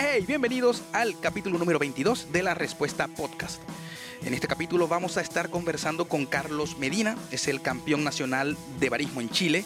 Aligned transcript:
Hey, 0.00 0.24
bienvenidos 0.24 0.84
al 0.92 1.18
capítulo 1.18 1.58
número 1.58 1.80
22 1.80 2.30
de 2.30 2.44
la 2.44 2.54
Respuesta 2.54 3.08
Podcast. 3.08 3.60
En 4.22 4.32
este 4.32 4.46
capítulo 4.46 4.86
vamos 4.86 5.16
a 5.16 5.22
estar 5.22 5.50
conversando 5.50 6.06
con 6.06 6.24
Carlos 6.24 6.78
Medina, 6.78 7.16
es 7.32 7.48
el 7.48 7.60
campeón 7.60 8.04
nacional 8.04 8.56
de 8.78 8.90
barismo 8.90 9.20
en 9.20 9.28
Chile. 9.30 9.64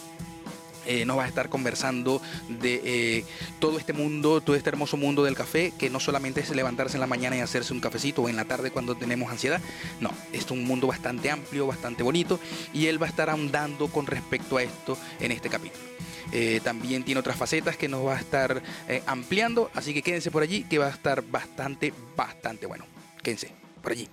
Eh, 0.85 1.05
nos 1.05 1.17
va 1.17 1.25
a 1.25 1.27
estar 1.27 1.49
conversando 1.49 2.21
de 2.47 2.81
eh, 2.83 3.25
todo 3.59 3.79
este 3.79 3.93
mundo, 3.93 4.41
todo 4.41 4.55
este 4.55 4.69
hermoso 4.69 4.97
mundo 4.97 5.23
del 5.23 5.35
café, 5.35 5.73
que 5.77 5.89
no 5.89 5.99
solamente 5.99 6.41
es 6.41 6.49
levantarse 6.49 6.97
en 6.97 7.01
la 7.01 7.07
mañana 7.07 7.37
y 7.37 7.39
hacerse 7.39 7.73
un 7.73 7.79
cafecito 7.79 8.21
o 8.21 8.29
en 8.29 8.35
la 8.35 8.45
tarde 8.45 8.71
cuando 8.71 8.95
tenemos 8.95 9.31
ansiedad, 9.31 9.61
no, 9.99 10.11
es 10.31 10.49
un 10.51 10.63
mundo 10.65 10.87
bastante 10.87 11.29
amplio, 11.31 11.67
bastante 11.67 12.03
bonito, 12.03 12.39
y 12.73 12.87
él 12.87 13.01
va 13.01 13.07
a 13.07 13.09
estar 13.09 13.29
ahondando 13.29 13.87
con 13.87 14.05
respecto 14.05 14.57
a 14.57 14.63
esto 14.63 14.97
en 15.19 15.31
este 15.31 15.49
capítulo. 15.49 15.83
Eh, 16.31 16.61
también 16.63 17.03
tiene 17.03 17.19
otras 17.19 17.37
facetas 17.37 17.77
que 17.77 17.87
nos 17.87 18.05
va 18.05 18.15
a 18.15 18.19
estar 18.19 18.61
eh, 18.87 19.03
ampliando, 19.05 19.69
así 19.73 19.93
que 19.93 20.01
quédense 20.01 20.31
por 20.31 20.43
allí, 20.43 20.63
que 20.63 20.77
va 20.77 20.87
a 20.87 20.91
estar 20.91 21.21
bastante, 21.21 21.93
bastante 22.15 22.65
bueno. 22.65 22.85
Quédense 23.21 23.51
por 23.81 23.91
allí. 23.91 24.07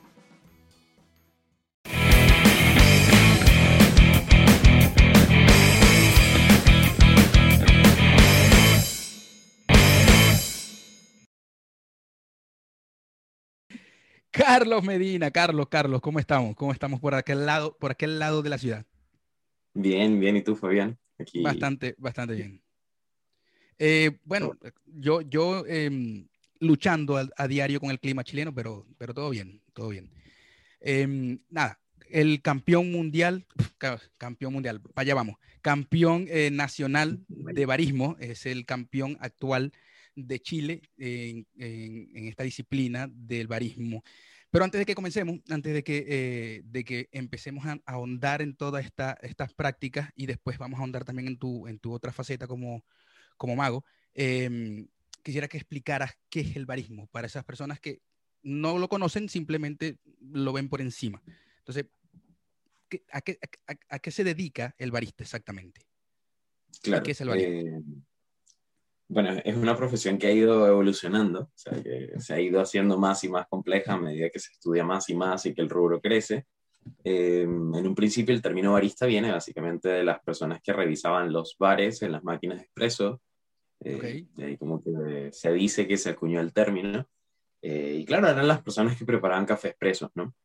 Carlos 14.30 14.84
Medina, 14.84 15.30
Carlos, 15.30 15.68
Carlos, 15.68 16.00
¿cómo 16.00 16.18
estamos? 16.18 16.54
¿Cómo 16.54 16.72
estamos 16.72 17.00
por 17.00 17.14
aquel 17.14 17.46
lado, 17.46 17.76
por 17.78 17.90
aquel 17.90 18.18
lado 18.18 18.42
de 18.42 18.50
la 18.50 18.58
ciudad? 18.58 18.86
Bien, 19.74 20.20
bien, 20.20 20.36
¿y 20.36 20.42
tú, 20.42 20.54
Fabián? 20.54 20.98
Bastante, 21.42 21.94
bastante 21.98 22.34
bien. 22.34 22.62
Eh, 23.78 24.18
bueno, 24.24 24.56
yo, 24.86 25.22
yo 25.22 25.64
em, 25.66 26.28
luchando 26.60 27.16
a, 27.16 27.48
diario 27.48 27.80
con 27.80 27.90
el 27.90 27.98
clima 27.98 28.24
chileno, 28.24 28.54
pero, 28.54 28.86
pero 28.98 29.14
todo 29.14 29.30
bien, 29.30 29.60
todo 29.72 29.88
bien. 29.88 30.10
Em, 30.80 31.40
nada, 31.48 31.80
el 32.08 32.40
campeón 32.42 32.92
mundial, 32.92 33.46
campeón 34.18 34.52
mundial, 34.52 34.80
allá 34.94 35.14
vamos, 35.14 35.36
campeón 35.62 36.26
eh, 36.28 36.50
nacional 36.50 37.24
de 37.28 37.66
barismo, 37.66 38.16
es 38.20 38.46
el 38.46 38.64
campeón 38.64 39.16
actual 39.20 39.72
de 40.14 40.40
Chile 40.40 40.82
en, 40.96 41.46
en 41.56 42.26
esta 42.28 42.42
disciplina 42.42 43.08
del 43.10 43.46
barismo. 43.46 44.02
Pero 44.50 44.64
antes 44.64 44.80
de 44.80 44.86
que 44.86 44.96
comencemos, 44.96 45.38
antes 45.48 45.72
de 45.72 45.84
que, 45.84 46.04
eh, 46.08 46.62
de 46.64 46.84
que 46.84 47.08
empecemos 47.12 47.64
a, 47.66 47.78
ahondar 47.86 48.42
en 48.42 48.56
todas 48.56 48.84
esta, 48.84 49.16
estas 49.22 49.54
prácticas 49.54 50.10
y 50.16 50.26
después 50.26 50.58
vamos 50.58 50.78
a 50.78 50.80
ahondar 50.80 51.04
también 51.04 51.28
en 51.28 51.38
tu, 51.38 51.68
en 51.68 51.78
tu 51.78 51.92
otra 51.92 52.12
faceta 52.12 52.48
como, 52.48 52.84
como 53.36 53.54
mago, 53.54 53.84
em, 54.12 54.88
quisiera 55.22 55.46
que 55.46 55.56
explicaras 55.56 56.18
qué 56.28 56.40
es 56.40 56.56
el 56.56 56.66
barismo 56.66 57.06
para 57.08 57.28
esas 57.28 57.44
personas 57.44 57.78
que 57.78 58.02
no 58.42 58.78
lo 58.78 58.88
conocen, 58.88 59.28
simplemente 59.28 59.98
lo 60.20 60.52
ven 60.52 60.68
por 60.68 60.80
encima. 60.80 61.22
Entonces, 61.58 61.86
¿a 63.12 63.20
qué, 63.20 63.38
a, 63.88 63.98
qué 64.00 64.10
se 64.10 64.24
dedica 64.24 64.74
el 64.78 64.90
barista 64.90 65.22
exactamente? 65.22 65.86
Claro. 66.82 67.04
¿Qué 67.04 67.12
es 67.12 67.20
el 67.20 67.28
barismo? 67.28 67.52
Eh, 67.52 67.82
bueno, 69.10 69.40
es 69.44 69.56
una 69.56 69.76
profesión 69.76 70.18
que 70.18 70.28
ha 70.28 70.32
ido 70.32 70.68
evolucionando, 70.68 71.40
o 71.40 71.52
sea, 71.56 71.82
que 71.82 72.12
se 72.18 72.32
ha 72.32 72.40
ido 72.40 72.60
haciendo 72.60 72.96
más 72.96 73.24
y 73.24 73.28
más 73.28 73.48
compleja 73.48 73.94
a 73.94 74.00
medida 74.00 74.30
que 74.30 74.38
se 74.38 74.52
estudia 74.52 74.84
más 74.84 75.08
y 75.10 75.16
más 75.16 75.44
y 75.46 75.52
que 75.52 75.62
el 75.62 75.68
rubro 75.68 76.00
crece. 76.00 76.46
Eh, 77.02 77.42
en 77.42 77.86
un 77.86 77.94
principio 77.96 78.32
el 78.32 78.40
término 78.40 78.72
barista 78.72 79.06
viene 79.06 79.32
básicamente 79.32 79.88
de 79.88 80.04
las 80.04 80.20
personas 80.20 80.60
que 80.62 80.72
revisaban 80.72 81.32
los 81.32 81.56
bares 81.58 82.02
en 82.02 82.12
las 82.12 82.22
máquinas 82.22 82.58
de 82.58 82.64
expreso. 82.64 83.20
Eh, 83.82 84.28
ahí 84.38 84.56
como 84.56 84.80
que 84.80 85.30
se 85.32 85.52
dice 85.52 85.88
que 85.88 85.96
se 85.96 86.10
acuñó 86.10 86.40
el 86.40 86.52
término. 86.52 87.04
Eh, 87.62 87.96
y 87.98 88.04
claro, 88.04 88.28
eran 88.28 88.46
las 88.46 88.62
personas 88.62 88.96
que 88.96 89.04
preparaban 89.04 89.44
café 89.44 89.68
expreso, 89.70 90.12
¿no? 90.14 90.36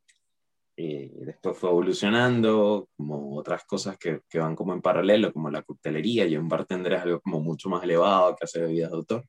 Y 0.78 1.08
después 1.24 1.58
fue 1.58 1.70
evolucionando, 1.70 2.90
como 2.98 3.38
otras 3.38 3.64
cosas 3.66 3.98
que, 3.98 4.22
que, 4.30 4.40
van 4.40 4.56
como 4.56 4.74
en 4.74 4.82
paralelo, 4.82 5.32
como 5.32 5.50
la 5.50 5.64
coctelería, 5.64 6.26
y 6.26 6.36
un 6.36 6.50
bartender 6.50 6.94
es 6.94 7.02
algo 7.02 7.22
como 7.22 7.40
mucho 7.40 7.70
más 7.70 7.84
elevado 7.84 8.36
que 8.36 8.44
hace 8.44 8.60
bebidas 8.60 8.92
de 8.92 8.98
autor. 8.98 9.26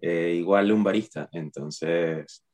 Eh, 0.00 0.34
igual 0.36 0.72
un 0.72 0.82
barista, 0.82 1.28
entonces, 1.32 2.44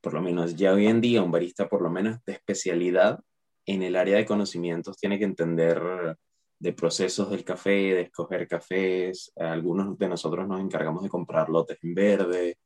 por 0.00 0.14
lo 0.14 0.22
menos 0.22 0.54
ya 0.54 0.72
hoy 0.72 0.86
en 0.86 1.00
día, 1.00 1.22
un 1.22 1.32
barista 1.32 1.68
por 1.68 1.82
lo 1.82 1.90
menos 1.90 2.24
de 2.24 2.34
especialidad 2.34 3.20
en 3.66 3.82
el 3.82 3.96
área 3.96 4.16
de 4.16 4.26
conocimientos 4.26 4.98
tiene 4.98 5.18
que 5.18 5.24
entender 5.24 6.16
de 6.58 6.72
procesos 6.72 7.30
del 7.30 7.44
café, 7.44 7.70
de 7.70 8.00
escoger 8.02 8.46
cafés, 8.46 9.32
algunos 9.36 9.98
de 9.98 10.08
nosotros 10.08 10.46
nos 10.46 10.60
encargamos 10.60 11.02
de 11.02 11.08
comprar 11.08 11.48
lotes 11.48 11.78
en 11.82 11.94
verde, 11.94 12.58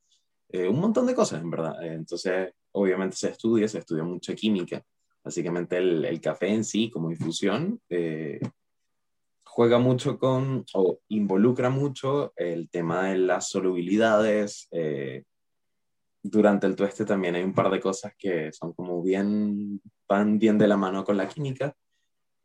eh, 0.49 0.67
un 0.67 0.79
montón 0.79 1.07
de 1.07 1.15
cosas 1.15 1.41
en 1.41 1.49
verdad. 1.49 1.83
Entonces, 1.83 2.53
obviamente 2.73 3.15
se 3.17 3.29
estudia, 3.29 3.67
se 3.67 3.79
estudia 3.79 4.03
mucha 4.03 4.35
química 4.35 4.83
Básicamente 5.27 5.75
el, 5.75 6.05
el 6.05 6.21
café 6.21 6.47
en 6.47 6.63
sí 6.63 6.89
como 6.89 7.11
infusión 7.11 7.81
eh, 7.89 8.39
juega 9.43 9.77
mucho 9.77 10.17
con 10.17 10.63
o 10.73 11.01
involucra 11.09 11.69
mucho 11.69 12.31
el 12.37 12.69
tema 12.69 13.09
de 13.09 13.17
las 13.17 13.49
solubilidades. 13.49 14.69
Eh, 14.71 15.25
durante 16.23 16.65
el 16.65 16.77
tueste 16.77 17.03
también 17.03 17.35
hay 17.35 17.43
un 17.43 17.53
par 17.53 17.69
de 17.69 17.81
cosas 17.81 18.13
que 18.17 18.53
son 18.53 18.71
como 18.71 19.03
bien, 19.03 19.81
van 20.07 20.39
bien 20.39 20.57
de 20.57 20.67
la 20.69 20.77
mano 20.77 21.03
con 21.03 21.17
la 21.17 21.27
química. 21.27 21.75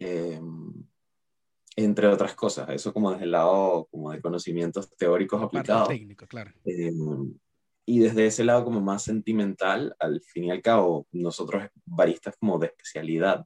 Eh, 0.00 0.41
entre 1.76 2.09
otras 2.09 2.34
cosas, 2.34 2.69
eso 2.70 2.93
como 2.93 3.12
desde 3.12 3.26
el 3.26 3.31
lado 3.31 3.87
como 3.93 4.10
de 4.10 4.20
conocimientos 4.20 4.91
teóricos 4.97 5.41
aplicados. 5.41 5.87
Técnico, 5.87 6.26
claro 6.26 6.50
y 7.84 7.98
desde 8.00 8.26
ese 8.26 8.44
lado 8.44 8.65
como 8.65 8.81
más 8.81 9.03
sentimental, 9.03 9.94
al 9.98 10.20
fin 10.20 10.44
y 10.44 10.50
al 10.50 10.62
cabo, 10.62 11.06
nosotros 11.12 11.65
baristas 11.84 12.37
como 12.38 12.59
de 12.59 12.69
especialidad, 12.69 13.44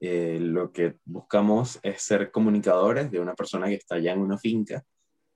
eh, 0.00 0.38
lo 0.40 0.70
que 0.72 0.96
buscamos 1.04 1.80
es 1.82 2.02
ser 2.02 2.30
comunicadores 2.30 3.10
de 3.10 3.20
una 3.20 3.34
persona 3.34 3.66
que 3.66 3.74
está 3.74 3.96
allá 3.96 4.12
en 4.12 4.20
una 4.20 4.38
finca, 4.38 4.84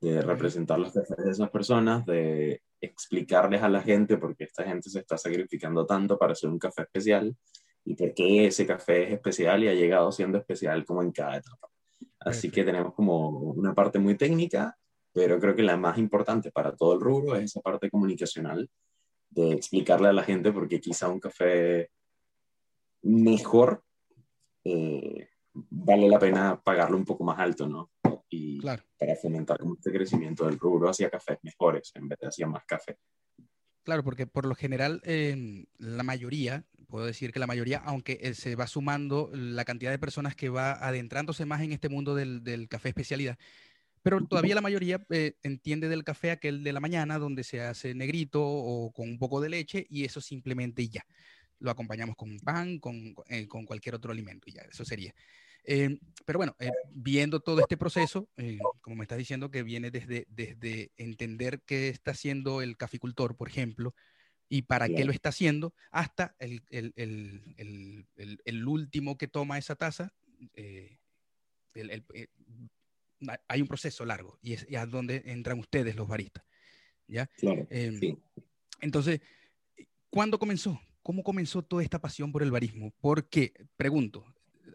de 0.01 0.23
representar 0.23 0.79
los 0.79 0.93
cafés 0.93 1.17
de 1.17 1.31
esas 1.31 1.51
personas, 1.51 2.07
de 2.07 2.63
explicarles 2.81 3.63
a 3.63 3.69
la 3.69 3.83
gente 3.83 4.17
por 4.17 4.37
qué 4.37 4.45
esta 4.45 4.63
gente 4.63 4.89
se 4.89 5.01
está 5.01 5.19
sacrificando 5.19 5.85
tanto 5.85 6.17
para 6.17 6.33
hacer 6.33 6.49
un 6.49 6.59
café 6.59 6.83
especial 6.83 7.37
y 7.85 7.95
por 7.95 8.15
qué 8.15 8.47
ese 8.47 8.67
café 8.67 9.05
es 9.05 9.13
especial 9.15 9.65
y 9.65 9.69
ha 9.69 9.75
llegado 9.75 10.13
siendo 10.13 10.39
especial 10.39 10.85
como 10.85 11.03
en 11.03 11.11
cada 11.11 11.39
etapa. 11.39 11.69
Así 12.21 12.51
que 12.51 12.63
tenemos 12.63 12.95
como 12.95 13.29
una 13.31 13.75
parte 13.75 13.99
muy 13.99 14.17
técnica 14.17 14.77
pero 15.13 15.39
creo 15.39 15.55
que 15.55 15.63
la 15.63 15.77
más 15.77 15.99
importante 15.99 16.51
para 16.51 16.75
todo 16.75 16.95
el 16.95 17.01
rubro 17.01 17.37
es 17.37 17.45
esa 17.45 17.61
parte 17.61 17.91
comunicacional, 17.91 18.69
de 19.31 19.53
explicarle 19.53 20.09
a 20.09 20.13
la 20.13 20.23
gente 20.23 20.53
por 20.53 20.69
qué 20.69 20.81
quizá 20.81 21.09
un 21.09 21.21
café 21.21 21.91
mejor 23.03 23.85
eh, 24.65 25.29
vale 25.53 26.09
la 26.09 26.19
pena 26.19 26.61
pagarlo 26.63 26.97
un 26.97 27.05
poco 27.05 27.25
más 27.25 27.39
alto, 27.39 27.69
¿no? 27.69 27.91
Y 28.31 28.61
claro. 28.61 28.83
para 28.99 29.17
fomentar 29.17 29.59
este 29.77 29.91
crecimiento 29.91 30.45
del 30.45 30.59
rubro 30.59 30.91
hacia 30.91 31.11
cafés 31.11 31.39
mejores 31.43 31.93
en 31.95 32.09
vez 32.09 32.19
de 32.21 32.29
hacia 32.29 32.47
más 32.47 32.65
café. 32.67 32.99
Claro, 33.85 34.05
porque 34.05 34.27
por 34.27 34.45
lo 34.45 34.55
general 34.55 35.01
la 35.79 36.03
mayoría, 36.03 36.67
puedo 36.89 37.07
decir 37.07 37.33
que 37.33 37.39
la 37.39 37.47
mayoría, 37.47 37.79
aunque 37.79 38.19
eh, 38.21 38.35
se 38.35 38.55
va 38.55 38.67
sumando 38.67 39.31
la 39.33 39.65
cantidad 39.65 39.91
de 39.91 39.99
personas 39.99 40.37
que 40.37 40.51
va 40.51 40.73
adentrándose 40.73 41.47
más 41.47 41.63
en 41.63 41.73
este 41.73 41.89
mundo 41.89 42.15
del, 42.15 42.45
del 42.45 42.69
café 42.69 42.91
especialidad, 42.91 43.39
pero 44.03 44.25
todavía 44.27 44.55
la 44.55 44.61
mayoría 44.61 45.05
eh, 45.11 45.35
entiende 45.43 45.89
del 45.89 46.05
café 46.05 46.31
aquel 46.31 46.63
de 46.63 46.73
la 46.73 46.81
mañana, 46.81 47.19
donde 47.19 47.45
se 47.45 47.61
hace 47.61 47.95
negrito 47.95 48.43
o 48.43 48.93
con 48.93 49.09
un 49.09 49.19
poco 49.19 49.41
de 49.41 49.49
leche 49.49 49.87
y 49.91 50.05
eso 50.05 50.21
simplemente 50.21 50.89
ya. 50.89 51.05
Lo 51.59 51.71
acompañamos 51.71 52.17
con 52.17 52.39
pan, 52.39 52.79
con, 52.79 53.15
eh, 53.29 53.49
con 53.49 53.65
cualquier 53.65 53.97
otro 53.97 54.13
alimento 54.13 54.49
y 54.49 54.53
ya, 54.53 54.63
eso 54.63 54.85
sería. 54.85 55.15
Eh, 55.65 55.99
pero 56.25 56.39
bueno, 56.39 56.57
viendo 56.91 57.41
todo 57.41 57.61
este 57.61 57.77
proceso, 57.77 58.29
como 58.81 58.97
me 58.97 59.05
estás 59.05 59.19
diciendo, 59.19 59.51
que 59.51 59.63
viene 59.63 59.91
desde, 59.91 60.27
desde 60.31 60.93
entender 60.97 61.61
qué 61.67 61.89
está 61.89 62.13
haciendo 62.13 62.63
el 62.63 62.77
caficultor, 62.77 63.37
por 63.37 63.49
ejemplo, 63.49 63.95
y 64.49 64.63
para 64.63 64.89
qué 64.89 65.05
lo 65.05 65.13
está 65.13 65.29
haciendo, 65.29 65.75
hasta 65.91 66.35
el, 66.39 66.63
el, 66.71 66.95
el, 66.97 68.07
el 68.17 68.67
último 68.67 69.19
que 69.19 69.29
toma 69.29 69.59
esa 69.59 69.77
taza, 69.77 70.15
hay 73.47 73.61
un 73.61 73.69
proceso 73.69 74.05
largo 74.05 74.39
y 74.43 74.55
es, 74.55 74.67
y 74.69 74.77
donde 74.89 75.23
entran 75.27 75.59
ustedes 75.59 75.97
los 75.97 76.09
baristas. 76.09 76.45
¿ya? 77.09 77.27
Claro, 77.39 77.67
em, 77.71 78.17
Entonces, 78.81 79.21
¿cuándo 80.11 80.39
comenzó? 80.39 80.81
¿Cómo 81.03 81.23
comenzó 81.23 81.63
toda 81.63 81.83
esta 81.83 82.01
pasión 82.01 82.31
por 82.33 82.43
el 82.43 82.51
barismo? 82.51 82.93
Porque, 83.01 83.55
pregunto, 83.77 84.25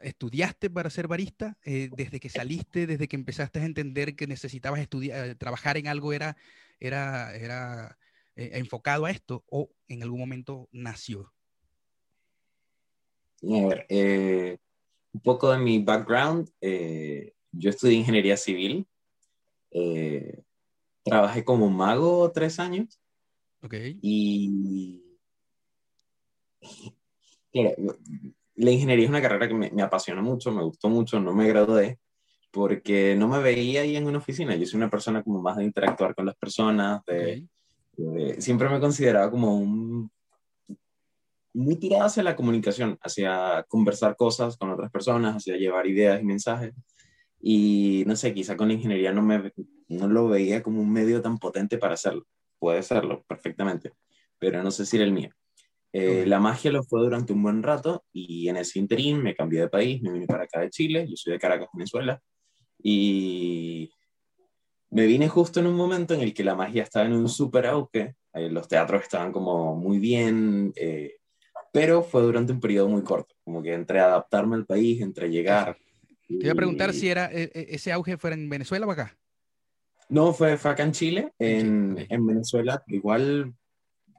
¿estudiaste 0.02 0.70
para 0.70 0.90
ser 0.90 1.08
barista? 1.08 1.58
Eh, 1.64 1.90
¿Desde 1.96 2.20
que 2.20 2.30
saliste, 2.30 2.88
desde 2.88 3.08
que 3.08 3.16
empezaste 3.16 3.60
a 3.60 3.66
entender 3.66 4.16
que 4.16 4.28
necesitabas 4.28 4.82
estudiar, 4.82 5.30
eh, 5.30 5.36
trabajar 5.36 5.78
en 5.78 5.88
algo 5.88 6.12
era, 6.12 6.36
era, 6.80 7.36
era 7.36 7.98
eh, 8.36 8.52
enfocado 8.54 9.06
a 9.06 9.12
esto 9.12 9.44
o 9.48 9.70
en 9.88 10.04
algún 10.04 10.20
momento 10.20 10.68
nació? 10.72 11.32
A 13.44 13.68
ver, 13.68 14.60
un 15.12 15.22
poco 15.22 15.52
de 15.52 15.60
mi 15.60 15.80
background, 15.84 16.50
yo 17.54 17.70
estudié 17.70 17.96
ingeniería 17.96 18.38
civil, 18.38 18.86
eh, 19.72 20.44
trabajé 21.04 21.44
como 21.46 21.70
mago 21.70 22.32
tres 22.32 22.60
años, 22.60 23.00
Ok. 23.64 23.76
Y. 24.02 25.02
la 27.54 28.72
ingeniería 28.72 29.06
es 29.06 29.10
una 29.10 29.22
carrera 29.22 29.48
que 29.48 29.54
me, 29.54 29.72
me, 29.72 29.82
apasiona 29.82 30.22
mucho, 30.22 30.52
me 30.52 30.64
gustó 30.64 30.90
mucho, 30.90 31.20
no 31.20 31.34
me 31.34 31.48
gradué 31.48 32.00
porque 32.52 33.16
no 33.16 33.28
me 33.28 33.40
veía 33.40 33.82
ahí 33.82 33.96
en 33.96 34.06
una 34.06 34.20
oficina. 34.20 34.56
Yo 34.56 34.66
soy 34.66 34.78
una 34.78 34.90
persona 34.90 35.24
como 35.24 35.42
más 35.42 35.58
de 35.58 35.64
interactuar 35.64 36.14
con 36.14 36.28
las 36.28 36.36
personas, 36.36 37.04
de, 37.06 37.48
siempre 38.40 38.70
me 38.70 38.78
he 38.78 38.80
considerado 38.80 39.32
como 39.32 39.58
un 39.58 40.12
muy 41.56 41.76
tirado 41.76 42.06
hacia 42.06 42.24
la 42.24 42.36
comunicación, 42.36 42.98
hacia 43.02 43.64
conversar 43.68 44.16
cosas 44.16 44.58
con 44.58 44.72
otras 44.72 44.92
personas, 44.92 45.36
hacia 45.36 45.56
llevar 45.56 45.88
ideas 45.88 46.22
y 46.22 46.26
mensajes. 46.26 46.74
Y 47.46 48.06
no 48.08 48.16
sé, 48.16 48.34
quizá 48.34 48.56
con 48.56 48.70
la 48.70 48.76
ingeniería 48.76 49.12
no, 49.12 49.22
me, 49.22 49.52
no 49.90 50.08
lo 50.08 50.30
veía 50.30 50.64
como 50.64 50.80
un 50.80 50.90
medio 50.90 51.22
tan 51.22 51.38
potente 51.38 51.78
para 51.78 51.96
hacerlo. 51.96 52.26
Puede 52.58 52.82
serlo 52.84 53.26
perfectamente, 53.28 53.92
pero 54.40 54.64
no 54.64 54.72
sé 54.72 54.86
si 54.86 54.96
era 54.96 55.06
el 55.06 55.12
mío. 55.12 55.30
Eh, 55.92 56.24
la 56.26 56.40
magia 56.40 56.72
lo 56.72 56.84
fue 56.84 57.02
durante 57.02 57.34
un 57.34 57.44
buen 57.44 57.62
rato 57.62 58.06
y 58.14 58.48
en 58.48 58.56
ese 58.56 58.80
interín 58.80 59.22
me 59.22 59.36
cambié 59.36 59.60
de 59.60 59.68
país, 59.68 60.02
me 60.02 60.14
vine 60.14 60.26
para 60.26 60.46
acá 60.46 60.62
de 60.62 60.70
Chile, 60.70 61.06
yo 61.08 61.18
soy 61.18 61.34
de 61.34 61.40
Caracas, 61.40 61.68
Venezuela, 61.74 62.20
y 62.82 63.92
me 64.90 65.06
vine 65.06 65.28
justo 65.28 65.60
en 65.60 65.68
un 65.68 65.76
momento 65.76 66.14
en 66.14 66.22
el 66.22 66.34
que 66.34 66.46
la 66.46 66.56
magia 66.56 66.84
estaba 66.84 67.06
en 67.06 67.14
un 67.14 67.28
súper 67.28 67.68
auge, 67.68 68.16
eh, 68.34 68.50
los 68.50 68.70
teatros 68.70 69.04
estaban 69.04 69.34
como 69.34 69.76
muy 69.76 70.00
bien, 70.00 70.72
eh, 70.78 71.18
pero 71.74 72.04
fue 72.04 72.22
durante 72.22 72.54
un 72.54 72.62
periodo 72.62 72.88
muy 72.88 73.04
corto, 73.04 73.36
como 73.44 73.62
que 73.62 73.74
entre 73.74 74.00
adaptarme 74.00 74.56
al 74.56 74.66
país, 74.66 75.02
entre 75.02 75.30
llegar. 75.30 75.78
Te 76.28 76.36
iba 76.36 76.54
a 76.54 76.56
preguntar 76.56 76.94
si 76.94 77.10
era 77.10 77.32
e, 77.32 77.52
e, 77.54 77.68
ese 77.76 77.92
auge 77.92 78.18
fuera 78.18 78.36
en 78.36 78.50
Venezuela 78.50 78.88
o 78.88 78.92
acá. 78.92 79.16
No, 80.10 80.34
fue, 80.34 80.54
acá 80.54 80.84
en 80.84 80.92
Chile, 80.92 81.34
en, 81.40 82.06
en, 82.10 82.26
Venezuela, 82.26 82.84
igual 82.88 83.54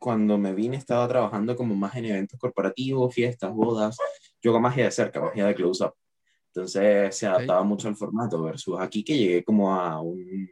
cuando 0.00 0.36
me 0.38 0.52
vine 0.52 0.76
estaba 0.76 1.06
trabajando 1.08 1.56
como 1.56 1.74
más 1.74 1.94
en 1.96 2.06
eventos 2.06 2.38
corporativos, 2.38 3.14
fiestas, 3.14 3.52
bodas, 3.52 3.96
yo 4.42 4.52
con 4.52 4.62
magia 4.62 4.84
de 4.84 4.90
cerca, 4.90 5.20
magia 5.20 5.46
de 5.46 5.54
close-up. 5.54 5.94
Entonces 6.48 7.16
se 7.16 7.26
adaptaba 7.26 7.62
mucho 7.64 7.88
al 7.88 7.96
formato 7.96 8.42
versus 8.42 8.78
aquí 8.80 9.02
que 9.02 9.16
llegué 9.16 9.44
como 9.44 9.74
a 9.74 10.00
un... 10.00 10.48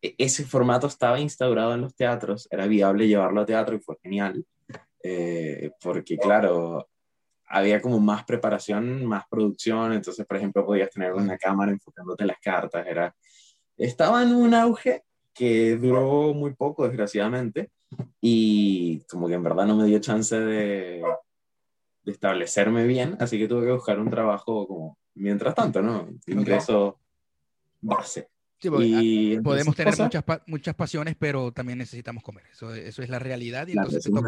E, 0.00 0.14
ese 0.18 0.44
formato 0.44 0.86
estaba 0.86 1.20
instaurado 1.20 1.74
en 1.74 1.82
los 1.82 1.94
teatros, 1.94 2.48
era 2.50 2.66
viable 2.66 3.08
llevarlo 3.08 3.40
a 3.40 3.46
teatro 3.46 3.76
y 3.76 3.80
fue 3.80 3.96
genial. 4.02 4.44
Eh, 5.02 5.72
porque 5.82 6.16
claro, 6.16 6.88
había 7.52 7.82
como 7.82 8.00
más 8.00 8.24
preparación, 8.24 9.04
más 9.04 9.24
producción, 9.28 9.92
entonces 9.92 10.24
por 10.26 10.38
ejemplo 10.38 10.64
podías 10.64 10.88
tener 10.88 11.12
una 11.12 11.36
cámara 11.36 11.70
enfocándote 11.70 12.24
las 12.24 12.38
cartas, 12.40 12.86
era, 12.86 13.14
estaba 13.76 14.22
en 14.22 14.34
un 14.34 14.54
auge 14.54 15.02
que 15.34 15.76
duró 15.76 16.32
muy 16.32 16.54
poco 16.54 16.88
desgraciadamente 16.88 17.70
y 18.22 19.00
como 19.02 19.28
que 19.28 19.34
en 19.34 19.42
verdad 19.42 19.66
no 19.66 19.76
me 19.76 19.84
dio 19.84 19.98
chance 19.98 20.38
de, 20.38 21.02
de 22.04 22.12
establecerme 22.12 22.86
bien, 22.86 23.18
así 23.20 23.38
que 23.38 23.48
tuve 23.48 23.66
que 23.66 23.72
buscar 23.72 24.00
un 24.00 24.08
trabajo 24.08 24.66
como 24.66 24.98
mientras 25.14 25.54
tanto, 25.54 25.82
¿no? 25.82 26.08
Ingreso 26.26 27.00
base. 27.82 28.30
y 28.62 29.38
podemos 29.40 29.76
tener 29.76 29.94
muchas, 29.98 30.24
muchas 30.46 30.74
pasiones, 30.74 31.16
pero 31.18 31.52
también 31.52 31.76
necesitamos 31.76 32.22
comer. 32.22 32.44
Eso, 32.50 32.74
eso 32.74 33.02
es 33.02 33.10
la 33.10 33.18
realidad 33.18 33.68
y 33.68 33.72
entonces 33.72 34.06
es 34.06 34.10
una 34.10 34.22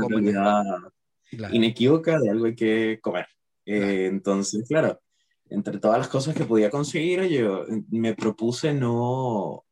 realidad 1.31 1.53
inequívoca 1.53 2.19
de 2.19 2.31
algo 2.31 2.47
hay 2.47 2.55
que 2.55 2.99
comer. 3.01 3.27
Eh, 3.67 4.07
entonces, 4.07 4.67
claro, 4.69 5.01
entre 5.49 5.79
todas 5.79 5.99
las 5.99 6.09
cosas 6.09 6.35
que 6.35 6.45
podía 6.45 6.71
conseguir, 6.71 7.23
yo 7.25 7.65
me 7.91 8.15
propuse 8.15 8.75
no... 8.75 9.65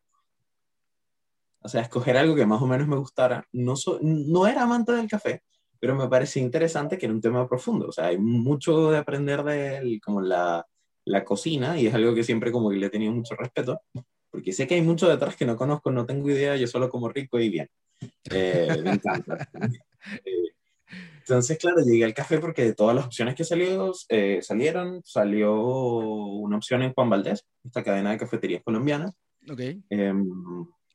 O 1.65 1.69
sea, 1.69 1.83
escoger 1.83 2.17
algo 2.17 2.35
que 2.35 2.47
más 2.47 2.61
o 2.61 2.67
menos 2.67 2.89
me 2.89 2.97
gustara. 2.97 3.47
No, 3.53 3.75
no 4.01 4.47
era 4.47 4.63
amante 4.63 4.93
del 4.93 5.09
café, 5.09 5.43
pero 5.79 5.95
me 5.95 6.09
parecía 6.09 6.43
interesante 6.43 6.99
que 6.99 7.07
era 7.07 7.15
un 7.15 7.21
tema 7.21 7.49
profundo. 7.49 7.87
O 7.89 7.93
sea, 7.93 8.07
hay 8.07 8.19
mucho 8.19 8.91
de 8.91 8.99
aprender 8.99 9.45
de 9.45 9.77
él, 9.77 10.01
como 10.05 10.21
la, 10.21 10.67
la 11.05 11.25
cocina, 11.25 11.79
y 11.79 11.87
es 11.87 11.95
algo 11.95 12.15
que 12.15 12.25
siempre 12.25 12.51
como 12.51 12.69
que 12.71 12.77
le 12.77 12.87
he 12.87 12.91
tenido 12.91 13.13
mucho 13.13 13.37
respeto 13.37 13.81
porque 14.33 14.53
sé 14.53 14.67
que 14.67 14.75
hay 14.75 14.83
mucho 14.83 15.09
detrás 15.09 15.37
que 15.37 15.45
no 15.45 15.57
conozco, 15.57 15.93
no 15.93 16.07
tengo 16.07 16.31
idea, 16.31 16.57
yo 16.57 16.67
solo 16.67 16.89
como 16.89 17.11
rico 17.11 17.39
y 17.39 17.51
bien. 17.51 17.69
Eh, 18.31 18.81
me 18.83 18.93
encanta. 18.93 19.49
Eh, 20.25 20.52
entonces, 21.23 21.57
claro, 21.59 21.79
llegué 21.85 22.05
al 22.05 22.15
café 22.15 22.39
porque 22.39 22.65
de 22.65 22.75
todas 22.75 22.97
las 22.97 23.07
opciones 23.07 23.37
que 23.37 23.45
salió, 23.45 23.93
eh, 24.09 24.41
salieron, 24.43 25.01
salió 25.05 25.55
una 25.55 26.57
opción 26.57 26.83
en 26.83 26.93
Juan 26.93 27.09
Valdés, 27.09 27.47
esta 27.63 27.85
cadena 27.85 28.11
de 28.11 28.19
cafeterías 28.19 28.63
colombianas. 28.65 29.13
Ok. 29.49 29.61
Em, 29.89 30.29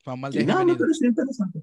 Juan 0.04 0.20
Valdés. 0.20 0.46
no, 0.46 0.64
me 0.64 0.76
pareció 0.76 1.08
interesante. 1.08 1.62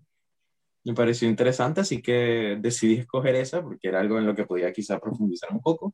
Me 0.83 0.93
pareció 0.93 1.29
interesante, 1.29 1.81
así 1.81 2.01
que 2.01 2.57
decidí 2.59 2.95
escoger 2.95 3.35
esa 3.35 3.61
porque 3.61 3.87
era 3.87 3.99
algo 3.99 4.17
en 4.17 4.25
lo 4.25 4.35
que 4.35 4.45
podía 4.45 4.73
quizá 4.73 4.99
profundizar 4.99 5.51
un 5.51 5.61
poco. 5.61 5.93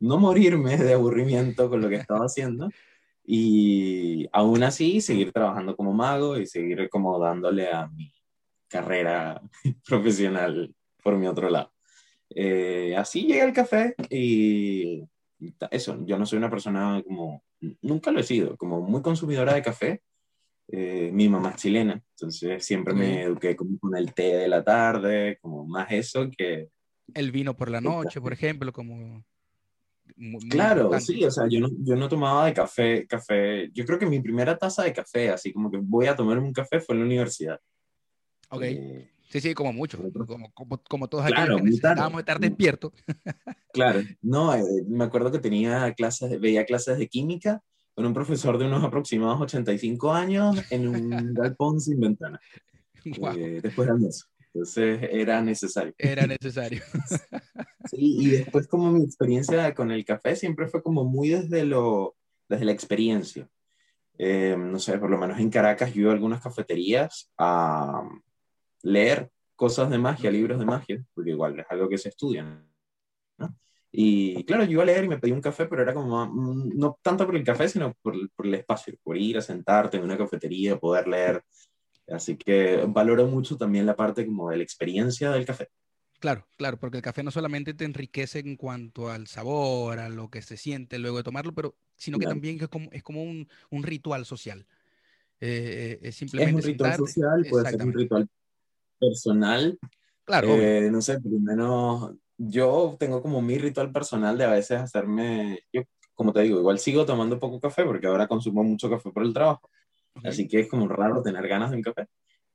No 0.00 0.18
morirme 0.18 0.76
de 0.76 0.94
aburrimiento 0.94 1.68
con 1.68 1.80
lo 1.80 1.88
que 1.88 1.96
estaba 1.96 2.24
haciendo 2.26 2.68
y 3.24 4.28
aún 4.32 4.64
así 4.64 5.00
seguir 5.00 5.32
trabajando 5.32 5.76
como 5.76 5.92
mago 5.92 6.38
y 6.38 6.46
seguir 6.46 6.88
como 6.88 7.18
dándole 7.20 7.72
a 7.72 7.86
mi 7.88 8.12
carrera 8.68 9.40
profesional 9.86 10.74
por 11.02 11.16
mi 11.16 11.26
otro 11.26 11.50
lado. 11.50 11.72
Eh, 12.30 12.94
así 12.96 13.22
llega 13.22 13.44
el 13.44 13.52
café 13.52 13.94
y 14.08 15.02
eso, 15.70 16.04
yo 16.04 16.18
no 16.18 16.26
soy 16.26 16.38
una 16.38 16.50
persona 16.50 17.02
como, 17.04 17.42
nunca 17.82 18.10
lo 18.10 18.20
he 18.20 18.24
sido, 18.24 18.56
como 18.56 18.80
muy 18.80 19.02
consumidora 19.02 19.54
de 19.54 19.62
café. 19.62 20.02
Eh, 20.72 21.10
mi 21.12 21.28
mamá 21.28 21.50
es 21.50 21.56
chilena, 21.56 22.00
entonces 22.14 22.64
siempre 22.64 22.94
me 22.94 23.22
eduqué 23.22 23.56
como 23.56 23.76
con 23.78 23.96
el 23.96 24.14
té 24.14 24.36
de 24.36 24.48
la 24.48 24.62
tarde, 24.62 25.38
como 25.40 25.66
más 25.66 25.90
eso 25.90 26.30
que... 26.30 26.68
El 27.12 27.32
vino 27.32 27.56
por 27.56 27.70
la 27.70 27.80
noche, 27.80 28.20
por 28.20 28.32
ejemplo, 28.32 28.72
como 28.72 29.24
claro, 30.48 30.98
sí, 31.00 31.24
o 31.24 31.30
sea, 31.30 31.46
yo 31.48 31.60
no, 31.60 31.68
yo 31.78 31.96
no 31.96 32.08
tomaba 32.08 32.46
de 32.46 32.54
café, 32.54 33.06
café, 33.06 33.70
yo 33.72 33.84
creo 33.84 33.98
que 33.98 34.06
mi 34.06 34.20
primera 34.20 34.56
taza 34.56 34.82
de 34.84 34.92
café, 34.92 35.30
así 35.30 35.52
como 35.52 35.70
que 35.70 35.78
voy 35.78 36.06
a 36.06 36.16
tomarme 36.16 36.46
un 36.46 36.52
café, 36.52 36.80
fue 36.80 36.94
en 36.94 37.00
la 37.00 37.06
universidad. 37.06 37.60
Ok. 38.50 38.62
Eh, 38.62 39.10
sí, 39.30 39.40
sí, 39.40 39.54
como 39.54 39.72
mucho, 39.72 39.98
como, 40.26 40.52
como, 40.52 40.82
como 40.82 41.08
todos 41.08 41.24
claro, 41.26 41.54
aquí 41.54 41.64
necesitábamos 41.64 42.20
estar 42.20 42.38
despiertos. 42.38 42.92
claro, 43.72 44.00
no, 44.20 44.54
eh, 44.54 44.62
me 44.88 45.04
acuerdo 45.04 45.32
que 45.32 45.38
tenía 45.38 45.92
clases, 45.94 46.40
veía 46.40 46.64
clases 46.64 46.98
de 46.98 47.08
química 47.08 47.62
con 47.94 48.06
un 48.06 48.14
profesor 48.14 48.58
de 48.58 48.66
unos 48.66 48.84
aproximados 48.84 49.40
85 49.40 50.12
años 50.12 50.62
en 50.70 50.88
un 50.88 51.10
galpón 51.34 51.80
sin 51.80 52.00
ventana. 52.00 52.40
Eh, 53.04 53.60
después 53.62 53.86
de 53.86 53.92
almuerzo. 53.92 54.26
Entonces 54.52 55.00
era 55.12 55.40
necesario. 55.42 55.94
Era 55.96 56.26
necesario. 56.26 56.82
sí, 57.90 58.16
y 58.18 58.26
después 58.30 58.66
como 58.66 58.90
mi 58.90 59.04
experiencia 59.04 59.74
con 59.74 59.90
el 59.90 60.04
café 60.04 60.34
siempre 60.34 60.66
fue 60.66 60.82
como 60.82 61.04
muy 61.04 61.28
desde, 61.28 61.64
lo, 61.64 62.16
desde 62.48 62.64
la 62.64 62.72
experiencia. 62.72 63.48
Eh, 64.18 64.56
no 64.58 64.78
sé, 64.78 64.98
por 64.98 65.08
lo 65.08 65.18
menos 65.18 65.38
en 65.38 65.50
Caracas 65.50 65.94
yo 65.94 66.02
iba 66.02 66.10
a 66.10 66.14
algunas 66.14 66.42
cafeterías 66.42 67.30
a 67.38 68.02
leer 68.82 69.30
cosas 69.56 69.90
de 69.90 69.98
magia, 69.98 70.30
libros 70.30 70.58
de 70.58 70.64
magia, 70.64 71.04
porque 71.14 71.30
igual 71.30 71.58
es 71.60 71.66
algo 71.70 71.88
que 71.88 71.98
se 71.98 72.08
estudia. 72.08 72.64
¿no? 73.38 73.56
Y 73.92 74.44
claro, 74.44 74.64
yo 74.64 74.72
iba 74.72 74.82
a 74.82 74.86
leer 74.86 75.04
y 75.04 75.08
me 75.08 75.18
pedí 75.18 75.32
un 75.32 75.40
café, 75.40 75.66
pero 75.66 75.82
era 75.82 75.92
como, 75.92 76.26
mm, 76.26 76.78
no 76.78 76.98
tanto 77.02 77.26
por 77.26 77.36
el 77.36 77.44
café, 77.44 77.68
sino 77.68 77.94
por, 78.02 78.14
por 78.32 78.46
el 78.46 78.54
espacio, 78.54 78.94
por 79.02 79.16
ir 79.16 79.38
a 79.38 79.42
sentarte 79.42 79.96
en 79.96 80.04
una 80.04 80.16
cafetería, 80.16 80.78
poder 80.78 81.08
leer 81.08 81.42
Así 82.10 82.36
que 82.36 82.84
valoro 82.88 83.26
mucho 83.26 83.56
también 83.56 83.86
la 83.86 83.96
parte 83.96 84.26
como 84.26 84.50
de 84.50 84.56
la 84.56 84.62
experiencia 84.62 85.30
del 85.30 85.44
café. 85.44 85.68
Claro, 86.18 86.46
claro, 86.56 86.78
porque 86.78 86.98
el 86.98 87.02
café 87.02 87.22
no 87.22 87.30
solamente 87.30 87.72
te 87.72 87.84
enriquece 87.84 88.40
en 88.40 88.56
cuanto 88.56 89.10
al 89.10 89.26
sabor, 89.26 89.98
a 89.98 90.08
lo 90.10 90.28
que 90.28 90.42
se 90.42 90.56
siente 90.56 90.98
luego 90.98 91.18
de 91.18 91.22
tomarlo, 91.22 91.54
pero 91.54 91.76
sino 91.96 92.18
que 92.18 92.26
también 92.26 92.58
es 92.60 92.68
como, 92.68 92.90
es 92.92 93.02
como 93.02 93.22
un, 93.22 93.48
un 93.70 93.82
ritual 93.82 94.26
social. 94.26 94.66
Eh, 95.40 95.98
eh, 96.02 96.08
es 96.08 96.16
simplemente 96.16 96.60
es 96.60 96.66
un 96.66 96.72
ritual 96.72 96.96
social, 96.96 97.46
puede 97.48 97.70
ser 97.70 97.82
un 97.82 97.92
ritual 97.94 98.28
personal. 99.00 99.78
Claro. 100.24 100.48
Eh, 100.50 100.90
no 100.92 101.00
sé, 101.00 101.18
por 101.20 101.32
lo 101.32 101.40
menos 101.40 102.12
yo 102.36 102.96
tengo 102.98 103.20
como 103.20 103.42
mi 103.42 103.58
ritual 103.58 103.92
personal 103.92 104.38
de 104.38 104.44
a 104.44 104.50
veces 104.50 104.80
hacerme, 104.80 105.60
yo 105.72 105.82
como 106.14 106.32
te 106.32 106.42
digo, 106.42 106.58
igual 106.58 106.78
sigo 106.78 107.04
tomando 107.06 107.38
poco 107.38 107.58
café 107.60 107.84
porque 107.84 108.06
ahora 108.06 108.28
consumo 108.28 108.62
mucho 108.62 108.90
café 108.90 109.10
por 109.10 109.24
el 109.24 109.32
trabajo, 109.32 109.70
Así 110.24 110.46
que 110.46 110.60
es 110.60 110.68
como 110.68 110.88
raro 110.88 111.22
tener 111.22 111.46
ganas 111.48 111.70
de 111.70 111.76
un 111.76 111.82
café. 111.82 112.06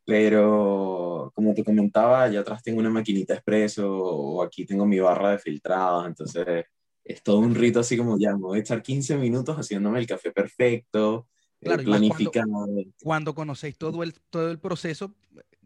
Pero 0.05 1.31
como 1.33 1.53
te 1.53 1.63
comentaba, 1.63 2.27
ya 2.29 2.41
atrás 2.41 2.61
tengo 2.61 2.79
una 2.79 2.91
maquinita 2.91 3.33
expreso 3.33 3.91
o 3.91 4.43
aquí 4.43 4.65
tengo 4.65 4.85
mi 4.85 4.99
barra 4.99 5.31
de 5.31 5.39
filtrado, 5.39 6.05
entonces 6.05 6.65
es 7.03 7.23
todo 7.23 7.39
un 7.39 7.55
rito 7.55 7.79
así 7.79 7.97
como 7.97 8.17
ya, 8.19 8.33
me 8.33 8.41
voy 8.41 8.59
a 8.59 8.61
echar 8.61 8.83
15 8.83 9.17
minutos 9.17 9.55
haciéndome 9.55 9.99
el 9.99 10.07
café 10.07 10.31
perfecto, 10.31 11.27
eh, 11.59 11.65
claro, 11.65 11.83
planificado. 11.83 12.47
Cuando, 12.47 12.83
cuando, 13.01 13.35
conocéis 13.35 13.77
todo 13.77 14.03
el, 14.03 14.13
todo 14.29 14.51
el 14.51 14.59
proceso, 14.59 15.15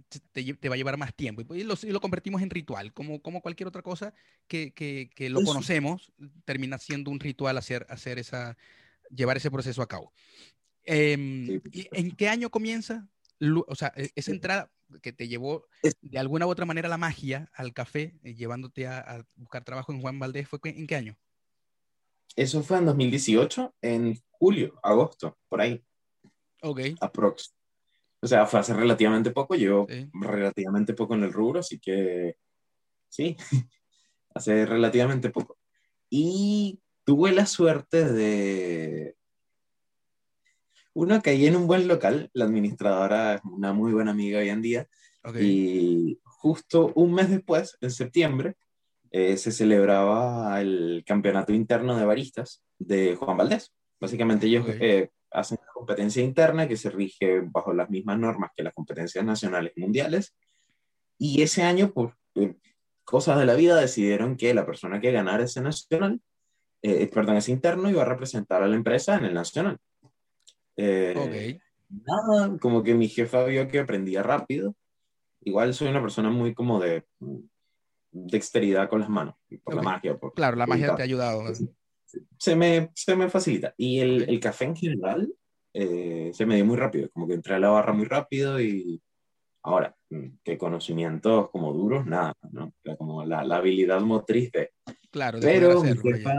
te, 0.09 0.53
te, 0.53 0.69
va 0.69 0.75
a 0.75 0.77
llevar 0.77 0.97
más 0.97 1.13
tiempo. 1.13 1.41
Y 1.55 1.63
lo, 1.63 1.75
y 1.81 1.91
lo, 1.91 2.01
convertimos 2.01 2.41
en 2.41 2.49
ritual, 2.49 2.93
como, 2.93 3.21
como 3.21 3.41
cualquier 3.41 3.67
otra 3.67 3.81
cosa 3.81 4.13
que, 4.47 4.73
que, 4.73 5.09
que 5.15 5.29
lo 5.29 5.41
conocemos, 5.43 6.11
termina 6.45 6.77
siendo 6.77 7.11
un 7.11 7.19
ritual 7.19 7.57
hacer, 7.57 7.85
hacer 7.89 8.19
esa, 8.19 8.57
llevar 9.09 9.37
ese 9.37 9.51
proceso 9.51 9.81
a 9.81 9.87
cabo. 9.87 10.11
Em, 10.83 11.61
¿En 11.73 12.15
qué 12.15 12.29
año 12.29 12.49
comienza? 12.49 13.07
O 13.67 13.75
sea, 13.75 13.93
e, 13.95 14.09
esa 14.15 14.31
entrada, 14.31 14.71
que 15.03 15.13
te 15.13 15.27
llevó 15.27 15.67
de 16.01 16.17
alguna 16.17 16.47
u 16.47 16.49
otra 16.49 16.65
manera 16.65 16.89
la 16.89 16.97
magia 16.97 17.49
al 17.53 17.73
café, 17.73 18.17
eh, 18.23 18.33
llevándote 18.33 18.87
a, 18.87 19.23
buscar 19.35 19.63
trabajo 19.63 19.91
en 19.91 20.01
Juan 20.01 20.17
Valdés, 20.17 20.47
¿fue 20.47 20.59
en 20.63 20.87
qué 20.87 20.95
año? 20.95 21.17
Eso 22.35 22.63
fue 22.63 22.77
en 22.77 22.85
2018, 22.85 23.75
en 23.81 24.19
julio, 24.31 24.79
agosto, 24.81 25.37
por 25.47 25.61
ahí. 25.61 25.83
Ok. 26.61 26.81
Aprox. 27.01 27.53
O 28.21 28.27
sea, 28.27 28.45
fue 28.45 28.59
hace 28.59 28.73
relativamente 28.73 29.31
poco, 29.31 29.55
yo 29.55 29.87
relativamente 30.13 30.93
poco 30.93 31.15
en 31.15 31.23
el 31.23 31.33
rubro, 31.33 31.59
así 31.59 31.79
que 31.79 32.35
sí, 33.07 33.37
hace 34.33 34.65
relativamente 34.65 35.29
poco. 35.29 35.57
Y 36.09 36.81
tuve 37.03 37.31
la 37.31 37.45
suerte 37.45 38.05
de... 38.05 39.15
Uno, 40.93 41.21
caí 41.21 41.45
en 41.45 41.55
un 41.55 41.67
buen 41.67 41.87
local, 41.87 42.29
la 42.33 42.45
administradora 42.45 43.35
es 43.35 43.41
una 43.45 43.73
muy 43.73 43.93
buena 43.93 44.11
amiga 44.11 44.39
hoy 44.39 44.49
en 44.49 44.61
día, 44.61 44.87
y 45.39 46.19
justo 46.23 46.91
un 46.95 47.13
mes 47.13 47.29
después, 47.29 47.77
en 47.81 47.91
septiembre, 47.91 48.55
eh, 49.11 49.37
se 49.37 49.51
celebraba 49.51 50.59
el 50.61 51.03
campeonato 51.05 51.53
interno 51.53 51.97
de 51.97 52.05
baristas 52.05 52.63
de 52.77 53.15
Juan 53.15 53.37
Valdés. 53.37 53.73
Básicamente 53.99 54.47
ellos 54.47 54.65
eh, 54.67 55.09
hacen 55.31 55.59
una 55.61 55.71
competencia 55.73 56.23
interna 56.23 56.67
que 56.67 56.77
se 56.77 56.89
rige 56.89 57.41
bajo 57.41 57.73
las 57.73 57.89
mismas 57.89 58.17
normas 58.19 58.51
que 58.55 58.63
las 58.63 58.73
competencias 58.73 59.23
nacionales 59.23 59.73
y 59.75 59.81
mundiales. 59.81 60.35
Y 61.17 61.41
ese 61.41 61.63
año, 61.63 61.91
por 61.91 62.15
eh, 62.35 62.55
cosas 63.03 63.39
de 63.39 63.45
la 63.45 63.55
vida, 63.55 63.75
decidieron 63.75 64.37
que 64.37 64.53
la 64.53 64.65
persona 64.65 64.99
que 64.99 65.11
ganara 65.11 65.43
ese 65.43 65.61
nacional, 65.61 66.21
perdón, 66.81 67.37
ese 67.37 67.51
interno, 67.51 67.89
iba 67.89 68.01
a 68.01 68.05
representar 68.05 68.63
a 68.63 68.67
la 68.67 68.75
empresa 68.75 69.17
en 69.17 69.25
el 69.25 69.33
nacional. 69.33 69.77
Nada, 71.89 72.57
como 72.59 72.83
que 72.83 72.93
mi 72.93 73.07
jefa 73.07 73.43
vio 73.45 73.67
que 73.67 73.79
aprendía 73.79 74.21
rápido. 74.21 74.75
Igual 75.41 75.73
soy 75.73 75.87
una 75.87 76.01
persona 76.01 76.29
muy 76.29 76.53
como 76.53 76.79
de 76.79 77.05
dexteridad 78.11 78.89
con 78.89 78.99
las 78.99 79.09
manos, 79.09 79.35
por 79.63 79.75
la 79.75 79.81
magia. 79.81 80.17
claro, 80.35 80.55
la 80.55 80.67
magia 80.67 80.95
te 80.95 81.01
ha 81.01 81.05
ayudado. 81.05 81.43
Se 82.37 82.55
me, 82.55 82.89
se 82.95 83.15
me 83.15 83.29
facilita. 83.29 83.73
Y 83.77 83.99
el, 83.99 84.29
el 84.29 84.39
café 84.39 84.65
en 84.65 84.75
general 84.75 85.33
eh, 85.73 86.31
se 86.33 86.45
me 86.45 86.55
dio 86.55 86.65
muy 86.65 86.77
rápido, 86.77 87.09
como 87.11 87.27
que 87.27 87.33
entré 87.35 87.55
a 87.55 87.59
la 87.59 87.69
barra 87.69 87.93
muy 87.93 88.05
rápido 88.05 88.59
y 88.59 89.01
ahora, 89.63 89.95
mm, 90.09 90.27
que 90.43 90.57
conocimientos 90.57 91.49
como 91.51 91.73
duros, 91.73 92.05
nada, 92.05 92.33
¿no? 92.51 92.73
Como 92.97 93.23
la, 93.25 93.43
la 93.43 93.57
habilidad 93.57 94.01
motriz 94.01 94.51
de... 94.51 94.71
Claro, 95.11 95.39
Pero 95.41 95.81
mi, 95.83 95.97
jefa, 95.97 96.33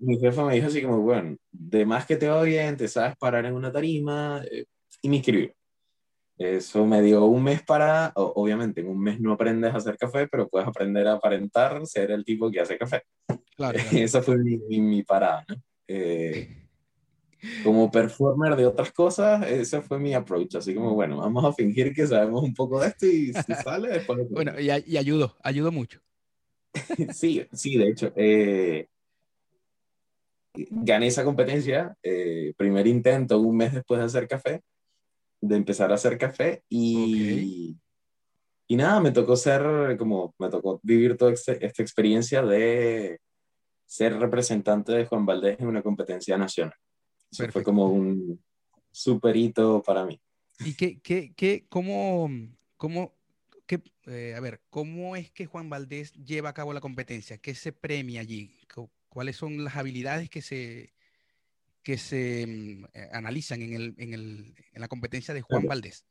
mi, 0.00 0.18
jefa, 0.18 0.44
me 0.44 0.54
dijo 0.54 0.66
así 0.66 0.82
como, 0.82 1.00
bueno, 1.00 1.36
de 1.50 1.86
más 1.86 2.06
que 2.06 2.16
te 2.16 2.28
va 2.28 2.42
bien, 2.42 2.76
te 2.76 2.88
sabes 2.88 3.16
parar 3.16 3.44
en 3.46 3.54
una 3.54 3.70
tarima, 3.70 4.42
eh, 4.50 4.66
y 5.02 5.08
me 5.08 5.16
inscribí. 5.16 5.52
Eso 6.38 6.84
me 6.84 7.00
dio 7.00 7.24
un 7.24 7.42
mes 7.42 7.62
para, 7.62 8.12
obviamente 8.14 8.82
en 8.82 8.88
un 8.88 9.00
mes 9.00 9.18
no 9.18 9.32
aprendes 9.32 9.72
a 9.72 9.78
hacer 9.78 9.96
café, 9.96 10.28
pero 10.28 10.48
puedes 10.48 10.68
aprender 10.68 11.08
a 11.08 11.14
aparentar 11.14 11.86
ser 11.86 12.10
el 12.10 12.24
tipo 12.24 12.50
que 12.50 12.60
hace 12.60 12.76
café. 12.76 13.02
Claro, 13.56 13.78
Esa 13.92 14.20
fue 14.20 14.36
mi, 14.36 14.58
mi, 14.80 15.02
parada, 15.02 15.46
¿no? 15.48 15.56
Eh, 15.88 16.62
como 17.64 17.90
performer 17.90 18.54
de 18.54 18.66
otras 18.66 18.92
cosas, 18.92 19.46
ese 19.48 19.80
fue 19.80 19.98
mi 19.98 20.12
approach. 20.12 20.56
Así 20.56 20.74
como, 20.74 20.94
bueno, 20.94 21.18
vamos 21.18 21.44
a 21.44 21.52
fingir 21.52 21.94
que 21.94 22.06
sabemos 22.06 22.42
un 22.42 22.52
poco 22.52 22.80
de 22.80 22.88
esto 22.88 23.06
y 23.06 23.32
si 23.32 23.54
sale, 23.64 23.88
después. 23.88 24.28
bueno, 24.28 24.60
y, 24.60 24.66
y 24.86 24.96
ayudó, 24.98 25.36
ayudó 25.42 25.72
mucho. 25.72 26.00
sí, 27.14 27.46
sí, 27.52 27.78
de 27.78 27.88
hecho. 27.88 28.12
Eh, 28.14 28.88
gané 30.54 31.06
esa 31.06 31.24
competencia, 31.24 31.96
eh, 32.02 32.52
primer 32.58 32.86
intento, 32.86 33.40
un 33.40 33.56
mes 33.56 33.72
después 33.72 34.00
de 34.00 34.06
hacer 34.06 34.28
café 34.28 34.62
de 35.40 35.56
empezar 35.56 35.90
a 35.90 35.94
hacer 35.94 36.18
café 36.18 36.62
y, 36.68 37.76
y 38.66 38.76
nada, 38.76 39.00
me 39.00 39.12
tocó 39.12 39.36
ser 39.36 39.96
como, 39.96 40.34
me 40.38 40.48
tocó 40.48 40.80
vivir 40.82 41.16
toda 41.16 41.32
este, 41.32 41.64
esta 41.64 41.82
experiencia 41.82 42.42
de 42.42 43.20
ser 43.84 44.18
representante 44.18 44.92
de 44.92 45.06
Juan 45.06 45.24
Valdés 45.24 45.60
en 45.60 45.68
una 45.68 45.82
competencia 45.82 46.36
nacional. 46.36 46.74
Eso 47.30 47.48
fue 47.48 47.62
como 47.62 47.86
un 47.86 48.42
super 48.90 49.36
hito 49.36 49.82
para 49.82 50.04
mí. 50.04 50.20
¿Y 50.60 50.74
qué, 50.74 51.00
qué, 51.00 51.32
qué 51.36 51.66
cómo, 51.68 52.30
cómo, 52.76 53.14
qué, 53.66 53.82
eh, 54.06 54.34
a 54.36 54.40
ver, 54.40 54.62
cómo 54.70 55.16
es 55.16 55.30
que 55.30 55.46
Juan 55.46 55.68
Valdés 55.68 56.12
lleva 56.14 56.48
a 56.48 56.54
cabo 56.54 56.72
la 56.72 56.80
competencia? 56.80 57.38
¿Qué 57.38 57.54
se 57.54 57.72
premia 57.72 58.22
allí? 58.22 58.58
¿Cuáles 59.08 59.36
son 59.36 59.62
las 59.64 59.76
habilidades 59.76 60.28
que 60.28 60.42
se, 60.42 60.92
que 61.86 61.98
se 61.98 62.44
mm, 62.44 62.84
eh, 62.94 63.08
analizan 63.12 63.62
en, 63.62 63.72
el, 63.72 63.94
en, 63.96 64.12
el, 64.12 64.54
en, 64.72 64.80
la 64.80 64.88
competencia 64.88 65.32
de 65.32 65.42
Juan 65.42 65.68
Valdés, 65.68 66.04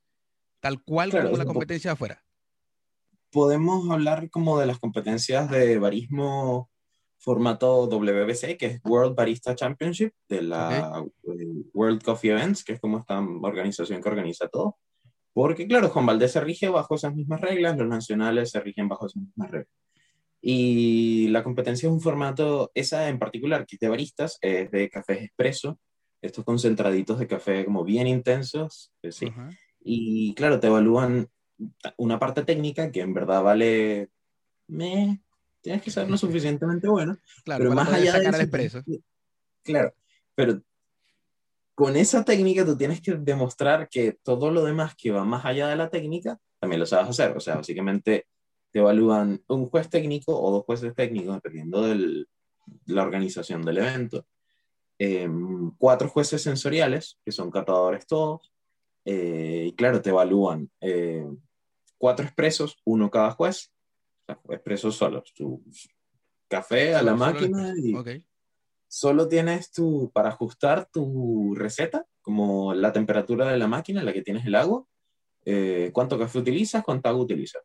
tal 0.62 0.82
cual 0.82 1.12
como 1.12 1.36
la 1.36 1.44
competencia 1.44 1.90
de 1.90 1.94
afuera. 1.96 2.24
Podemos 3.30 3.92
hablar 3.92 4.30
como 4.30 4.58
de 4.58 4.68
las 4.68 4.80
competencias 4.80 5.52
de 5.52 5.78
barismo 5.78 6.72
formato 7.18 7.88
WBC, 7.88 8.56
que 8.58 8.66
es 8.68 8.82
World 8.86 9.18
Barista 9.18 9.54
Championship, 9.54 10.14
de 10.30 10.44
la 10.44 11.04
World 11.74 12.02
Coffee 12.02 12.32
Events, 12.32 12.64
que 12.64 12.72
es 12.74 12.80
como 12.80 13.00
esta 13.00 13.20
organización 13.20 14.02
que 14.02 14.08
organiza 14.08 14.48
todo. 14.48 14.78
Porque, 15.34 15.68
claro, 15.68 15.90
Juan 15.90 16.06
Valdés 16.06 16.32
se 16.32 16.40
rige 16.40 16.70
bajo 16.70 16.96
esas 16.96 17.14
mismas 17.14 17.42
reglas, 17.42 17.78
los 17.78 17.90
nacionales 17.90 18.50
se 18.50 18.62
rigen 18.62 18.88
bajo 18.88 19.08
esas 19.08 19.22
mismas 19.22 19.52
reglas. 19.52 19.74
Y 20.48 21.28
la 21.30 21.44
competencia 21.44 21.88
es 21.88 21.92
un 21.92 22.00
formato, 22.00 22.70
esa 22.76 23.10
en 23.10 23.18
particular, 23.18 23.66
que 23.66 23.78
es 23.78 23.80
de 23.80 23.90
baristas, 23.90 24.38
es 24.42 24.70
de 24.70 24.92
cafés 24.92 25.24
expreso, 25.24 25.80
estos 26.22 26.46
concentraditos 26.46 27.18
de 27.18 27.26
café 27.26 27.66
como 27.66 27.84
bien 27.84 28.06
intensos, 28.06 28.94
eh, 29.02 29.12
sí. 29.12 29.34
Y 29.80 30.36
claro, 30.36 30.60
te 30.60 30.68
evalúan 30.68 31.28
una 31.98 32.20
parte 32.20 32.44
técnica 32.44 32.92
que 32.92 33.02
en 33.02 33.16
verdad 33.16 33.42
vale, 33.42 34.12
me, 34.68 35.24
tienes 35.62 35.82
que 35.82 35.90
ser 35.90 36.08
lo 36.08 36.16
suficientemente 36.16 36.88
bueno. 36.88 37.18
Claro, 37.44 37.64
pero 37.64 37.74
más 37.74 37.92
allá 37.92 38.20
de 38.20 38.28
expreso. 38.28 38.84
Claro, 39.64 39.96
pero 40.36 40.62
con 41.74 41.96
esa 41.96 42.24
técnica 42.24 42.64
tú 42.64 42.78
tienes 42.78 43.02
que 43.02 43.16
demostrar 43.16 43.90
que 43.90 44.20
todo 44.22 44.52
lo 44.52 44.64
demás 44.64 44.94
que 44.96 45.10
va 45.10 45.26
más 45.26 45.44
allá 45.44 45.70
de 45.70 45.76
la 45.76 45.90
técnica, 45.90 46.38
también 46.60 46.82
lo 46.82 46.86
sabes 46.86 47.10
hacer. 47.10 47.36
O 47.36 47.40
sea, 47.40 47.56
básicamente 47.56 48.28
te 48.76 48.82
evalúan 48.82 49.42
un 49.48 49.70
juez 49.70 49.90
técnico 49.90 50.38
o 50.38 50.52
dos 50.52 50.66
jueces 50.66 50.94
técnicos, 50.94 51.36
dependiendo 51.36 51.84
de 51.84 52.26
la 52.88 53.04
organización 53.04 53.62
del 53.62 53.78
evento. 53.78 54.28
Em, 55.00 55.72
cuatro 55.78 56.10
jueces 56.10 56.42
sensoriales, 56.42 57.18
que 57.24 57.32
son 57.32 57.50
catadores 57.52 58.06
todos. 58.06 58.52
Eh, 59.06 59.68
y 59.70 59.76
claro, 59.76 60.02
te 60.02 60.10
evalúan 60.10 60.70
eh, 60.82 61.26
cuatro 61.98 62.26
expresos, 62.26 62.78
uno 62.84 63.10
cada 63.10 63.32
juez. 63.32 63.72
O 64.24 64.26
sea, 64.26 64.42
expresos 64.50 64.98
solos. 64.98 65.34
Tu 65.34 65.64
café 66.50 66.96
a 66.96 67.02
la 67.02 67.16
máquina 67.16 67.74
y 67.78 67.96
solo 68.90 69.30
tienes 69.30 69.72
tu, 69.72 70.12
para 70.14 70.28
ajustar 70.28 70.90
tu 70.92 71.56
receta, 71.56 72.06
como 72.22 72.74
la 72.74 72.92
temperatura 72.92 73.50
de 73.50 73.58
la 73.58 73.68
máquina 73.68 74.02
en 74.02 74.06
la 74.06 74.12
que 74.12 74.22
tienes 74.22 74.46
el 74.46 74.56
agua, 74.56 74.86
eh, 75.46 75.92
cuánto 75.94 76.20
café 76.20 76.40
utilizas, 76.40 76.84
cuánta 76.84 77.08
agua 77.08 77.24
utilizas 77.24 77.64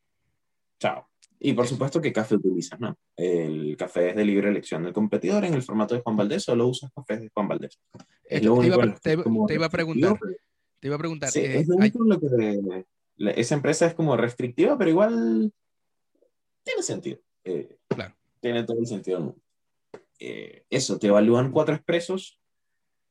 Chao. 0.80 1.08
Y 1.38 1.52
por 1.52 1.66
supuesto, 1.66 2.00
¿qué 2.00 2.12
café 2.12 2.34
utilizas? 2.34 2.80
No? 2.80 2.98
El 3.16 3.76
café 3.76 4.10
es 4.10 4.16
de 4.16 4.24
libre 4.24 4.48
elección 4.48 4.82
del 4.82 4.92
competidor. 4.92 5.44
En 5.44 5.54
el 5.54 5.62
formato 5.62 5.94
de 5.94 6.00
Juan 6.00 6.16
Valdés 6.16 6.42
solo 6.42 6.66
usas 6.66 6.90
café 6.92 7.18
de 7.18 7.30
Juan 7.32 7.48
Valdés. 7.48 7.78
Es 8.24 8.44
lo 8.44 8.54
único 8.54 8.78
te, 9.00 9.12
iba, 9.12 9.22
a 9.66 9.70
preguntar. 9.70 10.18
Te 10.80 10.86
iba 10.88 10.96
a 10.96 10.98
preguntar. 10.98 11.30
Sí, 11.30 11.40
eh, 11.40 11.60
es 11.60 11.68
lo 11.68 11.76
único 11.76 12.04
lo 12.04 12.20
que 12.20 12.84
esa 13.36 13.54
empresa 13.54 13.86
es 13.86 13.94
como 13.94 14.16
restrictiva, 14.16 14.76
pero 14.76 14.90
igual 14.90 15.52
tiene 16.62 16.82
sentido. 16.82 17.18
Eh, 17.44 17.78
claro. 17.88 18.14
Tiene 18.40 18.64
todo 18.64 18.80
el 18.80 18.86
sentido 18.86 19.36
eh, 20.20 20.64
eso, 20.68 20.98
te 20.98 21.06
evalúan 21.06 21.50
cuatro 21.50 21.74
expresos, 21.74 22.38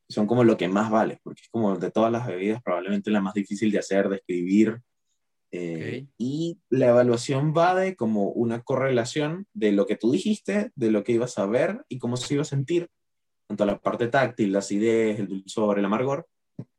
son 0.08 0.28
como 0.28 0.44
lo 0.44 0.58
que 0.58 0.68
más 0.68 0.92
vale, 0.92 1.20
porque 1.24 1.42
es 1.42 1.50
como 1.50 1.76
de 1.76 1.90
todas 1.90 2.12
las 2.12 2.28
bebidas 2.28 2.62
probablemente 2.62 3.10
la 3.10 3.20
más 3.20 3.34
difícil 3.34 3.72
de 3.72 3.80
hacer, 3.80 4.10
de 4.10 4.18
escribir, 4.18 4.80
eh, 5.52 6.06
y 6.18 6.60
la 6.70 6.90
evaluación 6.90 7.54
va 7.58 7.76
de 7.76 7.96
como 7.96 8.30
una 8.30 8.62
correlación 8.62 9.48
de 9.54 9.72
lo 9.72 9.86
que 9.86 9.96
tú 9.96 10.12
dijiste, 10.12 10.72
de 10.76 10.92
lo 10.92 11.04
que 11.04 11.14
ibas 11.14 11.38
a 11.38 11.46
ver 11.46 11.86
y 11.90 11.98
cómo 11.98 12.18
se 12.18 12.36
iba 12.36 12.42
a 12.42 12.46
sentir, 12.46 12.90
tanto 13.48 13.66
la 13.66 13.80
parte 13.80 14.08
táctil, 14.08 14.52
la 14.52 14.60
acidez, 14.60 15.20
el 15.20 15.28
dulzor, 15.28 15.80
el 15.80 15.86
amargor, 15.86 16.28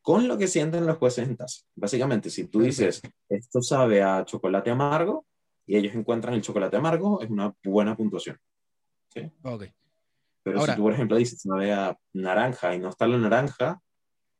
con 0.02 0.28
lo 0.28 0.38
que 0.38 0.46
sienten 0.46 0.86
los 0.86 0.98
jueces 0.98 1.28
en 1.28 1.36
taza. 1.36 1.62
Básicamente, 1.74 2.30
si 2.30 2.46
tú 2.46 2.60
dices, 2.60 3.02
esto 3.28 3.62
sabe 3.62 4.02
a 4.02 4.24
chocolate 4.24 4.70
amargo, 4.70 5.26
y 5.66 5.76
ellos 5.76 5.94
encuentran 5.94 6.34
el 6.34 6.42
chocolate 6.42 6.76
amargo, 6.76 7.20
es 7.22 7.30
una 7.30 7.54
buena 7.62 7.96
puntuación. 7.96 8.38
¿sí? 9.08 9.30
Okay. 9.42 9.72
Pero 10.42 10.66
si 10.66 10.74
tú, 10.74 10.82
por 10.82 10.92
ejemplo, 10.92 11.16
dices, 11.16 11.40
sabe 11.40 11.72
a 11.72 11.96
naranja 12.12 12.74
y 12.74 12.78
no 12.78 12.88
está 12.88 13.06
la 13.06 13.18
naranja, 13.18 13.80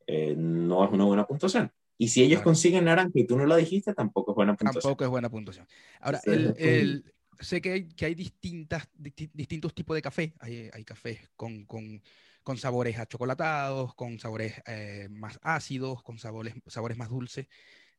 eh, 0.07 0.35
no 0.35 0.83
es 0.83 0.91
una 0.91 1.05
buena 1.05 1.25
puntuación. 1.25 1.71
Y 2.01 2.07
si 2.07 2.23
ellos 2.23 2.41
consiguen 2.41 2.85
naranja 2.85 3.11
y 3.13 3.27
tú 3.27 3.37
no 3.37 3.45
lo 3.45 3.55
dijiste, 3.55 3.93
tampoco 3.93 4.31
es 4.31 4.35
buena 4.35 4.55
puntuación. 4.55 4.81
Tampoco 4.81 5.03
es 5.03 5.09
buena 5.11 5.29
puntuación. 5.29 5.67
Ahora, 5.99 6.19
el, 6.25 7.05
sé 7.39 7.61
que 7.61 7.73
hay, 7.73 7.89
que 7.89 8.05
hay 8.05 8.15
distintas, 8.15 8.89
distintos 8.97 9.71
tipos 9.75 9.93
de 9.93 10.01
café. 10.01 10.33
Hay, 10.39 10.71
hay 10.73 10.83
cafés 10.83 11.29
con, 11.35 11.63
con, 11.65 12.01
con, 12.41 12.57
sabores 12.57 12.97
achocolatados, 12.97 13.93
con 13.93 14.17
sabores 14.17 14.63
eh, 14.65 15.09
más 15.11 15.37
ácidos, 15.43 16.01
con 16.01 16.17
sabores, 16.17 16.55
sabores 16.65 16.97
más 16.97 17.09
dulces. 17.09 17.45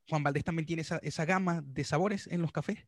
Juan 0.08 0.24
Valdés 0.24 0.42
también 0.42 0.66
tiene 0.66 0.82
esa, 0.82 0.98
esa 0.98 1.24
gama 1.24 1.62
de 1.64 1.84
sabores 1.84 2.26
en 2.26 2.42
los 2.42 2.50
cafés. 2.50 2.84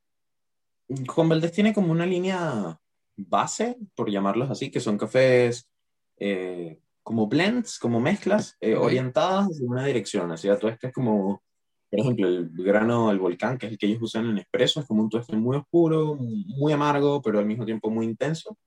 Juan 1.06 1.28
Valdés 1.28 1.52
tiene 1.52 1.73
como 1.73 1.92
una 1.92 2.06
línea 2.06 2.76
base, 3.14 3.76
por 3.94 4.11
llamarlos 4.11 4.50
así, 4.50 4.68
que 4.68 4.80
son 4.80 4.99
cafés 4.99 5.71
eh, 6.16 6.80
como 7.04 7.28
blends, 7.28 7.78
como 7.78 8.00
mezclas, 8.00 8.56
eh, 8.61 8.75
orientadas 8.75 9.61
en 9.61 9.68
una 9.68 9.84
dirección. 9.84 10.30
O 10.30 10.37
sea, 10.37 10.58
tú 10.58 10.68
es 10.68 10.78
como, 10.92 11.42
por 11.90 12.00
ejemplo, 12.00 12.26
el 12.26 12.50
grano 12.50 13.08
del 13.08 13.18
volcán, 13.18 13.58
que 13.58 13.66
es 13.66 13.73
el 13.73 13.78
que 13.78 13.87
ellos 13.87 14.02
usan 14.02 14.30
en 14.30 14.38
espresso, 14.38 14.80
es 14.80 14.87
como 14.87 15.02
un 15.02 15.11
tueste 15.11 15.37
muy 15.37 15.56
oscuro, 15.56 16.16
muy 16.16 16.73
amargo, 16.73 17.20
pero 17.23 17.38
al 17.38 17.46
mismo 17.46 17.66
tiempo 17.66 17.90
muy 17.90 18.06
intenso. 18.06 18.58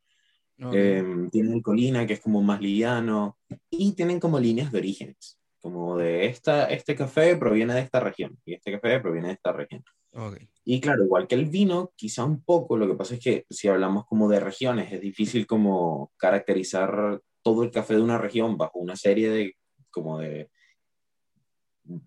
Em, 0.60 1.30
tienen 1.30 1.62
colina, 1.62 2.06
que 2.08 2.14
es 2.14 2.20
como 2.20 2.42
más 2.42 2.62
liviano, 2.62 3.38
y 3.70 3.94
tienen 3.94 4.20
como 4.20 4.40
líneas 4.40 4.72
de 4.72 4.80
orígenes, 4.80 5.40
como 5.60 5.98
de 5.98 6.26
esta, 6.26 6.66
este 6.66 6.96
café 6.96 7.36
proviene 7.36 7.76
de 7.76 7.82
esta 7.82 8.00
región, 8.00 8.40
y 8.44 8.56
este 8.56 8.72
café 8.72 9.00
proviene 9.00 9.28
de 9.28 9.34
esta 9.36 9.52
región. 9.52 9.84
Y 10.64 10.82
claro, 10.82 11.04
igual 11.04 11.28
que 11.28 11.36
el 11.36 11.46
vino, 11.46 11.92
quizá 11.96 12.24
un 12.24 12.44
poco, 12.44 12.76
lo 12.76 12.88
que 12.88 12.96
pasa 12.96 13.14
es 13.16 13.20
que 13.20 13.46
si 13.50 13.68
hablamos 13.68 14.06
como 14.06 14.28
de 14.28 14.40
regiones, 14.40 14.92
es 14.92 15.00
difícil 15.00 15.46
como 15.46 16.12
caracterizar 16.18 17.22
todo 17.48 17.64
el 17.64 17.72
café 17.72 17.96
de 17.96 18.02
una 18.02 18.18
región 18.18 18.58
bajo 18.58 18.80
una 18.80 18.96
serie 18.96 19.30
de 19.30 19.56
como 19.90 20.20
de 20.20 20.50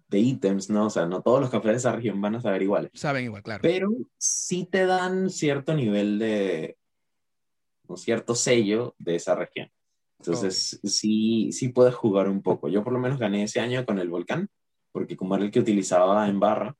de 0.09 0.19
ítems, 0.19 0.69
¿no? 0.69 0.87
O 0.87 0.91
sea, 0.91 1.07
no 1.07 1.23
todos 1.23 1.41
los 1.41 1.49
cafés 1.49 1.71
de 1.71 1.77
esa 1.79 1.93
región 1.93 2.21
van 2.21 2.35
a 2.35 2.41
saber 2.41 2.63
iguales. 2.63 2.91
Saben 2.95 3.25
igual, 3.25 3.43
claro. 3.43 3.63
Pero 3.63 3.89
sí 4.19 4.69
te 4.71 4.85
dan 4.85 5.31
cierto 5.31 5.73
nivel 5.75 6.19
de, 6.19 6.77
un 7.87 7.97
cierto 7.97 8.35
sello 8.35 8.95
de 8.99 9.17
esa 9.17 9.35
región. 9.35 9.71
Entonces, 10.19 10.79
sí, 10.85 11.51
sí 11.51 11.71
puedes 11.71 11.95
jugar 11.95 12.29
un 12.29 12.43
poco. 12.43 12.69
Yo 12.69 12.85
por 12.85 12.93
lo 12.93 12.99
menos 12.99 13.19
gané 13.19 13.45
ese 13.45 13.61
año 13.61 13.87
con 13.87 13.99
el 13.99 14.11
volcán, 14.11 14.51
porque 14.93 15.17
como 15.17 15.35
era 15.35 15.45
el 15.45 15.51
que 15.51 15.61
utilizaba 15.61 16.29
en 16.29 16.39
barra, 16.39 16.77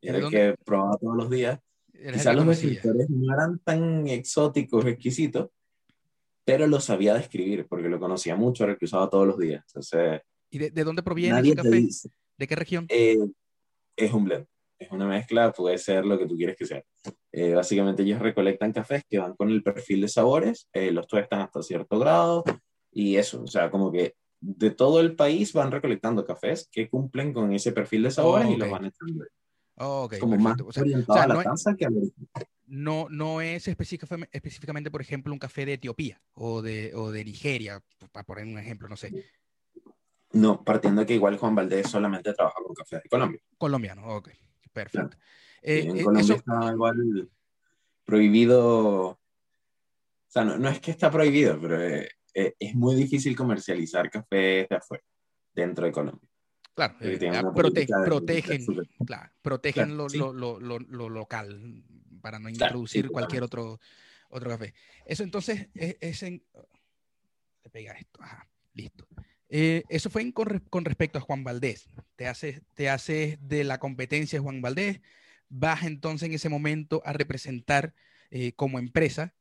era 0.00 0.18
el 0.18 0.28
que 0.30 0.54
probaba 0.64 0.96
todos 0.98 1.16
los 1.16 1.28
días. 1.28 1.58
Quizás 1.92 2.36
los 2.36 2.48
escritores 2.48 3.10
no 3.10 3.34
eran 3.34 3.58
tan 3.60 4.06
exóticos, 4.06 4.84
exquisitos, 4.84 5.50
pero 6.44 6.66
lo 6.66 6.80
sabía 6.80 7.14
describir, 7.14 7.66
porque 7.68 7.88
lo 7.88 7.98
conocía 7.98 8.36
mucho, 8.36 8.64
era 8.64 8.74
el 8.74 8.78
que 8.78 8.84
usaba 8.84 9.10
todos 9.10 9.26
los 9.26 9.38
días. 9.38 9.64
Entonces, 9.68 10.20
¿Y 10.50 10.58
de, 10.58 10.84
dónde 10.84 11.02
proviene 11.02 11.40
ese 11.40 11.56
café? 11.56 11.88
¿De 12.38 12.46
qué 12.46 12.54
región? 12.54 12.86
Eh, 12.88 13.18
es 13.96 14.12
un 14.12 14.24
blend, 14.24 14.46
es 14.78 14.90
una 14.90 15.06
mezcla, 15.06 15.52
puede 15.52 15.78
ser 15.78 16.04
lo 16.04 16.18
que 16.18 16.26
tú 16.26 16.36
quieres 16.36 16.56
que 16.56 16.66
sea. 16.66 16.82
Eh, 17.32 17.54
básicamente 17.54 18.02
ellos 18.02 18.20
recolectan 18.20 18.72
cafés 18.72 19.02
que 19.08 19.18
van 19.18 19.34
con 19.34 19.50
el 19.50 19.62
perfil 19.62 20.02
de 20.02 20.08
sabores, 20.08 20.68
eh, 20.72 20.92
los 20.92 21.06
tuestan 21.06 21.40
hasta 21.40 21.62
cierto 21.62 21.98
grado 21.98 22.44
y 22.92 23.16
eso, 23.16 23.42
o 23.42 23.46
sea, 23.46 23.70
como 23.70 23.90
que 23.90 24.14
de 24.40 24.70
todo 24.70 25.00
el 25.00 25.16
país 25.16 25.52
van 25.52 25.72
recolectando 25.72 26.24
cafés 26.24 26.68
que 26.70 26.88
cumplen 26.88 27.32
con 27.32 27.52
ese 27.52 27.72
perfil 27.72 28.04
de 28.04 28.10
sabores 28.10 28.48
y 28.50 28.56
los 28.56 28.70
van 28.70 28.84
echando. 28.84 29.24
Oh, 29.76 30.04
okay, 30.04 30.20
como 30.20 30.36
más 30.36 30.56
orientado 30.60 31.18
a 31.18 31.26
la 31.26 31.34
no 31.34 31.76
que 31.76 31.84
a 31.84 31.90
no, 32.74 33.06
no 33.08 33.40
es 33.40 33.68
específicamente, 33.68 34.90
por 34.90 35.00
ejemplo, 35.00 35.32
un 35.32 35.38
café 35.38 35.64
de 35.64 35.74
Etiopía 35.74 36.20
o 36.32 36.60
de, 36.60 36.92
o 36.94 37.12
de 37.12 37.24
Nigeria, 37.24 37.80
para 38.10 38.26
poner 38.26 38.46
un 38.46 38.58
ejemplo, 38.58 38.88
no 38.88 38.96
sé. 38.96 39.12
No, 40.32 40.64
partiendo 40.64 41.02
de 41.02 41.06
que 41.06 41.14
igual 41.14 41.38
Juan 41.38 41.54
Valdés 41.54 41.88
solamente 41.88 42.34
trabaja 42.34 42.56
con 42.64 42.74
café 42.74 42.96
de 42.96 43.08
Colombia. 43.08 43.40
Colombiano, 43.56 44.16
ok, 44.16 44.30
perfecto. 44.72 45.16
Eh, 45.62 45.84
en 45.86 45.98
eh, 45.98 46.02
Colombia 46.02 46.34
está 46.34 46.72
igual 46.72 47.30
prohibido, 48.04 49.06
o 49.06 49.18
sea, 50.26 50.44
no, 50.44 50.68
es 50.68 50.80
que 50.80 50.90
está 50.90 51.12
prohibido, 51.12 51.60
pero 51.60 51.80
eh, 51.80 52.10
es 52.34 52.74
muy 52.74 52.96
difícil 52.96 53.36
comercializar 53.36 54.10
café 54.10 54.66
de 54.68 54.76
afuera, 54.76 55.04
dentro 55.54 55.86
de 55.86 55.92
Colombia. 55.92 56.28
Claro, 56.74 56.96
protegen, 57.54 58.66
claro, 59.06 59.30
protegen 59.42 59.96
lo, 59.96 60.08
lo, 60.08 60.58
lo, 60.58 61.08
local 61.08 61.84
para 62.24 62.38
no 62.38 62.48
introducir 62.48 63.10
cualquier 63.10 63.42
otro, 63.42 63.78
otro 64.30 64.48
café. 64.48 64.72
Eso 65.04 65.24
entonces 65.24 65.68
es, 65.74 66.22
en... 66.22 66.42
Te 67.60 67.68
pega 67.68 67.92
esto, 67.92 68.22
ajá, 68.22 68.48
listo. 68.72 69.06
Eh, 69.50 69.82
eso 69.90 70.08
fue 70.08 70.32
con, 70.32 70.60
con, 70.70 70.86
respecto 70.86 71.18
a 71.18 71.20
Juan 71.20 71.44
Valdés. 71.44 71.90
Te 72.16 72.26
haces, 72.26 72.62
te 72.72 72.88
haces 72.88 73.36
de 73.46 73.62
la 73.64 73.78
competencia 73.78 74.38
de 74.38 74.42
Juan 74.42 74.62
Valdés, 74.62 75.02
vas 75.50 75.82
entonces 75.82 76.30
en 76.30 76.34
ese 76.34 76.48
momento 76.48 77.02
a 77.04 77.12
representar 77.12 77.92
eh, 78.30 78.52
como 78.52 78.78
empresa 78.78 79.34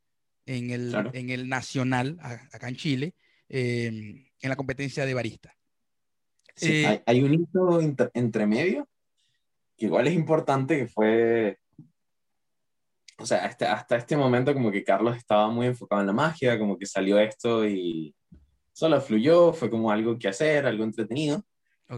en 0.46 0.72
el, 0.72 0.94
en 1.14 1.30
el 1.30 1.48
nacional, 1.48 2.18
acá 2.52 2.68
en 2.68 2.76
Chile, 2.76 3.16
em, 3.48 4.26
en 4.42 4.50
la 4.50 4.58
competencia 4.58 5.06
de 5.06 5.14
barista. 5.14 5.56
Eh, 6.62 7.02
hay, 7.06 7.24
un 7.24 7.34
hito 7.34 7.80
entre 8.14 8.46
medio 8.46 8.90
que 9.78 9.86
igual 9.86 10.06
es 10.06 10.14
importante, 10.14 10.78
que 10.78 10.88
fue, 10.88 11.60
o 13.24 13.26
sea, 13.26 13.46
hasta, 13.46 13.74
hasta 13.74 13.96
este 13.96 14.18
momento 14.18 14.54
como 14.54 14.70
que 14.70 14.84
Carlos 14.84 15.16
estaba 15.16 15.50
muy 15.50 15.68
enfocado 15.68 16.02
en 16.02 16.08
la 16.08 16.14
magia, 16.14 16.60
como 16.60 16.78
que 16.78 16.86
salió 16.86 17.18
esto 17.20 17.66
y 17.66 18.14
solo 18.74 19.00
fluyó, 19.00 19.54
fue 19.54 19.70
como 19.70 19.92
algo 19.92 20.20
que 20.20 20.28
hacer, 20.28 20.66
algo 20.66 20.84
entretenido. 20.84 21.42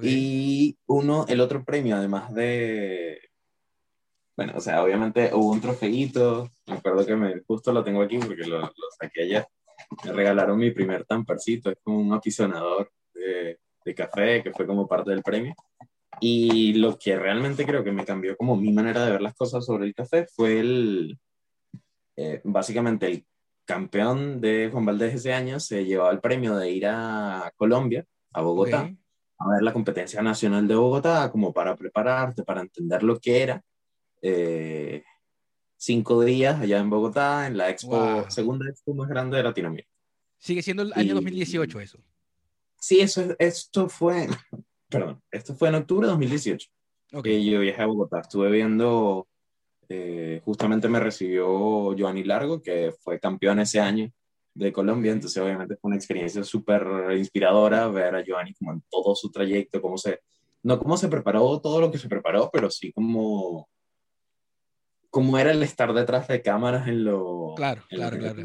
Y 0.03 0.77
uno, 0.85 1.25
el 1.27 1.41
otro 1.41 1.63
premio, 1.63 1.95
además 1.95 2.33
de, 2.33 3.17
bueno, 4.37 4.53
o 4.55 4.61
sea, 4.61 4.83
obviamente 4.83 5.31
hubo 5.33 5.51
un 5.51 5.61
trofeito, 5.61 6.49
me 6.67 6.75
acuerdo 6.75 7.05
que 7.05 7.15
me, 7.15 7.39
justo 7.47 7.71
lo 7.71 7.83
tengo 7.83 8.03
aquí 8.03 8.19
porque 8.19 8.45
lo, 8.45 8.59
lo 8.59 8.71
saqué 8.99 9.23
ayer, 9.23 9.47
me 10.03 10.11
regalaron 10.11 10.59
mi 10.59 10.71
primer 10.71 11.05
tampercito, 11.05 11.71
es 11.71 11.77
como 11.81 11.99
un 11.99 12.13
apisonador 12.13 12.91
de, 13.13 13.59
de, 13.83 13.95
café 13.95 14.43
que 14.43 14.51
fue 14.51 14.67
como 14.67 14.87
parte 14.87 15.09
del 15.09 15.23
premio. 15.23 15.55
Y 16.19 16.73
lo 16.73 16.97
que 16.97 17.17
realmente 17.17 17.65
creo 17.65 17.83
que 17.83 17.91
me 17.91 18.05
cambió 18.05 18.35
como 18.37 18.55
mi 18.55 18.71
manera 18.71 19.05
de 19.05 19.11
ver 19.11 19.21
las 19.21 19.35
cosas 19.35 19.65
sobre 19.65 19.85
el 19.85 19.93
café 19.93 20.25
fue 20.25 20.59
el, 20.59 21.19
eh, 22.15 22.41
básicamente 22.43 23.07
el 23.07 23.25
campeón 23.65 24.39
de 24.39 24.69
Juan 24.71 24.85
Valdés 24.85 25.15
ese 25.15 25.33
año 25.33 25.59
se 25.59 25.85
llevaba 25.85 26.11
el 26.11 26.21
premio 26.21 26.55
de 26.55 26.71
ir 26.71 26.85
a 26.87 27.51
Colombia, 27.57 28.05
a 28.33 28.41
Bogotá, 28.41 28.93
a 29.37 29.49
ver 29.49 29.61
la 29.61 29.73
competencia 29.73 30.21
nacional 30.21 30.67
de 30.67 30.75
Bogotá, 30.75 31.31
como 31.31 31.51
para 31.51 31.75
prepararte, 31.75 32.43
para 32.43 32.61
entender 32.61 33.03
lo 33.03 33.19
que 33.19 33.41
era. 33.41 33.63
Eh, 34.21 35.03
cinco 35.77 36.23
días 36.23 36.59
allá 36.59 36.79
en 36.79 36.89
Bogotá, 36.89 37.47
en 37.47 37.57
la 37.57 37.69
expo, 37.69 38.29
segunda 38.29 38.69
expo 38.69 38.93
más 38.93 39.09
grande 39.09 39.37
de 39.37 39.43
Latinoamérica. 39.43 39.89
Sigue 40.37 40.61
siendo 40.61 40.83
el 40.83 40.93
año 40.93 41.15
2018 41.15 41.79
eso. 41.79 41.99
Sí, 42.79 42.99
eso, 42.99 43.35
esto 43.39 43.89
fue, 43.89 44.27
perdón, 44.99 45.21
esto 45.31 45.55
fue 45.55 45.69
en 45.69 45.75
octubre 45.75 46.07
de 46.07 46.11
2018. 46.11 46.69
Okay. 47.13 47.49
yo 47.49 47.59
viajé 47.59 47.81
a 47.81 47.85
Bogotá, 47.85 48.21
estuve 48.21 48.49
viendo 48.49 49.27
eh, 49.89 50.41
justamente 50.43 50.87
me 50.87 50.99
recibió 50.99 51.95
Joanny 51.97 52.23
Largo, 52.23 52.61
que 52.61 52.93
fue 52.99 53.19
campeón 53.19 53.59
ese 53.59 53.79
año 53.79 54.11
de 54.53 54.71
Colombia, 54.71 55.11
entonces 55.11 55.41
obviamente 55.41 55.75
fue 55.75 55.89
una 55.89 55.97
experiencia 55.97 56.43
súper 56.43 56.87
inspiradora 57.17 57.87
ver 57.89 58.15
a 58.15 58.23
Joanny 58.25 58.53
como 58.53 58.71
en 58.71 58.83
todo 58.89 59.13
su 59.15 59.29
trayecto, 59.31 59.81
cómo 59.81 59.97
se, 59.97 60.21
no 60.63 60.79
cómo 60.79 60.97
se 60.97 61.09
preparó 61.09 61.59
todo 61.59 61.81
lo 61.81 61.91
que 61.91 61.97
se 61.97 62.07
preparó, 62.07 62.49
pero 62.51 62.71
sí 62.71 62.91
como, 62.93 63.69
cómo 65.09 65.37
era 65.37 65.51
el 65.51 65.61
estar 65.61 65.93
detrás 65.93 66.27
de 66.27 66.41
cámaras 66.41 66.87
en 66.87 67.03
lo... 67.03 67.53
Claro, 67.55 67.83
claro, 67.89 68.17
claro. 68.17 68.43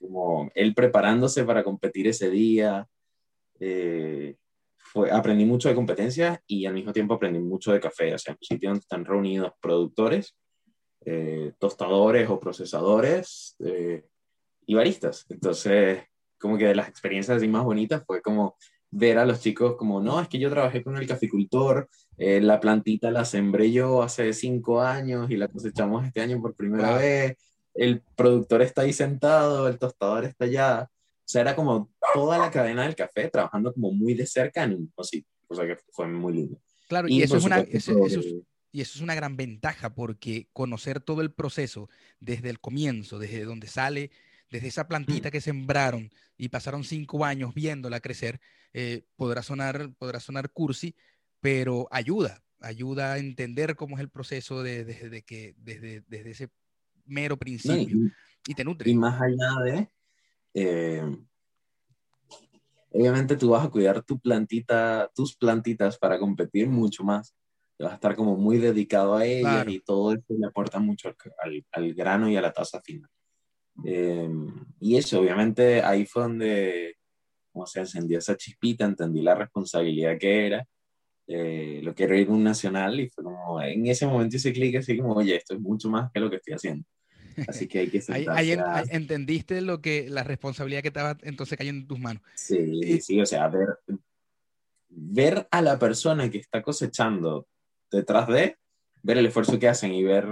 Como 0.00 0.50
él 0.54 0.74
preparándose 0.74 1.44
para 1.44 1.62
competir 1.62 2.08
ese 2.08 2.28
día. 2.28 2.88
Eh, 3.60 4.36
fue, 4.92 5.10
aprendí 5.10 5.44
mucho 5.44 5.68
de 5.68 5.74
competencia 5.74 6.42
y 6.46 6.66
al 6.66 6.74
mismo 6.74 6.92
tiempo 6.92 7.14
aprendí 7.14 7.40
mucho 7.40 7.72
de 7.72 7.80
café, 7.80 8.14
o 8.14 8.18
sea, 8.18 8.32
en 8.32 8.38
un 8.40 8.44
sitio 8.44 8.68
donde 8.70 8.80
están 8.80 9.04
reunidos 9.04 9.52
productores 9.60 10.36
eh, 11.04 11.52
tostadores 11.58 12.30
o 12.30 12.38
procesadores 12.38 13.56
eh, 13.64 14.04
y 14.66 14.74
baristas. 14.74 15.26
Entonces, 15.28 16.04
como 16.38 16.56
que 16.56 16.66
de 16.66 16.76
las 16.76 16.88
experiencias 16.88 17.38
así 17.38 17.48
más 17.48 17.64
bonitas 17.64 18.04
fue 18.06 18.22
como 18.22 18.56
ver 18.90 19.18
a 19.18 19.24
los 19.24 19.40
chicos 19.40 19.74
como, 19.76 20.00
no, 20.00 20.20
es 20.20 20.28
que 20.28 20.38
yo 20.38 20.50
trabajé 20.50 20.84
con 20.84 20.96
el 20.96 21.08
caficultor, 21.08 21.88
eh, 22.18 22.40
la 22.40 22.60
plantita 22.60 23.10
la 23.10 23.24
sembré 23.24 23.72
yo 23.72 24.02
hace 24.02 24.32
cinco 24.32 24.80
años 24.80 25.30
y 25.30 25.36
la 25.36 25.48
cosechamos 25.48 26.06
este 26.06 26.20
año 26.20 26.40
por 26.40 26.54
primera 26.54 26.96
vez, 26.96 27.36
el 27.74 28.02
productor 28.14 28.62
está 28.62 28.82
ahí 28.82 28.92
sentado, 28.92 29.66
el 29.66 29.78
tostador 29.78 30.24
está 30.24 30.44
allá. 30.44 30.88
O 30.88 31.24
sea, 31.24 31.40
era 31.40 31.56
como 31.56 31.90
toda 32.12 32.38
la 32.38 32.50
cadena 32.50 32.84
del 32.84 32.94
café 32.94 33.28
trabajando 33.28 33.72
como 33.72 33.92
muy 33.92 34.14
de 34.14 34.26
cerca 34.26 34.64
en 34.64 34.74
un 34.74 35.04
sitio, 35.04 35.30
o 35.48 35.54
sea 35.54 35.66
que 35.66 35.76
fue 35.90 36.06
muy 36.06 36.34
lindo. 36.34 36.60
Claro, 36.88 37.08
y, 37.08 37.22
eso, 37.22 37.36
es 37.36 37.44
una, 37.44 37.60
eso, 37.60 38.06
eso, 38.06 38.20
y 38.72 38.80
eso 38.80 38.92
es 38.96 39.00
una 39.00 39.14
gran 39.14 39.36
ventaja 39.36 39.94
porque 39.94 40.48
conocer 40.52 41.00
todo 41.00 41.22
el 41.22 41.32
proceso 41.32 41.88
desde 42.20 42.50
el 42.50 42.60
comienzo, 42.60 43.18
desde 43.18 43.44
donde 43.44 43.66
sale, 43.66 44.10
desde 44.50 44.68
esa 44.68 44.88
plantita 44.88 45.30
que 45.30 45.40
sembraron 45.40 46.10
y 46.36 46.48
pasaron 46.48 46.84
cinco 46.84 47.24
años 47.24 47.54
viéndola 47.54 48.00
crecer, 48.00 48.40
eh, 48.72 49.04
podrá, 49.16 49.42
sonar, 49.42 49.92
podrá 49.98 50.20
sonar 50.20 50.50
cursi, 50.50 50.94
pero 51.40 51.88
ayuda, 51.90 52.42
ayuda 52.60 53.14
a 53.14 53.18
entender 53.18 53.76
cómo 53.76 53.96
es 53.96 54.02
el 54.02 54.10
proceso 54.10 54.62
desde, 54.62 55.22
que, 55.22 55.54
desde, 55.58 56.02
desde 56.06 56.30
ese 56.30 56.48
mero 57.04 57.36
principio. 57.36 58.10
y, 58.46 58.54
te 58.54 58.64
nutre. 58.64 58.90
Y 58.90 58.94
más 58.94 59.20
allá 59.20 59.62
de... 59.64 59.88
Eh, 60.54 61.16
obviamente 62.92 63.36
tú 63.36 63.50
vas 63.50 63.64
a 63.64 63.70
cuidar 63.70 64.02
tu 64.02 64.18
plantita, 64.18 65.10
tus 65.14 65.36
plantitas 65.36 65.98
para 65.98 66.18
competir 66.18 66.68
mucho 66.68 67.04
más 67.04 67.34
vas 67.82 67.92
a 67.92 67.94
estar 67.96 68.16
como 68.16 68.36
muy 68.36 68.58
dedicado 68.58 69.16
a 69.16 69.26
ellas 69.26 69.66
y 69.68 69.80
todo 69.80 70.12
eso 70.12 70.24
le 70.28 70.46
aporta 70.46 70.78
mucho 70.78 71.12
al, 71.42 71.64
al, 71.72 71.94
grano 71.94 72.28
y 72.28 72.36
a 72.36 72.40
la 72.40 72.52
taza 72.52 72.80
final. 72.80 73.10
Em, 73.84 74.48
y 74.80 74.96
eso, 74.96 75.20
obviamente, 75.20 75.82
ahí 75.82 76.06
fue 76.06 76.22
donde 76.22 76.96
como 77.52 77.66
se 77.66 77.80
encendió 77.80 78.18
esa 78.18 78.36
chispita, 78.36 78.86
entendí 78.86 79.20
la 79.20 79.34
responsabilidad 79.34 80.16
que 80.18 80.46
era, 80.46 80.66
eh, 81.26 81.80
lo 81.82 81.94
quiero 81.94 82.16
ir 82.16 82.28
a 82.28 82.32
un 82.32 82.42
nacional 82.42 82.98
y 82.98 83.10
fue 83.10 83.24
como, 83.24 83.60
en 83.60 83.86
ese 83.86 84.06
momento 84.06 84.36
hice 84.36 84.54
clic 84.54 84.76
así 84.76 84.96
como, 84.96 85.14
oye, 85.14 85.36
esto 85.36 85.54
es 85.54 85.60
mucho 85.60 85.90
más 85.90 86.10
que 86.12 86.20
lo 86.20 86.30
que 86.30 86.36
estoy 86.36 86.54
haciendo. 86.54 86.86
Así 87.48 87.66
que 87.66 87.80
hay 87.80 87.90
que 87.90 88.02
ahí, 88.08 88.26
ahí, 88.28 88.58
entendiste 88.90 89.60
lo 89.60 89.80
que, 89.80 90.08
la 90.08 90.24
responsabilidad 90.24 90.82
que 90.82 90.88
estaba 90.88 91.16
entonces 91.22 91.56
cayendo 91.58 91.80
en 91.82 91.88
tus 91.88 91.98
manos. 91.98 92.22
Sí, 92.34 93.00
sí, 93.00 93.20
o 93.20 93.26
sea, 93.26 93.48
ver, 93.48 93.78
ver 94.88 95.48
a 95.50 95.62
la 95.62 95.78
persona 95.78 96.30
que 96.30 96.38
está 96.38 96.62
cosechando 96.62 97.48
detrás 97.90 98.28
de, 98.28 98.56
ver 99.02 99.18
el 99.18 99.26
esfuerzo 99.26 99.58
que 99.58 99.68
hacen 99.68 99.92
y 99.92 100.02
ver 100.02 100.26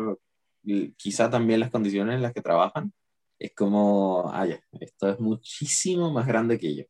quizá 0.96 1.30
también 1.30 1.60
las 1.60 1.70
condiciones 1.70 2.16
en 2.16 2.22
las 2.22 2.32
que 2.32 2.42
trabajan, 2.42 2.92
es 3.38 3.52
como, 3.54 4.30
ay, 4.32 4.56
esto 4.80 5.10
es 5.10 5.18
muchísimo 5.18 6.10
más 6.12 6.26
grande 6.26 6.58
que 6.58 6.76
yo. 6.76 6.84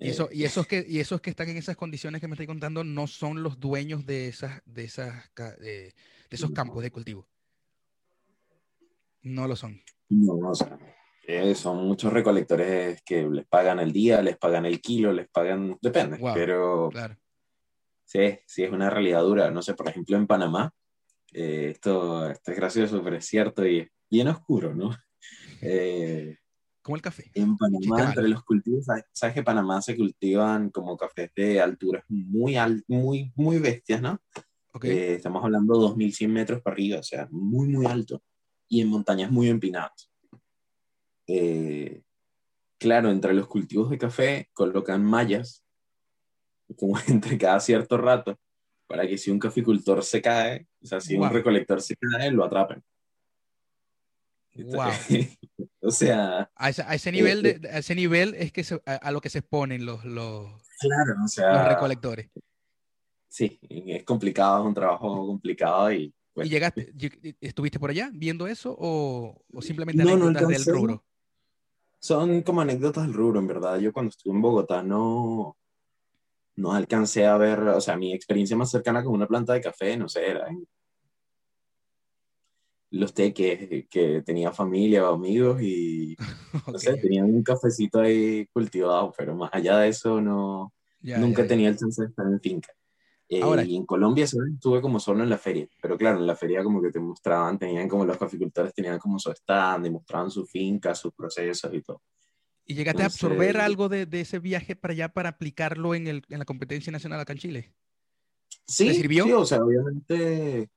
Y, 0.00 0.08
eso, 0.08 0.28
y, 0.32 0.44
esos 0.44 0.66
que, 0.66 0.84
y 0.88 0.98
esos 0.98 1.20
que 1.20 1.30
están 1.30 1.48
en 1.48 1.56
esas 1.56 1.76
condiciones 1.76 2.20
que 2.20 2.26
me 2.26 2.34
estoy 2.34 2.46
contando 2.46 2.82
no 2.82 3.06
son 3.06 3.42
los 3.42 3.60
dueños 3.60 4.04
de, 4.06 4.28
esas, 4.28 4.62
de, 4.64 4.84
esas, 4.84 5.30
de, 5.60 5.94
esos 6.30 6.50
campos 6.50 6.82
de 6.82 6.90
cultivo. 6.90 7.28
No 9.22 9.46
lo 9.46 9.56
son. 9.56 9.80
No, 10.08 10.34
o 10.34 10.54
sea, 10.54 10.78
eh, 11.26 11.54
son 11.54 11.86
muchos 11.86 12.12
recolectores 12.12 13.02
que 13.02 13.22
les 13.28 13.46
pagan 13.46 13.78
el 13.78 13.92
día, 13.92 14.22
les 14.22 14.36
pagan 14.36 14.66
el 14.66 14.80
kilo, 14.80 15.12
les 15.12 15.28
pagan, 15.28 15.78
depende, 15.80 16.18
pero 16.34 16.88
claro. 16.90 17.16
sí, 18.04 18.38
sí 18.46 18.64
es 18.64 18.72
una 18.72 18.90
realidad 18.90 19.22
dura. 19.22 19.50
No 19.50 19.62
sé, 19.62 19.74
por 19.74 19.88
ejemplo, 19.88 20.16
en 20.16 20.26
Panamá, 20.26 20.72
eh, 21.32 21.70
esto, 21.72 22.28
esto, 22.30 22.50
es 22.50 22.56
gracioso, 22.56 23.02
pero 23.04 23.16
es 23.16 23.26
cierto 23.26 23.66
y 23.66 23.88
bien 24.10 24.28
oscuro, 24.28 24.74
¿no? 24.74 24.90
Eh, 25.62 26.38
como 26.80 26.96
el 26.96 27.02
café. 27.02 27.30
En 27.34 27.54
Panamá, 27.58 28.02
entre 28.02 28.26
los 28.28 28.42
cultivos, 28.42 28.86
¿sabes 29.12 29.34
que 29.34 29.40
en 29.40 29.44
Panamá 29.44 29.82
se 29.82 29.94
cultivan 29.94 30.70
como 30.70 30.96
cafés 30.96 31.30
de 31.36 31.60
alturas 31.60 32.02
muy, 32.08 32.56
muy, 32.88 33.30
muy 33.36 33.58
bestias, 33.58 34.00
¿no? 34.00 34.18
Okay. 34.72 35.16
estamos 35.16 35.44
hablando 35.44 35.74
de 35.74 35.80
2100 35.80 36.32
metros 36.32 36.62
para 36.62 36.72
arriba, 36.72 37.00
o 37.00 37.02
sea, 37.02 37.28
muy, 37.30 37.68
muy 37.68 37.84
alto 37.84 38.22
y 38.70 38.80
en 38.80 38.88
montañas 38.88 39.30
muy 39.30 39.48
empinadas. 39.48 40.10
Eh, 41.26 42.02
claro, 42.78 43.10
entre 43.10 43.34
los 43.34 43.48
cultivos 43.48 43.90
de 43.90 43.98
café 43.98 44.48
colocan 44.54 45.04
mallas, 45.04 45.64
como 46.76 46.94
entre 47.08 47.36
cada 47.36 47.60
cierto 47.60 47.98
rato, 47.98 48.38
para 48.86 49.06
que 49.06 49.18
si 49.18 49.30
un 49.30 49.38
caficultor 49.38 50.02
se 50.02 50.22
cae, 50.22 50.68
o 50.82 50.86
sea, 50.86 51.00
si 51.00 51.16
un 51.16 51.28
recolector 51.28 51.82
se 51.82 51.96
cae, 51.96 52.30
lo 52.30 52.44
atrapen. 52.44 52.82
Wow. 54.54 54.90
o 55.80 55.90
sea. 55.90 56.50
A 56.54 56.68
ese, 56.70 57.12
nivel, 57.12 57.44
eh, 57.46 57.58
de, 57.58 57.78
ese 57.78 57.94
nivel 57.94 58.34
es 58.34 58.52
que 58.52 58.64
a, 58.86 59.10
lo 59.10 59.20
que 59.20 59.30
se 59.30 59.40
exponen 59.40 59.84
los, 59.84 60.04
los, 60.04 60.48
claro, 60.78 61.14
o 61.24 61.28
sea, 61.28 61.54
los 61.54 61.68
recolectores. 61.68 62.30
Sí, 63.28 63.58
es 63.68 64.04
complicado, 64.04 64.60
es 64.60 64.66
un 64.66 64.74
trabajo 64.74 65.26
complicado 65.26 65.92
y 65.92 66.12
¿Y 66.36 66.48
llegaste, 66.48 66.92
estuviste 67.40 67.78
por 67.78 67.90
allá 67.90 68.10
viendo 68.12 68.46
eso 68.46 68.76
o, 68.78 69.42
simplemente 69.60 70.02
anécdotas 70.02 70.48
del 70.48 70.64
rubro? 70.64 71.04
Son 71.98 72.42
como 72.42 72.62
anécdotas 72.62 73.04
del 73.04 73.14
rubro, 73.14 73.40
en 73.40 73.46
verdad. 73.46 73.78
Yo 73.78 73.92
cuando 73.92 74.10
estuve 74.10 74.34
en 74.34 74.40
Bogotá 74.40 74.82
no, 74.82 75.56
no 76.56 76.72
alcancé 76.72 77.26
a 77.26 77.36
ver, 77.36 77.60
o 77.60 77.80
sea, 77.80 77.96
mi 77.96 78.14
experiencia 78.14 78.56
más 78.56 78.70
cercana 78.70 79.04
con 79.04 79.12
una 79.12 79.26
planta 79.26 79.52
de 79.52 79.60
café, 79.60 79.96
no 79.96 80.08
sé, 80.08 80.30
era 80.30 80.48
los 82.90 83.14
té 83.14 83.32
que, 83.32 84.22
tenía 84.24 84.52
familia 84.52 85.08
o 85.08 85.14
amigos 85.14 85.62
y, 85.62 86.16
no 86.66 86.78
sé, 86.78 86.96
tenían 86.96 87.26
un 87.26 87.42
cafecito 87.42 88.00
ahí 88.00 88.46
cultivado, 88.52 89.12
pero 89.16 89.34
más 89.34 89.50
allá 89.52 89.78
de 89.78 89.88
eso 89.88 90.20
no, 90.20 90.72
nunca 91.02 91.46
tenía 91.46 91.68
el 91.68 91.76
chance 91.76 92.02
de 92.02 92.08
estar 92.08 92.26
en 92.26 92.40
finca. 92.40 92.72
Eh, 93.32 93.64
y 93.64 93.76
en 93.76 93.86
Colombia 93.86 94.24
estuve 94.24 94.80
como 94.80 94.98
solo 94.98 95.22
en 95.22 95.30
la 95.30 95.38
feria, 95.38 95.68
pero 95.80 95.96
claro, 95.96 96.18
en 96.18 96.26
la 96.26 96.34
feria 96.34 96.64
como 96.64 96.82
que 96.82 96.90
te 96.90 96.98
mostraban, 96.98 97.60
tenían 97.60 97.88
como 97.88 98.04
los 98.04 98.18
caficultores 98.18 98.74
tenían 98.74 98.98
como 98.98 99.20
su 99.20 99.30
stand 99.30 99.86
y 99.86 99.90
mostraban 99.90 100.32
su 100.32 100.44
finca, 100.44 100.96
sus 100.96 101.14
procesos 101.14 101.72
y 101.72 101.80
todo. 101.80 102.02
¿Y 102.64 102.74
llegaste 102.74 103.04
a 103.04 103.06
absorber 103.06 103.58
algo 103.58 103.88
de, 103.88 104.06
de, 104.06 104.22
ese 104.22 104.40
viaje 104.40 104.74
para 104.74 104.92
allá 104.92 105.08
para 105.10 105.28
aplicarlo 105.28 105.94
en, 105.94 106.08
el, 106.08 106.24
en 106.28 106.40
la 106.40 106.44
competencia 106.44 106.90
nacional 106.90 107.20
acá 107.20 107.32
en 107.32 107.38
Chile? 107.38 107.74
Sí, 108.66 108.88
¿Te 108.88 108.94
sirvió? 108.94 109.24
sí, 109.24 109.32
o 109.32 109.44
sea, 109.44 109.62
obviamente 109.62 110.68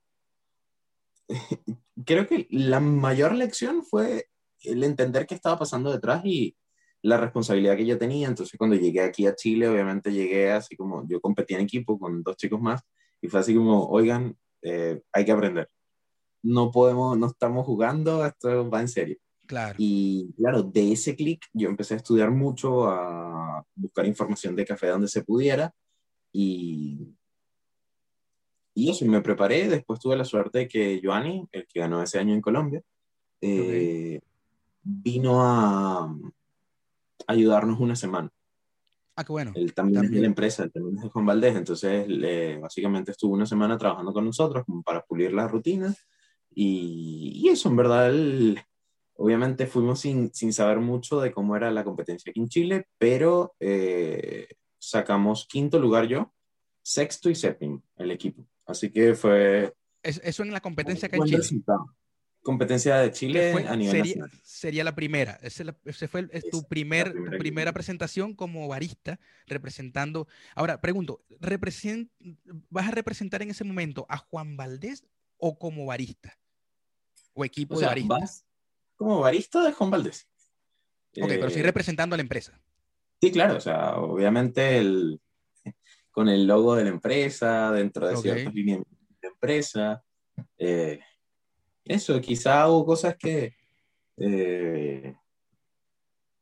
creo 2.05 2.27
que 2.27 2.45
la 2.51 2.79
mayor 2.79 3.33
lección 3.33 3.83
fue 3.83 4.29
el 4.61 4.83
entender 4.83 5.25
qué 5.25 5.33
estaba 5.33 5.57
pasando 5.57 5.91
detrás 5.91 6.23
y 6.23 6.55
la 7.03 7.17
responsabilidad 7.17 7.77
que 7.77 7.85
yo 7.85 7.97
tenía. 7.97 8.27
Entonces, 8.27 8.57
cuando 8.57 8.75
llegué 8.75 9.01
aquí 9.01 9.27
a 9.27 9.35
Chile, 9.35 9.67
obviamente 9.67 10.11
llegué 10.11 10.51
así 10.51 10.75
como 10.75 11.07
yo 11.07 11.21
competía 11.21 11.57
en 11.57 11.63
equipo 11.63 11.99
con 11.99 12.23
dos 12.23 12.37
chicos 12.37 12.59
más 12.59 12.81
y 13.21 13.27
fue 13.27 13.41
así 13.41 13.53
como, 13.53 13.87
oigan, 13.87 14.35
eh, 14.61 15.01
hay 15.11 15.25
que 15.25 15.31
aprender. 15.31 15.69
No 16.41 16.71
podemos, 16.71 17.17
no 17.17 17.27
estamos 17.27 17.65
jugando, 17.65 18.25
esto 18.25 18.69
va 18.69 18.81
en 18.81 18.87
serio. 18.87 19.17
Claro. 19.45 19.75
Y 19.77 20.33
claro, 20.37 20.63
de 20.63 20.93
ese 20.93 21.15
clic 21.15 21.45
yo 21.53 21.69
empecé 21.69 21.93
a 21.93 21.97
estudiar 21.97 22.31
mucho, 22.31 22.87
a 22.87 23.65
buscar 23.75 24.05
información 24.05 24.55
de 24.55 24.65
café 24.65 24.87
donde 24.87 25.09
se 25.09 25.23
pudiera 25.23 25.73
y, 26.31 27.15
y 28.73 28.89
eso, 28.89 29.05
me 29.05 29.21
preparé. 29.21 29.67
Después 29.67 29.99
tuve 29.99 30.15
la 30.15 30.25
suerte 30.25 30.59
de 30.59 30.67
que 30.69 31.01
Joanny, 31.03 31.45
el 31.51 31.67
que 31.67 31.81
ganó 31.81 32.01
ese 32.01 32.19
año 32.19 32.33
en 32.33 32.41
Colombia, 32.41 32.81
eh, 33.41 34.21
vino 34.81 35.41
a, 35.41 36.13
ayudarnos 37.27 37.79
una 37.79 37.95
semana. 37.95 38.29
Ah, 39.15 39.23
qué 39.23 39.31
bueno. 39.31 39.51
Él 39.55 39.73
también, 39.73 40.05
es 40.05 40.11
de 40.11 40.21
la 40.21 40.27
empresa, 40.27 40.67
también 40.69 40.97
es 40.97 41.03
de 41.03 41.09
Juan 41.09 41.25
Valdés, 41.25 41.55
entonces 41.55 42.07
básicamente 42.59 43.11
estuvo 43.11 43.33
una 43.33 43.45
semana 43.45 43.77
trabajando 43.77 44.11
con 44.11 44.25
nosotros 44.25 44.65
para 44.83 45.03
pulir 45.03 45.33
las 45.33 45.51
rutinas 45.51 46.07
y, 46.55 47.31
y 47.35 47.49
eso, 47.49 47.69
en 47.69 47.75
verdad, 47.75 48.11
obviamente 49.15 49.67
fuimos 49.67 49.99
sin, 49.99 50.33
sin, 50.33 50.53
saber 50.53 50.79
mucho 50.79 51.19
de 51.21 51.31
cómo 51.31 51.55
era 51.55 51.71
la 51.71 51.83
competencia 51.83 52.29
aquí 52.29 52.39
en 52.39 52.49
Chile, 52.49 52.87
pero 52.97 53.55
eh, 53.59 54.47
sacamos 54.79 55.47
quinto 55.47 55.79
lugar 55.79 56.07
yo, 56.07 56.33
sexto 56.81 57.29
y 57.29 57.35
séptimo 57.35 57.83
el 57.97 58.11
equipo. 58.11 58.45
Así 58.65 58.91
que 58.91 59.15
fue... 59.15 59.73
eso 60.01 60.43
en 60.43 60.51
la 60.51 60.61
competencia 60.61 61.07
acá 61.07 61.17
en 61.17 61.23
Chile 61.23 61.43
competencia 62.43 62.97
de 62.97 63.11
Chile 63.11 63.53
a 63.67 63.75
nivel 63.75 64.05
sería, 64.05 64.25
sería 64.43 64.83
la 64.83 64.93
primera. 64.93 65.39
Ese, 65.41 65.73
fue 66.07 66.27
tu, 66.51 66.67
primer, 66.67 67.13
primera, 67.39 67.71
presentación 67.71 68.35
como 68.35 68.67
barista 68.67 69.19
representando. 69.47 70.27
Ahora, 70.53 70.81
pregunto, 70.81 71.23
¿vas 72.69 72.87
a 72.87 72.91
representar 72.91 73.41
en 73.41 73.49
ese 73.49 73.63
momento 73.63 74.05
a 74.09 74.17
Juan 74.17 74.57
Valdés 74.57 75.05
o 75.37 75.57
como 75.57 75.85
barista? 75.85 76.37
¿O 77.33 77.45
equipo 77.45 77.79
de 77.79 77.87
baristas? 77.87 78.45
Como 78.95 79.21
barista 79.21 79.63
de 79.63 79.71
Juan 79.71 79.89
Valdés. 79.89 80.27
Ok, 81.19 81.29
pero 81.29 81.49
sí 81.49 81.59
eh, 81.59 81.63
representando 81.63 82.13
a 82.13 82.17
la 82.17 82.23
empresa. 82.23 82.59
Sí, 83.21 83.31
claro, 83.31 83.57
o 83.57 83.61
sea, 83.61 83.95
obviamente 83.95 84.77
el, 84.77 85.21
con 86.11 86.27
el 86.27 86.45
logo 86.45 86.75
de 86.75 86.83
la 86.83 86.89
empresa, 86.89 87.71
dentro 87.71 88.07
de 88.07 88.17
ciertas 88.17 88.53
líneas 88.53 88.81
de 89.21 89.27
empresa. 89.27 90.03
Eh, 90.57 90.99
eso, 91.85 92.19
quizá 92.21 92.67
hubo 92.67 92.85
cosas 92.85 93.15
que 93.17 93.55
eh, 94.17 95.15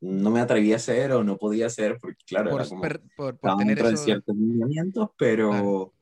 no 0.02 0.32
me 0.32 0.40
atreví 0.40 0.74
a 0.74 0.78
hacer 0.78 1.12
o 1.12 1.24
no 1.24 1.38
podía 1.38 1.68
hacer, 1.68 1.98
porque 2.00 2.24
claro, 2.26 2.52
por, 2.52 2.62
era 2.62 2.70
como 2.70 2.82
por, 3.16 3.58
tener 3.58 3.98
ciertos 3.98 4.36
lineamientos, 4.36 5.10
pero 5.18 5.94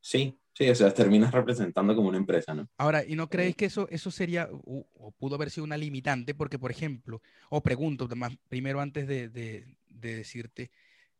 sí, 0.00 0.38
sí, 0.54 0.68
o 0.68 0.74
sea, 0.74 0.92
terminas 0.92 1.32
representando 1.32 1.94
como 1.94 2.08
una 2.08 2.18
empresa, 2.18 2.54
¿no? 2.54 2.68
Ahora, 2.78 3.04
¿y 3.04 3.14
no 3.16 3.28
creéis 3.28 3.56
que 3.56 3.66
eso, 3.66 3.88
eso 3.90 4.10
sería 4.10 4.48
o 4.50 5.12
pudo 5.18 5.34
haber 5.34 5.50
sido 5.50 5.64
una 5.64 5.76
limitante? 5.76 6.34
Porque, 6.34 6.58
por 6.58 6.70
ejemplo, 6.70 7.20
o 7.50 7.62
pregunto, 7.62 8.08
más, 8.16 8.36
primero 8.48 8.80
antes 8.80 9.06
de, 9.06 9.28
de, 9.28 9.76
decirte, 9.88 10.70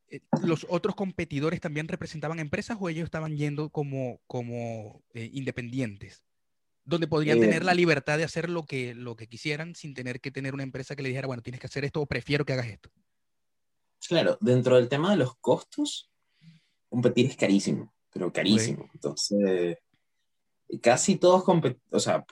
eh, 0.09 0.20
¿los 0.42 0.66
otros 0.70 0.94
competidores 0.94 1.61
también 1.61 1.87
representaban 1.87 2.38
empresas 2.40 2.79
o 2.81 2.88
ellos 2.88 3.05
estaban 3.05 3.37
yendo 3.37 3.68
como, 3.68 4.20
como 4.26 5.03
eh, 5.12 5.31
independientes? 5.35 6.24
Donde 6.85 7.07
podrían 7.07 7.38
eh, 7.38 7.40
tener 7.43 7.64
la 7.64 7.75
libertad 7.75 8.19
de 8.19 8.25
hacer 8.25 8.49
lo 8.49 8.64
que, 8.64 8.95
lo 8.95 9.16
que 9.16 9.29
quisieran 9.29 9.75
sin 9.75 9.95
tener 9.95 10.21
que 10.21 10.31
tener 10.31 10.55
una 10.55 10.62
empresa 10.62 10.97
que 10.97 11.03
le 11.03 11.09
dijera, 11.09 11.27
bueno, 11.27 11.43
tienes 11.43 11.61
que 11.61 11.66
hacer 11.66 11.85
esto 11.85 12.01
o 12.01 12.07
prefiero 12.07 12.45
que 12.45 12.53
hagas 12.53 12.69
esto. 12.69 12.90
Claro, 14.09 14.38
dentro 14.40 14.77
del 14.77 14.88
tema 14.88 15.11
de 15.11 15.16
los 15.16 15.37
costos, 15.37 16.11
competir 16.88 17.27
es 17.27 17.37
carísimo, 17.37 17.95
pero 18.11 18.33
carísimo. 18.33 18.88
Entonces, 18.95 19.77
casi 20.83 21.16
todos, 21.16 21.45
o 21.90 22.01
sea, 22.01 22.25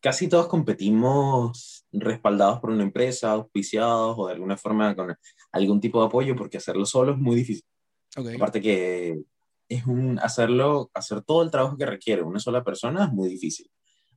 casi 0.00 0.28
todos 0.28 0.48
competimos 0.48 1.86
respaldados 1.92 2.60
por 2.60 2.70
una 2.70 2.82
empresa, 2.82 3.32
auspiciados 3.32 4.16
o 4.18 4.26
de 4.26 4.34
alguna 4.34 4.56
forma 4.56 4.94
con 4.96 5.14
algún 5.52 5.80
tipo 5.80 6.00
de 6.00 6.06
apoyo, 6.06 6.34
porque 6.36 6.58
hacerlo 6.58 6.84
solo 6.84 7.12
es 7.12 7.18
muy 7.18 7.36
difícil. 7.36 7.64
Aparte 8.34 8.60
que 8.60 9.22
es 9.68 9.86
un, 9.86 10.18
hacerlo, 10.18 10.90
hacer 10.92 11.22
todo 11.22 11.42
el 11.42 11.50
trabajo 11.50 11.76
que 11.76 11.86
requiere 11.86 12.22
una 12.22 12.40
sola 12.40 12.62
persona 12.62 13.04
es 13.04 13.12
muy 13.12 13.28
difícil. 13.28 13.70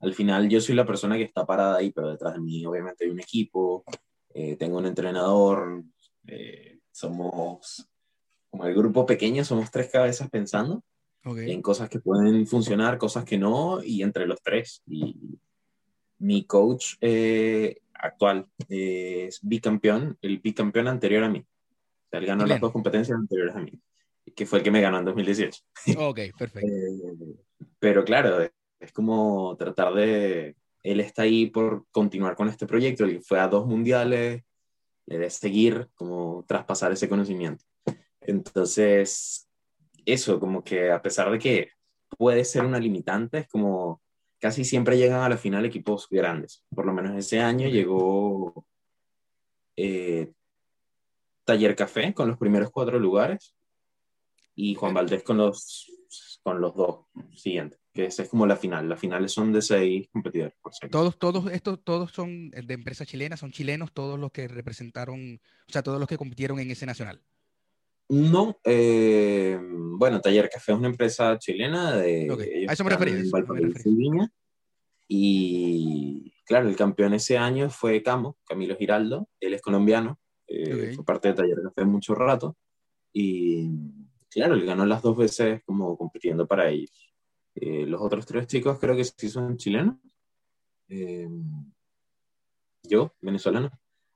Al 0.05 0.13
final 0.13 0.47
yo 0.47 0.61
soy 0.61 0.75
la 0.75 0.85
persona 0.85 1.17
que 1.17 1.23
está 1.23 1.45
parada 1.45 1.77
ahí, 1.77 1.91
pero 1.91 2.11
detrás 2.11 2.33
de 2.33 2.39
mí 2.39 2.63
obviamente 2.65 3.05
hay 3.05 3.09
un 3.09 3.19
equipo, 3.19 3.83
eh, 4.35 4.55
tengo 4.55 4.77
un 4.77 4.85
entrenador, 4.85 5.83
eh, 6.27 6.77
somos 6.91 7.89
como 8.51 8.65
el 8.65 8.75
grupo 8.75 9.05
pequeño, 9.05 9.43
somos 9.43 9.71
tres 9.71 9.89
cabezas 9.91 10.29
pensando 10.29 10.83
en 11.23 11.61
cosas 11.63 11.89
que 11.89 11.99
pueden 11.99 12.45
funcionar, 12.45 12.99
cosas 12.99 13.25
que 13.25 13.37
no, 13.37 13.83
y 13.83 14.03
entre 14.03 14.27
los 14.27 14.43
tres. 14.43 14.83
Y 14.85 15.39
mi 16.19 16.45
coach 16.45 16.97
eh, 17.01 17.81
actual 17.95 18.47
es 18.69 19.39
bicampeón, 19.41 20.19
el 20.21 20.37
bicampeón 20.37 20.87
anterior 20.87 21.23
a 21.23 21.29
mí. 21.29 21.39
O 21.39 22.09
sea, 22.11 22.19
él 22.19 22.27
ganó 22.27 22.45
las 22.45 22.61
dos 22.61 22.71
competencias 22.71 23.17
anteriores 23.17 23.55
a 23.55 23.59
mí, 23.59 23.71
que 24.35 24.45
fue 24.45 24.59
el 24.59 24.63
que 24.63 24.69
me 24.69 24.81
ganó 24.81 24.99
en 24.99 25.05
2018. 25.05 25.63
Ok, 25.97 26.19
perfecto. 26.37 26.69
pero 27.79 28.05
claro, 28.05 28.47
es 28.85 28.93
como 28.93 29.55
tratar 29.57 29.93
de... 29.93 30.55
Él 30.83 30.99
está 30.99 31.23
ahí 31.23 31.47
por 31.47 31.85
continuar 31.91 32.35
con 32.35 32.47
este 32.47 32.67
proyecto, 32.67 33.05
él 33.05 33.21
fue 33.23 33.39
a 33.39 33.47
dos 33.47 33.65
mundiales, 33.65 34.43
le 35.07 35.17
de 35.17 35.29
seguir, 35.29 35.89
como 35.95 36.45
traspasar 36.47 36.91
ese 36.91 37.09
conocimiento. 37.09 37.65
Entonces, 38.21 39.47
eso, 40.05 40.39
como 40.39 40.63
que 40.63 40.91
a 40.91 41.01
pesar 41.01 41.31
de 41.31 41.39
que 41.39 41.69
puede 42.17 42.45
ser 42.45 42.65
una 42.65 42.79
limitante, 42.79 43.39
es 43.39 43.47
como 43.47 44.01
casi 44.39 44.63
siempre 44.63 44.97
llegan 44.97 45.21
a 45.21 45.29
la 45.29 45.37
final 45.37 45.65
equipos 45.65 46.07
grandes. 46.09 46.63
Por 46.73 46.85
lo 46.85 46.93
menos 46.93 47.17
ese 47.17 47.39
año 47.39 47.67
llegó 47.67 48.65
eh, 49.75 50.31
Taller 51.45 51.75
Café 51.75 52.13
con 52.13 52.27
los 52.27 52.37
primeros 52.37 52.69
cuatro 52.71 52.99
lugares 52.99 53.55
y 54.55 54.75
Juan 54.75 54.93
Valdés 54.93 55.23
con 55.23 55.37
los, 55.37 55.91
con 56.43 56.61
los 56.61 56.75
dos 56.75 57.05
siguientes 57.33 57.84
que 57.95 58.05
esa 58.05 58.23
es 58.23 58.29
como 58.29 58.45
la 58.45 58.57
final. 58.57 58.89
Las 58.89 58.99
finales 58.99 59.31
son 59.31 59.53
de 59.53 59.61
seis 59.61 60.09
competidores. 60.11 60.53
Todos, 60.91 61.17
todos 61.17 61.49
estos, 61.49 61.81
todos 61.81 62.11
son 62.11 62.49
de 62.49 62.73
empresas 62.73 63.07
chilenas, 63.07 63.39
son 63.39 63.51
chilenos, 63.51 63.93
todos 63.93 64.19
los 64.19 64.31
que 64.31 64.49
representaron, 64.49 65.39
o 65.67 65.71
sea, 65.71 65.81
todos 65.81 65.97
los 65.97 66.09
que 66.09 66.17
compitieron 66.17 66.59
en 66.59 66.69
ese 66.69 66.85
nacional. 66.85 67.21
No, 68.09 68.59
eh, 68.65 69.57
bueno, 69.61 70.19
Taller 70.19 70.49
Café 70.49 70.73
es 70.73 70.77
una 70.77 70.89
empresa 70.89 71.39
chilena 71.39 71.95
de... 71.95 72.65
A 72.67 72.73
eso 72.73 72.83
me 72.83 72.89
refería. 72.89 73.23
Y 75.07 76.33
claro, 76.45 76.67
el 76.67 76.75
campeón 76.75 77.13
ese 77.13 77.37
año 77.37 77.69
fue 77.69 78.03
Camo, 78.03 78.37
Camilo 78.45 78.75
Giraldo, 78.75 79.29
él 79.39 79.53
es 79.53 79.61
colombiano, 79.61 80.19
eh, 80.47 80.91
fue 80.95 81.05
parte 81.05 81.29
de 81.29 81.35
Taller 81.35 81.61
Café 81.63 81.85
mucho 81.85 82.13
rato. 82.13 82.57
Y 83.13 83.69
claro, 84.29 84.55
él 84.55 84.65
ganó 84.65 84.85
las 84.85 85.01
dos 85.01 85.15
veces 85.15 85.61
como 85.65 85.97
compitiendo 85.97 86.45
para 86.45 86.69
ellos. 86.69 87.14
Eh, 87.55 87.85
los 87.85 88.01
otros 88.01 88.25
tres 88.25 88.47
chicos 88.47 88.77
creo 88.79 88.95
que 88.95 89.05
sí 89.05 89.29
son 89.29 89.57
chilenos. 89.57 89.95
Eh, 90.89 91.27
yo, 92.83 93.15
venezolano. 93.21 93.71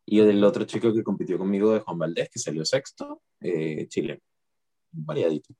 Y 0.05 0.19
el 0.19 0.43
otro 0.43 0.65
chico 0.65 0.93
que 0.93 1.03
compitió 1.03 1.37
conmigo 1.37 1.73
de 1.73 1.79
Juan 1.79 1.97
Valdés, 1.97 2.29
que 2.29 2.39
salió 2.39 2.65
sexto, 2.65 3.21
eh, 3.39 3.87
chileno. 3.87 4.21
Variadito. 4.91 5.53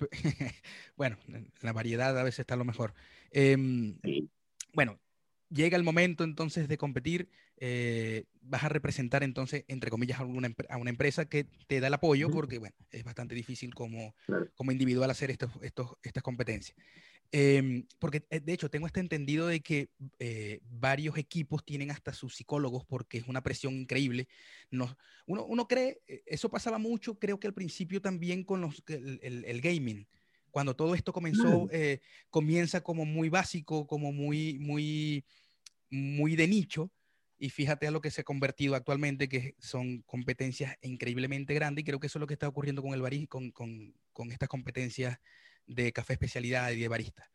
bueno, 0.96 1.16
la 1.60 1.72
variedad 1.72 2.18
a 2.18 2.22
veces 2.22 2.40
está 2.40 2.56
lo 2.56 2.64
mejor. 2.64 2.94
Em, 3.30 3.98
bueno, 4.72 5.00
llega 5.50 5.76
el 5.76 5.84
momento 5.84 6.24
entonces 6.24 6.68
de 6.68 6.78
competir, 6.78 7.28
eh, 7.64 8.24
vas 8.40 8.64
a 8.64 8.68
representar 8.68 9.22
entonces, 9.22 9.64
entre 9.68 9.88
comillas, 9.88 10.18
a 10.18 10.24
una, 10.24 10.52
a 10.68 10.76
una, 10.78 10.90
empresa 10.90 11.26
que 11.26 11.46
te 11.68 11.78
da 11.78 11.86
el 11.86 11.94
apoyo, 11.94 12.28
porque 12.28 12.58
bueno, 12.58 12.74
es 12.90 13.04
bastante 13.04 13.36
difícil 13.36 13.72
como, 13.72 14.16
como 14.56 14.72
individual 14.72 15.08
hacer 15.08 15.30
estos, 15.30 15.52
estos, 15.62 15.92
estas 16.02 16.24
competencias. 16.24 16.76
Em, 17.30 17.86
porque 18.00 18.26
eh, 18.30 18.40
de 18.40 18.52
hecho 18.52 18.68
tengo 18.68 18.86
este 18.88 18.98
entendido 18.98 19.46
de 19.46 19.60
que 19.60 19.90
eh, 20.18 20.58
varios 20.64 21.16
equipos 21.16 21.64
tienen 21.64 21.92
hasta 21.92 22.12
sus 22.12 22.34
psicólogos 22.34 22.84
porque 22.84 23.18
es 23.18 23.28
una 23.28 23.44
presión 23.44 23.74
increíble. 23.74 24.26
No, 24.72 24.98
uno, 25.26 25.44
uno 25.44 25.68
cree, 25.68 26.00
eso 26.26 26.50
pasaba 26.50 26.78
mucho, 26.78 27.18
creo 27.18 27.38
que 27.38 27.46
al 27.46 27.54
principio 27.54 28.02
también 28.02 28.42
con 28.42 28.60
los, 28.60 28.82
el, 28.88 29.20
el, 29.22 29.44
el 29.44 29.60
gaming 29.60 30.08
cuando 30.52 30.76
todo 30.76 30.94
esto 30.94 31.12
comenzó, 31.12 31.66
eh, 31.72 32.00
comienza 32.28 32.82
como 32.82 33.04
muy 33.06 33.30
básico, 33.30 33.86
como 33.86 34.12
muy, 34.12 34.58
muy, 34.58 35.24
muy 35.90 36.36
de 36.36 36.46
nicho, 36.46 36.90
y 37.42 37.50
fíjate 37.50 37.88
a 37.88 37.90
lo 37.90 38.00
que 38.00 38.12
se 38.12 38.20
ha 38.20 38.24
convertido 38.24 38.76
actualmente, 38.76 39.28
que 39.28 39.56
son 39.58 40.02
competencias 40.02 40.76
increíblemente 40.80 41.52
grandes, 41.54 41.82
y 41.82 41.84
creo 41.84 41.98
que 41.98 42.06
eso 42.06 42.20
es 42.20 42.20
lo 42.20 42.28
que 42.28 42.34
está 42.34 42.46
ocurriendo 42.46 42.82
con, 42.82 42.94
el 42.94 43.28
con, 43.28 43.50
con, 43.50 43.92
con 44.12 44.30
estas 44.30 44.48
competencias 44.48 45.18
de 45.66 45.92
café 45.92 46.12
especialidad 46.12 46.70
y 46.70 46.78
de 46.78 46.86
barista. 46.86 47.28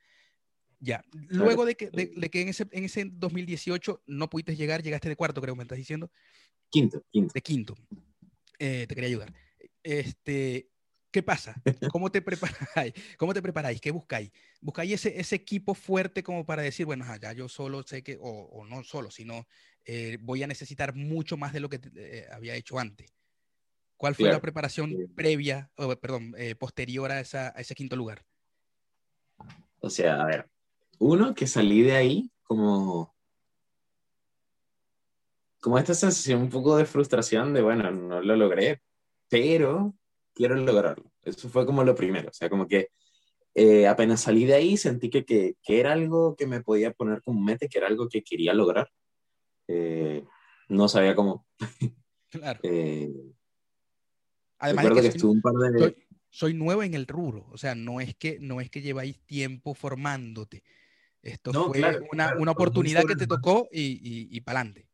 Ya, 0.79 1.03
luego 1.11 1.65
de 1.65 1.75
que, 1.75 1.89
de, 1.89 2.29
que 2.29 2.41
en, 2.41 2.47
ese, 2.47 2.67
en 2.71 2.85
ese 2.85 3.09
2018 3.11 4.03
no 4.05 4.29
pudiste 4.29 4.55
llegar, 4.55 4.81
llegaste 4.81 5.09
de 5.09 5.17
cuarto, 5.17 5.41
creo, 5.41 5.57
me 5.57 5.63
estás 5.63 5.77
diciendo. 5.77 6.09
Quinto, 6.69 7.03
quinto. 7.11 7.33
De 7.33 7.41
quinto. 7.41 7.75
Eh, 8.59 8.85
te 8.87 8.95
quería 8.95 9.09
ayudar. 9.09 9.33
Este, 9.83 10.69
¿Qué 11.11 11.23
pasa? 11.23 11.55
¿Cómo 11.91 12.11
te 12.11 12.21
preparáis? 12.21 12.93
¿Cómo 13.17 13.33
te 13.33 13.41
preparáis? 13.41 13.81
¿Qué 13.81 13.91
buscáis? 13.91 14.31
¿Buscáis 14.61 14.91
ese, 14.93 15.19
ese 15.19 15.35
equipo 15.35 15.73
fuerte 15.73 16.21
como 16.21 16.45
para 16.45 16.61
decir, 16.61 16.85
bueno, 16.85 17.05
ya 17.19 17.33
yo 17.33 17.49
solo 17.49 17.83
sé 17.83 18.03
que, 18.03 18.17
o, 18.21 18.65
no 18.69 18.83
solo, 18.83 19.09
sino 19.09 19.47
eh, 19.87 20.17
voy 20.21 20.43
a 20.43 20.47
necesitar 20.47 20.93
mucho 20.93 21.37
más 21.37 21.53
de 21.53 21.61
lo 21.61 21.69
que 21.69 21.79
eh, 21.95 22.27
había 22.31 22.55
hecho 22.55 22.77
antes? 22.77 23.11
¿Cuál 23.95 24.13
fue 24.13 24.29
la 24.29 24.39
preparación 24.39 25.11
previa, 25.15 25.71
o, 25.75 25.95
perdón, 25.95 26.35
eh, 26.37 26.53
posterior 26.53 27.11
a, 27.11 27.19
esa, 27.19 27.47
a 27.55 27.61
ese 27.61 27.73
quinto 27.73 27.95
lugar? 27.95 28.23
O 29.79 29.89
sea, 29.89 30.21
a 30.21 30.25
ver, 30.25 30.49
uno 30.99 31.33
que 31.33 31.47
salí 31.47 31.81
de 31.81 31.95
ahí 31.95 32.31
como 32.43 33.15
como 35.59 35.79
esta 35.79 35.93
sensación 35.93 36.41
un 36.43 36.49
poco 36.49 36.77
de 36.77 36.85
frustración 36.85 37.53
de, 37.53 37.61
bueno, 37.61 37.91
no 37.91 38.21
lo 38.21 38.35
logré, 38.35 38.81
pero 39.27 39.95
quiero 40.33 40.55
lograrlo. 40.55 41.11
Eso 41.23 41.49
fue 41.49 41.65
como 41.65 41.83
lo 41.83 41.95
primero, 41.95 42.29
o 42.29 42.33
sea, 42.33 42.49
como 42.49 42.67
que 42.67 42.89
eh, 43.55 43.87
apenas 43.87 44.21
salí 44.21 44.45
de 44.45 44.53
ahí 44.53 44.77
sentí 44.77 45.09
que, 45.09 45.25
que, 45.25 45.55
que, 45.63 45.79
era 45.79 45.93
algo 45.93 46.35
que 46.35 46.45
me 46.45 46.61
podía 46.61 46.93
poner 46.93 47.21
como 47.23 47.41
meta, 47.41 47.67
que 47.67 47.79
era 47.79 47.87
algo 47.87 48.07
que 48.07 48.23
quería 48.23 48.53
lograr. 48.53 48.89
Eh, 49.67 50.23
no 50.69 50.87
sabía 50.87 51.15
cómo. 51.15 51.45
Claro. 52.29 52.59
eh, 52.63 53.11
Además 54.59 54.87
que, 54.87 55.01
que 55.01 55.07
estuve 55.07 55.31
un 55.31 55.41
par 55.41 55.53
de... 55.53 55.79
Soy, 55.79 55.95
soy, 56.29 56.53
nuevo 56.53 56.83
en 56.83 56.93
el 56.93 57.05
rubro, 57.05 57.47
o 57.51 57.57
sea, 57.57 57.75
no 57.75 58.01
es 58.01 58.15
que, 58.15 58.39
no 58.39 58.59
es 58.59 58.69
que 58.69 58.81
lleváis 58.81 59.19
tiempo 59.25 59.75
formándote. 59.75 60.63
Esto 61.21 61.51
fue 61.51 61.79
una, 62.11 62.35
una, 62.37 62.51
oportunidad 62.51 63.03
que 63.03 63.15
te 63.15 63.27
tocó 63.27 63.67
y, 63.71 63.81
y, 63.81 64.29
y 64.31 64.41
para 64.41 64.61
adelante. 64.61 64.87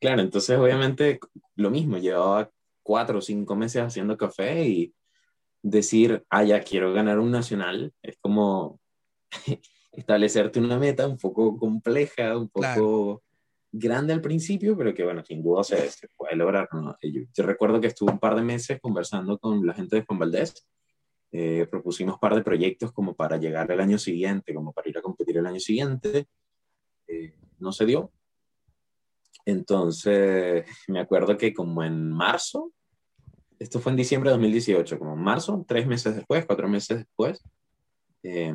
Claro, 0.00 0.22
entonces 0.22 0.58
obviamente 0.58 1.20
lo 1.56 1.70
mismo, 1.70 1.98
llevaba 1.98 2.50
cuatro 2.82 3.18
o 3.18 3.22
cinco 3.22 3.54
meses 3.54 3.82
haciendo 3.82 4.16
café 4.16 4.66
y 4.66 4.94
decir, 5.62 6.24
ah, 6.30 6.42
ya 6.42 6.62
quiero 6.62 6.92
ganar 6.92 7.18
un 7.18 7.30
nacional, 7.30 7.92
es 8.02 8.16
como 8.20 8.80
establecerte 9.92 10.58
una 10.58 10.78
meta 10.78 11.06
un 11.06 11.18
poco 11.18 11.56
compleja, 11.58 12.36
un 12.36 12.48
poco 12.48 13.22
grande 13.72 14.12
al 14.12 14.20
principio, 14.20 14.76
pero 14.76 14.94
que 14.94 15.04
bueno, 15.04 15.24
sin 15.24 15.42
duda 15.42 15.62
se, 15.64 15.90
se 15.90 16.08
puede 16.16 16.36
lograr. 16.36 16.68
Yo, 17.02 17.46
recuerdo 17.46 17.80
que 17.80 17.88
estuve 17.88 18.12
un 18.12 18.18
par 18.18 18.34
de 18.34 18.42
meses 18.42 18.80
conversando 18.80 19.38
con 19.38 19.64
la 19.66 19.74
gente 19.74 19.96
de 19.96 20.04
Juan 20.04 20.18
Valdés, 20.18 20.66
eh, 21.32 21.66
propusimos 21.70 22.14
un 22.14 22.20
par 22.20 22.34
de 22.34 22.42
proyectos 22.42 22.92
como 22.92 23.14
para 23.14 23.36
llegar 23.36 23.70
el 23.70 23.80
año 23.80 23.98
siguiente, 23.98 24.52
como 24.52 24.72
para 24.72 24.88
ir 24.88 24.98
a 24.98 25.02
competir 25.02 25.38
el 25.38 25.46
año 25.46 25.60
siguiente, 25.60 26.26
eh, 27.06 27.34
no 27.58 27.72
se 27.72 27.86
dio, 27.86 28.12
entonces, 29.44 30.64
me 30.88 31.00
acuerdo 31.00 31.36
que 31.36 31.52
como 31.52 31.82
en 31.82 32.10
marzo, 32.10 32.72
esto 33.58 33.80
fue 33.80 33.92
en 33.92 33.96
diciembre 33.96 34.30
de 34.30 34.36
2018, 34.36 34.98
como 34.98 35.14
en 35.14 35.20
marzo, 35.20 35.64
tres 35.66 35.86
meses 35.86 36.14
después, 36.16 36.46
cuatro 36.46 36.68
meses 36.68 36.98
después, 36.98 37.42
eh, 38.22 38.54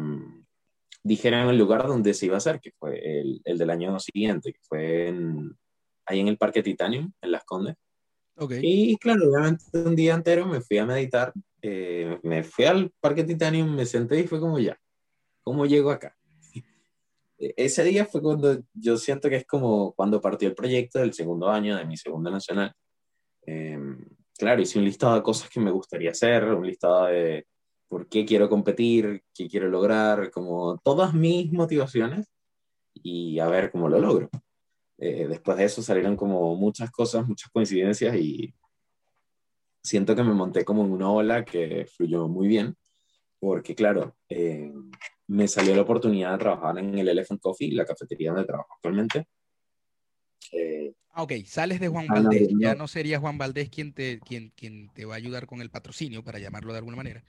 dijeron 1.05 1.49
el 1.49 1.57
lugar 1.57 1.87
donde 1.87 2.15
se 2.15 2.25
iba 2.25 2.33
a 2.33 2.37
hacer, 2.39 2.59
que 2.59 2.71
fue 2.79 2.99
el, 2.99 3.39
el 3.45 3.59
del 3.59 3.69
año 3.69 3.99
siguiente, 3.99 4.51
que 4.51 4.59
fue 4.63 5.07
en, 5.07 5.55
ahí 6.07 6.19
en 6.19 6.27
el 6.27 6.37
Parque 6.37 6.63
Titanium, 6.63 7.11
en 7.21 7.31
Las 7.31 7.45
Condes. 7.45 7.75
Okay. 8.35 8.59
Y 8.63 8.97
claro, 8.97 9.29
obviamente 9.29 9.63
un 9.73 9.95
día 9.95 10.15
entero 10.15 10.47
me 10.47 10.61
fui 10.61 10.79
a 10.79 10.85
meditar, 10.85 11.31
eh, 11.61 12.19
me 12.23 12.43
fui 12.43 12.65
al 12.65 12.91
Parque 12.99 13.23
Titanium, 13.23 13.75
me 13.75 13.85
senté 13.85 14.19
y 14.19 14.27
fue 14.27 14.39
como 14.39 14.57
ya, 14.57 14.77
¿cómo 15.43 15.67
llego 15.67 15.91
acá? 15.91 16.17
E-, 17.37 17.53
ese 17.55 17.83
día 17.83 18.05
fue 18.05 18.23
cuando 18.23 18.63
yo 18.73 18.97
siento 18.97 19.29
que 19.29 19.35
es 19.37 19.45
como 19.45 19.93
cuando 19.93 20.19
partió 20.19 20.49
el 20.49 20.55
proyecto 20.55 20.97
del 20.97 21.13
segundo 21.13 21.49
año 21.49 21.77
de 21.77 21.85
mi 21.85 21.97
segunda 21.97 22.31
nacional. 22.31 22.73
Eh, 23.45 23.79
claro, 24.39 24.59
hice 24.59 24.79
un 24.79 24.85
listado 24.85 25.15
de 25.15 25.21
cosas 25.21 25.51
que 25.51 25.59
me 25.59 25.69
gustaría 25.69 26.09
hacer, 26.09 26.45
un 26.45 26.65
listado 26.65 27.05
de 27.05 27.45
por 27.87 28.07
qué 28.07 28.25
quiero 28.25 28.49
competir, 28.49 29.23
qué 29.33 29.47
quiero 29.47 29.69
lograr, 29.69 30.31
como 30.31 30.77
todas 30.83 31.13
mis 31.13 31.51
motivaciones 31.51 32.31
y 32.93 33.39
a 33.39 33.47
ver 33.47 33.71
cómo 33.71 33.89
lo 33.89 33.99
logro. 33.99 34.29
Eh, 34.97 35.27
después 35.27 35.57
de 35.57 35.65
eso 35.65 35.81
salieron 35.81 36.15
como 36.15 36.55
muchas 36.55 36.89
cosas, 36.91 37.27
muchas 37.27 37.51
coincidencias 37.51 38.15
y 38.15 38.53
siento 39.83 40.15
que 40.15 40.23
me 40.23 40.33
monté 40.33 40.65
como 40.65 40.83
en 40.83 40.91
una 40.91 41.11
ola 41.11 41.45
que 41.45 41.85
fluyó 41.85 42.27
muy 42.27 42.47
bien. 42.47 42.75
porque 43.39 43.75
claro, 43.75 44.15
eh, 44.29 44.71
me 45.27 45.47
salió 45.47 45.75
la 45.75 45.83
oportunidad 45.83 46.31
de 46.31 46.37
trabajar 46.39 46.79
en 46.79 46.97
el 46.97 47.07
Elephant 47.07 47.41
Coffee, 47.41 47.71
la 47.71 47.85
cafetería 47.85 48.31
donde 48.31 48.47
trabajo 48.47 48.73
actualmente. 48.75 49.27
Eh, 50.51 50.93
ah, 51.09 51.23
ok, 51.23 51.33
sales 51.45 51.79
de 51.79 51.87
Juan 51.87 52.07
Valdés, 52.07 52.49
ya 52.59 52.75
no 52.75 52.87
sería 52.87 53.19
Juan 53.19 53.37
Valdés 53.37 53.69
quien 53.69 53.93
te, 53.93 54.19
quien, 54.19 54.51
quien 54.55 54.89
te 54.93 55.05
va 55.05 55.15
a 55.15 55.17
ayudar 55.17 55.45
con 55.45 55.61
el 55.61 55.69
patrocinio, 55.69 56.23
para 56.23 56.39
llamarlo 56.39 56.71
de 56.71 56.79
alguna 56.79 56.97
manera. 56.97 57.23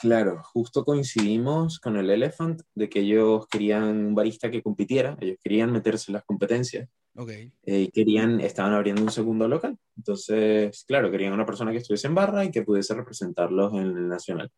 Claro, 0.00 0.42
justo 0.42 0.82
coincidimos 0.82 1.78
con 1.78 1.98
el 1.98 2.08
Elephant 2.08 2.62
de 2.74 2.88
que 2.88 3.00
ellos 3.00 3.46
querían 3.48 4.06
un 4.06 4.14
barista 4.14 4.50
que 4.50 4.62
compitiera, 4.62 5.14
ellos 5.20 5.36
querían 5.42 5.70
meterse 5.70 6.10
en 6.10 6.14
las 6.14 6.24
competencias. 6.24 6.88
Okay. 7.14 7.52
Eh, 7.64 7.90
querían, 7.92 8.40
estaban 8.40 8.72
abriendo 8.72 9.02
un 9.02 9.10
segundo 9.10 9.46
local. 9.46 9.76
Entonces, 9.98 10.84
claro, 10.88 11.10
querían 11.10 11.34
una 11.34 11.44
persona 11.44 11.70
que 11.70 11.78
estuviese 11.78 12.06
en 12.06 12.14
barra 12.14 12.46
y 12.46 12.50
que 12.50 12.62
pudiese 12.62 12.94
representarlos 12.94 13.74
en 13.74 13.80
el 13.80 14.08
nacional. 14.08 14.50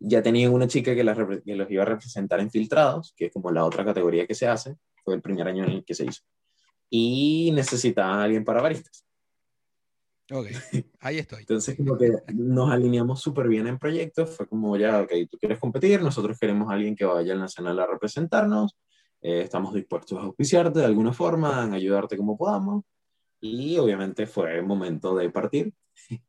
Ya 0.00 0.20
tenían 0.20 0.52
una 0.52 0.66
chica 0.66 0.96
que, 0.96 1.40
que 1.44 1.54
los 1.54 1.70
iba 1.70 1.82
a 1.84 1.86
representar 1.86 2.40
en 2.40 2.50
filtrados, 2.50 3.14
que 3.16 3.26
es 3.26 3.32
como 3.32 3.52
la 3.52 3.64
otra 3.64 3.84
categoría 3.84 4.26
que 4.26 4.34
se 4.34 4.48
hace, 4.48 4.74
fue 5.04 5.14
el 5.14 5.22
primer 5.22 5.46
año 5.46 5.62
en 5.62 5.70
el 5.70 5.84
que 5.84 5.94
se 5.94 6.06
hizo. 6.06 6.22
Y 6.90 7.52
necesitaban 7.54 8.18
a 8.18 8.24
alguien 8.24 8.44
para 8.44 8.60
baristas. 8.60 9.06
Ok, 10.34 10.46
ahí 11.00 11.18
estoy. 11.18 11.40
Entonces, 11.40 11.76
como 11.76 11.98
que 11.98 12.10
nos 12.32 12.70
alineamos 12.70 13.20
súper 13.20 13.48
bien 13.48 13.66
en 13.66 13.78
proyectos. 13.78 14.34
Fue 14.34 14.46
como, 14.46 14.76
ya, 14.78 15.02
ok, 15.02 15.12
tú 15.30 15.36
quieres 15.38 15.58
competir, 15.58 16.00
nosotros 16.00 16.38
queremos 16.38 16.70
a 16.70 16.74
alguien 16.74 16.96
que 16.96 17.04
vaya 17.04 17.34
al 17.34 17.40
Nacional 17.40 17.78
a 17.80 17.86
representarnos. 17.86 18.74
Eh, 19.20 19.42
estamos 19.42 19.74
dispuestos 19.74 20.18
a 20.18 20.22
auspiciarte 20.22 20.78
de 20.78 20.86
alguna 20.86 21.12
forma, 21.12 21.62
a 21.62 21.72
ayudarte 21.74 22.16
como 22.16 22.38
podamos. 22.38 22.84
Y 23.40 23.76
obviamente 23.76 24.26
fue 24.26 24.56
el 24.56 24.64
momento 24.64 25.14
de 25.14 25.28
partir. 25.28 25.74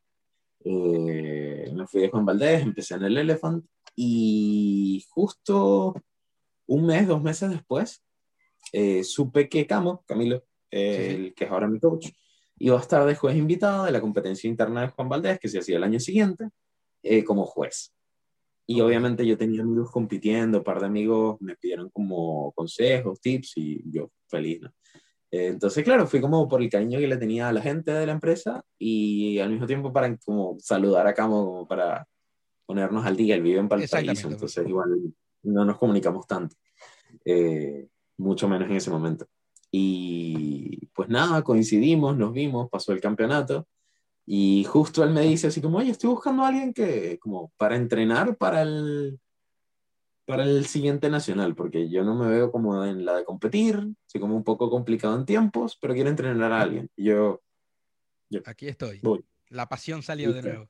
eh, 0.66 1.72
me 1.74 1.88
fui 1.88 2.02
de 2.02 2.10
Juan 2.10 2.26
Valdés, 2.26 2.62
empecé 2.62 2.96
en 2.96 3.04
el 3.04 3.18
Elephant. 3.18 3.66
Y 3.96 5.06
justo 5.12 5.96
un 6.68 6.86
mes, 6.86 7.08
dos 7.08 7.22
meses 7.22 7.52
después, 7.52 8.04
eh, 8.74 9.04
supe 9.06 9.48
que 9.48 9.66
Camo, 9.66 10.04
Camilo, 10.06 10.44
el 10.70 11.34
que 11.36 11.46
es 11.46 11.52
ahora 11.52 11.68
mi 11.70 11.80
coach, 11.80 12.10
iba 12.58 12.78
a 12.78 12.82
estar 12.82 13.06
de 13.06 13.16
juez 13.16 13.36
invitado 13.36 13.86
de 13.86 13.92
la 13.92 14.02
competencia 14.02 14.48
interna 14.48 14.82
de 14.82 14.88
Juan 14.90 15.10
Valdés, 15.10 15.40
que 15.40 15.50
se 15.50 15.60
hacía 15.60 15.78
el 15.78 15.84
año 15.84 16.00
siguiente, 16.00 16.50
eh, 17.02 17.24
como 17.24 17.46
juez. 17.46 17.94
Y 18.66 18.80
obviamente 18.82 19.26
yo 19.26 19.38
tenía 19.38 19.62
amigos 19.62 19.92
compitiendo, 19.92 20.60
un 20.60 20.64
par 20.64 20.80
de 20.80 20.86
amigos 20.86 21.38
me 21.42 21.56
pidieron 21.56 21.90
como 21.90 22.52
consejos, 22.54 23.20
tips, 23.20 23.58
y 23.58 23.84
yo 23.92 24.12
feliz, 24.28 24.62
¿no? 24.62 24.74
Eh, 25.34 25.48
entonces, 25.48 25.84
claro, 25.84 26.06
fui 26.06 26.22
como 26.22 26.48
por 26.48 26.62
el 26.62 26.70
cariño 26.70 27.00
que 27.00 27.08
le 27.08 27.18
tenía 27.18 27.50
a 27.50 27.52
la 27.52 27.62
gente 27.62 27.92
de 27.92 28.06
la 28.06 28.12
empresa 28.12 28.64
y 28.78 29.40
al 29.40 29.50
mismo 29.50 29.66
tiempo 29.66 29.92
para 29.92 30.16
como 30.18 30.58
saludar 30.60 31.08
a 31.08 31.14
Camo, 31.16 31.44
como 31.44 31.68
para 31.68 32.08
ponernos 32.68 33.04
al 33.04 33.18
día. 33.18 33.34
Él 33.34 33.42
vive 33.42 33.60
en 33.60 33.68
Valparaíso, 33.68 34.30
entonces 34.30 34.68
igual 34.68 34.92
no 35.42 35.66
nos 35.66 35.80
comunicamos 35.80 36.28
tanto, 36.28 36.56
eh, 37.26 37.88
mucho 38.18 38.48
menos 38.48 38.70
en 38.70 38.76
ese 38.76 38.92
momento. 38.92 39.26
Y 39.76 40.86
pues 40.94 41.10
nada, 41.10 41.42
coincidimos, 41.42 42.16
nos 42.16 42.32
vimos, 42.32 42.70
pasó 42.70 42.92
el 42.92 43.02
campeonato 43.02 43.68
y 44.24 44.64
justo 44.66 45.04
él 45.04 45.10
me 45.10 45.22
dice 45.22 45.48
así 45.48 45.62
como, 45.62 45.80
oye, 45.80 45.90
estoy 45.90 46.12
buscando 46.12 46.44
a 46.44 46.50
alguien 46.50 46.76
que, 46.76 47.18
como, 47.20 47.52
para 47.58 47.76
entrenar 47.76 48.38
para 48.38 48.62
el, 48.62 49.20
para 50.26 50.44
el 50.44 50.68
siguiente 50.68 51.10
nacional, 51.10 51.56
porque 51.56 51.90
yo 51.90 52.04
no 52.04 52.14
me 52.14 52.28
veo 52.28 52.52
como 52.52 52.86
en 52.86 53.04
la 53.04 53.16
de 53.16 53.26
competir, 53.26 53.84
soy 54.06 54.22
como 54.22 54.36
un 54.36 54.44
poco 54.44 54.70
complicado 54.70 55.18
en 55.18 55.26
tiempos, 55.26 55.76
pero 55.82 55.96
quiero 55.96 56.12
entrenar 56.12 56.52
a 56.52 56.62
alguien. 56.62 56.90
Y 56.96 57.06
yo, 57.06 57.42
aquí 58.46 58.68
estoy. 58.68 59.02
La 59.50 59.68
pasión 59.68 60.04
salió 60.04 60.34
de 60.34 60.44
nuevo. 60.44 60.70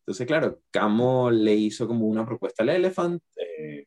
Entonces, 0.00 0.26
claro, 0.26 0.62
Camo 0.72 1.30
le 1.30 1.54
hizo 1.54 1.86
como 1.86 2.06
una 2.06 2.26
propuesta 2.26 2.64
al 2.64 2.70
Elephant, 2.70 3.22
eh, 3.36 3.86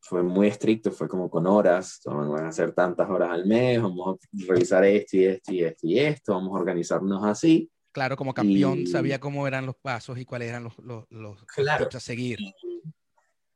fue 0.00 0.22
muy 0.22 0.48
estricto, 0.48 0.90
fue 0.90 1.08
como 1.08 1.30
con 1.30 1.46
horas, 1.46 2.00
van 2.04 2.44
a 2.44 2.48
hacer 2.48 2.72
tantas 2.72 3.08
horas 3.08 3.30
al 3.30 3.46
mes, 3.46 3.80
vamos 3.80 4.16
a 4.16 4.46
revisar 4.46 4.84
esto 4.84 5.16
y 5.16 5.24
esto 5.24 5.52
y 5.52 5.62
esto 5.62 5.86
y 5.86 5.98
esto, 5.98 6.34
vamos 6.34 6.56
a 6.56 6.60
organizarnos 6.60 7.24
así. 7.24 7.70
Claro, 7.92 8.16
como 8.16 8.32
campeón 8.32 8.86
sabía 8.86 9.18
cómo 9.18 9.46
eran 9.46 9.66
los 9.66 9.76
pasos 9.76 10.18
y 10.18 10.24
cuáles 10.24 10.48
eran 10.48 10.64
los, 10.64 10.78
los, 10.78 11.04
los 11.10 11.44
claro. 11.44 11.88
a 11.92 12.00
seguir. 12.00 12.38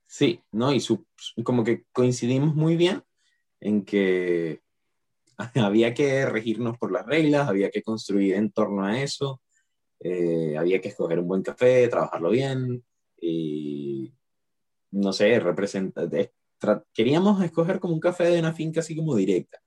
Sí, 0.07 0.41
¿no? 0.53 0.73
Y 0.73 0.81
su, 0.81 1.07
como 1.43 1.65
que 1.65 1.85
coincidimos 1.93 2.55
muy 2.55 2.77
bien 2.77 3.03
en 3.61 3.85
que 3.85 4.61
había 5.55 5.95
que 5.95 6.27
regirnos 6.27 6.79
por 6.79 6.93
las 6.93 7.07
reglas, 7.07 7.49
había 7.49 7.71
que 7.71 7.83
construir 7.83 8.35
en 8.35 8.51
torno 8.51 8.85
a 8.85 9.01
eso, 9.01 9.41
eh, 10.01 10.57
había 10.59 10.81
que 10.81 10.89
escoger 10.89 11.19
un 11.19 11.29
buen 11.29 11.43
café, 11.43 11.89
trabajarlo 11.89 12.31
bien 12.31 12.85
y 13.21 13.94
no 14.95 15.13
sé, 15.13 15.39
representa, 15.41 16.09
queríamos 16.93 17.43
escoger 17.43 17.81
como 17.81 17.95
un 17.95 18.01
café 18.01 18.25
de 18.25 18.39
una 18.39 18.53
finca 18.53 18.81
así 18.81 18.97
como 18.97 19.15
directa. 19.17 19.61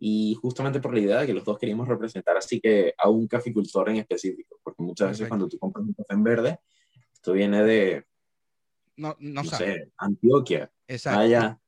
Y 0.00 0.36
justamente 0.40 0.80
por 0.80 0.94
la 0.94 1.00
idea 1.00 1.20
de 1.20 1.26
que 1.26 1.34
los 1.34 1.44
dos 1.44 1.58
queríamos 1.58 1.88
representar 1.88 2.36
así 2.36 2.60
que 2.60 2.94
a 2.96 3.08
un 3.08 3.26
caficultor 3.26 3.88
en 3.90 3.96
específico, 3.96 4.60
porque 4.62 4.82
muchas 4.82 5.10
veces 5.10 5.28
cuando 5.28 5.48
tú 5.48 5.58
compras 5.58 5.84
un 5.84 5.92
café 5.92 6.14
en 6.14 6.22
verde, 6.22 6.58
esto 7.12 7.32
viene 7.32 7.64
de, 7.64 8.04
no, 8.98 9.16
no, 9.20 9.44
sé, 9.44 9.92
Antioquia. 9.96 10.70
Exacto. 10.86 11.20
Allá. 11.20 11.60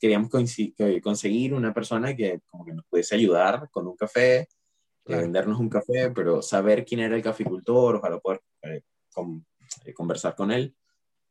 Queríamos 0.00 0.30
conseguir 0.30 1.54
una 1.54 1.72
persona 1.72 2.16
que 2.16 2.40
como 2.46 2.64
que 2.64 2.72
nos 2.72 2.84
pudiese 2.86 3.14
ayudar 3.14 3.68
con 3.70 3.86
un 3.86 3.96
café, 3.96 4.38
eh, 4.40 4.46
vendernos 5.04 5.60
un 5.60 5.68
café, 5.68 6.10
pero 6.10 6.42
saber 6.42 6.84
quién 6.84 7.02
era 7.02 7.14
el 7.14 7.22
caficultor, 7.22 7.96
ojalá 7.96 8.18
poder 8.18 8.40
eh, 8.62 8.82
eh, 9.84 9.92
conversar 9.92 10.34
con 10.34 10.50
él. 10.50 10.74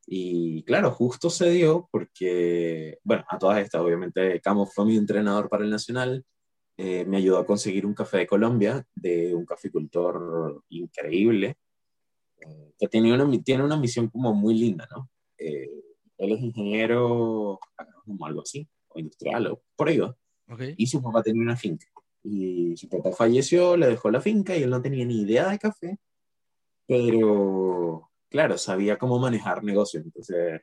Y 0.06 0.62
claro, 0.64 0.90
justo 0.90 1.30
se 1.30 1.50
dio 1.50 1.88
porque, 1.90 2.98
bueno, 3.02 3.24
a 3.28 3.38
todas 3.38 3.58
estas, 3.58 3.80
obviamente, 3.80 4.40
Camo 4.40 4.66
fue 4.66 4.84
mi 4.84 4.96
entrenador 4.96 5.48
para 5.48 5.64
el 5.64 5.70
Nacional, 5.70 6.24
eh, 6.76 7.04
me 7.04 7.18
ayudó 7.18 7.38
a 7.38 7.46
conseguir 7.46 7.86
un 7.86 7.94
café 7.94 8.18
de 8.18 8.26
Colombia, 8.26 8.86
de 8.94 9.34
un 9.34 9.46
caficultor 9.46 10.62
increíble, 10.70 11.56
eh, 12.40 12.72
que 12.78 12.88
tiene 12.88 13.14
una, 13.14 13.30
tiene 13.42 13.64
una 13.64 13.76
misión 13.76 14.08
como 14.08 14.34
muy 14.34 14.54
linda, 14.54 14.86
¿no? 14.90 15.08
Eh, 15.38 15.70
él 16.18 16.32
es 16.32 16.40
ingeniero, 16.40 17.58
como 18.04 18.26
algo 18.26 18.42
así, 18.42 18.68
o 18.88 18.98
industrial, 18.98 19.46
o 19.46 19.62
por 19.76 19.88
ahí 19.88 19.98
va. 19.98 20.16
Y 20.76 20.86
su 20.86 21.02
papá 21.02 21.22
tenía 21.22 21.42
una 21.42 21.56
finca. 21.56 21.86
Y 22.22 22.76
su 22.76 22.88
papá 22.88 23.12
falleció, 23.12 23.76
le 23.76 23.86
dejó 23.86 24.10
la 24.10 24.20
finca 24.20 24.56
y 24.56 24.62
él 24.62 24.70
no 24.70 24.82
tenía 24.82 25.04
ni 25.04 25.22
idea 25.22 25.48
de 25.48 25.58
café, 25.58 25.98
pero 26.86 28.10
claro, 28.34 28.58
sabía 28.58 28.98
cómo 28.98 29.20
manejar 29.20 29.62
negocios. 29.62 30.02
Entonces, 30.04 30.60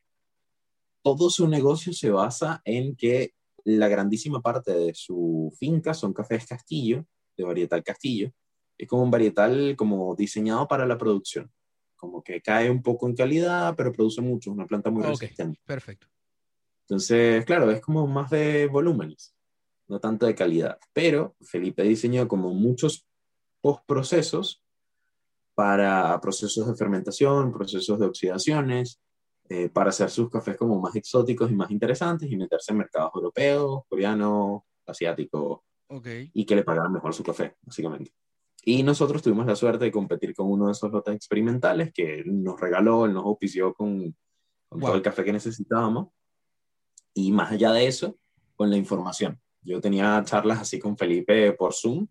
todo 1.02 1.30
su 1.30 1.48
negocio 1.48 1.94
se 1.94 2.10
basa 2.10 2.62
en 2.66 2.98
que 2.98 3.34
la 3.64 3.88
grandísima 3.88 4.42
parte 4.42 4.74
de 4.74 4.94
su 4.94 5.56
finca 5.58 5.94
son 5.94 6.12
cafés 6.12 6.46
Castillo, 6.46 7.06
de 7.38 7.46
varietal 7.46 7.82
Castillo. 7.82 8.30
Es 8.78 8.90
como 8.90 9.04
un 9.04 9.10
varietal 9.10 9.78
como 9.78 10.14
diseñado 10.18 10.68
para 10.68 10.86
la 10.86 10.98
producción. 10.98 11.50
Como 11.96 12.22
que 12.22 12.42
cae 12.42 12.70
un 12.70 12.84
poco 12.84 13.08
en 13.08 13.16
calidad, 13.16 13.74
pero 13.78 13.94
produce 13.94 14.20
mucho, 14.20 14.52
una 14.52 14.66
planta 14.66 14.90
muy 14.90 15.04
resistente. 15.04 15.62
Perfecto. 15.66 16.08
Entonces, 16.82 17.46
claro, 17.46 17.72
es 17.72 17.80
como 17.80 18.06
más 18.06 18.30
de 18.32 18.68
volúmenes, 18.68 19.34
no 19.88 19.98
tanto 20.02 20.26
de 20.26 20.36
calidad. 20.36 20.78
Pero 20.92 21.38
Felipe 21.40 21.84
diseñó 21.84 22.28
como 22.28 22.54
muchos 22.54 23.08
postprocesos 23.62 24.61
para 25.54 26.20
procesos 26.22 26.68
de 26.68 26.76
fermentación, 26.76 27.52
procesos 27.52 28.00
de 28.00 28.06
oxidaciones, 28.06 29.02
eh, 29.50 29.70
para 29.70 29.90
hacer 29.90 30.10
sus 30.10 30.30
cafés 30.30 30.56
como 30.56 30.80
más 30.80 30.96
exóticos 30.96 31.52
y 31.52 31.56
más 31.56 31.72
interesantes 31.72 32.32
y 32.32 32.38
meterse 32.38 32.72
en 32.72 32.78
mercados 32.78 33.12
europeos, 33.16 33.82
coreanos, 33.90 34.62
asiáticos, 34.86 35.60
y 36.34 36.46
que 36.46 36.56
le 36.56 36.64
pagaran 36.64 36.94
mejor 36.94 37.14
su 37.14 37.22
café, 37.22 37.58
básicamente. 37.62 38.14
Y 38.64 38.82
nosotros 38.84 39.22
tuvimos 39.22 39.46
la 39.46 39.56
suerte 39.56 39.86
de 39.86 39.92
competir 39.92 40.34
con 40.34 40.50
uno 40.50 40.68
de 40.68 40.72
esos 40.72 40.92
lotes 40.92 41.16
experimentales 41.16 41.92
que 41.94 42.24
nos 42.26 42.60
regaló, 42.62 43.08
nos 43.08 43.26
auspició 43.26 43.74
con, 43.74 44.16
con 44.70 44.80
todo 44.80 44.96
el 44.96 45.02
café 45.02 45.26
que 45.26 45.34
necesitábamos. 45.34 46.10
Y 47.14 47.32
más 47.32 47.52
allá 47.52 47.74
de 47.74 47.88
eso, 47.88 48.18
con 48.56 48.70
la 48.70 48.78
información. 48.78 49.42
Yo 49.64 49.82
tenía 49.82 50.24
charlas 50.24 50.62
así 50.62 50.80
con 50.80 50.96
Felipe 50.96 51.52
por 51.54 51.74
Zoom 51.74 52.08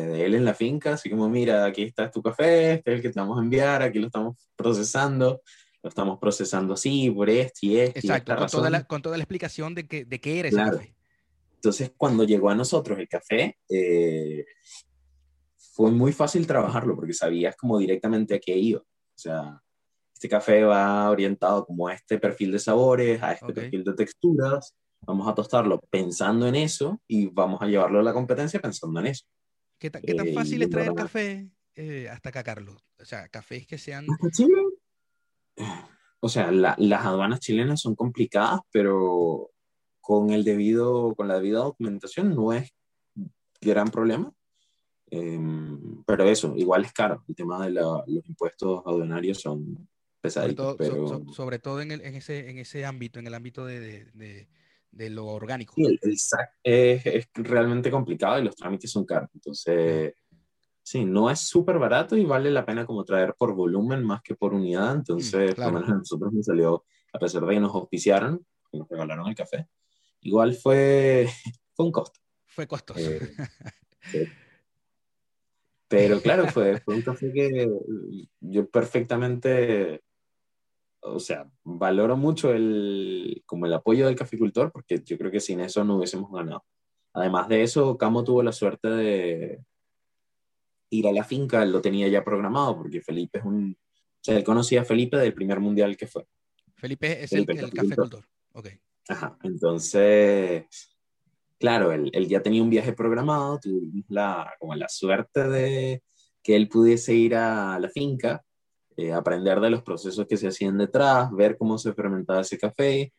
de 0.00 0.24
él 0.24 0.34
en 0.34 0.44
la 0.44 0.54
finca, 0.54 0.94
así 0.94 1.10
como, 1.10 1.28
mira, 1.28 1.64
aquí 1.64 1.82
está 1.82 2.10
tu 2.10 2.22
café, 2.22 2.74
este 2.74 2.92
es 2.92 2.96
el 2.96 3.02
que 3.02 3.10
te 3.10 3.20
vamos 3.20 3.38
a 3.38 3.42
enviar, 3.42 3.82
aquí 3.82 3.98
lo 3.98 4.06
estamos 4.06 4.36
procesando, 4.56 5.42
lo 5.82 5.88
estamos 5.88 6.18
procesando 6.18 6.74
así, 6.74 7.10
por 7.10 7.28
este 7.28 7.66
y 7.66 7.76
este. 7.78 7.98
Exacto, 8.00 8.36
con, 8.36 8.46
toda 8.48 8.70
la, 8.70 8.84
con 8.84 9.02
toda 9.02 9.16
la 9.16 9.22
explicación 9.24 9.74
de, 9.74 9.86
que, 9.86 10.04
de 10.04 10.20
qué 10.20 10.38
era 10.38 10.48
ese 10.48 10.56
café. 10.56 10.94
Entonces, 11.54 11.92
cuando 11.96 12.24
llegó 12.24 12.50
a 12.50 12.54
nosotros 12.54 12.98
el 12.98 13.08
café, 13.08 13.56
eh, 13.68 14.44
fue 15.56 15.90
muy 15.90 16.12
fácil 16.12 16.46
trabajarlo 16.46 16.96
porque 16.96 17.12
sabías 17.12 17.56
como 17.56 17.78
directamente 17.78 18.34
a 18.34 18.40
qué 18.40 18.56
iba. 18.56 18.80
O 18.80 19.18
sea, 19.18 19.60
este 20.12 20.28
café 20.28 20.64
va 20.64 21.10
orientado 21.10 21.64
como 21.64 21.88
a 21.88 21.94
este 21.94 22.18
perfil 22.18 22.52
de 22.52 22.58
sabores, 22.58 23.22
a 23.22 23.32
este 23.32 23.52
perfil 23.52 23.84
de 23.84 23.94
texturas. 23.94 24.74
Vamos 25.06 25.26
a 25.28 25.34
tostarlo 25.34 25.80
pensando 25.90 26.46
en 26.46 26.54
eso 26.54 27.00
y 27.08 27.26
vamos 27.26 27.60
a 27.62 27.66
llevarlo 27.66 28.00
a 28.00 28.02
la 28.02 28.12
competencia 28.12 28.60
pensando 28.60 29.00
en 29.00 29.06
eso. 29.06 29.24
¿Qué, 29.90 30.14
tan 30.14 30.28
eh, 30.28 30.32
fácil 30.32 30.62
es 30.62 30.70
traer 30.70 30.94
café 30.94 31.50
eh, 31.74 32.08
hasta 32.08 32.28
acá, 32.28 32.44
Carlos? 32.44 32.76
O 33.00 33.04
sea, 33.04 33.28
cafés 33.28 33.66
que 33.66 33.78
sean... 33.78 34.06
¿Hasta 34.08 34.30
Chile? 34.30 34.62
o 36.20 36.28
sea, 36.28 36.52
las 36.52 37.04
aduanas 37.04 37.40
chilenas 37.40 37.80
son 37.80 37.96
complicadas, 37.96 38.60
pero 38.70 39.50
con 40.00 40.30
el 40.30 40.44
debido, 40.44 41.16
con 41.16 41.26
la 41.26 41.34
debida 41.34 41.58
documentación 41.58 42.34
no 42.34 42.52
es 42.52 42.72
gran 43.60 43.88
problema. 43.88 44.32
Em, 45.10 46.04
pero 46.04 46.24
eso, 46.24 46.54
igual 46.56 46.84
es 46.84 46.92
caro. 46.92 47.24
El 47.26 47.34
tema 47.34 47.64
de 47.64 47.72
los 47.72 48.04
impuestos 48.06 48.82
aduanarios 48.86 49.40
son 49.40 49.88
pesaditos. 50.20 50.76
Sobre 50.76 50.88
todo, 50.88 51.24
pero... 51.24 51.32
sobre 51.32 51.58
todo 51.58 51.80
en, 51.80 51.90
en, 51.90 52.14
ese, 52.14 52.48
en 52.50 52.58
ese 52.58 52.84
ámbito, 52.84 53.18
en 53.18 53.26
el 53.26 53.34
ámbito 53.34 53.66
de, 53.66 53.80
de, 53.80 54.04
de, 54.14 54.48
lo 54.92 55.26
orgánico. 55.26 55.74
Sí, 55.76 55.98
el, 56.00 56.18
SAC 56.18 56.50
es, 56.62 57.06
es, 57.06 57.28
realmente 57.34 57.90
complicado 57.90 58.38
y 58.38 58.44
los 58.44 58.56
trámites 58.56 58.90
son 58.90 59.04
caros. 59.04 59.30
Entonces, 59.34 60.14
sí, 60.82 61.04
no 61.04 61.30
es 61.30 61.40
súper 61.40 61.78
barato 61.78 62.16
y 62.16 62.24
vale 62.24 62.50
la 62.50 62.66
pena 62.66 62.84
como 62.84 63.04
traer 63.04 63.34
por 63.34 63.54
volumen 63.54 64.02
más 64.02 64.22
que 64.22 64.34
por 64.34 64.54
unidad. 64.54 64.94
Entonces, 64.94 65.54
por 65.54 65.66
lo 65.66 65.72
menos 65.72 65.88
a 65.90 65.94
nosotros 65.94 66.32
nos 66.32 66.46
salió, 66.46 66.84
a 67.12 67.18
pesar 67.18 67.44
de 67.44 67.54
que 67.54 67.60
nos 67.60 67.74
auspiciaron, 67.74 68.44
que 68.70 68.78
nos 68.78 68.88
regalaron 68.88 69.28
el 69.28 69.34
café, 69.34 69.68
igual 70.20 70.54
fue, 70.54 71.28
fue 71.74 71.86
un 71.86 71.92
costo. 71.92 72.20
Fue 72.46 72.66
costoso. 72.66 73.00
Eh, 73.00 73.34
Pero 75.88 76.22
claro, 76.22 76.48
fue, 76.48 76.80
fue 76.80 76.94
un 76.94 77.02
café 77.02 77.30
que 77.32 77.68
yo 78.40 78.66
perfectamente, 78.70 80.02
o 81.02 81.18
sea, 81.18 81.50
valoro 81.64 82.16
mucho 82.16 82.52
el, 82.52 83.42
como 83.46 83.66
el 83.66 83.72
apoyo 83.74 84.06
del 84.06 84.16
caficultor, 84.16 84.72
porque 84.72 85.02
yo 85.04 85.18
creo 85.18 85.30
que 85.30 85.40
sin 85.40 85.60
eso 85.60 85.84
no 85.84 85.96
hubiésemos 85.96 86.30
ganado. 86.32 86.64
Además 87.12 87.48
de 87.48 87.62
eso, 87.62 87.98
Camo 87.98 88.24
tuvo 88.24 88.42
la 88.42 88.52
suerte 88.52 88.88
de 88.88 89.64
ir 90.90 91.06
a 91.08 91.12
la 91.12 91.24
finca, 91.24 91.64
lo 91.64 91.80
tenía 91.80 92.08
ya 92.08 92.24
programado, 92.24 92.76
porque 92.76 93.00
Felipe 93.00 93.38
es 93.38 93.44
un, 93.44 93.76
o 93.78 94.24
sea, 94.24 94.36
él 94.36 94.44
conocía 94.44 94.82
a 94.82 94.84
Felipe 94.84 95.16
del 95.16 95.34
primer 95.34 95.60
mundial 95.60 95.96
que 95.96 96.06
fue. 96.06 96.26
Felipe 96.76 97.22
es 97.22 97.32
el, 97.32 97.46
el 97.48 97.72
caficultor. 97.72 98.24
Ok. 98.52 98.68
Ajá, 99.08 99.36
entonces 99.42 100.64
claro, 101.62 101.92
él, 101.92 102.10
ya 102.26 102.42
tenía 102.42 102.60
un 102.60 102.70
viaje 102.70 102.92
programado, 102.92 103.60
tuvimos 103.60 104.04
la, 104.08 104.52
como 104.58 104.74
la 104.74 104.88
suerte 104.88 105.48
de 105.48 106.02
que 106.42 106.56
él 106.56 106.66
pudiese 106.66 107.14
ir 107.14 107.36
a 107.36 107.78
la 107.78 107.88
finca, 107.88 108.44
eh, 108.96 109.12
aprender 109.12 109.60
de 109.60 109.70
los 109.70 109.82
procesos 109.82 110.26
que 110.26 110.36
se 110.36 110.48
hacían 110.48 110.78
detrás, 110.78 111.30
ver 111.32 111.56
cómo 111.56 111.78
se 111.78 111.92
fermentaba 111.92 112.40
ese 112.40 112.58
café, 112.58 113.12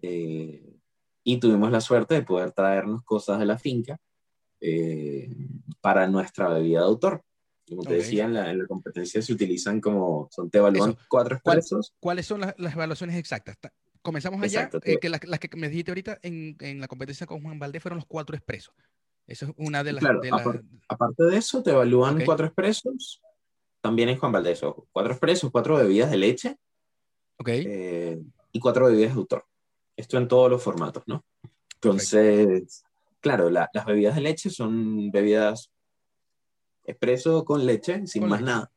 eh, 0.00 0.76
y 1.24 1.36
tuvimos 1.38 1.70
la 1.70 1.80
suerte 1.80 2.14
de 2.14 2.22
poder 2.22 2.52
traernos 2.52 3.02
cosas 3.04 3.38
de 3.38 3.46
la 3.46 3.58
finca 3.58 3.98
eh, 4.60 5.28
para 5.80 6.08
nuestra 6.08 6.48
bebida 6.48 6.80
de 6.80 6.86
autor. 6.86 7.22
Como 7.68 7.84
te 7.84 7.94
decía, 7.94 8.24
en 8.24 8.34
la, 8.34 8.66
competencia 8.66 9.22
se 9.22 9.32
utilizan 9.32 9.80
como, 9.80 10.28
son, 10.30 10.50
te 10.50 10.58
evalúan 10.58 10.96
cuatro 11.08 11.36
expresos. 11.36 11.94
¿Cuáles 12.00 12.26
son 12.26 12.40
las, 12.40 12.54
las 12.58 12.74
evaluaciones 12.74 13.16
exactas? 13.16 13.56
comenzamos 14.02 14.42
allá, 14.42 14.68
que 14.68 15.08
las 15.08 15.20
que 15.20 15.56
me 15.56 15.68
dijiste 15.68 15.92
ahorita 15.92 16.18
en, 16.22 16.56
en, 16.60 16.80
la 16.80 16.88
competencia 16.88 17.26
con 17.26 17.40
Juan 17.40 17.58
Valdés 17.58 17.80
fueron 17.80 17.98
los 17.98 18.06
cuatro 18.06 18.36
expresos. 18.36 18.74
Eso 19.26 19.46
es 19.46 19.52
una 19.56 19.84
de 19.84 19.92
las... 19.92 20.04
aparte, 20.88 21.24
de 21.24 21.36
eso, 21.36 21.62
te 21.62 21.70
evalúan 21.70 22.22
cuatro 22.24 22.46
expresos, 22.46 23.22
también 23.82 24.08
en 24.08 24.16
Juan 24.16 24.32
Valdés, 24.32 24.62
cuatro 24.90 25.12
expresos, 25.12 25.50
cuatro 25.50 25.76
bebidas 25.76 26.10
de 26.10 26.16
leche 26.16 26.56
okay. 27.36 27.64
Eh, 27.68 28.22
y 28.52 28.60
cuatro 28.60 28.86
bebidas 28.86 29.12
de 29.12 29.18
autor. 29.18 29.44
Esto 29.96 30.16
en 30.16 30.28
todos 30.28 30.50
los 30.50 30.62
formatos, 30.62 31.02
¿no? 31.06 31.24
Entonces, 31.74 32.84
claro, 33.20 33.50
las 33.50 33.68
bebidas 33.84 34.14
de 34.14 34.22
leche 34.22 34.48
son 34.48 35.10
bebidas 35.10 35.70
expreso 36.84 37.44
con 37.44 37.66
leche, 37.66 38.06
sin 38.06 38.26
más 38.26 38.40
nada. 38.40 38.70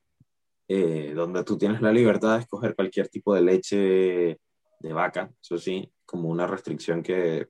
Eh, 0.67 1.13
donde 1.15 1.43
tú 1.43 1.57
tienes 1.57 1.79
la 1.81 1.91
libertad 1.91 2.35
de 2.35 2.41
escoger 2.41 2.75
cualquier 2.75 3.07
tipo 3.07 3.35
de 3.35 3.41
leche 3.43 4.39
de 4.79 4.93
vaca, 4.93 5.31
eso 5.39 5.59
sí, 5.59 5.87
como 6.05 6.27
una 6.27 6.47
restricción 6.47 7.03
que 7.03 7.49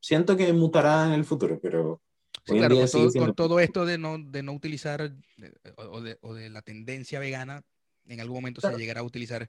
siento 0.00 0.36
que 0.36 0.52
mutará 0.52 1.06
en 1.06 1.12
el 1.12 1.24
futuro, 1.24 1.58
pero... 1.60 2.00
claro, 2.44 2.76
con, 3.14 3.34
todo, 3.34 3.60
esto 3.60 3.86
de 3.86 3.98
no, 3.98 4.18
de 4.18 4.42
no 4.42 4.52
utilizar 4.52 5.14
o 5.76 6.00
de, 6.00 6.18
o 6.20 6.34
de, 6.34 6.50
la 6.50 6.62
tendencia 6.62 7.18
vegana, 7.18 7.64
en 8.06 8.20
algún 8.20 8.36
momento 8.36 8.60
se 8.60 8.76
llegará 8.76 9.00
a 9.00 9.04
utilizar 9.04 9.48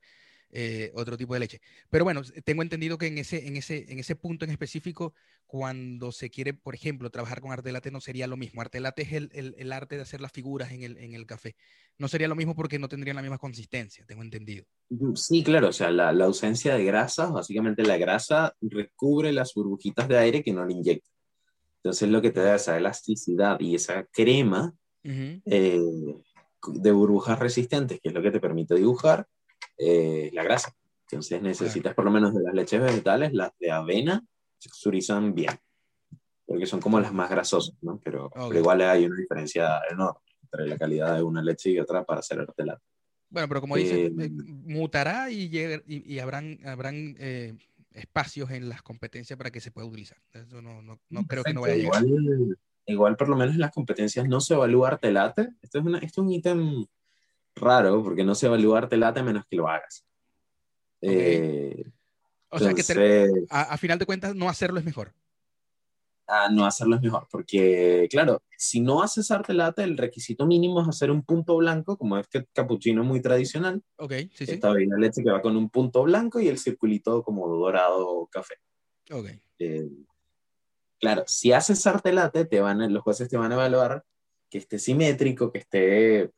eh, 0.56 0.92
otro 0.94 1.18
tipo 1.18 1.34
de 1.34 1.40
leche. 1.40 1.62
Pero 1.90 2.04
bueno, 2.04 2.22
tengo 2.46 2.62
entendido 2.62 3.00
que 3.00 3.08
en 3.08 3.18
ese, 3.18 3.48
en, 3.48 3.58
ese, 3.58 3.92
en 3.92 3.98
ese 3.98 4.16
punto 4.16 4.46
en 4.46 4.52
específico, 4.52 5.16
cuando 5.48 6.12
se 6.12 6.30
quiere, 6.30 6.54
por 6.54 6.76
ejemplo, 6.76 7.10
trabajar 7.10 7.42
con 7.42 7.52
arte 7.52 7.72
latte, 7.72 7.90
no 7.90 8.00
sería 8.00 8.28
lo 8.28 8.38
mismo. 8.38 8.62
Arte 8.62 8.80
latte 8.80 9.02
es 9.02 9.14
el, 9.14 9.32
el, 9.34 9.56
el, 9.58 9.72
arte 9.72 9.96
de 9.96 10.04
hacer 10.04 10.22
las 10.22 10.32
figuras 10.32 10.72
en 10.72 10.84
el, 10.84 10.98
en 10.98 11.16
el 11.16 11.26
café. 11.26 11.56
No 11.98 12.08
sería 12.08 12.28
lo 12.28 12.36
mismo 12.36 12.56
porque 12.56 12.78
no 12.78 12.88
tendrían 12.88 13.16
la 13.16 13.24
misma 13.24 13.40
consistencia, 13.40 14.06
tengo 14.06 14.22
entendido. 14.22 14.66
Sí, 15.16 15.44
claro, 15.44 15.70
o 15.70 15.74
sea, 15.74 15.90
la, 15.90 16.12
la 16.14 16.26
ausencia 16.26 16.76
de 16.76 16.84
grasa, 16.84 17.32
básicamente 17.32 17.82
la 17.82 17.98
grasa 17.98 18.56
recubre 18.62 19.34
las 19.34 19.54
burbujitas 19.56 20.08
de 20.08 20.20
aire 20.20 20.44
que 20.44 20.54
no 20.54 20.66
le 20.66 20.74
inyecta. 20.74 21.10
Entonces 21.84 22.10
lo 22.10 22.22
que 22.22 22.32
te 22.32 22.40
da 22.40 22.56
esa 22.56 22.78
elasticidad 22.78 23.60
y 23.60 23.76
esa 23.76 24.06
crema 24.06 24.74
eh, 25.04 25.82
de 26.66 26.92
burbujas 26.94 27.38
resistentes, 27.38 28.00
que 28.00 28.08
es 28.08 28.16
lo 28.16 28.22
que 28.22 28.32
te 28.32 28.40
permite 28.40 28.76
dibujar, 28.76 29.28
eh, 29.78 30.30
la 30.32 30.44
grasa. 30.44 30.74
Entonces 31.12 31.42
necesitas 31.42 31.94
por 31.94 32.06
lo 32.06 32.12
menos 32.12 32.34
de 32.34 32.42
las 32.42 32.54
leches 32.54 32.82
vegetales, 32.82 33.34
las 33.34 33.52
de 33.60 33.70
avena 33.70 34.26
se 34.58 34.70
texturizan 34.70 35.36
bien, 35.36 35.60
porque 36.46 36.66
son 36.66 36.80
como 36.80 37.02
las 37.02 37.14
más 37.14 37.30
grasosas, 37.30 37.76
¿no? 37.82 38.00
Pero, 38.02 38.32
igual 38.56 38.80
hay 38.82 39.06
una 39.06 39.18
diferencia 39.18 39.82
enorme 39.92 40.22
entre 40.44 40.68
la 40.68 40.78
calidad 40.78 41.18
de 41.18 41.24
una 41.24 41.44
leche 41.44 41.70
y 41.70 41.80
otra 41.80 42.06
para 42.06 42.22
hacer 42.22 42.40
hortelano. 42.40 42.80
Bueno, 43.30 43.48
pero 43.50 43.60
como 43.60 43.76
dice, 43.76 44.06
eh, 44.06 44.14
eh, 44.18 44.30
mutará 44.30 45.30
y, 45.30 45.52
y, 45.86 46.14
y, 46.14 46.20
habrán, 46.20 46.60
habrán 46.66 47.16
espacios 47.94 48.52
en 48.52 48.70
las 48.70 48.82
competencias 48.82 49.38
para 49.38 49.52
que 49.52 49.62
se 49.62 49.72
pueda 49.72 49.88
utilizar. 49.88 50.18
Eso 50.32 50.62
no, 50.62 50.82
no, 50.82 51.00
no 51.10 51.28
creo 51.28 51.44
que 51.44 51.54
no 51.54 51.62
vaya 51.62 51.74
a 51.74 51.78
llegar. 51.78 52.04
Igual, 52.04 52.58
igual, 52.86 53.18
por 53.18 53.30
lo 53.30 53.36
menos 53.36 53.56
en 53.56 53.62
las 53.62 53.72
competencias 53.72 54.28
no 54.28 54.42
se 54.42 54.54
evalúa 54.54 54.90
artelate. 54.90 55.50
Esto 55.62 55.80
es, 55.80 55.86
una, 55.86 55.98
esto 56.00 56.22
es 56.22 56.28
un 56.28 56.32
ítem 56.32 56.86
raro 57.56 58.04
porque 58.04 58.24
no 58.24 58.36
se 58.36 58.48
evalúa 58.48 58.80
arte 58.80 58.98
late 58.98 59.24
menos 59.24 59.46
que 59.46 59.56
lo 59.56 59.68
hagas. 59.68 60.06
Eh, 61.02 61.84
o 62.50 62.60
sea 62.60 62.74
que 62.74 63.30
a, 63.50 63.78
final 63.78 64.00
de 64.00 64.06
cuentas 64.06 64.36
no 64.36 64.50
hacerlo 64.50 64.80
es 64.80 64.86
mejor. 64.86 65.14
Ah, 66.28 66.50
no 66.50 66.66
hacerlo 66.66 66.96
es 66.96 67.02
mejor, 67.02 67.28
porque 67.30 68.08
claro, 68.10 68.42
si 68.58 68.80
no 68.80 69.04
haces 69.04 69.30
arte 69.30 69.54
late, 69.54 69.84
el 69.84 69.98
requisito 69.98 70.46
mínimo 70.46 70.82
es 70.82 70.88
hacer 70.88 71.12
un 71.12 71.24
punto 71.24 71.58
blanco, 71.58 71.98
como 71.98 72.18
este 72.18 72.48
cappuccino 72.54 73.04
muy 73.04 73.22
tradicional. 73.22 73.84
Ok, 73.98 74.14
sí, 74.34 74.46
sí. 74.46 74.52
Esta 74.54 74.72
bebida 74.72 74.98
leche 74.98 75.22
que 75.22 75.32
va 75.32 75.42
con 75.42 75.58
un 75.58 75.70
punto 75.70 76.04
blanco 76.04 76.40
y 76.40 76.48
el 76.48 76.58
circulito 76.58 77.24
como 77.24 77.48
dorado 77.48 78.28
café. 78.32 78.56
Ok. 79.12 79.28
Eh, 79.60 79.90
claro, 81.00 81.24
si 81.28 81.52
haces 81.52 81.86
arte 81.86 82.14
late, 82.14 82.46
te 82.46 82.62
van, 82.62 82.94
los 82.94 83.04
jueces 83.04 83.28
te 83.28 83.38
van 83.38 83.52
a 83.52 83.56
evaluar 83.56 84.06
que 84.50 84.60
esté 84.60 84.80
simétrico, 84.80 85.52
que 85.52 85.60
esté 85.60 86.32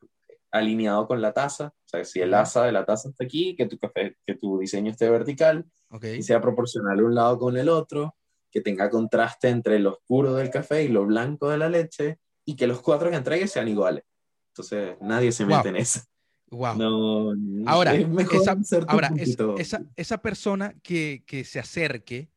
alineado 0.50 1.06
con 1.06 1.20
la 1.22 1.32
taza. 1.32 1.74
O 1.84 1.88
sea, 1.88 2.04
si 2.04 2.20
el 2.20 2.34
asa 2.34 2.64
de 2.64 2.72
la 2.72 2.84
taza 2.84 3.10
está 3.10 3.24
aquí, 3.24 3.54
que 3.54 3.66
tu, 3.66 3.78
café, 3.78 4.16
que 4.26 4.34
tu 4.34 4.58
diseño 4.58 4.90
esté 4.90 5.08
vertical 5.08 5.64
y 6.02 6.22
sea 6.22 6.40
proporcional 6.40 7.04
un 7.04 7.14
lado 7.14 7.38
con 7.38 7.56
el 7.56 7.68
otro, 7.68 8.16
que 8.50 8.60
tenga 8.60 8.90
contraste 8.90 9.48
entre 9.48 9.78
lo 9.78 9.92
oscuro 9.92 10.34
del 10.34 10.50
café 10.50 10.84
y 10.84 10.88
lo 10.88 11.06
blanco 11.06 11.50
de 11.50 11.58
la 11.58 11.68
leche 11.68 12.18
y 12.44 12.56
que 12.56 12.66
los 12.66 12.80
cuatro 12.80 13.10
que 13.10 13.16
entregues 13.16 13.52
sean 13.52 13.68
iguales. 13.68 14.04
Entonces, 14.48 14.96
nadie 15.00 15.32
se 15.32 15.44
mete 15.44 15.68
en 15.68 15.76
eso. 15.76 16.00
Wow. 16.48 17.34
ahora, 17.66 17.92
esa, 17.94 18.56
ahora 18.86 19.10
esa, 19.58 19.82
esa, 19.96 20.18
persona 20.18 20.74
que, 20.80 21.24
que 21.26 21.42
se 21.42 21.58
acerque, 21.58 22.30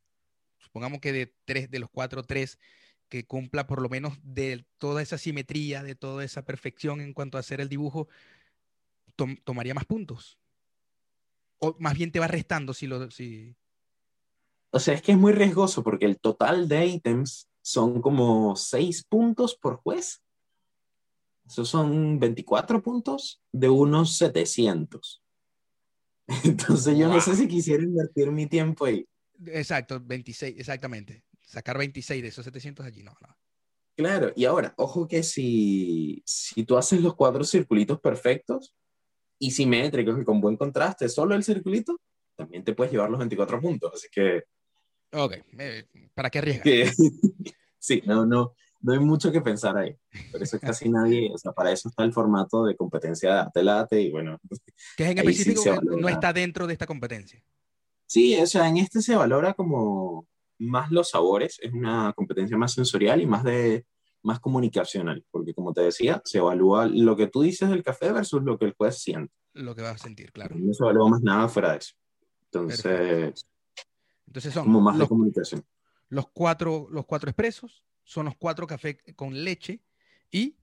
supongamos 0.57 0.99
que 0.99 1.13
de 1.13 1.35
tres, 1.45 1.69
de 1.69 1.77
los 1.77 1.91
cuatro, 1.91 2.23
tres, 2.23 2.57
que 3.07 3.25
cumpla 3.25 3.67
por 3.67 3.81
lo 3.81 3.89
menos 3.89 4.17
de 4.23 4.65
toda 4.77 5.03
esa 5.03 5.17
simetría, 5.17 5.83
de 5.83 5.95
toda 5.95 6.23
esa 6.23 6.43
perfección 6.43 7.01
en 7.01 7.13
cuanto 7.13 7.37
a 7.37 7.41
hacer 7.41 7.61
el 7.61 7.69
dibujo, 7.69 8.07
tomaría 9.43 9.73
más 9.73 9.85
puntos. 9.85 10.39
O 11.57 11.75
más 11.79 11.95
bien 11.95 12.11
te 12.11 12.19
va 12.19 12.27
restando 12.27 12.73
si 12.73 12.87
lo... 12.87 13.11
Si... 13.11 13.55
O 14.71 14.79
sea, 14.79 14.93
es 14.93 15.01
que 15.01 15.13
es 15.13 15.17
muy 15.17 15.33
riesgoso 15.33 15.83
porque 15.83 16.05
el 16.05 16.19
total 16.19 16.67
de 16.67 16.85
ítems 16.85 17.49
son 17.61 18.01
como 18.01 18.55
6 18.55 19.03
puntos 19.05 19.55
por 19.55 19.77
juez. 19.77 20.21
Esos 21.47 21.67
son 21.67 22.19
24 22.19 22.81
puntos 22.81 23.41
de 23.51 23.69
unos 23.69 24.17
700. 24.17 25.23
Entonces 26.43 26.97
yo 26.97 27.07
no 27.07 27.19
sé 27.19 27.35
si 27.35 27.47
quisiera 27.47 27.83
invertir 27.83 28.31
mi 28.31 28.45
tiempo 28.45 28.85
ahí. 28.85 29.05
Exacto, 29.45 29.99
26, 29.99 30.59
exactamente 30.59 31.23
sacar 31.49 31.77
26 31.77 32.21
de 32.21 32.27
esos 32.27 32.45
700 32.45 32.85
allí, 32.85 33.03
no, 33.03 33.15
no. 33.21 33.35
Claro, 33.95 34.31
y 34.35 34.45
ahora, 34.45 34.73
ojo 34.77 35.07
que 35.07 35.23
si, 35.23 36.21
si 36.25 36.63
tú 36.63 36.77
haces 36.77 37.01
los 37.01 37.15
cuatro 37.15 37.43
circulitos 37.43 37.99
perfectos 37.99 38.75
y 39.39 39.51
simétricos 39.51 40.21
y 40.21 40.23
con 40.23 40.39
buen 40.39 40.55
contraste, 40.55 41.09
solo 41.09 41.35
el 41.35 41.43
circulito, 41.43 41.99
también 42.35 42.63
te 42.63 42.73
puedes 42.73 42.93
llevar 42.93 43.09
los 43.09 43.19
24 43.19 43.59
puntos, 43.59 43.91
así 43.93 44.07
que... 44.11 44.43
Ok, 45.11 45.35
¿para 46.13 46.29
qué 46.29 46.39
arriesgar? 46.39 46.93
sí, 47.79 48.01
no, 48.05 48.25
no. 48.25 48.53
no 48.81 48.93
hay 48.93 48.99
mucho 48.99 49.31
que 49.31 49.41
pensar 49.41 49.77
ahí. 49.77 49.95
Por 50.31 50.43
eso 50.43 50.59
casi 50.59 50.89
nadie, 50.89 51.31
o 51.33 51.37
sea, 51.37 51.51
para 51.51 51.71
eso 51.71 51.89
está 51.89 52.03
el 52.03 52.13
formato 52.13 52.65
de 52.65 52.75
competencia 52.75 53.33
de 53.33 53.39
arte 53.39 53.63
late 53.63 54.01
y 54.01 54.11
bueno. 54.11 54.39
Que 54.95 55.05
es 55.05 55.11
en 55.11 55.17
específico 55.19 55.81
no 55.81 56.09
está 56.09 56.33
dentro 56.33 56.67
de 56.67 56.73
esta 56.73 56.85
competencia. 56.85 57.43
Sí, 58.05 58.35
o 58.37 58.45
sea, 58.45 58.67
en 58.67 58.77
este 58.77 59.01
se 59.01 59.15
valora 59.15 59.53
como 59.53 60.27
más 60.57 60.91
los 60.91 61.09
sabores, 61.09 61.57
es 61.61 61.71
una 61.73 62.11
competencia 62.13 62.57
más 62.57 62.73
sensorial 62.73 63.21
y 63.21 63.25
más 63.25 63.43
de 63.43 63.85
más 64.21 64.39
comunicacional, 64.39 65.23
porque 65.31 65.53
como 65.53 65.73
te 65.73 65.81
decía, 65.81 66.21
se 66.25 66.39
evalúa 66.39 66.87
lo 66.87 67.15
que 67.15 67.27
tú 67.27 67.41
dices 67.41 67.69
del 67.69 67.83
café 67.83 68.11
versus 68.11 68.43
lo 68.43 68.57
que 68.57 68.65
el 68.65 68.73
juez 68.73 68.97
siente. 68.97 69.33
Lo 69.53 69.75
que 69.75 69.81
va 69.81 69.91
a 69.91 69.97
sentir, 69.97 70.31
claro. 70.31 70.55
No 70.57 70.73
se 70.73 70.83
evalúa 70.83 71.09
más 71.09 71.21
nada 71.21 71.47
fuera 71.47 71.71
de 71.71 71.77
eso. 71.77 71.93
Entonces, 72.51 73.45
Entonces 74.29 74.53
son 74.53 74.65
como 74.65 74.79
más 74.79 74.97
de 74.99 75.07
comunicación. 75.07 75.65
Los 76.09 76.27
cuatro, 76.29 76.87
los 76.91 77.05
cuatro 77.07 77.31
expresos, 77.31 77.83
son 78.03 78.25
los 78.25 78.35
cuatro 78.37 78.67
cafés 78.67 78.97
con 79.15 79.43
leche 79.43 79.81
y 80.31 80.55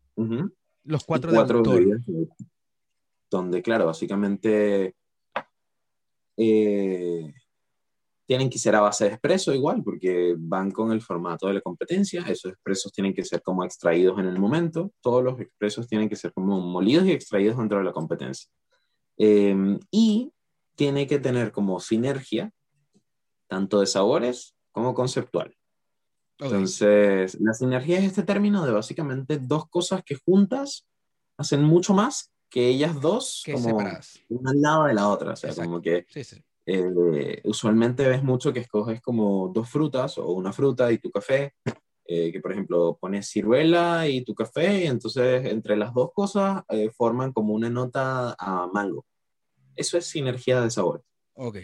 los 0.85 1.05
cuatro, 1.05 1.33
de 1.33 1.39
autor. 1.39 1.85
donde, 3.29 3.63
claro, 3.63 3.87
básicamente 3.87 4.95
eh, 6.37 7.35
tienen 8.25 8.51
que 8.51 8.59
ser 8.59 8.77
a 8.77 8.81
base 8.83 9.05
de 9.05 9.11
expreso 9.11 9.53
igual, 9.53 9.83
porque 9.83 10.37
van 10.39 10.71
con 10.71 10.93
el 10.93 11.03
formato 11.03 11.49
de 11.49 11.55
la 11.55 11.61
competencia. 11.61 12.23
Esos 12.23 12.53
expresos 12.53 12.93
tienen 12.93 13.15
que 13.15 13.25
ser 13.25 13.43
como 13.43 13.65
extraídos 13.65 14.21
en 14.21 14.27
el 14.27 14.39
momento. 14.39 14.93
Todos 15.01 15.25
los 15.25 15.41
expresos 15.41 15.89
tienen 15.89 16.09
que 16.09 16.17
ser 16.17 16.33
como 16.33 16.61
molidos 16.61 17.07
y 17.07 17.11
extraídos 17.11 17.59
dentro 17.59 17.79
de 17.79 17.85
la 17.85 17.93
competencia. 17.93 18.49
Em, 19.17 19.81
y 19.91 20.33
tiene 20.77 21.09
que 21.09 21.19
tener 21.19 21.51
como 21.51 21.81
sinergia, 21.81 22.53
tanto 23.49 23.81
de 23.81 23.87
sabores 23.87 24.55
como 24.73 24.95
conceptual. 24.95 25.57
Entonces, 26.39 27.39
la 27.41 27.55
sinergia 27.55 27.99
es 27.99 28.05
este 28.05 28.23
término 28.23 28.67
de 28.67 28.73
básicamente 28.73 29.39
dos 29.39 29.69
cosas 29.69 30.03
que 30.05 30.17
juntas 30.17 30.87
hacen 31.39 31.65
mucho 31.65 31.95
más 31.95 32.31
que 32.51 32.69
ellas 32.69 33.01
dos, 33.01 33.43
como 33.51 33.77
una 34.29 34.51
al 34.51 34.61
lado 34.61 34.85
de 34.85 34.95
la 34.95 35.09
otra. 35.09 35.33
O 35.33 35.37
sea, 35.37 35.55
como 35.55 35.81
que 35.81 36.07
eh, 36.67 37.41
usualmente 37.45 38.07
ves 38.07 38.23
mucho 38.23 38.53
que 38.53 38.61
escoges 38.61 39.01
como 39.01 39.49
dos 39.55 39.69
frutas 39.69 40.19
o 40.19 40.31
una 40.33 40.53
fruta 40.53 40.91
y 40.93 40.99
tu 40.99 41.11
café, 41.11 41.55
eh, 42.07 42.33
que 42.33 42.41
por 42.41 42.53
ejemplo 42.53 42.99
pones 43.01 43.29
ciruela 43.29 44.07
y 44.07 44.25
tu 44.25 44.35
café, 44.35 44.85
y 44.85 44.87
entonces 44.87 45.47
entre 45.47 45.77
las 45.77 45.93
dos 45.95 46.11
cosas 46.13 46.63
eh, 46.69 46.91
forman 46.91 47.33
como 47.33 47.55
una 47.55 47.71
nota 47.71 48.35
a 48.39 48.69
mango. 48.73 49.05
Eso 49.75 49.99
es 49.99 50.07
sinergia 50.07 50.61
de 50.61 50.71
sabores. 50.71 51.05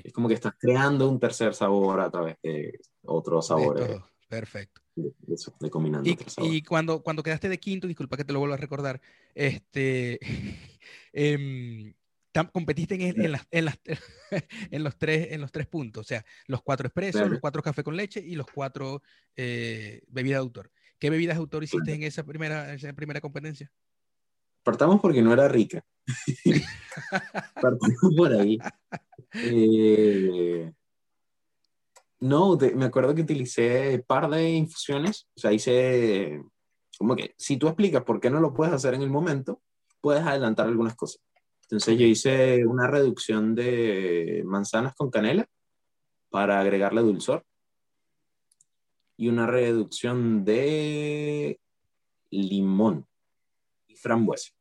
Es 0.04 0.12
como 0.12 0.28
que 0.28 0.34
estás 0.34 0.54
creando 0.58 1.08
un 1.08 1.18
tercer 1.18 1.54
sabor 1.54 2.00
a 2.00 2.10
través 2.10 2.36
de 2.42 2.78
otros 3.04 3.46
sabores. 3.46 4.00
Perfecto. 4.28 4.80
Eso, 5.28 5.54
de 5.60 5.70
combinando 5.70 6.08
y, 6.08 6.16
y, 6.42 6.62
cuando, 6.62 7.02
cuando 7.02 7.22
quedaste 7.22 7.48
de 7.48 7.58
quinto, 7.58 7.86
disculpa 7.86 8.16
que 8.16 8.24
te 8.24 8.32
lo 8.32 8.38
vuelvo 8.38 8.54
a 8.54 8.58
recordar, 8.58 9.00
este, 9.34 10.18
eh, 11.12 11.94
competiste 12.52 12.94
en, 12.94 13.24
en, 13.24 13.32
las, 13.32 13.46
en, 13.50 13.64
las, 13.66 13.78
en, 14.70 14.84
los 14.84 14.96
tres, 14.96 15.32
en 15.32 15.40
los 15.40 15.52
tres 15.52 15.66
puntos, 15.66 16.06
o 16.06 16.08
sea, 16.08 16.24
los 16.46 16.62
cuatro 16.62 16.86
expresos, 16.86 17.28
los 17.28 17.40
cuatro 17.40 17.62
café 17.62 17.82
con 17.82 17.96
leche 17.96 18.20
y 18.20 18.34
los 18.34 18.46
cuatro 18.46 19.02
eh, 19.36 20.02
bebidas 20.08 20.38
de 20.38 20.42
autor. 20.42 20.70
¿Qué 20.98 21.10
bebidas 21.10 21.36
de 21.36 21.40
autor 21.40 21.64
hiciste 21.64 21.94
en 21.94 22.02
esa 22.02 22.24
primera, 22.24 22.72
esa 22.74 22.92
primera 22.92 23.20
competencia? 23.20 23.70
Partamos 24.62 25.00
porque 25.00 25.22
no 25.22 25.32
era 25.32 25.48
rica. 25.48 25.84
Partamos 27.54 28.14
por 28.16 28.32
ahí. 28.32 28.58
Eh, 29.34 30.72
no, 32.20 32.56
me 32.74 32.84
acuerdo 32.84 33.14
que 33.14 33.22
utilicé 33.22 34.04
par 34.06 34.30
de 34.30 34.50
infusiones, 34.50 35.26
o 35.36 35.40
sea, 35.40 35.52
hice 35.52 36.42
como 36.98 37.16
que 37.16 37.34
si 37.36 37.56
tú 37.56 37.66
explicas 37.66 38.04
por 38.04 38.20
qué 38.20 38.30
no 38.30 38.40
lo 38.40 38.54
puedes 38.54 38.72
hacer 38.72 38.94
en 38.94 39.02
el 39.02 39.10
momento, 39.10 39.60
puedes 40.00 40.22
adelantar 40.24 40.68
algunas 40.68 40.94
cosas. 40.94 41.20
Entonces 41.62 41.98
yo 41.98 42.06
hice 42.06 42.66
una 42.66 42.86
reducción 42.86 43.54
de 43.54 44.42
manzanas 44.44 44.94
con 44.94 45.10
canela 45.10 45.48
para 46.30 46.60
agregarle 46.60 47.00
dulzor 47.00 47.44
y 49.16 49.28
una 49.28 49.46
reducción 49.46 50.44
de 50.44 51.58
limón 52.30 53.06
y 53.88 53.96
frambuesa. 53.96 54.52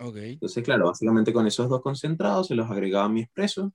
Okay. 0.00 0.32
Entonces, 0.32 0.64
claro, 0.64 0.86
básicamente 0.86 1.32
con 1.32 1.46
esos 1.46 1.68
dos 1.68 1.82
concentrados 1.82 2.46
se 2.46 2.54
los 2.54 2.70
agregaba 2.70 3.04
a 3.04 3.08
mi 3.10 3.20
expreso 3.20 3.72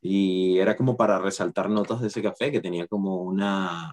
y 0.00 0.58
era 0.58 0.76
como 0.76 0.96
para 0.96 1.18
resaltar 1.18 1.68
notas 1.68 2.00
de 2.00 2.06
ese 2.06 2.22
café 2.22 2.52
que 2.52 2.60
tenía 2.60 2.86
como 2.86 3.22
una 3.22 3.92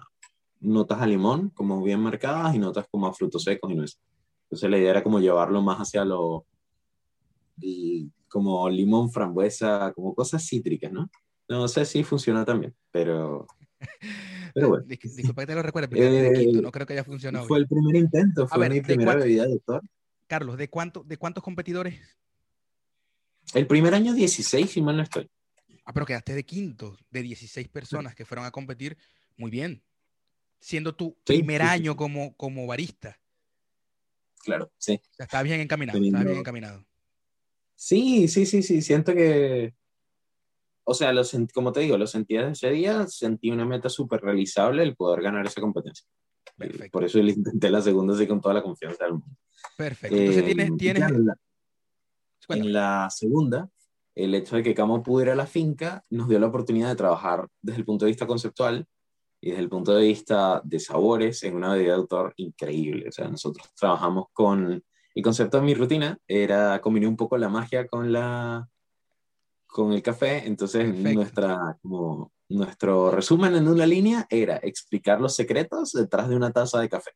notas 0.60 1.00
a 1.00 1.06
limón 1.06 1.50
como 1.50 1.82
bien 1.82 1.98
marcadas 1.98 2.54
y 2.54 2.60
notas 2.60 2.86
como 2.88 3.08
a 3.08 3.12
frutos 3.12 3.42
secos 3.42 3.70
y 3.72 3.74
nueces. 3.74 4.00
Entonces 4.44 4.70
la 4.70 4.78
idea 4.78 4.90
era 4.90 5.02
como 5.02 5.18
llevarlo 5.18 5.60
más 5.60 5.78
hacia 5.78 6.04
lo 6.04 6.46
como 8.28 8.68
limón, 8.70 9.10
frambuesa, 9.10 9.92
como 9.94 10.14
cosas 10.14 10.46
cítricas, 10.46 10.92
¿no? 10.92 11.10
No 11.48 11.68
sé 11.68 11.84
si 11.84 12.04
funciona 12.04 12.44
también, 12.44 12.74
pero 12.90 13.46
pero 14.54 14.68
bueno. 14.68 14.84
Disculpa 14.86 15.42
que 15.42 15.46
te 15.46 15.54
lo 15.54 15.62
recuerde, 15.62 15.88
porque 15.88 16.60
no 16.62 16.70
creo 16.70 16.86
que 16.86 16.92
haya 16.92 17.04
funcionado. 17.04 17.46
Fue 17.46 17.58
el 17.58 17.66
primer 17.66 17.96
intento, 17.96 18.46
fue 18.46 18.68
mi 18.68 18.80
primera 18.80 19.16
bebida 19.16 19.46
de 19.46 19.52
autor. 19.52 19.82
Carlos, 20.32 20.56
¿de, 20.56 20.70
cuánto, 20.70 21.04
¿de 21.04 21.18
cuántos 21.18 21.44
competidores? 21.44 22.00
El 23.52 23.66
primer 23.66 23.92
año 23.92 24.14
16, 24.14 24.70
si 24.70 24.80
mal 24.80 24.96
no 24.96 25.02
estoy. 25.02 25.28
Ah, 25.84 25.92
pero 25.92 26.06
quedaste 26.06 26.32
de 26.32 26.42
quinto, 26.46 26.96
de 27.10 27.20
16 27.20 27.68
personas 27.68 28.14
que 28.14 28.24
fueron 28.24 28.46
a 28.46 28.50
competir. 28.50 28.96
Muy 29.36 29.50
bien. 29.50 29.82
Siendo 30.58 30.96
tu 30.96 31.14
primer 31.22 31.60
año 31.60 31.96
Como, 31.96 32.34
como 32.34 32.66
barista. 32.66 33.20
Claro, 34.42 34.72
sí. 34.78 35.02
O 35.20 35.26
sea, 35.28 35.42
bien 35.42 35.60
encaminado, 35.60 36.00
bien 36.00 36.30
encaminado. 36.30 36.82
Sí, 37.74 38.26
sí, 38.26 38.46
sí, 38.46 38.62
sí. 38.62 38.80
Siento 38.80 39.12
que. 39.12 39.74
O 40.84 40.94
sea, 40.94 41.12
lo 41.12 41.20
como 41.52 41.72
te 41.72 41.80
digo, 41.80 41.98
lo 41.98 42.06
sentí 42.06 42.36
desde 42.36 42.52
ese 42.52 42.70
día, 42.70 43.06
sentí 43.06 43.50
una 43.50 43.66
meta 43.66 43.90
súper 43.90 44.22
realizable 44.22 44.82
el 44.82 44.96
poder 44.96 45.20
ganar 45.22 45.44
esa 45.44 45.60
competencia. 45.60 46.06
Perfecto. 46.56 46.90
Por 46.90 47.04
eso 47.04 47.18
le 47.18 47.32
intenté 47.32 47.68
la 47.68 47.82
segunda 47.82 48.14
así 48.14 48.26
con 48.26 48.40
toda 48.40 48.54
la 48.54 48.62
confianza 48.62 49.04
del 49.04 49.12
mundo. 49.12 49.36
Perfecto. 49.76 50.16
Entonces. 50.16 50.44
Eh, 50.58 50.70
tienes... 50.78 51.12
en 52.48 52.72
la 52.72 53.08
segunda, 53.10 53.68
el 54.14 54.34
hecho 54.34 54.56
de 54.56 54.62
que 54.62 54.74
Camo 54.74 55.02
pudiera 55.02 55.34
la 55.34 55.46
finca 55.46 56.04
nos 56.10 56.28
dio 56.28 56.38
la 56.38 56.48
oportunidad 56.48 56.88
de 56.88 56.96
trabajar 56.96 57.48
desde 57.60 57.78
el 57.78 57.84
punto 57.84 58.04
de 58.04 58.10
vista 58.10 58.26
conceptual 58.26 58.86
y 59.40 59.50
desde 59.50 59.62
el 59.62 59.68
punto 59.68 59.94
de 59.94 60.04
vista 60.04 60.60
de 60.64 60.78
sabores 60.78 61.42
en 61.42 61.56
una 61.56 61.72
bebida 61.72 61.92
de 61.92 61.98
autor 61.98 62.32
increíble. 62.36 63.08
O 63.08 63.12
sea, 63.12 63.28
nosotros 63.28 63.68
trabajamos 63.74 64.26
con... 64.32 64.82
El 65.14 65.22
concepto 65.22 65.58
de 65.58 65.64
mi 65.64 65.74
rutina 65.74 66.18
era 66.26 66.80
combinar 66.80 67.10
un 67.10 67.16
poco 67.16 67.36
la 67.36 67.50
magia 67.50 67.86
con, 67.86 68.10
la, 68.12 68.66
con 69.66 69.92
el 69.92 70.00
café, 70.00 70.46
entonces 70.46 70.94
nuestra, 70.94 71.76
como, 71.82 72.32
nuestro 72.48 73.10
resumen 73.10 73.54
en 73.56 73.68
una 73.68 73.84
línea 73.84 74.26
era 74.30 74.56
explicar 74.56 75.20
los 75.20 75.34
secretos 75.34 75.92
detrás 75.92 76.28
de 76.30 76.36
una 76.36 76.50
taza 76.50 76.80
de 76.80 76.88
café. 76.88 77.10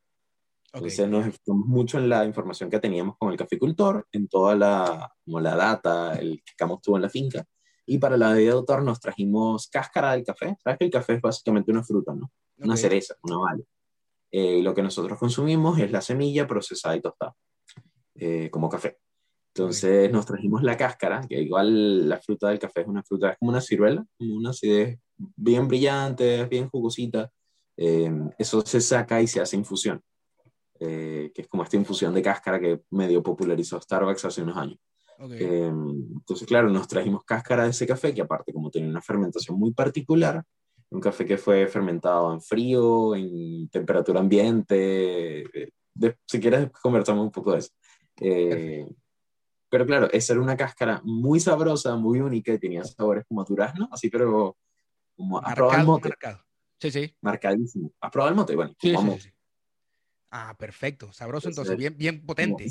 Entonces 0.76 1.08
nos 1.08 1.24
enfocamos 1.24 1.66
mucho 1.66 1.98
en 1.98 2.08
la 2.08 2.24
información 2.24 2.68
que 2.68 2.78
teníamos 2.78 3.16
con 3.16 3.30
el 3.30 3.38
caficultor, 3.38 4.06
en 4.12 4.28
toda 4.28 4.54
la, 4.54 5.10
como 5.24 5.40
la 5.40 5.56
data, 5.56 6.18
el 6.18 6.42
que 6.44 6.52
Camus 6.56 6.82
tuvo 6.82 6.96
en 6.96 7.02
la 7.02 7.08
finca. 7.08 7.44
Y 7.86 7.98
para 7.98 8.16
la 8.16 8.32
bebida 8.32 8.50
de 8.50 8.56
autor 8.56 8.82
nos 8.82 9.00
trajimos 9.00 9.68
cáscara 9.68 10.12
del 10.12 10.24
café. 10.24 10.56
Sabes 10.62 10.78
que 10.78 10.84
el 10.84 10.90
café 10.90 11.14
es 11.14 11.22
básicamente 11.22 11.70
una 11.70 11.82
fruta, 11.82 12.14
¿no? 12.14 12.30
Una 12.58 12.76
cereza, 12.76 13.14
una 13.22 13.38
valla. 13.38 13.64
Eh, 14.30 14.60
lo 14.62 14.74
que 14.74 14.82
nosotros 14.82 15.18
consumimos 15.18 15.78
es 15.78 15.90
la 15.90 16.02
semilla 16.02 16.46
procesada 16.46 16.96
y 16.96 17.00
tostada, 17.00 17.34
eh, 18.16 18.50
como 18.50 18.68
café. 18.68 18.98
Entonces 19.54 20.12
nos 20.12 20.26
trajimos 20.26 20.62
la 20.62 20.76
cáscara, 20.76 21.22
que 21.26 21.40
igual 21.40 22.06
la 22.06 22.18
fruta 22.18 22.48
del 22.48 22.58
café 22.58 22.82
es 22.82 22.86
una 22.86 23.02
fruta, 23.02 23.30
es 23.30 23.38
como 23.38 23.50
una 23.50 23.62
ciruela, 23.62 24.04
una 24.18 24.50
acidez 24.50 24.98
bien 25.16 25.68
brillante, 25.68 26.44
bien 26.44 26.68
jugosita. 26.68 27.30
Eh, 27.78 28.10
eso 28.36 28.60
se 28.60 28.80
saca 28.82 29.22
y 29.22 29.26
se 29.26 29.40
hace 29.40 29.56
infusión. 29.56 30.02
Eh, 30.80 31.32
que 31.34 31.42
es 31.42 31.48
como 31.48 31.62
esta 31.62 31.76
infusión 31.76 32.12
de 32.12 32.22
cáscara 32.22 32.60
que 32.60 32.82
medio 32.90 33.22
popularizó 33.22 33.80
Starbucks 33.80 34.24
hace 34.24 34.42
unos 34.42 34.56
años. 34.56 34.78
Eh, 35.30 35.70
entonces, 35.70 36.46
claro, 36.46 36.68
nos 36.68 36.86
trajimos 36.86 37.24
cáscara 37.24 37.64
de 37.64 37.70
ese 37.70 37.86
café, 37.86 38.12
que 38.12 38.20
aparte 38.20 38.52
como 38.52 38.70
tiene 38.70 38.88
una 38.88 39.00
fermentación 39.00 39.58
muy 39.58 39.72
particular, 39.72 40.42
un 40.90 41.00
café 41.00 41.24
que 41.24 41.38
fue 41.38 41.66
fermentado 41.66 42.32
en 42.32 42.40
frío, 42.40 43.14
en 43.14 43.68
temperatura 43.68 44.20
ambiente, 44.20 45.40
eh, 45.42 45.72
si 46.26 46.40
quieres 46.40 46.70
conversamos 46.70 47.24
un 47.24 47.30
poco 47.30 47.52
de 47.52 47.58
eso. 47.58 47.70
pero 49.70 49.86
claro, 49.86 50.10
esa 50.12 50.34
era 50.34 50.42
una 50.42 50.56
cáscara 50.56 51.00
muy 51.04 51.40
sabrosa, 51.40 51.96
muy 51.96 52.20
única 52.20 52.52
y 52.52 52.58
tenía 52.58 52.84
sabores 52.84 53.24
como 53.26 53.44
durazno, 53.44 53.88
así 53.90 54.10
pero 54.10 54.56
como 55.16 55.40
marcado, 55.40 55.72
el 55.72 55.86
mote. 55.86 56.08
Marcado. 56.10 56.44
Sí, 56.78 56.90
sí. 56.90 57.16
Marcadísimo. 57.22 57.90
¿Has 58.00 58.10
probado 58.10 58.30
el 58.30 58.36
mote? 58.36 58.54
Bueno, 58.54 58.74
sí, 58.78 58.94
sí, 59.18 59.32
Ah, 60.38 60.54
perfecto. 60.58 61.12
Sabroso 61.12 61.48
entonces, 61.48 61.76
bien, 61.76 61.96
bien 61.96 62.24
potente. 62.24 62.66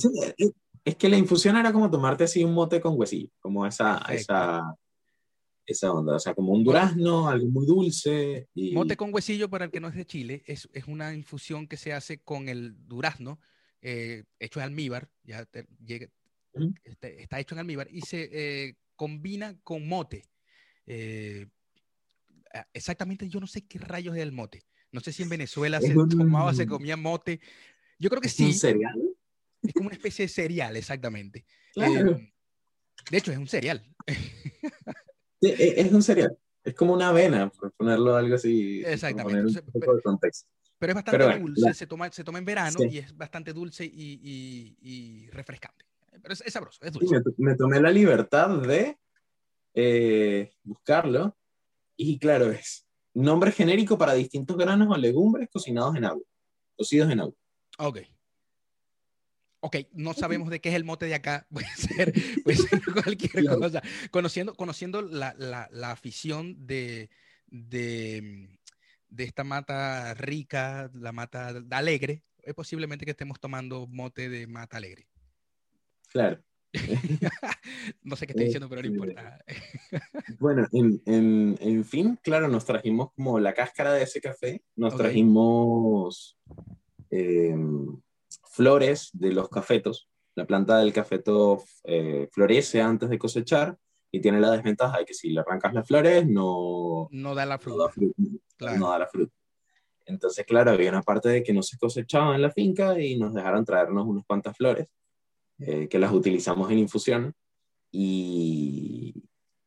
Es 0.84 0.96
que 0.96 1.10
la 1.10 1.18
infusión 1.18 1.58
era 1.58 1.74
como 1.74 1.90
tomarte 1.90 2.26
así 2.26 2.44
un 2.44 2.54
mote 2.54 2.80
con 2.80 2.98
huesillo, 2.98 3.30
como 3.40 3.66
esa, 3.66 3.98
esa 4.10 4.78
esa 5.66 5.92
onda, 5.92 6.16
o 6.16 6.20
sea, 6.20 6.34
como 6.36 6.54
un 6.54 6.64
durazno, 6.64 7.28
algo 7.28 7.48
muy 7.48 7.66
dulce. 7.66 8.50
Y... 8.54 8.74
Mote 8.74 8.96
con 8.96 9.14
huesillo, 9.14 9.50
para 9.50 9.66
el 9.66 9.72
que 9.72 9.80
no 9.80 9.88
es 9.88 9.96
de 9.96 10.06
Chile, 10.06 10.44
es, 10.46 10.70
es 10.74 10.86
una 10.86 11.14
infusión 11.14 11.68
que 11.68 11.78
se 11.78 11.94
hace 11.94 12.20
con 12.20 12.50
el 12.50 12.88
durazno, 12.88 13.40
eh, 13.82 14.24
hecho 14.40 14.60
en 14.60 14.66
almíbar, 14.66 15.10
ya 15.24 15.48
este, 16.86 17.22
está 17.22 17.40
hecho 17.40 17.56
en 17.56 17.60
almíbar, 17.60 17.88
y 17.92 18.02
se 18.02 18.30
eh, 18.32 18.76
combina 18.96 19.58
con 19.64 19.88
mote. 19.88 20.26
Eh, 20.86 21.48
exactamente, 22.74 23.28
yo 23.28 23.40
no 23.40 23.48
sé 23.48 23.66
qué 23.66 23.80
rayos 23.80 24.16
es 24.16 24.22
el 24.22 24.32
mote. 24.32 24.62
No 24.92 25.02
sé 25.02 25.12
si 25.12 25.24
en 25.24 25.30
Venezuela 25.30 25.82
se 25.82 25.94
tomaba, 25.94 26.54
se 26.54 26.68
comía 26.68 26.96
mote. 26.96 27.40
Yo 28.00 28.10
creo 28.10 28.22
que 28.22 28.30
sí. 28.30 28.46
¿Un 28.46 28.54
cereal? 28.54 29.16
Es 29.62 29.74
como 29.74 29.88
una 29.88 29.96
especie 29.96 30.26
de 30.26 30.30
cereal, 30.30 30.78
exactamente. 30.78 31.46
de 31.76 33.18
hecho, 33.18 33.32
es 33.32 33.38
un 33.38 33.48
cereal. 33.48 33.84
E, 35.42 35.82
es 35.82 35.92
un 35.92 36.02
cereal. 36.02 36.38
Es 36.64 36.74
como 36.74 36.94
una 36.94 37.10
avena, 37.10 37.50
por 37.50 37.72
ponerlo 37.74 38.16
algo 38.16 38.36
así. 38.36 38.82
Exactamente. 38.86 39.62
pero, 39.72 40.02
pero, 40.80 40.92
es 40.92 40.96
bastante 40.96 41.40
dulce, 41.40 41.74
se, 41.74 41.88
toma, 41.88 42.12
se 42.12 42.24
toma 42.24 42.40
en 42.40 42.46
verano 42.46 42.80
y 42.90 42.98
es 42.98 43.16
bastante 43.16 43.54
dulce 43.54 43.86
y, 43.86 44.76
y, 44.82 45.30
refrescante. 45.30 45.86
Pero 46.22 46.34
es, 46.34 46.42
sabroso, 46.52 46.80
es 46.82 46.92
dulce. 46.92 47.22
me, 47.38 47.56
tomé 47.56 47.80
la 47.80 47.92
libertad 47.92 48.62
de 48.62 48.98
eh, 49.76 50.54
buscarlo 50.64 51.38
y 51.96 52.18
claro, 52.18 52.52
es 52.52 52.85
nombre 53.24 53.52
genérico 53.52 53.98
para 53.98 54.14
distintos 54.14 54.58
granos 54.58 54.88
o 54.90 54.98
legumbres 54.98 55.50
cocinados 55.50 55.96
en 55.96 56.06
agua, 56.06 56.24
cocidos 56.76 57.12
en 57.12 57.22
agua. 57.22 57.36
Ok 57.78 58.00
ok, 59.66 59.78
no 59.94 60.14
sabemos 60.14 60.50
de 60.52 60.62
qué 60.62 60.70
es 60.70 60.76
el 60.76 60.84
mote 60.84 61.08
de 61.08 61.16
acá, 61.16 61.48
puede 61.52 61.68
ser, 61.76 62.14
puede 62.44 62.58
ser 62.58 62.82
cualquier 63.04 63.46
cosa. 63.46 63.82
Conociendo, 64.12 64.54
conociendo 64.54 65.02
la, 65.02 65.34
la, 65.38 65.68
la 65.72 65.92
afición 65.92 66.68
de, 66.68 67.10
de, 67.48 68.60
de, 69.10 69.24
esta 69.24 69.44
mata 69.44 70.14
rica, 70.14 70.92
la 70.94 71.12
mata 71.12 71.52
alegre, 71.72 72.24
es 72.44 72.54
posiblemente 72.54 73.06
que 73.06 73.12
estemos 73.12 73.40
tomando 73.40 73.88
mote 73.88 74.30
de 74.30 74.46
mata 74.46 74.78
alegre. 74.78 75.08
Claro. 76.10 76.44
no 78.04 78.16
sé 78.16 78.28
qué 78.28 78.34
estoy 78.34 78.46
diciendo, 78.46 78.70
pero 78.70 78.82
no 78.82 78.88
este, 78.88 78.98
importa. 78.98 79.44
bueno, 80.40 80.68
en, 80.72 81.02
en, 81.06 81.58
en, 81.60 81.86
fin, 81.86 82.20
claro, 82.22 82.48
nos 82.48 82.66
trajimos 82.66 83.12
como 83.14 83.40
la 83.40 83.54
cáscara 83.54 83.94
de 83.94 84.04
ese 84.04 84.22
café, 84.22 84.64
nos 84.76 84.96
trajimos... 84.96 86.38
Eh, 87.12 87.56
flores 88.56 89.10
de 89.14 89.34
los 89.34 89.50
cafetos. 89.50 90.10
La 90.36 90.46
planta 90.46 90.78
del 90.80 90.94
cafeto 90.94 91.64
eh, 91.84 92.28
florece 92.32 92.82
antes 92.82 93.10
de 93.10 93.20
cosechar 93.20 93.78
y 94.12 94.22
tiene 94.22 94.40
la 94.40 94.52
desventaja 94.52 95.00
de 95.00 95.06
que 95.06 95.14
si 95.14 95.30
le 95.30 95.42
arrancas 95.42 95.74
las 95.74 95.86
flores 95.86 96.26
no, 96.26 97.10
no 97.12 97.36
da 97.36 97.46
la 97.46 97.60
fruta. 97.60 97.92
No 98.78 98.90
da, 98.90 99.00
la 99.00 99.08
fruta. 99.08 99.34
Entonces, 100.06 100.46
claro, 100.46 100.72
había 100.72 100.90
una 100.90 101.02
parte 101.02 101.30
de 101.30 101.44
que 101.44 101.54
no 101.54 101.62
se 101.62 101.78
cosechaba 101.78 102.36
en 102.36 102.42
la 102.42 102.52
finca 102.52 103.00
y 103.00 103.18
nos 103.18 103.34
dejaron 103.34 103.66
traernos 103.66 104.06
unas 104.08 104.26
cuantas 104.26 104.56
flores 104.56 104.88
eh, 105.60 105.88
que 105.88 106.00
las 106.00 106.12
utilizamos 106.12 106.72
en 106.72 106.80
infusión. 106.80 107.34
Y. 107.92 109.14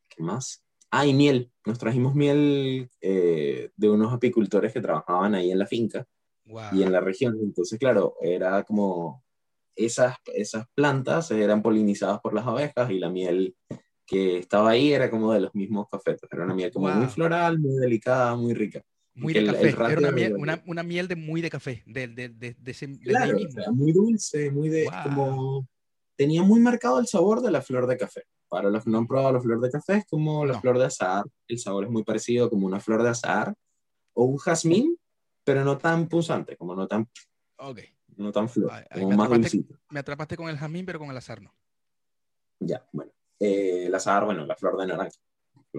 ¿Qué 0.07 0.23
más? 0.23 0.63
Ah, 0.91 1.05
y 1.05 1.13
miel. 1.13 1.51
Nos 1.65 1.77
trajimos 1.77 2.15
miel 2.15 2.89
eh, 3.01 3.71
de 3.75 3.89
unos 3.89 4.13
apicultores 4.13 4.73
que 4.73 4.81
trabajaban 4.81 5.35
ahí 5.35 5.51
en 5.51 5.59
la 5.59 5.67
finca 5.67 6.05
y 6.71 6.81
en 6.83 6.91
la 6.91 6.99
región. 6.99 7.37
Entonces, 7.41 7.77
claro, 7.77 8.15
era 8.21 8.63
como 8.63 9.23
esas, 9.75 10.15
esas 10.33 10.65
plantas 10.73 11.31
eran 11.31 11.61
polinizadas 11.61 12.19
por 12.21 12.33
las 12.33 12.45
abejas 12.45 12.89
y 12.91 12.99
la 12.99 13.09
miel 13.09 13.55
que 14.05 14.39
estaba 14.39 14.71
ahí 14.71 14.91
era 14.91 15.11
como 15.11 15.31
de 15.31 15.41
los 15.41 15.53
mismos 15.53 15.87
cafetes. 15.89 16.27
Era 16.31 16.45
una 16.45 16.55
miel 16.55 16.71
como 16.71 16.89
muy 16.89 17.07
floral, 17.07 17.59
muy 17.59 17.77
delicada, 17.77 18.35
muy 18.35 18.53
rica. 18.53 18.81
Muy 19.13 19.33
de 19.33 19.45
café, 19.45 19.69
era 19.69 19.99
una 19.99 20.11
miel, 20.11 20.35
una, 20.37 20.63
una 20.65 20.81
miel, 20.81 21.07
de 21.07 21.15
muy 21.15 21.41
de 21.41 21.49
café, 21.49 21.83
de, 21.85 22.07
de, 22.07 22.29
de, 22.29 22.55
de 22.57 22.71
ese, 22.71 22.97
claro, 22.99 23.37
muy 23.73 23.91
dulce, 23.91 24.49
muy 24.49 24.69
de, 24.69 24.89
como, 25.03 25.67
tenía 26.19 26.43
muy 26.43 26.59
marcado 26.59 26.99
el 26.99 27.07
sabor 27.07 27.39
de 27.41 27.49
la 27.49 27.61
flor 27.61 27.87
de 27.87 27.95
café. 27.95 28.25
Para 28.49 28.69
los 28.69 28.83
que 28.83 28.89
no 28.89 28.97
han 28.97 29.07
probado 29.07 29.31
la 29.31 29.39
flor 29.39 29.61
de 29.61 29.71
café, 29.71 29.97
es 29.99 30.05
como 30.05 30.45
la 30.45 30.59
flor 30.59 30.77
de 30.77 30.83
azar, 30.83 31.23
el 31.47 31.59
sabor 31.59 31.85
es 31.85 31.89
muy 31.89 32.03
parecido 32.03 32.49
como 32.49 32.67
una 32.67 32.81
flor 32.81 33.03
de 33.03 33.09
azar 33.09 33.55
o 34.13 34.25
un 34.25 34.37
jazmín, 34.37 34.99
pero 35.45 35.63
no 35.63 35.77
tan 35.77 36.09
pulsante, 36.09 36.57
como 36.57 36.75
no 36.75 36.89
tan, 36.89 37.07
okay. 37.57 37.95
no 38.17 38.33
tan 38.33 38.49
flor, 38.49 38.69
como 38.91 39.09
me, 39.11 39.15
más 39.15 39.27
atrapaste, 39.27 39.65
me 39.91 39.99
atrapaste 40.01 40.35
con 40.35 40.49
el 40.49 40.57
jazmín, 40.57 40.85
pero 40.85 40.99
con 40.99 41.09
el 41.09 41.15
azar 41.15 41.41
no. 41.41 41.55
Ya, 42.59 42.85
bueno. 42.91 43.13
Eh, 43.39 43.85
el 43.85 43.95
azar, 43.95 44.25
bueno, 44.25 44.45
la 44.45 44.57
flor 44.57 44.77
de 44.77 44.87
naranja. 44.87 45.17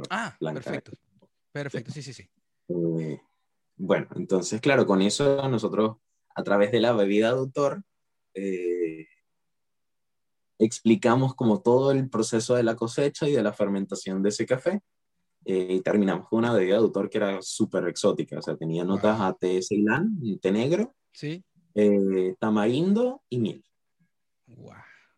ah, 0.09 0.35
perfecto. 0.41 0.93
Perfecto, 1.53 1.93
sí, 1.93 2.03
sí, 2.03 2.15
sí. 2.15 2.31
Eh, 2.69 3.21
bueno, 3.77 4.07
entonces, 4.17 4.59
claro, 4.63 4.87
con 4.87 5.03
eso 5.03 5.47
nosotros, 5.51 5.99
a 6.35 6.43
través 6.43 6.73
de 6.73 6.81
la 6.81 6.95
bebida 6.95 7.31
de 7.31 7.39
autor, 7.41 7.83
eh, 8.33 8.80
explicamos 10.61 11.35
como 11.35 11.63
todo 11.63 11.91
el 11.91 12.09
proceso 12.09 12.55
de 12.55 12.63
la 12.63 12.77
cosecha 12.77 13.27
y 13.27 13.33
de 13.33 13.43
la 13.43 13.53
fermentación 13.53 14.23
de 14.23 14.29
ese 14.29 14.47
café 14.47 14.81
eh, 15.47 15.67
y 15.71 15.81
terminamos 15.81 16.29
con 16.29 16.41
una 16.41 16.53
bebida 16.53 16.75
de 16.75 16.83
autor 16.83 17.09
que 17.09 17.19
era 17.19 17.41
súper 17.41 17.89
exótica, 17.89 18.39
o 18.39 18.43
sea, 18.43 18.57
tenía 18.57 18.85
notas 18.85 19.19
a 19.21 19.33
té 19.33 19.63
ceilán, 19.63 20.21
té 20.41 20.53
negro, 20.53 20.95
¿Sí? 21.13 21.43
Eh, 21.75 22.35
tamarindo 22.39 23.23
y 23.31 23.39
miel. 23.39 23.65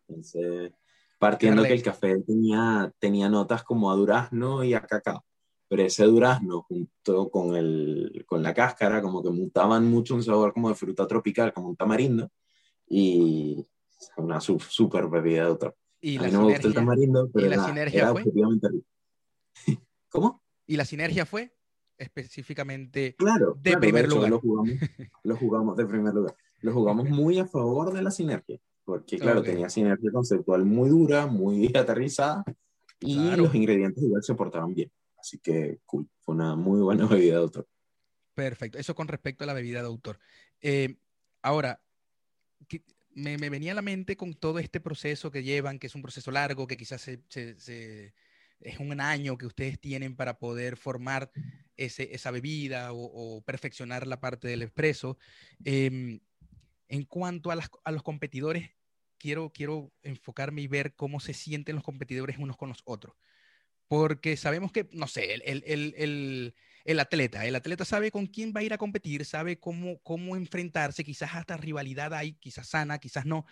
Entonces, 0.07 0.71
partiendo 1.19 1.63
que 1.63 1.73
el 1.73 1.83
café 1.83 2.21
tenía, 2.21 2.91
tenía 2.99 3.27
notas 3.27 3.63
como 3.63 3.91
a 3.91 3.95
durazno 3.95 4.63
y 4.63 4.73
a 4.73 4.81
cacao, 4.81 5.25
pero 5.67 5.83
ese 5.83 6.05
durazno 6.05 6.61
junto 6.61 7.29
con, 7.29 7.55
el, 7.55 8.23
con 8.25 8.43
la 8.43 8.53
cáscara 8.53 9.01
como 9.01 9.21
que 9.21 9.29
mutaban 9.29 9.89
mucho 9.89 10.15
un 10.15 10.23
sabor 10.23 10.53
como 10.53 10.69
de 10.69 10.75
fruta 10.75 11.05
tropical, 11.05 11.51
como 11.51 11.67
un 11.69 11.75
tamarindo, 11.75 12.29
y 12.87 13.65
una 14.17 14.39
súper 14.39 15.07
bebida 15.07 15.43
de 15.43 15.49
autor. 15.49 15.75
Y 16.01 16.17
a 16.17 16.23
mí 16.23 16.31
no 16.31 16.41
me 16.41 16.51
gusta 16.51 16.67
el 16.67 16.73
tamarindo, 16.73 17.29
pero 17.33 17.47
¿Y 17.47 17.49
la 17.49 17.65
sinergia 17.65 17.99
era 18.01 18.11
fue? 18.11 18.21
objetivamente 18.21 18.67
rico. 18.69 18.87
¿Cómo? 20.09 20.43
Y 20.67 20.75
la 20.75 20.85
sinergia 20.85 21.25
fue 21.25 21.55
específicamente 21.97 23.15
claro, 23.15 23.57
de 23.61 23.77
primer 23.77 24.07
lugar. 24.09 24.29
Lo 24.29 24.39
jugamos, 24.39 24.73
lo 25.23 25.35
jugamos, 25.37 25.77
de 25.77 25.85
primer 25.85 26.13
lugar. 26.13 26.35
Lo 26.61 26.73
jugamos 26.73 27.09
muy 27.09 27.39
a 27.39 27.45
favor 27.45 27.93
de 27.93 28.01
la 28.01 28.11
sinergia, 28.11 28.59
porque 28.83 29.17
claro, 29.17 29.41
tenía 29.41 29.69
sinergia 29.69 30.11
conceptual 30.11 30.65
muy 30.65 30.89
dura, 30.89 31.27
muy 31.27 31.71
aterrizada, 31.75 32.43
y 32.99 33.35
los 33.35 33.53
ingredientes 33.53 34.03
igual 34.03 34.23
se 34.23 34.35
portaban 34.35 34.73
bien. 34.73 34.91
Así 35.17 35.39
que 35.39 35.79
cool, 35.85 36.07
fue 36.19 36.35
una 36.35 36.55
muy 36.55 36.81
buena 36.81 37.05
bebida 37.05 37.35
de 37.35 37.41
autor. 37.41 37.67
Perfecto, 38.33 38.77
eso 38.77 38.95
con 38.95 39.07
respecto 39.07 39.43
a 39.43 39.47
la 39.47 39.53
bebida 39.53 39.81
de 39.81 39.87
autor. 39.87 40.19
Eh, 40.61 40.97
ahora, 41.41 41.81
me, 43.15 43.37
venía 43.37 43.71
a 43.71 43.75
la 43.75 43.81
mente 43.81 44.15
con 44.17 44.33
todo 44.33 44.59
este 44.59 44.79
proceso 44.79 45.31
que 45.31 45.43
llevan, 45.43 45.79
que 45.79 45.87
es 45.87 45.95
un 45.95 46.01
proceso 46.01 46.31
largo, 46.31 46.67
que 46.67 46.77
quizás 46.77 47.07
es 47.07 48.79
un 48.79 48.99
año 49.01 49.37
que 49.37 49.45
ustedes 49.45 49.79
tienen 49.79 50.15
para 50.15 50.39
poder 50.39 50.77
formar 50.77 51.31
esa 51.75 52.31
bebida 52.31 52.89
o, 52.93 53.41
perfeccionar 53.45 54.07
la 54.07 54.19
parte 54.19 54.47
del 54.47 54.61
expreso. 54.61 55.17
Em, 55.63 56.19
en 56.87 57.03
cuanto 57.05 57.51
a, 57.51 57.55
los 57.55 58.03
competidores, 58.03 58.71
quiero, 59.17 59.51
quiero 59.51 59.91
enfocarme 60.03 60.61
y 60.61 60.67
ver 60.67 60.95
cómo 60.95 61.19
se 61.19 61.33
sienten 61.33 61.75
los 61.75 61.83
competidores 61.83 62.37
unos 62.37 62.57
con 62.57 62.69
los 62.69 62.81
otros. 62.85 63.15
Porque 63.87 64.37
sabemos 64.37 64.71
que, 64.71 64.87
no 64.91 65.07
sé, 65.07 65.33
el, 65.33 66.55
el, 66.83 66.99
atleta, 66.99 67.45
el 67.45 67.55
atleta 67.55 67.85
sabe 67.85 68.11
con 68.11 68.27
quién 68.27 68.53
va 68.55 68.59
a 68.61 68.63
ir 68.63 68.73
a 68.73 68.77
competir, 68.77 69.25
sabe 69.25 69.59
cómo, 69.59 69.99
cómo 70.03 70.35
enfrentarse, 70.35 71.03
quizás 71.03 71.35
hasta 71.35 71.57
rivalidad 71.57 72.13
hay, 72.13 72.33
quizás 72.33 72.67
sana, 72.67 72.99
quizás 72.99 73.25
no. 73.25 73.45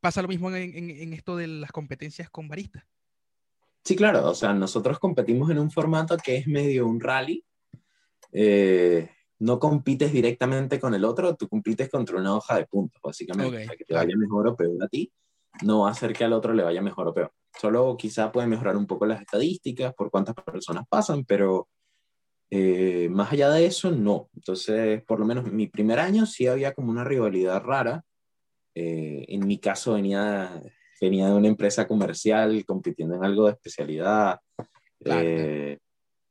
Pasa 0.00 0.22
lo 0.22 0.28
mismo 0.28 0.50
en, 0.50 0.76
en, 0.76 0.90
en 0.90 1.12
esto 1.12 1.36
de 1.36 1.46
las 1.46 1.72
competencias 1.72 2.28
con 2.30 2.48
baristas. 2.48 2.84
Sí, 3.84 3.96
claro, 3.96 4.30
o 4.30 4.34
sea, 4.34 4.54
nosotros 4.54 4.98
competimos 4.98 5.50
en 5.50 5.58
un 5.58 5.70
formato 5.70 6.16
que 6.16 6.36
es 6.36 6.46
medio 6.46 6.86
un 6.86 7.00
rally. 7.00 7.44
Eh, 8.32 9.10
no 9.40 9.58
compites 9.58 10.10
directamente 10.10 10.80
con 10.80 10.94
el 10.94 11.04
otro, 11.04 11.36
tú 11.36 11.48
compites 11.48 11.90
contra 11.90 12.16
una 12.16 12.34
hoja 12.34 12.56
de 12.56 12.66
puntos, 12.66 13.00
básicamente. 13.02 13.68
que 13.76 13.84
te 13.84 13.94
vaya 13.94 14.16
mejor 14.16 14.48
o 14.48 14.56
peor 14.56 14.82
a 14.82 14.88
ti, 14.88 15.12
no 15.62 15.80
va 15.80 15.88
a 15.88 15.92
hacer 15.92 16.12
que 16.14 16.24
al 16.24 16.32
otro 16.32 16.54
le 16.54 16.62
vaya 16.62 16.80
mejor 16.80 17.08
o 17.08 17.14
peor. 17.14 17.32
Solo 17.60 17.96
quizá 17.96 18.32
puede 18.32 18.48
mejorar 18.48 18.76
un 18.76 18.86
poco 18.86 19.06
las 19.06 19.20
estadísticas 19.20 19.94
por 19.94 20.10
cuántas 20.10 20.34
personas 20.34 20.84
pasan, 20.88 21.24
pero 21.24 21.68
eh, 22.56 23.08
más 23.10 23.32
allá 23.32 23.50
de 23.50 23.66
eso, 23.66 23.90
no. 23.90 24.28
Entonces, 24.34 25.02
por 25.02 25.18
lo 25.18 25.26
menos 25.26 25.50
mi 25.50 25.66
primer 25.66 25.98
año 25.98 26.24
sí 26.24 26.46
había 26.46 26.72
como 26.72 26.90
una 26.90 27.02
rivalidad 27.02 27.60
rara. 27.62 28.04
Eh, 28.76 29.24
en 29.28 29.46
mi 29.46 29.58
caso 29.58 29.94
venía 29.94 30.62
venía 31.00 31.26
de 31.26 31.34
una 31.34 31.48
empresa 31.48 31.86
comercial 31.86 32.64
compitiendo 32.64 33.16
en 33.16 33.24
algo 33.24 33.46
de 33.46 33.52
especialidad. 33.52 34.40
Eh, 35.04 35.78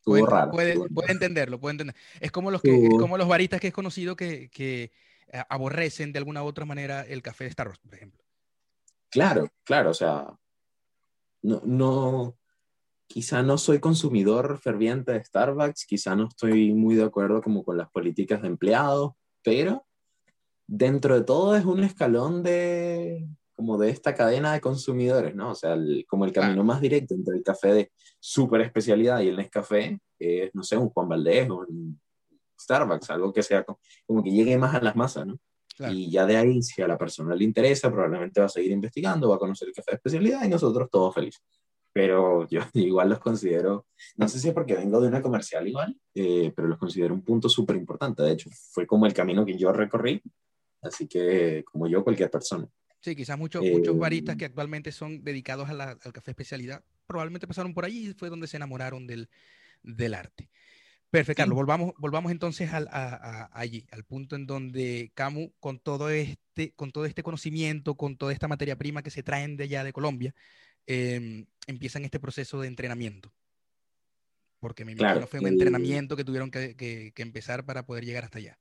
puede, 0.03 0.26
raro, 0.26 0.51
puede, 0.51 0.74
entenderlo, 1.09 1.59
puede 1.59 1.74
entender. 1.74 1.95
Es 2.19 2.32
como 2.32 2.51
los, 2.51 2.61
que, 2.61 2.89
como 2.97 3.17
los 3.17 3.28
baristas 3.28 3.59
que 3.59 3.67
es 3.67 3.74
conocido 3.74 4.15
que, 4.15 4.49
que 4.49 4.91
eh, 5.32 5.43
aborrecen 5.49 6.11
de 6.13 6.19
alguna 6.19 6.43
u 6.43 6.47
otra 6.47 6.65
manera 6.65 7.01
el 7.01 7.21
café 7.21 7.43
de 7.43 7.51
Starbucks, 7.51 7.80
por 7.80 7.95
ejemplo. 7.95 8.24
Claro, 9.09 9.49
claro, 9.63 9.91
o 9.91 9.93
sea, 9.93 10.28
no, 11.43 11.61
no, 11.65 12.38
quizá 13.08 13.43
no 13.43 13.58
soy 13.58 13.80
consumidor 13.80 14.58
ferviente 14.60 15.12
de 15.12 15.24
Starbucks, 15.24 15.86
quizá 15.86 16.16
no 16.16 16.28
estoy 16.28 16.74
muy 16.74 16.95
de 16.95 17.04
acuerdo 17.04 17.41
como 17.41 17.64
con 17.64 17.78
las 17.78 17.89
políticas 17.89 18.41
de 18.41 18.47
empleados, 18.47 19.14
pero 19.43 19.86
dentro 20.68 21.16
de 21.16 21.24
todo 21.24 21.56
es 21.56 21.66
un 21.66 21.84
escalón 21.84 22.43
de 22.43 23.28
como 23.56 23.78
de 23.78 23.89
esta 23.89 24.16
cadena 24.16 24.54
de 24.54 24.62
consumidores, 24.62 25.36
¿no? 25.36 25.51
O 25.51 25.56
sea, 25.56 25.78
como 26.08 26.26
el 26.26 26.34
camino 26.34 26.64
más 26.64 26.82
directo 26.82 27.14
entre 27.14 27.38
el 27.38 27.43
café 27.43 27.74
de 27.74 27.91
super 28.20 28.62
especialidad 28.62 29.22
y 29.22 29.28
el 29.28 29.38
Nescafé 29.38 29.99
es, 30.18 30.54
no 30.56 30.64
sé, 30.64 30.76
un 30.76 30.89
Juan 30.89 31.08
Valdez 31.08 31.49
o 31.49 31.58
un 31.60 32.01
Starbucks, 32.60 33.12
algo 33.12 33.32
que 33.32 33.43
sea 33.43 33.64
como 33.64 34.24
que 34.24 34.32
llegue 34.32 34.58
más 34.58 34.74
a 34.74 34.82
las 34.82 34.95
masas, 34.95 35.28
¿no? 35.28 35.39
Y 35.89 36.12
ya 36.12 36.26
de 36.26 36.38
ahí, 36.38 36.62
si 36.62 36.82
a 36.82 36.88
la 36.88 36.97
persona 36.97 37.36
le 37.36 37.43
interesa, 37.43 37.91
probablemente 37.91 38.39
va 38.39 38.45
a 38.45 38.49
seguir 38.49 38.72
investigando, 38.72 39.30
va 39.30 39.36
a 39.36 39.39
conocer 39.39 39.68
el 39.68 39.74
café 39.74 39.91
de 39.91 39.95
especialidad 39.95 40.43
y 40.45 40.49
nosotros 40.49 40.88
todos 40.91 41.14
felices. 41.16 41.41
Pero 41.94 42.48
yo 42.50 42.62
igual 42.74 43.10
los 43.10 43.20
considero, 43.20 43.86
no 44.18 44.28
sé 44.28 44.39
si 44.39 44.50
es 44.50 44.54
porque 44.54 44.76
vengo 44.76 45.00
de 45.00 45.08
una 45.08 45.22
comercial 45.22 45.68
igual, 45.68 45.96
eh, 46.16 46.52
pero 46.56 46.68
los 46.68 46.78
considero 46.78 47.14
un 47.14 47.22
punto 47.22 47.48
súper 47.48 47.76
importante. 47.76 48.24
De 48.24 48.34
hecho, 48.34 48.50
fue 48.52 48.86
como 48.86 49.06
el 49.06 49.14
camino 49.14 49.46
que 49.46 49.58
yo 49.58 49.72
recorrí, 49.72 50.22
así 50.82 51.08
que 51.08 51.64
como 51.72 51.88
yo, 51.88 52.04
cualquier 52.04 52.30
persona. 52.30 52.68
Sí, 53.00 53.16
quizás 53.16 53.38
muchos, 53.38 53.64
muchos 53.64 53.98
baristas 53.98 54.36
eh, 54.36 54.38
que 54.39 54.46
actualmente 54.46 54.91
son 54.91 55.24
dedicados 55.24 55.70
a 55.70 55.91
al 55.91 56.14
café 56.14 56.32
especialidad 56.32 56.84
probablemente 57.06 57.48
pasaron 57.48 57.74
por 57.74 57.86
allí 57.86 58.10
y 58.10 58.14
fue 58.14 58.30
donde 58.30 58.48
se 58.48 58.58
enamoraron 58.58 59.08
del, 59.08 59.30
del 59.82 60.14
arte. 60.14 60.50
Perfecto, 61.10 61.41
Carlos. 61.41 61.56
Volvamos, 61.56 61.94
volvamos 62.00 62.32
entonces 62.32 62.74
al, 62.74 62.88
a, 62.89 63.50
allí, 63.54 63.86
al 63.91 64.04
punto 64.04 64.36
en 64.36 64.48
donde 64.48 65.12
Camu, 65.14 65.52
con 65.60 65.80
todo, 65.80 66.10
este, 66.10 66.74
con 66.74 66.91
todo 66.91 67.06
este 67.06 67.22
conocimiento, 67.22 67.96
con 67.96 68.18
toda 68.18 68.34
esta 68.34 68.48
materia 68.48 68.78
prima 68.78 69.04
que 69.04 69.12
se 69.12 69.22
traen 69.22 69.56
de 69.56 69.66
allá 69.66 69.84
de 69.84 69.94
Colombia, 69.94 70.34
eh, 70.88 71.45
empiezan 71.67 72.05
este 72.05 72.19
proceso 72.19 72.59
de 72.61 72.67
entrenamiento. 72.67 73.31
Porque 74.59 74.86
me 74.86 74.93
imagino 74.93 75.27
fue 75.27 75.39
un 75.39 75.47
entrenamiento 75.47 76.15
que 76.15 76.23
tuvieron 76.23 76.49
que, 76.49 76.75
que, 76.75 77.21
empezar 77.21 77.65
para 77.65 77.86
poder 77.86 78.05
llegar 78.05 78.23
hasta 78.23 78.38
allá. 78.38 78.57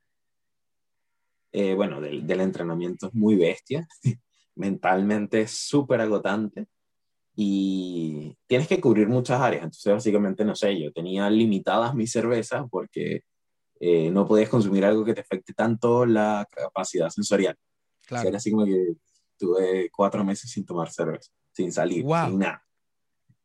Eh, 1.52 1.74
bueno, 1.74 2.00
del, 2.00 2.26
del, 2.26 2.40
entrenamiento 2.40 3.08
es 3.08 3.14
muy 3.14 3.36
bestia, 3.36 3.86
mentalmente 4.56 5.42
es 5.42 5.52
súper 5.52 6.00
agotante 6.00 6.66
y 7.34 8.36
tienes 8.46 8.68
que 8.68 8.80
cubrir 8.80 9.08
muchas 9.08 9.40
áreas. 9.40 9.64
Entonces, 9.64 9.92
básicamente, 9.92 10.44
no 10.44 10.54
sé, 10.54 10.78
yo 10.80 10.92
tenía 10.92 11.30
limitadas 11.30 11.94
mis 11.94 12.10
cervezas 12.10 12.64
porque 12.70 13.22
eh, 13.80 14.10
no 14.10 14.26
podías 14.26 14.48
consumir 14.48 14.84
algo 14.84 15.04
que 15.04 15.14
te 15.14 15.22
afecte 15.22 15.54
tanto 15.54 16.06
la 16.06 16.46
capacidad 16.50 17.10
sensorial. 17.10 17.56
Claro. 18.06 18.28
era 18.28 18.36
así 18.36 18.50
como 18.50 18.64
que 18.64 18.94
tuve 19.38 19.88
cuatro 19.90 20.24
meses 20.24 20.50
sin 20.50 20.66
tomar 20.66 20.90
cerveza, 20.90 21.30
sin 21.52 21.72
salir, 21.72 22.04
sin 22.04 22.38
nada. 22.38 22.64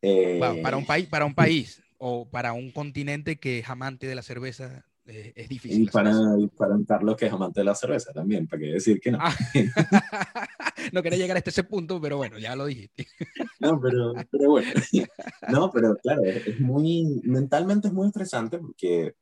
Eh, 0.00 0.38
para, 0.62 0.76
un 0.76 0.86
país, 0.86 1.08
para 1.08 1.24
un 1.24 1.34
país 1.34 1.82
o 1.98 2.28
para 2.28 2.52
un 2.52 2.70
continente 2.70 3.38
que 3.38 3.60
es 3.60 3.68
amante 3.68 4.06
de 4.06 4.14
la 4.14 4.22
cerveza, 4.22 4.86
eh, 5.06 5.32
es 5.34 5.48
difícil. 5.48 5.82
Y 5.82 5.86
para, 5.86 6.12
para, 6.56 6.74
un 6.74 6.84
Carlos 6.84 7.16
que 7.16 7.26
es 7.26 7.32
amante 7.32 7.60
de 7.60 7.64
la 7.64 7.74
cerveza 7.74 8.12
también, 8.12 8.46
para 8.46 8.60
qué 8.60 8.66
decir 8.66 9.00
que 9.00 9.10
no. 9.10 9.18
Ah. 9.20 9.34
no 10.92 11.02
quería 11.02 11.18
llegar 11.18 11.36
hasta 11.36 11.50
ese 11.50 11.64
punto, 11.64 12.00
pero 12.00 12.16
bueno, 12.16 12.38
ya 12.38 12.54
lo 12.54 12.66
dijiste. 12.66 13.06
no, 13.60 13.80
pero, 13.80 14.12
pero 14.30 14.50
bueno. 14.50 14.70
no, 15.48 15.70
pero 15.70 15.96
claro, 15.96 16.22
es 16.24 16.60
muy, 16.60 17.20
mentalmente 17.24 17.88
es 17.88 17.94
muy 17.94 18.06
estresante 18.06 18.58
porque 18.58 19.14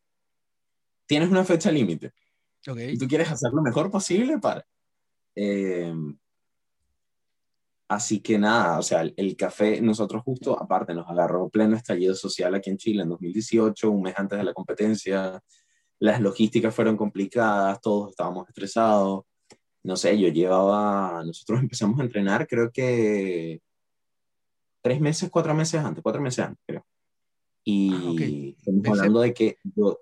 tienes 1.06 1.30
una 1.30 1.44
fecha 1.44 1.70
límite. 1.70 2.12
Okay. 2.66 2.94
Y 2.94 2.98
tú 2.98 3.06
quieres 3.06 3.30
hacer 3.30 3.52
lo 3.52 3.62
mejor 3.62 3.90
posible 3.90 4.38
para... 4.38 4.66
Eh, 5.36 5.94
así 7.88 8.20
que 8.20 8.38
nada, 8.38 8.78
o 8.78 8.82
sea, 8.82 9.02
el, 9.02 9.14
el, 9.16 9.36
café, 9.36 9.80
nosotros 9.80 10.22
justo, 10.24 10.60
aparte, 10.60 10.94
nos 10.94 11.08
agarró 11.08 11.48
pleno 11.48 11.76
estallido 11.76 12.14
social 12.14 12.54
aquí 12.54 12.70
en 12.70 12.78
Chile 12.78 13.02
en 13.02 13.10
2018, 13.10 13.90
un 13.90 14.02
mes 14.02 14.14
antes 14.16 14.38
de 14.38 14.44
la 14.44 14.54
competencia 14.54 15.42
las 15.98 16.20
logísticas 16.20 16.74
fueron 16.74 16.96
complicadas, 16.96 17.80
todos 17.80 18.10
estábamos 18.10 18.48
estresados. 18.48 19.24
No 19.82 19.96
sé, 19.96 20.18
yo 20.18 20.28
llevaba, 20.28 21.22
nosotros 21.24 21.60
empezamos 21.62 21.98
a 22.00 22.04
entrenar 22.04 22.46
creo 22.46 22.70
que 22.70 23.60
tres 24.82 25.00
meses, 25.00 25.30
cuatro 25.30 25.54
meses 25.54 25.80
antes, 25.80 26.02
cuatro 26.02 26.20
meses 26.20 26.44
antes, 26.44 26.62
creo. 26.66 26.86
Y 27.64 27.92
ah, 27.92 28.54
estamos 28.58 28.98
hablando 28.98 29.20
de 29.20 29.34
que 29.34 29.58
yo 29.64 30.00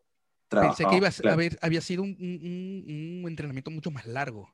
trabajaba. 0.49 0.76
Pensé 0.76 0.91
que 0.91 0.97
iba 0.97 1.09
a 1.09 1.66
había 1.66 1.80
sido 1.80 2.03
un, 2.03 2.16
un, 2.20 3.24
entrenamiento 3.26 3.70
mucho 3.70 3.91
más 3.91 4.07
largo. 4.07 4.53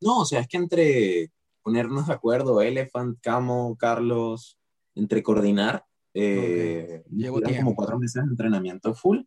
No, 0.00 0.20
o 0.20 0.24
sea, 0.24 0.40
es 0.40 0.48
que 0.48 0.56
entre 0.56 1.30
ponernos 1.62 2.06
de 2.06 2.12
acuerdo, 2.12 2.62
Elephant, 2.62 3.18
Camo, 3.20 3.76
Carlos, 3.76 4.58
entre 4.94 5.22
coordinar, 5.22 5.84
eh, 6.14 7.04
Llevo 7.10 7.40
como 7.40 7.74
cuatro 7.74 7.98
meses 7.98 8.24
de 8.24 8.30
entrenamiento 8.30 8.94
full. 8.94 9.20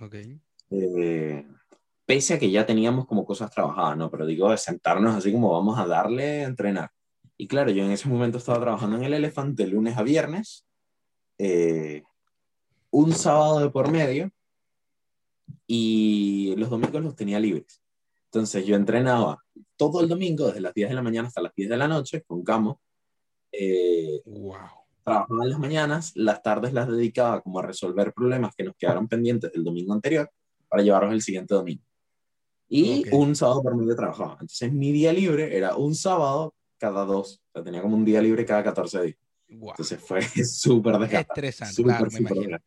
Okay. 0.00 0.40
Eh, 0.70 1.46
pese 2.04 2.34
a 2.34 2.38
que 2.38 2.50
ya 2.50 2.66
teníamos 2.66 3.06
como 3.06 3.24
cosas 3.24 3.50
trabajadas, 3.50 3.96
¿no? 3.96 4.10
Pero 4.10 4.26
digo, 4.26 4.50
de 4.50 4.56
sentarnos 4.56 5.14
así 5.14 5.32
como 5.32 5.52
vamos 5.52 5.78
a 5.78 5.86
darle 5.86 6.44
a 6.44 6.48
entrenar. 6.48 6.90
Y 7.36 7.46
claro, 7.46 7.70
yo 7.70 7.84
en 7.84 7.90
ese 7.90 8.08
momento 8.08 8.38
estaba 8.38 8.60
trabajando 8.60 8.96
en 8.96 9.04
el 9.04 9.14
elefante 9.14 9.64
de 9.64 9.70
lunes 9.70 9.96
a 9.96 10.02
viernes, 10.02 10.66
eh, 11.38 12.02
un 12.90 13.12
sábado 13.12 13.60
de 13.60 13.70
por 13.70 13.90
medio, 13.90 14.30
y 15.66 16.54
los 16.56 16.70
domingos 16.70 17.02
los 17.02 17.16
tenía 17.16 17.40
libres. 17.40 17.81
Entonces 18.32 18.64
yo 18.64 18.76
entrenaba 18.76 19.44
todo 19.76 20.00
el 20.00 20.08
domingo, 20.08 20.46
desde 20.46 20.62
las 20.62 20.72
10 20.72 20.88
de 20.88 20.94
la 20.94 21.02
mañana 21.02 21.28
hasta 21.28 21.42
las 21.42 21.54
10 21.54 21.68
de 21.68 21.76
la 21.76 21.86
noche, 21.86 22.22
con 22.22 22.42
Camo. 22.42 22.80
Eh, 23.52 24.22
wow. 24.24 24.56
Trabajaba 25.04 25.44
en 25.44 25.50
las 25.50 25.58
mañanas, 25.58 26.12
las 26.14 26.42
tardes 26.42 26.72
las 26.72 26.88
dedicaba 26.88 27.42
como 27.42 27.58
a 27.58 27.62
resolver 27.62 28.14
problemas 28.14 28.54
que 28.56 28.64
nos 28.64 28.74
quedaron 28.76 29.06
pendientes 29.06 29.52
del 29.52 29.64
domingo 29.64 29.92
anterior 29.92 30.30
para 30.66 30.82
llevarlos 30.82 31.12
el 31.12 31.20
siguiente 31.20 31.54
domingo. 31.54 31.84
Y 32.68 33.04
un 33.12 33.36
sábado 33.36 33.62
por 33.62 33.76
medio 33.76 33.94
trabajaba. 33.94 34.32
Entonces 34.32 34.72
mi 34.72 34.92
día 34.92 35.12
libre 35.12 35.54
era 35.54 35.76
un 35.76 35.94
sábado 35.94 36.54
cada 36.78 37.04
dos. 37.04 37.42
O 37.48 37.52
sea, 37.52 37.62
tenía 37.62 37.82
como 37.82 37.96
un 37.96 38.04
día 38.06 38.22
libre 38.22 38.46
cada 38.46 38.64
14 38.64 39.02
días. 39.02 39.16
Entonces 39.46 40.00
fue 40.00 40.22
súper 40.46 40.96
desgastante. 40.96 41.48
Estresante, 41.48 41.82
claro, 41.82 42.08
me 42.10 42.18
imagino. 42.18 42.58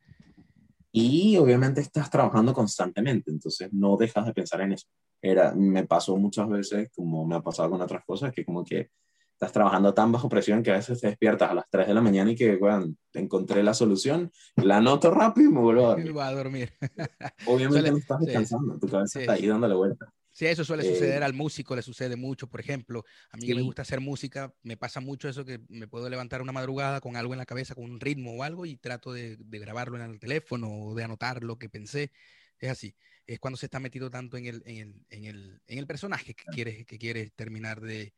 Y 0.97 1.35
obviamente 1.35 1.81
estás 1.81 2.09
trabajando 2.09 2.53
constantemente, 2.53 3.29
entonces 3.29 3.67
no 3.73 3.97
dejas 3.97 4.27
de 4.27 4.33
pensar 4.33 4.61
en 4.61 4.71
eso. 4.71 4.87
Era, 5.21 5.53
me 5.53 5.85
pasó 5.85 6.15
muchas 6.15 6.47
veces, 6.47 6.89
como 6.95 7.27
me 7.27 7.35
ha 7.35 7.41
pasado 7.41 7.69
con 7.69 7.81
otras 7.81 8.05
cosas, 8.05 8.31
que 8.31 8.45
como 8.45 8.63
que 8.63 8.91
estás 9.33 9.51
trabajando 9.51 9.93
tan 9.93 10.13
bajo 10.13 10.29
presión 10.29 10.63
que 10.63 10.71
a 10.71 10.75
veces 10.75 11.01
te 11.01 11.07
despiertas 11.07 11.51
a 11.51 11.53
las 11.53 11.65
3 11.69 11.87
de 11.87 11.93
la 11.93 11.99
mañana 11.99 12.31
y 12.31 12.35
que, 12.37 12.55
bueno, 12.55 12.95
encontré 13.13 13.61
la 13.61 13.73
solución, 13.73 14.31
la 14.55 14.77
anoto 14.77 15.11
rápido 15.11 15.49
y 15.49 15.53
me 15.53 15.59
vuelvo 15.59 15.87
a 15.87 15.95
dormir. 15.95 16.17
a 16.21 16.31
dormir. 16.31 16.73
Obviamente 17.45 17.91
no 17.91 17.97
estás 17.97 18.21
descansando, 18.21 18.79
tu 18.79 18.87
cabeza 18.87 19.19
está 19.19 19.33
ahí 19.33 19.47
dándole 19.47 19.75
vuelta. 19.75 20.09
Sí, 20.35 20.45
eso 20.47 20.65
suele 20.65 20.83
suceder 20.83 21.21
eh, 21.21 21.25
al 21.25 21.33
músico, 21.33 21.77
le 21.77 21.81
sucede 21.81 22.17
mucho. 22.17 22.47
Por 22.47 22.59
ejemplo, 22.59 23.05
a 23.31 23.37
mí 23.37 23.47
que 23.47 23.55
me 23.55 23.61
gusta 23.61 23.83
hacer 23.83 24.01
música, 24.01 24.53
me 24.63 24.75
pasa 24.75 24.99
mucho 24.99 25.29
eso 25.29 25.45
que 25.45 25.61
me 25.69 25.87
puedo 25.87 26.09
levantar 26.09 26.41
una 26.41 26.51
madrugada 26.51 26.99
con 26.99 27.15
algo 27.15 27.33
en 27.33 27.37
la 27.37 27.45
cabeza, 27.45 27.73
con 27.73 27.85
un 27.85 28.01
ritmo 28.01 28.33
o 28.35 28.43
algo, 28.43 28.65
y 28.65 28.75
trato 28.75 29.13
de, 29.13 29.37
grabarlo 29.39 29.95
en 29.95 30.11
el 30.11 30.19
teléfono 30.19 30.69
o 30.69 30.93
de 30.93 31.05
anotar 31.05 31.41
lo 31.41 31.57
que 31.57 31.69
pensé. 31.69 32.11
Es 32.59 32.69
así. 32.69 32.97
Es 33.25 33.39
cuando 33.39 33.55
se 33.55 33.67
está 33.67 33.79
metido 33.79 34.09
tanto 34.09 34.35
en 34.35 34.47
el, 34.47 34.61
en 34.65 34.77
el, 34.77 35.05
en 35.09 35.23
el, 35.23 35.61
en 35.67 35.77
el 35.79 35.87
personaje 35.87 36.33
que 36.33 36.43
quieres, 36.51 36.85
que 36.85 36.97
quieres 36.97 37.31
terminar 37.31 37.79
de, 37.79 38.13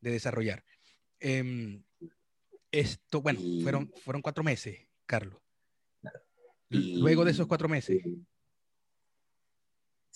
de 0.00 0.10
desarrollar. 0.10 0.64
Em, 1.20 1.82
esto, 2.72 3.20
bueno, 3.20 3.40
fueron, 3.62 3.92
fueron 4.02 4.22
cuatro 4.22 4.42
meses, 4.42 4.88
Carlos. 5.04 5.38
Luego 6.70 7.26
de 7.26 7.32
esos 7.32 7.46
cuatro 7.46 7.68
meses. 7.68 8.02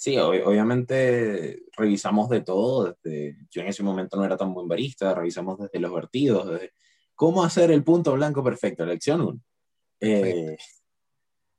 Sí, 0.03 0.19
obviamente 0.19 1.63
revisamos 1.77 2.29
de 2.29 2.41
todo. 2.41 2.97
Desde, 3.05 3.37
yo 3.53 3.63
en 3.63 3.69
ese 3.69 3.85
momento 3.85 4.17
no 4.17 4.25
era 4.25 4.37
tan 4.37 4.53
buen 4.53 4.67
barista, 4.67 5.15
revisamos 5.15 5.61
desde 5.61 5.79
los 5.79 5.95
vertidos, 5.95 6.49
desde 6.49 6.73
cómo 7.15 7.45
hacer 7.45 7.71
el 7.71 7.85
punto 7.85 8.13
blanco 8.15 8.43
perfecto, 8.43 8.85
lección 8.85 9.21
1. 9.21 9.41
Eh, 10.01 10.57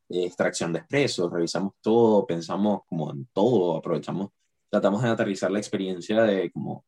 extracción 0.09 0.73
de 0.73 0.79
expresos, 0.79 1.31
revisamos 1.31 1.75
todo, 1.79 2.27
pensamos 2.27 2.81
como 2.85 3.13
en 3.13 3.29
todo, 3.31 3.77
aprovechamos, 3.77 4.31
tratamos 4.69 5.01
de 5.03 5.07
aterrizar 5.07 5.49
la 5.49 5.59
experiencia 5.59 6.23
de 6.23 6.51
como 6.51 6.83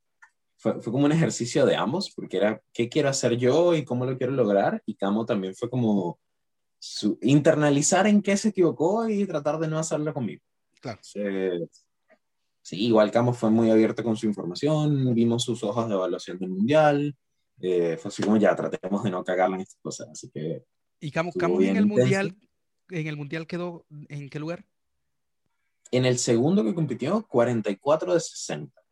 fue, 0.58 0.82
fue, 0.82 0.92
como 0.92 1.06
un 1.06 1.14
ejercicio 1.14 1.66
de 1.66 1.78
ambos, 1.78 2.12
porque 2.14 2.36
era 2.36 2.62
qué 2.74 2.90
quiero 2.90 3.08
hacer 3.08 3.38
yo 3.38 3.74
y 3.76 3.86
cómo 3.86 4.06
lo 4.06 4.18
quiero 4.18 4.34
lograr, 4.34 4.84
y 4.86 4.96
Camo 4.96 5.26
también 5.26 5.56
fue 5.56 5.70
como 5.70 6.20
su, 6.80 7.18
internalizar 7.22 8.08
en 8.08 8.22
qué 8.22 8.36
se 8.36 8.50
equivocó 8.50 9.08
y 9.08 9.26
tratar 9.26 9.58
de 9.58 9.70
no 9.70 9.80
hacerlo 9.80 10.14
conmigo. 10.14 10.44
Claro. 10.86 11.00
sí, 12.62 12.86
igual 12.86 13.10
Camo 13.10 13.34
fue 13.34 13.50
muy 13.50 13.72
abierto 13.72 14.04
con 14.04 14.16
su 14.16 14.28
información, 14.28 15.16
vimos 15.16 15.44
sus 15.44 15.64
hojas 15.64 15.88
de 15.88 15.96
evaluación 15.96 16.38
del 16.38 16.50
mundial, 16.50 17.18
eh, 17.60 17.98
fue 17.98 18.10
así 18.10 18.22
como 18.22 18.38
ya 18.38 18.56
tratemos 18.56 19.04
de 19.04 19.10
no 19.10 19.24
cagarla 19.24 19.56
en 19.56 19.64
estas 19.64 19.80
cosas, 19.82 20.10
así 20.10 20.30
que... 20.30 20.64
¿Y 21.00 21.10
Camo, 21.10 21.32
Camo 21.34 21.60
en 21.62 21.78
el 21.78 21.88
mundial, 21.88 22.38
en 22.90 23.08
el 23.08 23.18
mundial 23.18 23.48
quedó 23.48 23.86
en 24.10 24.30
qué 24.30 24.40
lugar? 24.40 24.64
En 25.90 26.06
el 26.06 26.20
segundo 26.20 26.64
que 26.64 26.76
compitió, 26.76 27.26
44 27.28 28.14
de 28.14 28.20
60 28.20 28.86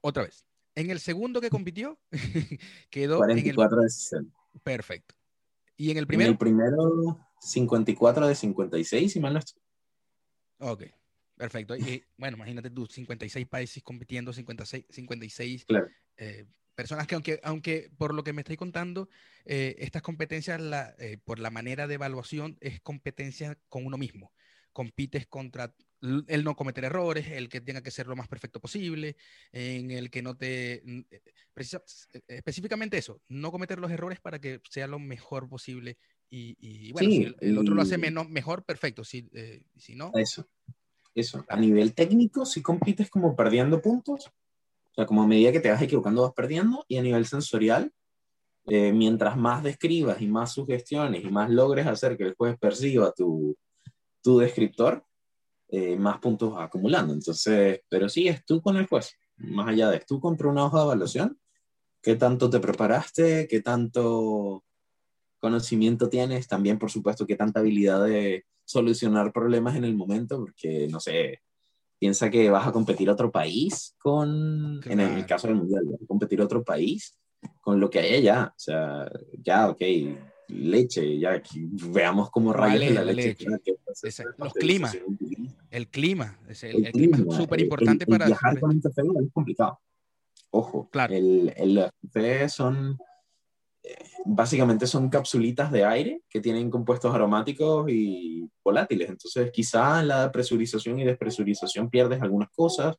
otra 0.00 0.24
vez. 0.24 0.46
En 0.74 0.90
el 0.90 1.00
segundo 1.00 1.40
que 1.40 1.50
compitió, 1.50 1.98
quedó 2.90 3.18
44 3.18 3.76
en 3.76 3.80
el... 3.80 3.84
de 3.84 3.90
60. 3.90 4.38
Perfecto. 4.62 5.14
¿Y 5.76 5.90
en 5.90 5.98
el 5.98 6.06
primero? 6.06 6.28
En 6.28 6.32
el 6.32 6.38
primero, 6.38 7.27
54 7.40 8.26
de 8.26 8.34
56, 8.34 9.12
si 9.12 9.20
mal 9.20 9.32
no 9.32 9.38
estoy. 9.38 9.62
Ok, 10.58 10.84
perfecto. 11.36 11.76
Y 11.76 12.04
bueno, 12.16 12.36
imagínate 12.36 12.70
tú, 12.70 12.86
56 12.86 13.46
países 13.46 13.82
compitiendo, 13.82 14.32
56, 14.32 14.84
56 14.90 15.66
eh, 16.16 16.46
personas 16.74 17.06
que 17.06 17.14
aunque, 17.14 17.40
aunque 17.42 17.90
por 17.96 18.14
lo 18.14 18.24
que 18.24 18.32
me 18.32 18.42
estoy 18.42 18.56
contando, 18.56 19.08
eh, 19.44 19.76
estas 19.78 20.02
competencias, 20.02 20.60
la, 20.60 20.94
eh, 20.98 21.18
por 21.24 21.38
la 21.38 21.50
manera 21.50 21.86
de 21.86 21.94
evaluación, 21.94 22.56
es 22.60 22.80
competencia 22.80 23.58
con 23.68 23.86
uno 23.86 23.96
mismo. 23.96 24.32
Compites 24.72 25.26
contra 25.26 25.74
el 26.00 26.44
no 26.44 26.54
cometer 26.54 26.84
errores, 26.84 27.26
el 27.28 27.48
que 27.48 27.60
tenga 27.60 27.82
que 27.82 27.90
ser 27.90 28.06
lo 28.06 28.14
más 28.14 28.28
perfecto 28.28 28.60
posible, 28.60 29.16
en 29.50 29.90
el 29.90 30.10
que 30.10 30.22
no 30.22 30.36
te... 30.36 30.84
específicamente 32.28 32.98
eso, 32.98 33.20
no 33.26 33.50
cometer 33.50 33.80
los 33.80 33.90
errores 33.90 34.20
para 34.20 34.38
que 34.38 34.60
sea 34.70 34.86
lo 34.86 35.00
mejor 35.00 35.48
posible 35.48 35.98
y, 36.30 36.92
bueno, 36.92 37.10
si 37.10 37.34
el, 37.40 37.58
otro 37.58 37.74
lo 37.74 37.82
hace 37.82 37.98
menos, 37.98 38.28
mejor, 38.28 38.64
perfecto. 38.64 39.04
Si, 39.04 39.28
eh, 39.32 39.62
si 39.76 39.94
no. 39.94 40.12
Eso. 40.14 40.46
Eso. 41.14 41.44
A 41.48 41.56
nivel 41.56 41.94
técnico, 41.94 42.44
si 42.44 42.62
compites 42.62 43.10
como 43.10 43.34
perdiendo 43.34 43.80
puntos, 43.80 44.26
o 44.26 44.94
sea, 44.94 45.06
como 45.06 45.22
a 45.22 45.26
medida 45.26 45.52
que 45.52 45.60
te 45.60 45.70
vas 45.70 45.82
equivocando 45.82 46.22
vas 46.22 46.34
perdiendo, 46.34 46.84
y 46.86 46.98
a 46.98 47.02
nivel 47.02 47.26
sensorial, 47.26 47.92
eh, 48.66 48.92
mientras 48.92 49.36
más 49.36 49.62
describas 49.62 50.20
y 50.20 50.26
más 50.26 50.52
sugestiones 50.52 51.24
y 51.24 51.30
más 51.30 51.48
logres 51.48 51.86
hacer 51.86 52.16
que 52.18 52.24
el 52.24 52.34
juez 52.34 52.58
perciba 52.58 53.12
tu, 53.12 53.56
tu 54.22 54.38
descriptor, 54.38 55.04
eh, 55.68 55.96
más 55.96 56.18
puntos 56.18 56.52
vas 56.52 56.66
acumulando. 56.66 57.14
Entonces, 57.14 57.80
pero 57.88 58.08
sí, 58.08 58.28
es 58.28 58.44
tú 58.44 58.60
con 58.60 58.76
el 58.76 58.86
juez, 58.86 59.14
más 59.36 59.68
allá 59.68 59.90
de 59.90 60.00
tú 60.00 60.20
contra 60.20 60.48
una 60.48 60.66
hoja 60.66 60.78
de 60.78 60.84
evaluación, 60.84 61.40
qué 62.02 62.16
tanto 62.16 62.50
te 62.50 62.60
preparaste, 62.60 63.48
qué 63.48 63.60
tanto 63.60 64.64
conocimiento 65.38 66.08
tienes, 66.08 66.48
también 66.48 66.78
por 66.78 66.90
supuesto 66.90 67.26
qué 67.26 67.36
tanta 67.36 67.60
habilidad 67.60 68.04
de 68.04 68.44
solucionar 68.64 69.32
problemas 69.32 69.76
en 69.76 69.84
el 69.84 69.96
momento, 69.96 70.38
porque 70.38 70.88
no 70.88 71.00
sé, 71.00 71.40
piensa 71.98 72.30
que 72.30 72.50
vas 72.50 72.66
a 72.66 72.72
competir 72.72 73.08
a 73.08 73.12
otro 73.12 73.30
país 73.30 73.94
con, 73.98 74.80
en 74.84 75.00
el 75.00 75.26
caso 75.26 75.48
del 75.48 75.56
mundial, 75.56 75.84
vas 75.86 76.02
a 76.02 76.06
competir 76.06 76.40
a 76.40 76.44
otro 76.44 76.62
país 76.62 77.18
con 77.60 77.80
lo 77.80 77.88
que 77.88 78.00
hay 78.00 78.14
allá, 78.16 78.52
o 78.54 78.58
sea, 78.58 79.10
ya, 79.42 79.68
ok, 79.70 79.82
leche, 80.48 81.18
ya 81.18 81.42
veamos 81.90 82.30
cómo 82.30 82.52
rayos 82.52 82.92
la, 82.92 83.04
leche. 83.04 83.46
los 84.38 84.52
climas, 84.54 84.98
el 85.70 85.88
clima, 85.88 86.38
el, 86.48 86.92
clima 86.92 87.18
es 87.18 87.36
súper 87.36 87.60
importante 87.60 88.06
para... 88.06 88.26
Viajar 88.26 88.58
con 88.60 88.70
un 88.70 88.80
café 88.80 89.02
es 89.02 89.32
complicado. 89.32 89.80
Ojo, 90.50 90.88
claro. 90.90 91.14
el, 91.14 91.52
el 91.56 91.90
café 92.02 92.48
son 92.48 92.98
básicamente 94.24 94.86
son 94.86 95.08
capsulitas 95.08 95.70
de 95.72 95.84
aire 95.84 96.22
que 96.28 96.40
tienen 96.40 96.70
compuestos 96.70 97.14
aromáticos 97.14 97.90
y 97.90 98.48
volátiles. 98.62 99.08
Entonces, 99.08 99.50
quizá 99.50 100.00
en 100.00 100.08
la 100.08 100.30
presurización 100.30 100.98
y 100.98 101.04
despresurización 101.04 101.88
pierdes 101.88 102.20
algunas 102.20 102.50
cosas. 102.50 102.96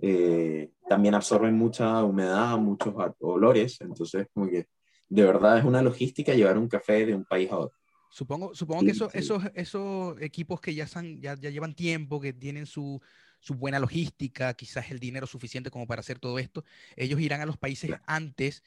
Eh, 0.00 0.70
también 0.88 1.14
absorben 1.14 1.56
mucha 1.56 2.02
humedad, 2.04 2.56
muchos 2.58 2.94
olores. 3.20 3.80
Entonces, 3.80 4.26
como 4.32 4.48
que 4.48 4.66
de 5.08 5.24
verdad 5.24 5.58
es 5.58 5.64
una 5.64 5.82
logística 5.82 6.34
llevar 6.34 6.58
un 6.58 6.68
café 6.68 7.06
de 7.06 7.14
un 7.14 7.24
país 7.24 7.50
a 7.50 7.58
otro. 7.58 7.78
Supongo, 8.10 8.54
supongo 8.54 8.84
que 8.84 8.92
eso, 8.92 9.10
esos, 9.12 9.42
esos 9.54 10.20
equipos 10.20 10.60
que 10.60 10.72
ya, 10.72 10.84
están, 10.84 11.20
ya, 11.20 11.34
ya 11.34 11.50
llevan 11.50 11.74
tiempo, 11.74 12.20
que 12.20 12.32
tienen 12.32 12.64
su, 12.64 13.00
su 13.40 13.54
buena 13.54 13.80
logística, 13.80 14.54
quizás 14.54 14.90
el 14.92 15.00
dinero 15.00 15.26
suficiente 15.26 15.70
como 15.70 15.86
para 15.86 16.00
hacer 16.00 16.20
todo 16.20 16.38
esto, 16.38 16.64
ellos 16.94 17.20
irán 17.20 17.40
a 17.40 17.46
los 17.46 17.58
países 17.58 17.90
antes 18.06 18.62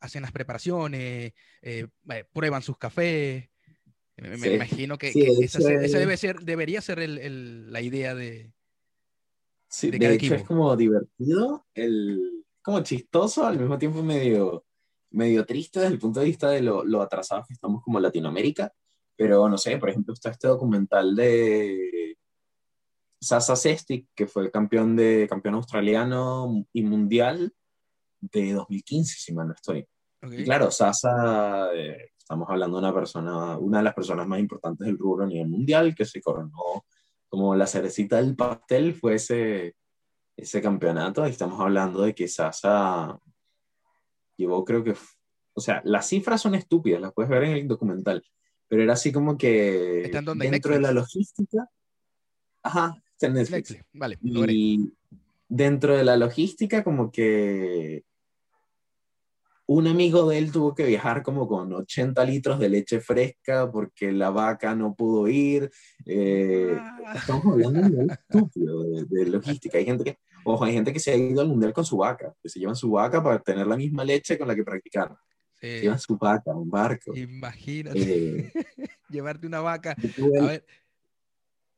hacen 0.00 0.22
las 0.22 0.32
preparaciones, 0.32 1.32
eh, 1.62 1.86
eh, 2.08 2.24
prueban 2.32 2.62
sus 2.62 2.76
cafés. 2.78 3.48
Me, 4.16 4.54
imagino 4.54 4.98
que, 4.98 5.12
esa, 5.14 5.60
debe 5.60 6.16
ser, 6.16 6.40
debería 6.40 6.82
ser 6.82 6.98
el, 6.98 7.72
la 7.72 7.80
idea 7.80 8.14
de. 8.14 8.52
Sí, 9.68 9.90
de, 9.90 10.14
hecho 10.14 10.34
es 10.34 10.42
como 10.42 10.76
divertido, 10.76 11.66
el, 11.74 12.44
como 12.60 12.82
chistoso, 12.82 13.46
al 13.46 13.58
mismo 13.58 13.78
tiempo 13.78 14.02
medio, 14.02 14.66
medio 15.10 15.46
triste 15.46 15.80
desde 15.80 15.94
el 15.94 16.00
punto 16.00 16.20
de 16.20 16.26
vista 16.26 16.50
de 16.50 16.60
lo, 16.60 16.84
lo 16.84 17.00
atrasados 17.00 17.46
que 17.46 17.54
estamos 17.54 17.82
como 17.82 18.00
Latinoamérica. 18.00 18.72
Pero 19.16 19.48
no 19.48 19.56
sé, 19.56 19.78
por 19.78 19.90
ejemplo, 19.90 20.12
está 20.12 20.30
este 20.30 20.48
documental 20.48 21.14
de 21.14 22.18
Sasa 23.20 23.54
Sestic, 23.54 24.08
que 24.14 24.26
fue 24.26 24.50
campeón, 24.50 24.96
de, 24.96 25.26
campeón 25.28 25.54
australiano 25.54 26.66
y 26.72 26.82
mundial 26.82 27.54
de 28.20 28.52
2015, 28.52 29.18
si 29.18 29.32
mal 29.32 29.48
no 29.48 29.54
estoy. 29.54 29.86
Y 30.22 30.44
claro, 30.44 30.70
Sasa, 30.70 31.72
eh, 31.74 32.10
estamos 32.16 32.48
hablando 32.50 32.76
de 32.76 32.84
una 32.84 32.94
persona, 32.94 33.58
una 33.58 33.78
de 33.78 33.84
las 33.84 33.94
personas 33.94 34.26
más 34.26 34.38
importantes 34.38 34.86
del 34.86 34.98
rubro 34.98 35.24
a 35.24 35.26
nivel 35.26 35.48
mundial, 35.48 35.94
que 35.94 36.04
se 36.04 36.20
coronó 36.20 36.84
como 37.28 37.54
la 37.54 37.66
cerecita 37.66 38.16
del 38.16 38.36
pastel, 38.36 38.94
fue 38.94 39.14
ese, 39.14 39.76
ese 40.36 40.60
campeonato. 40.60 41.26
Y 41.26 41.30
estamos 41.30 41.58
hablando 41.60 42.02
de 42.02 42.14
que 42.14 42.28
Sasa 42.28 43.18
llevó, 44.36 44.64
creo 44.64 44.84
que, 44.84 44.94
o 45.54 45.60
sea, 45.60 45.80
las 45.84 46.08
cifras 46.08 46.40
son 46.40 46.54
estúpidas, 46.54 47.00
las 47.00 47.12
puedes 47.12 47.30
ver 47.30 47.44
en 47.44 47.52
el 47.52 47.68
documental, 47.68 48.22
pero 48.68 48.82
era 48.82 48.94
así 48.94 49.12
como 49.12 49.38
que 49.38 50.10
dentro 50.36 50.74
de 50.74 50.80
la 50.80 50.92
logística. 50.92 51.68
Ajá, 52.62 53.02
está 53.12 53.26
en 53.28 53.34
Netflix. 53.34 53.76
Vale, 53.92 54.18
y 54.22 54.92
dentro 55.48 55.96
de 55.96 56.04
la 56.04 56.16
logística, 56.16 56.84
como 56.84 57.10
que 57.10 58.04
un 59.72 59.86
amigo 59.86 60.28
de 60.28 60.38
él 60.38 60.50
tuvo 60.50 60.74
que 60.74 60.84
viajar 60.84 61.22
como 61.22 61.46
con 61.46 61.72
80 61.72 62.24
litros 62.24 62.58
de 62.58 62.68
leche 62.68 63.00
fresca 63.00 63.70
porque 63.70 64.10
la 64.10 64.30
vaca 64.30 64.74
no 64.74 64.96
pudo 64.96 65.28
ir. 65.28 65.70
Eh, 66.04 66.76
ah. 66.76 67.14
estamos 67.14 67.46
hablando 67.46 67.88
de 67.88 68.12
estúpido 68.12 68.82
de, 68.82 69.26
logística. 69.26 69.78
Hay 69.78 69.84
gente 69.84 70.02
que, 70.02 70.18
ojo, 70.42 70.64
hay 70.64 70.72
gente 70.72 70.92
que 70.92 70.98
se 70.98 71.12
ha 71.12 71.16
ido 71.16 71.40
al 71.40 71.46
mundial 71.46 71.72
con 71.72 71.84
su 71.84 71.98
vaca, 71.98 72.34
que 72.42 72.48
se 72.48 72.58
llevan 72.58 72.74
su 72.74 72.90
vaca 72.90 73.22
para 73.22 73.38
tener 73.38 73.64
la 73.64 73.76
misma 73.76 74.04
leche 74.04 74.36
con 74.36 74.48
la 74.48 74.56
que 74.56 74.64
practicaron. 74.64 75.16
Llevan 75.62 76.00
su 76.00 76.18
vaca, 76.18 76.52
un 76.52 76.68
barco. 76.68 77.14
Imagínate. 77.14 78.40
Eh, 78.40 78.52
Llevarte 79.08 79.46
una 79.46 79.60
vaca. 79.60 79.94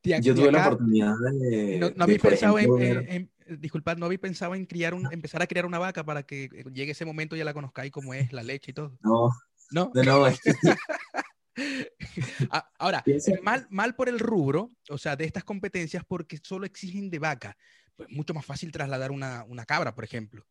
Yo 0.03 0.35
tuve, 0.35 0.51
la 0.51 0.67
oportunidad 0.67 1.15
de. 1.31 1.79
No, 1.79 1.91
no 1.95 2.05
habéis 2.05 2.23
pensado 2.23 2.59
en, 2.59 3.31
disculpad, 3.59 3.97
no 3.97 4.07
había 4.07 4.19
pensado 4.19 4.55
en 4.55 4.67
criar 4.67 4.95
un, 4.95 5.13
empezar 5.13 5.43
a 5.43 5.47
criar 5.47 5.67
una 5.67 5.79
vaca 5.79 6.05
para 6.05 6.23
que 6.23 6.49
llegue 6.73 6.93
ese 6.93 7.05
momento 7.05 7.35
y 7.35 7.39
ya 7.39 7.45
la 7.45 7.55
conozcáis 7.55 7.93
como 7.93 8.15
es 8.15 8.33
la 8.33 8.43
leche 8.43 8.71
y 8.71 8.75
todo. 8.75 8.99
No. 9.03 9.31
No. 9.71 9.91
no, 9.95 10.27
ah, 12.51 12.71
Ahora, 12.79 13.03
mal, 13.43 13.67
mal 13.71 13.95
por 13.95 14.09
el 14.09 14.19
rubro, 14.19 14.71
o 14.91 14.99
sea, 14.99 15.17
de 15.17 15.25
estas 15.25 15.45
competencias 15.45 16.05
porque 16.07 16.39
solo 16.43 16.67
exigen 16.67 17.11
de 17.11 17.19
vaca. 17.19 17.57
Pues 17.97 18.09
mucho 18.11 18.35
más 18.35 18.45
fácil 18.45 18.73
trasladar 18.73 19.11
una, 19.11 19.45
una 19.45 19.65
cabra, 19.65 19.95
por 19.95 20.05
ejemplo. 20.05 20.45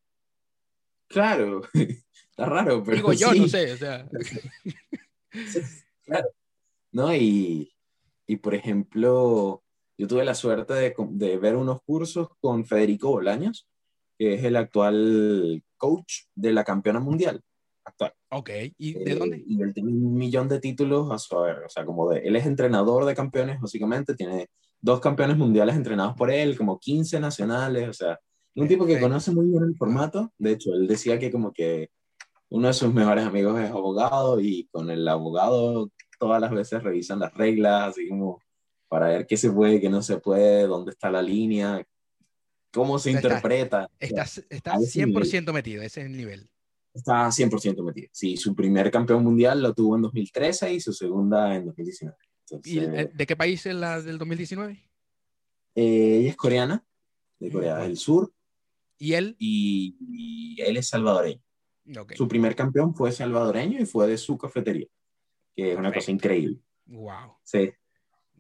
Claro, 1.08 1.62
está 2.30 2.46
raro, 2.46 2.84
pero. 2.84 2.98
Digo 2.98 3.14
yo, 3.14 3.34
no 3.34 3.48
sé, 3.48 3.74
o 3.74 3.78
sea. 3.78 4.08
claro. 6.06 6.30
No, 6.92 7.16
y, 7.16 7.74
y 8.28 8.36
por 8.38 8.54
ejemplo, 8.54 9.64
yo 10.02 10.08
tuve 10.08 10.26
la 10.26 10.34
suerte 10.34 10.74
de, 10.74 10.96
de, 10.98 11.38
ver 11.38 11.56
unos 11.56 11.84
cursos 11.84 12.30
con 12.40 12.66
Federico 12.66 13.12
Bolaños, 13.12 13.68
que 14.18 14.34
es 14.34 14.44
el 14.44 14.56
actual 14.56 15.64
coach 15.78 16.24
de 16.34 16.52
la 16.52 16.64
campeona 16.64 17.00
mundial 17.00 17.40
actual. 17.84 18.12
Ok, 18.32 18.50
¿y 18.80 18.94
de 18.94 19.14
dónde? 19.14 19.38
Eh, 19.38 19.44
y 19.46 19.62
él 19.62 19.76
tiene 19.76 19.92
un 19.92 20.16
millón 20.16 20.50
de 20.50 20.60
títulos 20.60 21.12
a 21.12 21.20
su 21.20 21.38
haber, 21.38 21.66
o 21.66 21.70
sea, 21.70 21.86
como 21.86 22.10
de, 22.10 22.22
él 22.22 22.36
es 22.36 22.48
entrenador 22.48 23.06
de 23.06 23.14
campeones, 23.14 23.62
básicamente, 23.62 24.16
tiene 24.16 24.48
dos 24.80 25.00
campeones 25.02 25.38
mundiales 25.38 25.76
entrenados 25.76 26.16
por 26.16 26.32
él, 26.32 26.58
como 26.58 26.80
15 26.80 27.20
nacionales, 27.20 27.88
o 27.88 27.94
sea, 27.94 28.20
un 28.56 28.68
tipo 28.68 28.88
que 28.88 29.00
conoce 29.00 29.32
muy 29.32 29.46
bien 29.46 29.66
el 29.66 29.76
formato, 29.76 30.32
de 30.40 30.54
hecho, 30.54 30.74
él 30.74 30.88
decía 30.88 31.20
que 31.20 31.30
como 31.30 31.54
que 31.54 31.92
uno 32.50 32.70
de 32.70 32.74
sus 32.74 32.92
mejores 32.92 33.24
amigos 33.24 33.60
es 33.60 33.70
abogado 33.70 34.42
y 34.42 34.68
con 34.72 34.90
el 34.90 35.08
abogado 35.08 35.92
todas 36.18 36.42
las 36.42 36.50
veces 36.50 36.82
revisan 36.82 37.20
las 37.20 37.36
reglas, 37.36 37.90
así 37.90 38.10
como 38.10 38.42
para 38.92 39.08
ver 39.08 39.26
qué 39.26 39.38
se 39.38 39.50
puede, 39.50 39.80
qué 39.80 39.90
no 39.90 40.02
se 40.02 40.18
puede, 40.18 40.68
dónde 40.68 40.92
está 40.92 41.10
la 41.10 41.22
línea, 41.22 41.82
cómo 42.74 43.00
se 43.00 43.12
interpreta. 43.12 43.90
Está, 43.98 44.24
está, 44.50 44.74
100% 44.74 45.54
metido, 45.54 45.82
ese 45.82 46.02
es 46.02 46.08
el 46.08 46.18
nivel. 46.18 46.50
Está 46.94 47.28
100% 47.28 47.82
metido. 47.86 48.10
Sí, 48.12 48.36
su 48.36 48.54
primer 48.54 48.92
campeón 48.92 49.24
mundial 49.24 49.62
lo 49.62 49.74
tuvo 49.74 49.96
en 49.96 50.02
2013 50.02 50.74
y 50.74 50.82
su 50.82 50.92
segunda 50.92 51.56
en 51.56 51.68
2019. 51.68 52.18
¿Y 52.66 52.80
de 52.82 53.26
qué 53.26 53.38
país 53.38 53.66
es 53.66 53.76
la 53.76 54.02
del 54.02 54.18
2019? 54.18 54.74
Eh, 55.76 56.18
ella 56.20 56.30
es 56.30 56.36
coreana, 56.36 56.86
de 57.40 57.50
Corea 57.50 57.78
del 57.78 57.96
Sur. 57.96 58.34
¿Y 58.98 59.14
él? 59.14 59.38
Y, 59.40 60.58
él 60.62 60.76
es 60.76 60.90
salvadoreño. 60.90 61.42
Su 62.14 62.28
primer 62.28 62.58
campeón 62.58 62.94
fue 62.94 63.14
salvadoreño 63.14 63.80
y 63.80 63.86
fue 63.86 64.08
de 64.08 64.18
su 64.18 64.38
cafetería, 64.38 64.88
que 65.56 65.72
es 65.72 65.78
una 65.78 65.94
cosa 65.94 66.12
increíble. 66.12 66.60
Wow. 66.88 67.38
Sí, 67.42 67.72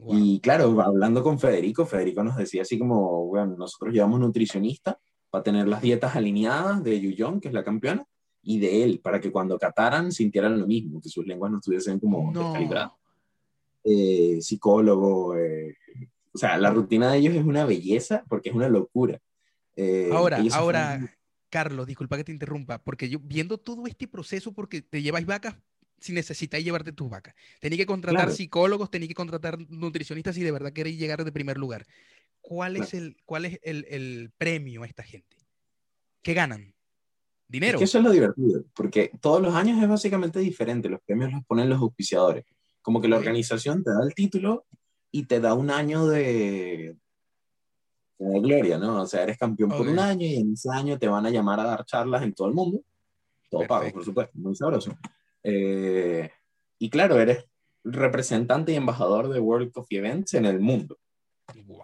y 0.09 0.39
claro, 0.39 0.81
hablando 0.81 1.23
con 1.23 1.39
Federico, 1.39 1.85
Federico 1.85 2.23
nos 2.23 2.37
decía 2.37 2.63
así 2.63 2.77
como, 2.79 3.27
bueno, 3.27 3.55
nosotros 3.57 3.93
llevamos 3.93 4.19
nutricionista 4.19 4.99
para 5.29 5.43
tener 5.43 5.67
las 5.67 5.81
dietas 5.81 6.15
alineadas 6.15 6.83
de 6.83 6.99
Yuyong, 6.99 7.39
que 7.39 7.47
es 7.47 7.53
la 7.53 7.63
campeona, 7.63 8.05
y 8.43 8.59
de 8.59 8.83
él, 8.83 8.99
para 8.99 9.19
que 9.19 9.31
cuando 9.31 9.57
cataran 9.57 10.11
sintieran 10.11 10.59
lo 10.59 10.67
mismo, 10.67 10.99
que 11.01 11.09
sus 11.09 11.25
lenguas 11.25 11.51
no 11.51 11.59
estuviesen 11.59 11.99
como 11.99 12.31
no. 12.31 12.43
descalibradas. 12.43 12.91
Eh, 13.83 14.37
psicólogo, 14.41 15.35
eh, 15.37 15.75
o 16.33 16.37
sea, 16.37 16.57
la 16.57 16.71
rutina 16.71 17.11
de 17.11 17.17
ellos 17.19 17.35
es 17.35 17.43
una 17.43 17.65
belleza 17.65 18.23
porque 18.27 18.49
es 18.49 18.55
una 18.55 18.69
locura. 18.69 19.19
Eh, 19.75 20.09
ahora, 20.11 20.43
ahora, 20.53 21.17
Carlos, 21.49 21.87
disculpa 21.87 22.17
que 22.17 22.23
te 22.23 22.31
interrumpa, 22.31 22.83
porque 22.83 23.09
yo 23.09 23.19
viendo 23.21 23.57
todo 23.57 23.87
este 23.87 24.07
proceso, 24.07 24.53
porque 24.53 24.81
te 24.81 25.01
lleváis 25.01 25.25
vacas, 25.25 25.55
si 26.01 26.13
necesitáis 26.13 26.65
llevarte 26.65 26.91
tus 26.91 27.09
vacas. 27.09 27.35
Tenéis 27.59 27.81
que 27.81 27.85
contratar 27.85 28.31
psicólogos, 28.31 28.89
tenéis 28.89 29.09
que 29.09 29.15
contratar 29.15 29.57
nutricionistas 29.69 30.35
si 30.35 30.43
de 30.43 30.51
verdad 30.51 30.73
queréis 30.73 30.99
llegar 30.99 31.23
de 31.23 31.31
primer 31.31 31.57
lugar. 31.57 31.85
¿Cuál 32.41 32.75
es, 32.75 32.95
el, 32.95 33.15
cuál 33.23 33.45
es 33.45 33.59
el, 33.61 33.85
el, 33.87 34.31
premio 34.35 34.81
a 34.81 34.87
esta 34.87 35.03
gente? 35.03 35.37
¿Qué 36.23 36.33
ganan? 36.33 36.73
¿Dinero? 37.47 37.77
que 37.77 37.83
eso 37.83 37.99
es 37.99 38.03
lo 38.03 38.11
divertido, 38.11 38.63
porque 38.73 39.11
todos 39.21 39.41
los 39.41 39.53
años 39.53 39.81
es 39.81 39.87
básicamente 39.87 40.39
diferente. 40.39 40.89
Los 40.89 41.01
premios 41.01 41.31
los 41.31 41.45
ponen 41.45 41.69
los 41.69 41.79
auspiciadores. 41.79 42.45
Como 42.81 42.99
que 42.99 43.07
la 43.07 43.17
organización 43.17 43.83
te 43.83 43.91
da 43.91 44.03
el 44.03 44.15
título 44.15 44.65
y 45.11 45.25
te 45.25 45.39
da 45.39 45.53
un 45.53 45.69
año 45.69 46.07
de, 46.07 46.95
de 48.17 48.39
gloria, 48.39 48.79
¿no? 48.79 49.03
O 49.03 49.05
sea, 49.05 49.21
eres 49.23 49.37
campeón 49.37 49.69
por 49.69 49.87
un 49.87 49.99
año 49.99 50.25
y 50.25 50.37
en 50.37 50.53
ese 50.53 50.69
año 50.71 50.97
te 50.97 51.07
van 51.07 51.25
a 51.27 51.29
llamar 51.29 51.59
a 51.59 51.65
dar 51.65 51.85
charlas 51.85 52.23
en 52.23 52.33
todo 52.33 52.47
el 52.47 52.55
mundo. 52.55 52.81
Todo 53.49 53.67
pago, 53.67 53.91
por 53.91 54.03
supuesto, 54.03 54.31
muy 54.39 54.55
sabroso. 54.55 54.97
Eh, 55.43 56.29
y 56.79 56.89
claro, 56.89 57.19
eres 57.19 57.45
representante 57.83 58.71
y 58.71 58.75
embajador 58.75 59.29
de 59.29 59.39
World 59.39 59.71
Coffee 59.71 59.99
Events 59.99 60.33
en 60.33 60.45
el 60.45 60.59
mundo. 60.59 60.99
Wow. 61.65 61.81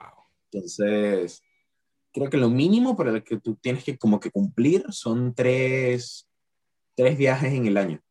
Entonces, 0.51 1.41
creo 2.13 2.29
que 2.29 2.37
lo 2.37 2.49
mínimo 2.49 2.95
para 2.95 3.11
el 3.11 3.23
que 3.23 3.39
tú 3.39 3.55
tienes 3.55 3.83
que 3.83 3.97
como 3.97 4.19
que 4.19 4.31
cumplir 4.31 4.85
son 4.89 5.33
tres, 5.33 6.29
tres 6.95 7.17
viajes 7.17 7.53
en 7.53 7.67
el 7.67 7.77
año. 7.77 8.01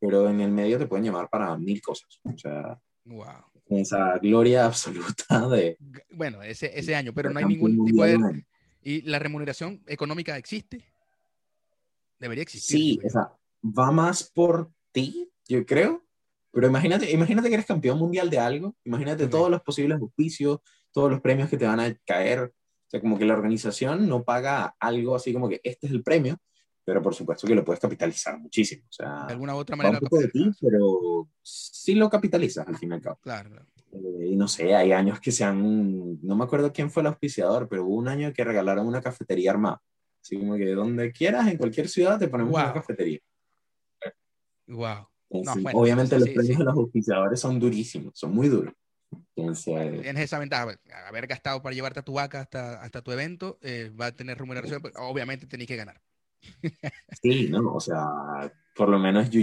Pero 0.00 0.28
en 0.28 0.40
el 0.40 0.50
medio 0.50 0.78
te 0.78 0.86
pueden 0.86 1.04
llamar 1.04 1.28
para 1.28 1.56
mil 1.58 1.80
cosas. 1.82 2.20
O 2.24 2.36
sea, 2.38 2.80
wow 3.04 3.50
esa 3.78 4.18
gloria 4.18 4.66
absoluta 4.66 5.48
de... 5.48 5.76
Bueno, 6.10 6.42
ese, 6.42 6.78
ese 6.78 6.94
año, 6.94 7.12
pero 7.14 7.30
no 7.30 7.38
hay 7.38 7.44
ningún 7.44 7.84
tipo 7.84 8.04
de... 8.04 8.44
¿Y 8.82 9.02
la 9.02 9.18
remuneración 9.18 9.82
económica 9.86 10.36
existe? 10.36 10.84
Debería 12.18 12.42
existir. 12.42 12.78
Sí, 12.78 13.00
o 13.04 13.10
sea, 13.10 13.32
va 13.62 13.90
más 13.90 14.30
por 14.30 14.70
ti, 14.92 15.30
yo 15.48 15.64
creo. 15.66 16.04
Pero 16.52 16.66
imagínate, 16.66 17.10
imagínate 17.12 17.48
que 17.48 17.54
eres 17.54 17.66
campeón 17.66 17.98
mundial 17.98 18.28
de 18.28 18.38
algo, 18.38 18.76
imagínate 18.84 19.28
todos 19.28 19.50
los 19.50 19.62
posibles 19.62 20.00
auspicios, 20.00 20.58
todos 20.92 21.10
los 21.10 21.20
premios 21.20 21.48
que 21.48 21.56
te 21.56 21.66
van 21.66 21.80
a 21.80 21.94
caer. 22.04 22.40
O 22.40 22.90
sea, 22.90 23.00
como 23.00 23.18
que 23.18 23.24
la 23.24 23.34
organización 23.34 24.08
no 24.08 24.24
paga 24.24 24.74
algo 24.80 25.14
así 25.14 25.32
como 25.32 25.48
que 25.48 25.60
este 25.62 25.86
es 25.86 25.92
el 25.92 26.02
premio, 26.02 26.38
pero 26.84 27.00
por 27.00 27.14
supuesto 27.14 27.46
que 27.46 27.54
lo 27.54 27.64
puedes 27.64 27.80
capitalizar 27.80 28.36
muchísimo. 28.40 28.82
O 28.88 28.92
sea, 28.92 29.26
de 29.26 29.34
alguna 29.34 29.54
u 29.54 29.58
otra 29.58 29.76
manera. 29.76 29.98
Un 29.98 30.08
poco 30.08 30.18
de 30.18 30.28
ti, 30.28 30.50
pero 30.60 31.28
sí 31.40 31.94
lo 31.94 32.10
capitalizas 32.10 32.66
al 32.66 32.76
fin 32.76 32.90
y 32.90 32.94
al 32.94 33.00
cabo. 33.00 33.18
Claro. 33.22 33.64
Eh, 33.92 34.26
y 34.30 34.36
no 34.36 34.48
sé, 34.48 34.74
hay 34.74 34.90
años 34.90 35.20
que 35.20 35.30
se 35.30 35.44
han, 35.44 36.20
no 36.20 36.34
me 36.34 36.44
acuerdo 36.44 36.72
quién 36.72 36.90
fue 36.90 37.02
el 37.02 37.08
auspiciador, 37.08 37.68
pero 37.68 37.84
hubo 37.84 37.94
un 37.94 38.08
año 38.08 38.32
que 38.32 38.42
regalaron 38.42 38.88
una 38.88 39.00
cafetería 39.00 39.52
armada. 39.52 39.80
Así 40.20 40.36
como 40.36 40.56
que 40.56 40.66
donde 40.72 41.12
quieras, 41.12 41.48
en 41.48 41.58
cualquier 41.58 41.88
ciudad, 41.88 42.18
te 42.18 42.28
ponemos 42.28 42.54
una 42.54 42.72
cafetería. 42.72 43.20
Wow. 44.70 45.08
obviamente 45.28 46.18
los 46.18 46.28
premios 46.28 46.58
de 46.58 46.64
los 46.64 46.74
auspiciadores 46.74 47.40
son 47.40 47.58
durísimos, 47.58 48.18
son 48.18 48.32
muy 48.32 48.48
duros. 48.48 48.74
Entonces, 49.34 50.02
Tienes 50.02 50.22
esa 50.22 50.38
ventaja, 50.38 50.78
haber 51.08 51.26
gastado 51.26 51.62
para 51.62 51.74
llevarte 51.74 52.00
a 52.00 52.04
tu 52.04 52.12
vaca 52.12 52.40
hasta, 52.40 52.80
hasta 52.80 53.02
tu 53.02 53.10
evento, 53.10 53.58
eh, 53.62 53.90
va 53.98 54.06
a 54.06 54.12
tener 54.12 54.38
remuneración, 54.38 54.80
obviamente 54.96 55.46
tenéis 55.46 55.68
que 55.68 55.76
ganar. 55.76 56.00
Sí, 57.22 57.48
no, 57.50 57.74
o 57.74 57.80
sea, 57.80 58.06
por 58.74 58.88
lo 58.88 58.98
menos 58.98 59.28
Yu 59.30 59.42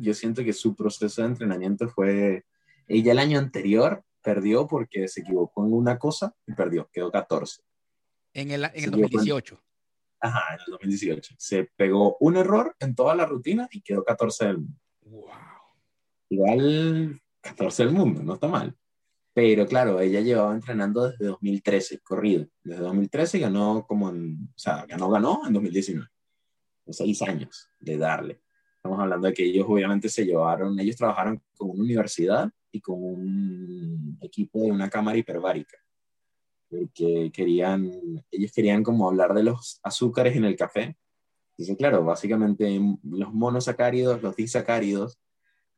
yo 0.00 0.14
siento 0.14 0.44
que 0.44 0.52
su 0.52 0.74
proceso 0.74 1.22
de 1.22 1.28
entrenamiento 1.28 1.88
fue, 1.88 2.44
ella 2.86 3.12
el 3.12 3.18
año 3.18 3.38
anterior 3.38 4.04
perdió 4.22 4.66
porque 4.66 5.08
se 5.08 5.20
equivocó 5.22 5.66
en 5.66 5.72
una 5.72 5.98
cosa 5.98 6.34
y 6.46 6.52
perdió, 6.52 6.88
quedó 6.92 7.10
14. 7.10 7.62
En 8.32 8.50
el, 8.52 8.64
en 8.64 8.84
el 8.84 8.90
2018. 8.90 9.60
Ajá, 10.20 10.54
en 10.54 10.60
el 10.66 10.70
2018. 10.72 11.34
Se 11.38 11.64
pegó 11.76 12.16
un 12.20 12.36
error 12.36 12.76
en 12.78 12.94
toda 12.94 13.14
la 13.14 13.26
rutina 13.26 13.68
y 13.70 13.80
quedó 13.80 14.04
14 14.04 14.46
del 14.46 14.58
mundo. 14.58 14.78
Wow. 15.02 15.30
Igual 16.28 17.20
14 17.40 17.84
del 17.84 17.92
mundo, 17.92 18.22
no 18.22 18.34
está 18.34 18.48
mal. 18.48 18.76
Pero 19.32 19.66
claro, 19.66 20.00
ella 20.00 20.20
llevaba 20.20 20.54
entrenando 20.54 21.08
desde 21.08 21.24
2013, 21.26 22.00
corrido. 22.00 22.46
Desde 22.62 22.82
2013 22.82 23.38
ganó 23.38 23.86
como 23.86 24.10
en, 24.10 24.48
o 24.54 24.58
sea, 24.58 24.84
ganó, 24.86 25.08
ganó 25.08 25.42
en 25.46 25.52
2019 25.52 26.08
seis 26.92 27.22
años 27.22 27.68
de 27.78 27.96
darle. 27.96 28.40
Estamos 28.76 28.98
hablando 28.98 29.28
de 29.28 29.34
que 29.34 29.44
ellos 29.44 29.66
obviamente 29.68 30.08
se 30.08 30.24
llevaron, 30.24 30.78
ellos 30.80 30.96
trabajaron 30.96 31.42
con 31.56 31.70
una 31.70 31.82
universidad 31.82 32.50
y 32.72 32.80
con 32.80 33.02
un 33.02 34.18
equipo 34.20 34.60
de 34.60 34.72
una 34.72 34.88
cámara 34.88 35.18
hiperbárica, 35.18 35.76
que 36.94 37.30
querían, 37.32 37.90
ellos 38.30 38.52
querían 38.52 38.82
como 38.82 39.08
hablar 39.08 39.34
de 39.34 39.42
los 39.42 39.80
azúcares 39.82 40.36
en 40.36 40.44
el 40.44 40.56
café. 40.56 40.96
Dice, 41.56 41.76
claro, 41.76 42.04
básicamente 42.04 42.80
los 43.02 43.32
monosacáridos, 43.32 44.22
los 44.22 44.36
disacáridos, 44.36 45.18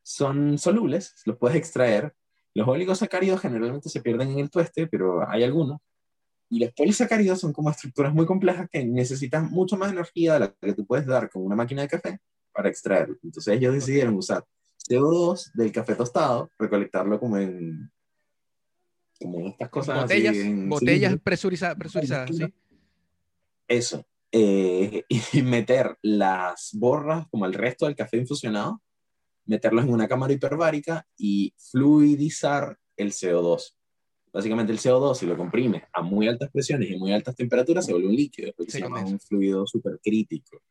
son 0.01 0.57
solubles, 0.57 1.15
los 1.25 1.37
puedes 1.37 1.57
extraer. 1.57 2.13
Los 2.53 2.67
oligosacáridos 2.67 3.41
generalmente 3.41 3.89
se 3.89 4.01
pierden 4.01 4.31
en 4.31 4.39
el 4.39 4.49
tueste, 4.49 4.87
pero 4.87 5.27
hay 5.27 5.43
algunos 5.43 5.79
y 6.53 6.59
los 6.59 6.71
polisacáridos 6.73 7.39
son 7.39 7.51
como 7.51 7.71
estructuras 7.71 8.13
muy 8.13 8.27
complejas 8.27 8.69
que 8.69 8.85
necesitan 8.85 9.49
mucho 9.49 9.75
más 9.75 9.91
energía 9.91 10.33
de 10.33 10.39
la 10.39 10.53
que 10.53 10.73
tú 10.73 10.85
puedes 10.85 11.07
dar 11.07 11.27
con 11.31 11.43
una 11.43 11.55
máquina 11.55 11.81
de 11.81 11.87
café 11.87 12.19
para 12.51 12.69
extraerlo. 12.69 13.17
Entonces 13.23 13.55
ellos 13.55 13.73
decidieron 13.73 14.13
usar 14.13 14.45
CO2 14.87 15.51
del 15.55 15.71
café 15.71 15.95
tostado, 15.95 16.51
recolectarlo 16.59 17.19
como 17.19 17.37
en, 17.37 17.91
como 19.19 19.47
estas 19.47 19.69
cosas. 19.69 20.01
Botellas, 20.01 20.35
botellas 20.67 21.15
presurizadas, 21.23 21.77
presurizadas 21.77 22.35
¿sí? 22.35 22.45
Eso. 23.67 24.05
Eh, 24.31 25.05
y 25.33 25.41
meter 25.41 25.97
las 26.01 26.71
borras, 26.73 27.27
como 27.29 27.45
el 27.45 27.53
resto 27.53 27.85
del 27.85 27.95
café 27.95 28.17
infusionado, 28.17 28.81
meterlos 29.45 29.85
en 29.85 29.91
una 29.91 30.07
cámara 30.07 30.33
hiperbárica 30.33 31.07
y 31.17 31.53
fluidizar 31.57 32.77
el 32.97 33.11
CO2 33.11 33.75
básicamente 34.33 34.73
el 34.73 34.79
CO2, 34.79 35.15
si 35.15 35.25
lo 35.27 35.37
comprimes 35.37 35.83
a 35.93 36.01
muy 36.01 36.27
altas 36.27 36.49
presiones 36.51 36.89
y 36.89 36.97
muy 36.97 37.13
altas 37.13 37.35
temperaturas, 37.35 37.85
se 37.85 37.93
vuelve 37.93 38.07
un 38.09 38.15
líquido, 38.15 38.51
porque 38.57 38.71
se 38.71 38.81
llama 38.81 39.05
un 39.05 39.19
fluido 39.19 39.67
supercrítico. 39.67 40.61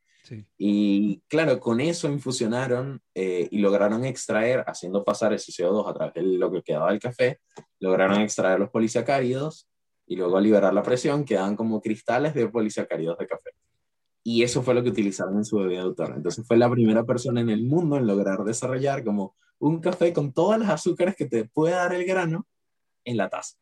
Y 0.57 1.21
claro, 1.29 1.59
con 1.59 1.81
eso 1.81 2.09
infusionaron 2.09 3.03
eh, 3.15 3.49
y 3.51 3.59
lograron 3.59 4.05
extraer, 4.05 4.65
haciendo 4.67 5.05
pasar 5.05 5.33
ese 5.33 5.53
CO2 5.53 5.89
a 5.89 5.95
través 5.95 6.15
de 6.15 6.23
lo 6.23 6.51
que 6.51 6.63
quedaba 6.63 6.91
del 6.91 7.01
café, 7.01 7.41
lograron 7.81 8.21
extraer 8.21 8.61
los 8.61 8.71
polisacáridos 8.71 9.69
y 10.07 10.17
luego 10.17 10.41
liberar 10.41 10.75
la 10.75 10.83
presión 10.83 11.25
quedan 11.25 11.57
como 11.57 11.81
cristales 11.81 12.35
de 12.35 12.49
polisacáridos 12.49 13.19
de 13.19 13.27
café. 13.27 13.51
Y 14.25 14.43
eso 14.45 14.63
fue 14.63 14.75
lo 14.75 14.83
que 14.83 14.91
utilizaron 14.91 15.37
en 15.37 15.45
su 15.45 15.57
bebida 15.57 15.81
de 15.81 15.87
autor. 15.87 16.13
Entonces 16.17 16.47
fue 16.47 16.57
la 16.57 16.71
primera 16.71 17.05
persona 17.05 17.41
en 17.41 17.51
el 17.51 17.65
mundo 17.65 17.97
en 17.97 18.07
lograr 18.07 18.45
desarrollar 18.45 19.05
como 19.05 19.35
un 19.59 19.81
café 19.81 20.13
con 20.13 20.33
todas 20.33 20.61
las 20.61 20.71
azúcares 20.71 21.17
que 21.17 21.27
te 21.27 21.45
puede 21.45 21.75
dar 21.75 21.93
el 21.95 22.05
grano, 22.05 22.47
en 23.05 23.17
la 23.17 23.29
taza. 23.29 23.57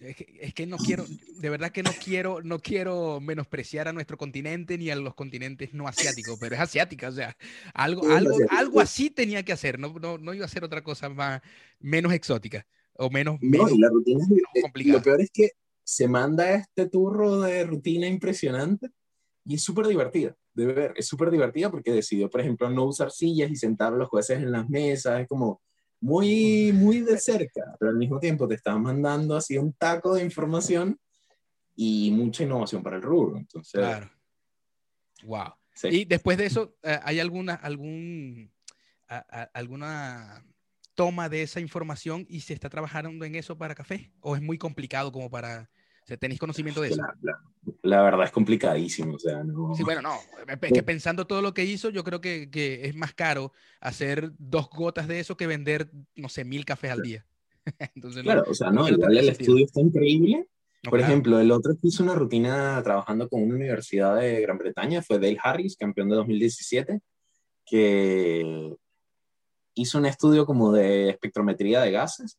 Es 0.00 0.54
que, 0.54 0.66
no 0.66 0.78
quiero, 0.78 1.04
de 1.40 1.50
verdad 1.50 1.70
que 1.70 1.82
no 1.82 1.90
quiero, 2.02 2.40
no 2.42 2.58
quiero 2.58 3.20
menospreciar 3.20 3.86
a 3.86 3.92
nuestro 3.92 4.16
continente 4.16 4.78
ni 4.78 4.88
a 4.88 4.96
los 4.96 5.14
continentes 5.14 5.74
no 5.74 5.86
asiáticos, 5.86 6.38
pero 6.40 6.54
es 6.54 6.60
asiática, 6.60 7.08
o 7.08 7.12
sea, 7.12 7.36
algo, 7.74 8.08
algo, 8.08 8.34
algo 8.48 8.80
así 8.80 9.10
tenía 9.10 9.42
que 9.42 9.52
hacer, 9.52 9.78
no, 9.78 9.92
no, 10.00 10.16
no 10.16 10.32
iba 10.32 10.44
a 10.44 10.46
hacer 10.46 10.64
otra 10.64 10.82
cosa 10.82 11.10
más, 11.10 11.42
menos 11.80 12.14
exótica 12.14 12.66
o 12.94 13.10
menos, 13.10 13.38
menos, 13.42 13.78
la 13.78 13.90
rutina 13.90 14.24
complicada. 14.62 14.98
Lo 14.98 15.04
peor 15.04 15.20
es 15.20 15.30
que 15.30 15.50
se 15.84 16.08
manda 16.08 16.50
este 16.54 16.88
turro 16.88 17.42
de 17.42 17.64
rutina 17.64 18.06
impresionante 18.06 18.88
y 19.44 19.56
es 19.56 19.62
súper 19.62 19.86
divertida 19.86 20.34
de 20.54 20.66
ver, 20.66 20.94
es 20.96 21.06
súper 21.06 21.30
divertida 21.30 21.70
porque 21.70 21.92
decidió, 21.92 22.28
por 22.30 22.40
ejemplo, 22.40 22.70
no 22.70 22.84
usar 22.84 23.10
sillas 23.10 23.50
y 23.50 23.56
sentar 23.56 23.92
a 23.92 23.96
los 23.96 24.08
jueces 24.08 24.38
en 24.38 24.52
las 24.52 24.68
mesas, 24.68 25.20
es 25.20 25.28
como 25.28 25.60
muy, 26.00 26.72
muy 26.72 27.00
de 27.00 27.18
cerca, 27.18 27.76
pero 27.78 27.90
al 27.90 27.96
mismo 27.96 28.18
tiempo 28.18 28.48
te 28.48 28.54
están 28.54 28.82
mandando 28.82 29.36
así 29.36 29.58
un 29.58 29.72
taco 29.72 30.14
de 30.14 30.24
información 30.24 30.98
y 31.76 32.10
mucha 32.10 32.44
innovación 32.44 32.82
para 32.82 32.96
el 32.96 33.02
rubro. 33.02 33.36
Entonces, 33.36 33.80
claro. 33.80 34.10
Wow. 35.24 35.54
Y 35.84 36.04
después 36.04 36.36
de 36.38 36.46
eso, 36.46 36.76
eh, 36.82 36.98
¿hay 37.02 37.20
alguna, 37.20 37.54
algún, 37.54 38.52
alguna 39.54 40.44
toma 40.94 41.28
de 41.28 41.42
esa 41.42 41.60
información 41.60 42.26
y 42.28 42.40
se 42.40 42.54
está 42.54 42.68
trabajando 42.68 43.24
en 43.24 43.34
eso 43.34 43.56
para 43.56 43.74
café? 43.74 44.12
¿O 44.20 44.36
es 44.36 44.42
muy 44.42 44.58
complicado 44.58 45.12
como 45.12 45.30
para 45.30 45.70
¿Tenéis 46.18 46.40
conocimiento 46.40 46.80
de 46.80 46.88
eso? 46.88 47.02
La, 47.22 47.40
verdad 47.82 48.24
es 48.24 48.30
complicadísimo. 48.30 49.14
O 49.14 49.18
sea, 49.18 49.42
no... 49.44 49.74
Sí, 49.74 49.82
bueno, 49.82 50.02
no. 50.02 50.16
Es 50.48 50.72
que 50.72 50.82
pensando 50.82 51.26
todo 51.26 51.42
lo 51.42 51.54
que 51.54 51.64
hizo, 51.64 51.90
yo 51.90 52.04
creo 52.04 52.20
que, 52.20 52.50
que, 52.50 52.86
es 52.86 52.94
más 52.94 53.14
caro 53.14 53.52
hacer 53.80 54.32
dos 54.38 54.68
gotas 54.70 55.08
de 55.08 55.20
eso 55.20 55.36
que 55.36 55.46
vender, 55.46 55.90
no 56.16 56.28
sé, 56.28 56.44
mil 56.44 56.64
cafés 56.64 56.90
al 56.90 57.02
día. 57.02 57.24
Entonces, 57.94 58.22
claro, 58.22 58.44
o 58.46 58.54
sea, 58.54 58.70
no, 58.70 58.88
igual 58.88 59.16
el 59.16 59.28
estudio 59.28 59.64
está 59.64 59.80
increíble. 59.80 60.46
Por 60.82 60.98
ejemplo, 60.98 61.38
el 61.38 61.50
otro 61.50 61.74
que 61.74 61.88
hizo 61.88 62.02
una 62.02 62.14
rutina 62.14 62.80
trabajando 62.82 63.28
con 63.28 63.42
una 63.42 63.54
universidad 63.54 64.16
de 64.16 64.40
Gran 64.40 64.56
Bretaña 64.56 65.02
fue 65.02 65.18
Dale 65.18 65.38
Harris, 65.42 65.76
campeón 65.76 66.08
de 66.08 66.16
2017. 66.16 67.00
que 67.66 68.74
hizo 69.74 69.98
un 69.98 70.06
estudio 70.06 70.46
como 70.46 70.72
de 70.72 71.10
espectrometría 71.10 71.82
de 71.82 71.92
gases 71.92 72.38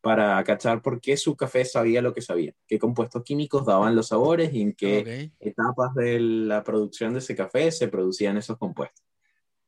para 0.00 0.42
cachar 0.44 0.82
por 0.82 1.00
qué 1.00 1.16
su 1.16 1.36
café 1.36 1.64
sabía 1.64 2.02
lo 2.02 2.14
que 2.14 2.22
sabía, 2.22 2.54
qué 2.66 2.78
compuestos 2.78 3.22
químicos 3.22 3.66
daban 3.66 3.94
los 3.94 4.08
sabores 4.08 4.52
y 4.54 4.62
en 4.62 4.72
qué 4.72 5.32
etapas 5.38 5.94
de 5.94 6.20
la 6.20 6.64
producción 6.64 7.12
de 7.12 7.18
ese 7.18 7.34
café 7.34 7.70
se 7.70 7.88
producían 7.88 8.36
esos 8.36 8.56
compuestos. 8.56 9.04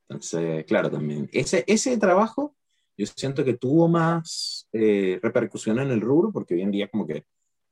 Entonces, 0.08 0.64
claro, 0.64 0.90
también 0.90 1.28
ese, 1.32 1.64
ese 1.66 1.96
trabajo 1.98 2.54
yo 2.96 3.06
siento 3.06 3.44
que 3.44 3.54
tuvo 3.54 3.88
más 3.88 4.68
eh, 4.72 5.18
repercusión 5.22 5.78
en 5.78 5.90
el 5.90 6.00
rubro 6.00 6.30
porque 6.30 6.54
hoy 6.54 6.62
en 6.62 6.70
día 6.70 6.88
como 6.88 7.06
que 7.06 7.24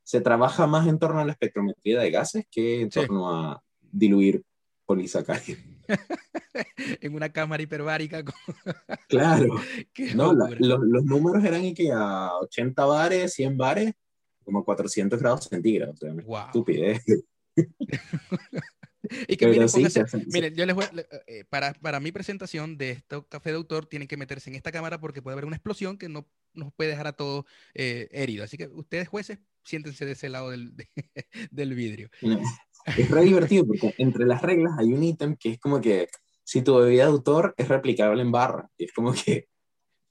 se 0.02 0.20
trabaja 0.20 0.66
más 0.66 0.88
en 0.88 0.98
torno 0.98 1.20
a 1.20 1.24
la 1.24 1.32
espectrometría 1.32 2.00
de 2.00 2.10
gases 2.10 2.46
que 2.50 2.82
en 2.82 2.90
torno 2.90 3.30
a 3.30 3.62
diluir 3.80 4.42
polisacáridos. 4.84 5.62
en 7.00 7.14
una 7.14 7.30
cámara 7.30 7.62
hiperbárica. 7.62 8.24
claro. 9.08 9.54
no, 10.14 10.32
los 10.32 11.04
números 11.04 11.44
eran 11.44 11.64
y 11.64 11.74
que 11.74 11.90
a 11.92 12.30
80 12.40 12.84
bares, 12.84 13.34
100 13.34 13.56
bares, 13.56 13.92
como 14.44 14.64
400 14.64 15.20
grados 15.20 15.44
centígrados. 15.44 15.98
wow. 16.24 16.46
Estupidez. 16.46 17.02
y 19.28 19.36
que 19.36 19.46
miren, 19.46 19.68
miren, 20.26 20.54
yo 20.54 20.66
les 20.66 20.74
voy, 20.74 20.84
eh, 21.26 21.44
para, 21.48 21.72
para 21.74 22.00
mi 22.00 22.12
presentación 22.12 22.76
de 22.76 22.90
este 22.92 23.22
café 23.28 23.50
de 23.50 23.56
autor, 23.56 23.86
tienen 23.86 24.08
que 24.08 24.16
meterse 24.16 24.50
en 24.50 24.56
esta 24.56 24.72
cámara 24.72 25.00
porque 25.00 25.22
puede 25.22 25.34
haber 25.34 25.46
una 25.46 25.56
explosión 25.56 25.98
que 25.98 26.08
no 26.08 26.28
nos 26.52 26.72
puede 26.72 26.90
dejar 26.90 27.06
a 27.06 27.12
todos 27.12 27.44
eh, 27.74 28.08
heridos. 28.12 28.44
Así 28.44 28.56
que 28.56 28.66
ustedes, 28.68 29.08
jueces, 29.08 29.38
siéntense 29.64 30.04
de 30.04 30.12
ese 30.12 30.28
lado 30.28 30.50
del, 30.50 30.74
del 31.50 31.74
vidrio. 31.74 32.10
Es 32.86 33.10
re 33.10 33.22
divertido 33.22 33.66
porque 33.66 33.94
entre 33.98 34.26
las 34.26 34.42
reglas 34.42 34.74
hay 34.78 34.92
un 34.92 35.02
ítem 35.02 35.36
que 35.36 35.50
es 35.50 35.60
como 35.60 35.80
que 35.80 36.08
si 36.44 36.62
tu 36.62 36.76
bebida 36.76 37.04
de 37.04 37.10
autor 37.10 37.54
es 37.56 37.68
replicable 37.68 38.22
en 38.22 38.32
barra. 38.32 38.68
Y 38.76 38.84
es 38.84 38.92
como 38.92 39.12
que. 39.12 39.48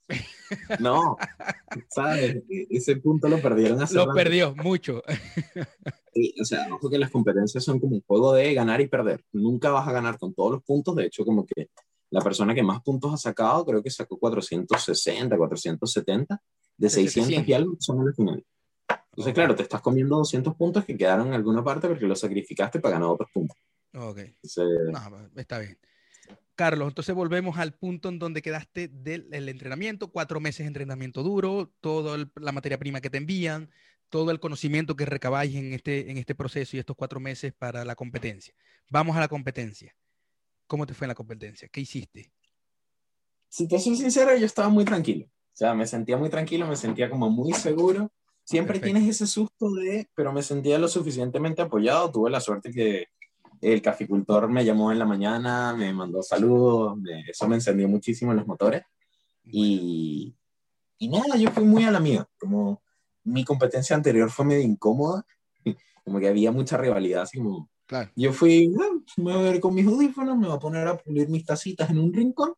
No, 0.80 1.16
¿sabes? 1.90 2.42
Ese 2.72 2.96
punto 2.96 3.28
lo 3.28 3.40
perdieron 3.40 3.80
hace 3.84 3.94
Lo 3.94 4.12
perdió 4.16 4.56
mucho. 4.56 5.04
o 6.42 6.46
sea, 6.46 6.68
ojo 6.74 6.90
que 6.90 6.98
las 6.98 7.12
competencias 7.12 7.64
son 7.64 7.80
como 7.80 7.98
un 7.98 8.02
juego 8.02 8.34
de 8.34 8.52
ganar 8.56 8.82
y 8.82 8.88
perder. 8.88 9.24
Nunca 9.32 9.70
vas 9.70 9.88
a 9.88 9.92
ganar 9.92 10.18
con 10.18 10.34
todos 10.34 10.54
los 10.54 10.64
puntos. 10.64 10.96
De 10.96 11.06
hecho, 11.06 11.24
como 11.24 11.46
que 11.46 11.70
la 12.10 12.22
persona 12.22 12.56
que 12.56 12.64
más 12.64 12.82
puntos 12.82 13.14
ha 13.14 13.18
sacado, 13.18 13.64
creo 13.64 13.84
que 13.84 13.92
sacó 13.92 14.18
460, 14.18 15.38
470, 15.38 16.42
de 16.78 16.90
600 16.90 17.48
y 17.48 17.54
algo 17.54 17.76
son 17.78 18.04
la 18.04 18.14
final. 18.14 18.44
Entonces, 19.12 19.34
claro, 19.34 19.56
te 19.56 19.64
estás 19.64 19.82
comiendo 19.82 20.18
200 20.18 20.56
puntos 20.56 20.86
que 20.86 20.96
quedaron 20.96 21.28
en 21.28 21.34
alguna 21.34 21.64
parte 21.64 21.88
porque 21.88 22.06
los 22.06 22.20
sacrificaste 22.20 22.80
para 22.80 22.94
ganar 22.94 23.10
otros 23.10 23.30
puntos. 23.34 23.58
Ok. 23.94 24.20
está 25.36 25.60
bien. 25.60 25.78
Carlos, 26.56 26.90
entonces 26.90 27.16
volvemos 27.16 27.58
al 27.58 27.74
punto 27.74 28.10
en 28.10 28.20
donde 28.20 28.42
quedaste 28.42 28.90
del 28.90 29.48
entrenamiento, 29.48 30.12
cuatro 30.12 30.40
meses 30.42 30.66
de 30.66 30.68
entrenamiento 30.68 31.24
duro, 31.24 31.72
toda 31.80 32.18
la 32.36 32.52
materia 32.52 32.78
prima 32.78 33.00
que 33.00 33.10
te 33.10 33.18
envían, 33.18 33.70
todo 34.10 34.32
el 34.32 34.40
conocimiento 34.40 34.96
que 34.96 35.06
recabáis 35.06 35.56
en 35.56 35.74
este, 35.74 36.12
en 36.12 36.18
este 36.18 36.36
proceso 36.36 36.76
y 36.76 36.80
estos 36.80 36.98
cuatro 36.98 37.20
meses 37.20 37.54
para 37.54 37.86
la 37.86 37.96
competencia. 37.96 38.54
Vamos 38.90 39.16
a 39.16 39.22
la 39.22 39.28
competencia. 39.28 39.96
¿Cómo 40.68 40.86
te 40.86 40.94
fue 40.94 41.06
en 41.06 41.10
la 41.10 41.16
competencia? 41.16 41.70
¿Qué 41.70 41.82
hiciste? 41.82 42.32
Si 43.48 43.68
te 43.68 43.80
soy 43.80 43.96
sincero, 43.96 44.36
yo 44.36 44.46
estaba 44.46 44.70
muy 44.70 44.86
tranquilo. 44.86 45.26
O 45.26 45.58
sea, 45.60 45.74
me 45.74 45.88
sentía 45.88 46.18
muy 46.18 46.30
tranquilo, 46.30 46.68
me 46.68 46.76
sentía 46.76 47.10
como 47.10 47.30
muy 47.30 47.54
seguro. 47.54 48.12
Siempre 48.50 48.80
tienes 48.80 49.08
ese 49.08 49.28
susto 49.28 49.70
de, 49.70 50.10
pero 50.16 50.34
me 50.34 50.42
sentía 50.42 50.80
lo 50.80 50.88
suficientemente 50.88 51.62
apoyado. 51.62 52.12
Tuve 52.12 52.32
la 52.32 52.42
suerte 52.42 52.72
que 52.72 53.06
el 53.62 53.80
caficultor 53.80 54.50
me 54.50 54.66
llamó 54.66 54.92
en 54.92 54.98
la 54.98 55.06
mañana, 55.06 55.76
me 55.76 55.94
mandó 55.94 56.24
saludos, 56.24 56.98
eso 57.28 57.48
me 57.48 57.58
encendió 57.58 57.88
muchísimo 57.88 58.34
los 58.34 58.48
motores. 58.48 58.82
Y, 59.44 60.36
y 60.98 61.10
nada, 61.10 61.36
yo 61.38 61.52
fui 61.52 61.64
muy 61.64 61.84
a 61.84 61.92
la 61.92 62.00
mía, 62.00 62.28
como 62.40 62.82
mi 63.24 63.46
competencia 63.46 63.96
anterior 63.96 64.32
fue 64.32 64.46
medio 64.46 64.64
incómoda, 64.64 65.24
como 66.04 66.20
que 66.20 66.28
había 66.28 66.52
mucha 66.52 66.76
rivalidad, 66.76 67.22
así 67.22 67.38
como... 67.38 67.70
Claro. 67.86 68.10
Yo 68.16 68.34
fui, 68.34 68.74
ah, 68.82 69.00
me 69.18 69.32
voy 69.32 69.34
a 69.34 69.52
ver 69.52 69.60
con 69.60 69.76
mis 69.76 69.86
audífonos, 69.86 70.36
me 70.40 70.48
voy 70.48 70.56
a 70.56 70.60
poner 70.60 70.88
a 70.88 70.98
pulir 70.98 71.30
mis 71.30 71.46
tacitas 71.46 71.92
en 71.92 72.00
un 72.00 72.12
rincón 72.12 72.54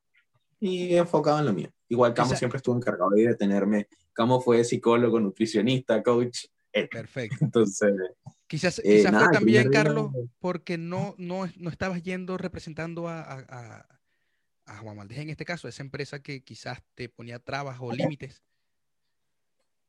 y 0.57 0.95
enfocado 0.95 1.39
en 1.39 1.45
lo 1.47 1.53
mío. 1.53 1.69
Igual 1.89 2.13
Camo 2.13 2.33
siempre 2.33 2.57
estuvo 2.57 2.77
encargado 2.77 3.09
de 3.09 3.35
tenerme. 3.35 3.89
Camo 4.13 4.41
fue 4.41 4.63
psicólogo, 4.63 5.19
nutricionista, 5.19 6.01
coach. 6.03 6.45
Perfecto. 6.71 7.37
Entonces, 7.41 7.93
Quizás, 8.51 8.79
eh, 8.79 8.97
quizás 8.97 9.23
fue 9.23 9.31
también, 9.31 9.69
Carlos, 9.69 10.11
porque 10.39 10.77
no, 10.77 11.15
no, 11.17 11.49
no 11.55 11.69
estabas 11.69 12.03
yendo 12.03 12.37
representando 12.37 13.07
a, 13.07 13.21
a, 13.21 13.87
a 14.65 14.77
Juan 14.79 14.97
Valdez 14.97 15.19
en 15.19 15.29
este 15.29 15.45
caso, 15.45 15.69
esa 15.69 15.83
empresa 15.83 16.21
que 16.21 16.43
quizás 16.43 16.79
te 16.93 17.07
ponía 17.07 17.39
trabas 17.39 17.77
o 17.79 17.93
límites. 17.93 18.43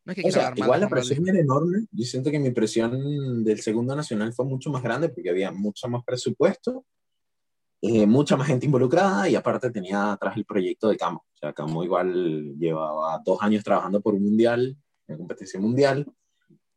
No 0.05 0.13
es 0.13 0.17
que 0.17 0.29
o 0.29 0.31
sea, 0.31 0.53
igual 0.55 0.81
la 0.81 0.89
presión 0.89 1.29
era 1.29 1.41
enorme. 1.41 1.87
Yo 1.91 2.05
siento 2.05 2.31
que 2.31 2.39
mi 2.39 2.53
presión 2.53 3.43
del 3.43 3.61
segundo 3.61 3.97
nacional 3.97 4.33
fue 4.33 4.45
mucho 4.45 4.71
más 4.71 4.85
grande 4.85 5.09
porque 5.09 5.31
había 5.31 5.51
mucho 5.51 5.89
más 5.89 6.05
presupuesto, 6.05 6.85
eh, 7.85 8.07
mucha 8.07 8.37
más 8.37 8.47
gente 8.47 8.67
involucrada 8.67 9.29
y 9.29 9.35
aparte 9.35 9.71
tenía 9.71 10.13
atrás 10.13 10.37
el 10.37 10.45
proyecto 10.45 10.89
de 10.89 10.97
Camo. 10.97 11.25
O 11.35 11.37
sea, 11.37 11.53
Camo 11.53 11.83
igual 11.83 12.55
llevaba 12.57 13.21
dos 13.25 13.43
años 13.43 13.65
trabajando 13.65 14.01
por 14.01 14.15
un 14.15 14.23
mundial, 14.23 14.77
una 15.09 15.19
competición 15.19 15.65
mundial 15.65 16.07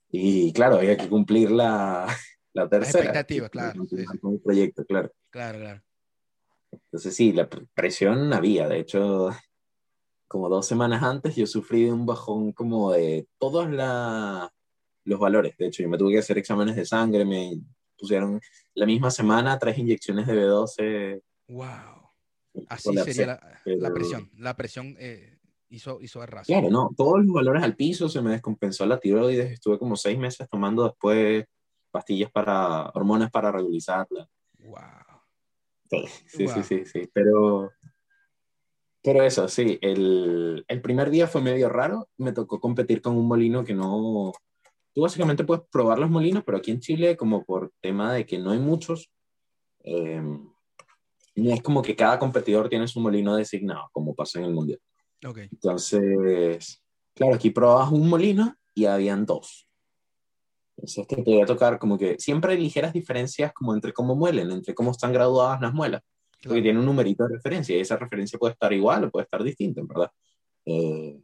y 0.10 0.52
claro, 0.54 0.78
había 0.78 0.98
que 0.98 1.08
cumplir 1.08 1.52
la, 1.52 2.08
la 2.54 2.68
tercera. 2.68 3.04
La 3.04 3.10
expectativa, 3.12 3.50
claro. 3.50 3.86
Con 4.20 4.34
el 4.34 4.40
proyecto, 4.40 4.84
claro. 4.86 5.12
Claro, 5.30 5.60
claro. 5.60 5.82
Entonces 6.72 7.16
sí, 7.16 7.32
la 7.34 7.48
presión 7.48 8.34
había. 8.34 8.68
De 8.68 8.80
hecho, 8.80 9.30
como 10.28 10.50
dos 10.50 10.66
semanas 10.66 11.04
antes 11.04 11.36
yo 11.36 11.46
sufrí 11.46 11.84
de 11.84 11.94
un 11.94 12.08
bajón 12.08 12.52
como 12.52 12.92
de 12.92 13.28
todos 13.38 13.70
la, 13.70 14.52
los 15.04 15.20
valores. 15.20 15.56
De 15.58 15.68
hecho, 15.68 15.84
yo 15.84 15.90
me 15.90 15.98
tuve 16.00 16.14
que 16.14 16.20
hacer 16.20 16.38
exámenes 16.40 16.76
de 16.76 16.86
sangre, 16.86 17.26
me 17.26 17.60
pusieron 17.98 18.40
la 18.74 18.86
misma 18.86 19.12
semana 19.12 19.58
tres 19.60 19.78
inyecciones 19.78 20.28
de 20.28 20.34
B12. 20.34 21.22
¡Wow! 21.48 22.06
Así 22.70 22.96
sería 22.98 23.26
la, 23.28 23.62
la, 23.66 23.94
presión. 23.94 24.32
La 24.38 24.56
presión 24.56 24.96
eh, 25.00 25.38
hizo, 25.70 26.00
hizo 26.02 26.22
Claro, 26.46 26.70
no, 26.70 26.92
todos 26.96 27.24
los 27.24 27.34
valores 27.34 27.64
al 27.64 27.76
piso, 27.76 28.08
se 28.10 28.22
me 28.22 28.32
descompensó 28.32 28.86
la 28.86 29.00
tiroides, 29.00 29.52
estuve 29.52 29.78
como 29.78 29.96
seis 29.96 30.18
meses 30.18 30.48
tomando 30.50 30.84
después 30.86 31.46
pastillas 31.92 32.32
para, 32.32 32.90
hormonas 32.90 33.32
para 33.32 33.52
regularizarla. 33.52 34.28
Wow. 34.60 34.80
Sí, 36.28 36.48
sí, 36.48 36.64
sí, 36.64 36.86
sí, 36.86 37.10
pero, 37.14 37.72
pero 39.04 39.24
eso, 39.24 39.48
sí, 39.48 39.78
el, 39.82 40.66
el, 40.68 40.82
primer 40.82 41.10
día 41.12 41.28
fue 41.28 41.42
medio 41.42 41.70
raro, 41.70 42.10
me 42.18 42.32
tocó 42.32 42.60
competir 42.60 43.02
con 43.02 43.16
un 43.16 43.28
molino 43.28 43.64
que 43.64 43.76
no, 43.76 44.34
tú 44.96 45.02
básicamente 45.02 45.44
puedes 45.44 45.66
probar 45.70 46.00
los 46.00 46.10
molinos, 46.10 46.44
pero 46.46 46.58
aquí 46.58 46.72
en 46.72 46.80
Chile, 46.80 47.18
como 47.18 47.44
por 47.44 47.74
tema 47.82 48.14
de 48.14 48.26
que 48.26 48.40
no 48.40 48.52
hay 48.52 48.60
muchos, 48.60 49.12
eh, 49.84 50.22
no 51.36 51.54
es 51.54 51.62
como 51.62 51.82
que 51.82 51.98
cada 51.98 52.18
competidor 52.18 52.70
tiene 52.70 52.88
su 52.88 53.02
molino 53.02 53.36
designado, 53.36 53.90
como 53.92 54.16
pasa 54.16 54.40
en 54.40 54.46
el 54.46 54.54
mundial. 54.54 54.80
Entonces, 55.52 56.82
claro, 57.14 57.36
aquí 57.36 57.50
probabas 57.50 57.92
un 57.92 58.08
molino 58.08 58.56
y 58.74 58.86
habían 58.86 59.26
dos. 59.26 59.68
Entonces 60.78 61.08
te 61.08 61.24
podía 61.24 61.46
tocar 61.46 61.78
como 61.78 61.98
que 61.98 62.16
siempre 62.18 62.54
hay 62.54 62.60
ligeras 62.60 62.94
diferencias 62.94 63.52
como 63.54 63.74
entre 63.74 63.92
cómo 63.92 64.16
muelen, 64.16 64.50
entre 64.52 64.74
cómo 64.74 64.92
están 64.92 65.12
graduadas 65.12 65.60
las 65.60 65.74
muelas. 65.74 66.04
Porque 66.42 66.62
tiene 66.62 66.80
un 66.80 66.86
numerito 66.86 67.28
de 67.28 67.36
referencia 67.36 67.76
y 67.76 67.82
esa 67.82 67.98
referencia 67.98 68.40
puede 68.40 68.54
estar 68.54 68.72
igual 68.72 69.06
o 69.06 69.12
puede 69.12 69.24
estar 69.24 69.44
distinta, 69.44 69.82
¿verdad? 69.84 70.12
Eh, 70.66 71.20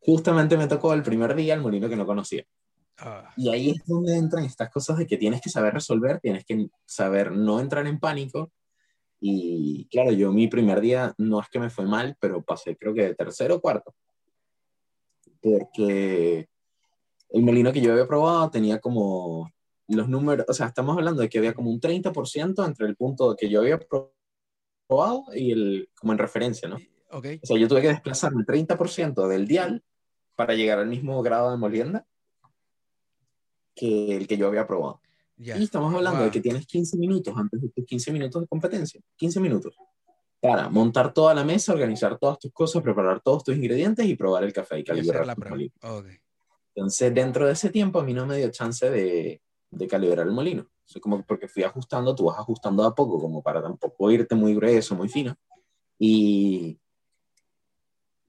justamente 0.00 0.56
me 0.56 0.66
tocó 0.66 0.94
el 0.94 1.02
primer 1.02 1.34
día 1.34 1.54
el 1.54 1.60
molino 1.60 1.88
que 1.88 1.96
no 1.96 2.06
conocía. 2.06 2.44
Ah. 2.98 3.32
Y 3.36 3.48
ahí 3.48 3.70
es 3.70 3.86
donde 3.86 4.16
entran 4.16 4.44
estas 4.44 4.70
cosas 4.70 4.98
de 4.98 5.06
que 5.06 5.16
tienes 5.16 5.40
que 5.40 5.50
saber 5.50 5.74
resolver, 5.74 6.20
tienes 6.20 6.44
que 6.44 6.68
saber 6.84 7.32
no 7.32 7.60
entrar 7.60 7.86
en 7.86 8.00
pánico 8.00 8.52
y 9.20 9.88
claro, 9.90 10.12
yo 10.12 10.32
mi 10.32 10.48
primer 10.48 10.80
día 10.80 11.14
no 11.18 11.40
es 11.40 11.48
que 11.48 11.58
me 11.58 11.70
fue 11.70 11.86
mal, 11.86 12.16
pero 12.20 12.42
pasé 12.42 12.76
creo 12.76 12.94
que 12.94 13.02
de 13.02 13.14
tercero 13.14 13.56
o 13.56 13.60
cuarto. 13.60 13.94
Porque 15.40 16.48
el 17.30 17.42
molino 17.42 17.72
que 17.72 17.80
yo 17.80 17.92
había 17.92 18.06
probado 18.06 18.50
tenía 18.50 18.80
como 18.80 19.50
los 19.88 20.08
números, 20.08 20.46
o 20.48 20.52
sea, 20.52 20.66
estamos 20.66 20.96
hablando 20.96 21.22
de 21.22 21.28
que 21.28 21.38
había 21.38 21.54
como 21.54 21.70
un 21.70 21.80
30% 21.80 22.66
entre 22.66 22.86
el 22.86 22.96
punto 22.96 23.34
que 23.36 23.48
yo 23.48 23.60
había 23.60 23.78
probado 24.88 25.24
y 25.34 25.52
el, 25.52 25.88
como 25.98 26.12
en 26.12 26.18
referencia, 26.18 26.68
¿no? 26.68 26.76
Okay. 27.10 27.40
O 27.42 27.46
sea, 27.46 27.58
yo 27.58 27.68
tuve 27.68 27.82
que 27.82 27.88
desplazarme 27.88 28.42
el 28.42 28.46
30% 28.46 29.26
del 29.28 29.46
dial 29.46 29.82
para 30.34 30.54
llegar 30.54 30.78
al 30.78 30.88
mismo 30.88 31.22
grado 31.22 31.50
de 31.50 31.56
molienda 31.56 32.06
que 33.74 34.16
el 34.16 34.26
que 34.26 34.36
yo 34.36 34.48
había 34.48 34.66
probado. 34.66 35.00
Y 35.38 35.50
estamos 35.50 35.94
hablando 35.94 36.24
de 36.24 36.30
que 36.30 36.40
tienes 36.40 36.66
15 36.66 36.98
minutos 36.98 37.32
antes 37.36 37.60
de 37.60 37.68
tus 37.68 37.84
15 37.84 38.12
minutos 38.12 38.42
de 38.42 38.48
competencia. 38.48 39.00
15 39.16 39.40
minutos. 39.40 39.76
Para 40.40 40.68
montar 40.68 41.12
toda 41.12 41.32
la 41.32 41.44
mesa, 41.44 41.72
organizar 41.72 42.18
todas 42.18 42.38
tus 42.38 42.52
cosas, 42.52 42.82
preparar 42.82 43.20
todos 43.20 43.44
tus 43.44 43.56
ingredientes 43.56 44.04
y 44.06 44.16
probar 44.16 44.44
el 44.44 44.52
café 44.52 44.80
y 44.80 44.84
calibrar 44.84 45.26
la 45.26 45.36
prueba. 45.36 45.56
Entonces, 46.74 47.14
dentro 47.14 47.46
de 47.46 47.52
ese 47.52 47.70
tiempo, 47.70 48.00
a 48.00 48.04
mí 48.04 48.12
no 48.12 48.26
me 48.26 48.36
dio 48.36 48.50
chance 48.50 48.88
de, 48.90 49.40
de 49.70 49.86
calibrar 49.86 50.26
el 50.26 50.32
molino. 50.32 50.68
O 50.94 51.00
como 51.00 51.22
porque 51.24 51.48
fui 51.48 51.62
ajustando, 51.62 52.14
tú 52.14 52.24
vas 52.24 52.38
ajustando 52.38 52.84
a 52.84 52.94
poco, 52.94 53.20
como 53.20 53.42
para 53.42 53.62
tampoco 53.62 54.10
irte 54.10 54.34
muy 54.34 54.54
grueso, 54.54 54.94
muy 54.94 55.08
fino. 55.08 55.36
Y 55.98 56.78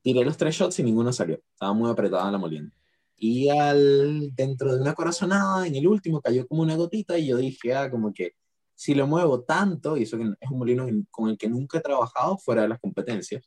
tiré 0.01 0.23
los 0.23 0.37
tres 0.37 0.55
shots 0.55 0.79
y 0.79 0.83
ninguno 0.83 1.11
salió. 1.13 1.41
Estaba 1.53 1.73
muy 1.73 1.89
apretada 1.89 2.31
la 2.31 2.37
molienda. 2.37 2.75
Y 3.15 3.49
al, 3.49 4.33
dentro 4.33 4.73
de 4.73 4.81
una 4.81 4.93
corazonada, 4.93 5.67
en 5.67 5.75
el 5.75 5.87
último 5.87 6.21
cayó 6.21 6.47
como 6.47 6.61
una 6.61 6.75
gotita 6.75 7.17
y 7.17 7.27
yo 7.27 7.37
dije, 7.37 7.75
ah, 7.75 7.91
como 7.91 8.13
que 8.13 8.33
si 8.75 8.95
lo 8.95 9.07
muevo 9.07 9.41
tanto, 9.41 9.97
y 9.97 10.03
eso 10.03 10.17
que 10.17 10.23
es 10.39 10.49
un 10.49 10.57
molino 10.57 10.87
con 11.11 11.29
el 11.29 11.37
que 11.37 11.49
nunca 11.49 11.79
he 11.79 11.81
trabajado 11.81 12.37
fuera 12.37 12.61
de 12.61 12.69
las 12.69 12.79
competencias, 12.79 13.43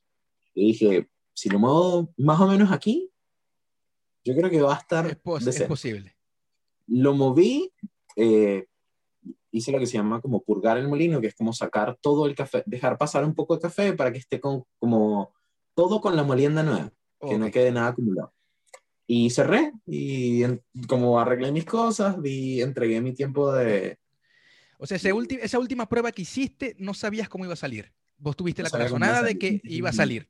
y 0.54 0.66
dije, 0.66 1.08
si 1.32 1.48
lo 1.48 1.58
muevo 1.58 2.12
más 2.18 2.38
o 2.38 2.46
menos 2.46 2.70
aquí, 2.70 3.10
yo 4.24 4.34
creo 4.34 4.50
que 4.50 4.60
va 4.60 4.74
a 4.74 4.78
estar... 4.78 5.06
Es, 5.06 5.62
posible. 5.62 6.14
Lo 6.86 7.14
moví, 7.14 7.72
eh, 8.16 8.66
hice 9.50 9.72
lo 9.72 9.78
que 9.78 9.86
se 9.86 9.96
llama 9.96 10.20
como 10.20 10.42
purgar 10.42 10.76
el 10.76 10.88
molino, 10.88 11.18
que 11.18 11.28
es 11.28 11.34
como 11.34 11.54
sacar 11.54 11.96
todo 12.00 12.26
el 12.26 12.34
café, 12.34 12.62
dejar 12.66 12.98
pasar 12.98 13.24
un 13.24 13.34
poco 13.34 13.54
de 13.54 13.62
café 13.62 13.94
para 13.94 14.12
que 14.12 14.18
esté 14.18 14.38
con, 14.38 14.64
como 14.78 15.32
todo 15.74 16.00
con 16.00 16.16
la 16.16 16.22
molienda 16.22 16.62
nueva, 16.62 16.92
que 17.20 17.38
no 17.38 17.50
quede 17.50 17.72
nada 17.72 17.88
acumulado. 17.88 18.32
Y 19.06 19.30
cerré 19.30 19.72
y 19.86 20.42
como 20.88 21.18
arreglé 21.18 21.52
mis 21.52 21.64
cosas 21.64 22.16
y 22.24 22.60
entregué 22.62 23.00
mi 23.00 23.12
tiempo 23.12 23.52
de, 23.52 23.98
o 24.82 24.86
sea, 24.88 24.96
esa 24.96 25.58
última 25.60 25.88
prueba 25.88 26.10
que 26.10 26.22
hiciste, 26.22 26.74
no 26.76 26.92
sabías 26.92 27.28
cómo 27.28 27.44
iba 27.44 27.52
a 27.54 27.56
salir. 27.56 27.92
Vos 28.18 28.34
tuviste 28.34 28.64
la 28.64 28.70
corazonada 28.70 29.22
de 29.22 29.38
que 29.38 29.60
iba 29.62 29.90
a 29.90 29.92
salir. 29.92 30.28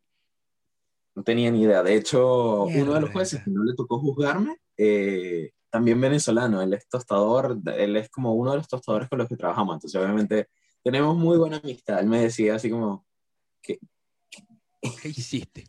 No 1.15 1.23
tenía 1.23 1.51
ni 1.51 1.63
idea. 1.63 1.83
De 1.83 1.97
hecho, 1.97 2.65
uno 2.65 2.93
de 2.93 3.01
los 3.01 3.11
jueces 3.13 3.43
que 3.43 3.51
no 3.51 3.65
le 3.65 3.73
tocó 3.75 3.99
juzgarme, 3.99 4.59
eh, 4.77 5.53
también 5.71 5.99
venezolano, 5.99 6.61
él 6.61 6.75
es 6.75 6.87
tostador, 6.87 7.63
él 7.79 7.97
es 7.97 8.11
como 8.11 8.35
uno 8.35 8.51
de 8.51 8.59
los 8.59 8.69
tostadores 8.69 9.09
con 9.09 9.21
los 9.21 9.29
que 9.29 9.39
trabajamos. 9.39 9.77
Entonces, 9.77 9.99
obviamente, 9.99 10.49
tenemos 10.85 11.17
muy 11.17 11.39
buena 11.39 11.57
amistad. 11.57 12.01
Él 12.01 12.09
me 12.09 12.21
decía 12.21 12.57
así 12.57 12.69
como, 12.69 13.07
¿qué, 13.63 13.79
¿Qué 15.01 15.09
hiciste? 15.09 15.65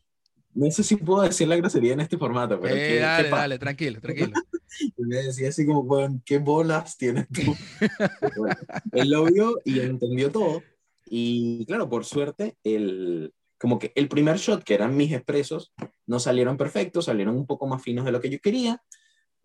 No 0.55 0.69
sé 0.69 0.83
si 0.83 0.97
puedo 0.97 1.21
decir 1.23 1.47
la 1.47 1.55
grosería 1.55 1.93
en 1.93 2.01
este 2.01 2.17
formato, 2.17 2.59
pero. 2.59 2.75
Eh, 2.75 2.99
dale, 2.99 3.29
dale, 3.29 3.59
tranquilo, 3.59 3.99
tranquilo. 3.99 4.33
y 4.97 5.03
me 5.03 5.17
decía 5.17 5.49
así 5.49 5.65
como, 5.65 5.83
bueno, 5.83 6.21
¿qué 6.25 6.37
bolas 6.37 6.97
tienes 6.97 7.27
tú? 7.27 7.55
él 8.91 9.09
lo 9.09 9.25
vio 9.25 9.59
y 9.65 9.79
entendió 9.79 10.31
todo. 10.31 10.61
Y 11.05 11.65
claro, 11.65 11.89
por 11.89 12.05
suerte, 12.05 12.57
el, 12.63 13.33
como 13.59 13.79
que 13.79 13.91
el 13.95 14.07
primer 14.07 14.37
shot, 14.37 14.63
que 14.63 14.75
eran 14.75 14.95
mis 14.95 15.11
expresos, 15.11 15.73
no 16.05 16.19
salieron 16.19 16.57
perfectos, 16.57 17.05
salieron 17.05 17.35
un 17.35 17.47
poco 17.47 17.67
más 17.67 17.81
finos 17.81 18.05
de 18.05 18.11
lo 18.11 18.21
que 18.21 18.29
yo 18.29 18.39
quería. 18.39 18.81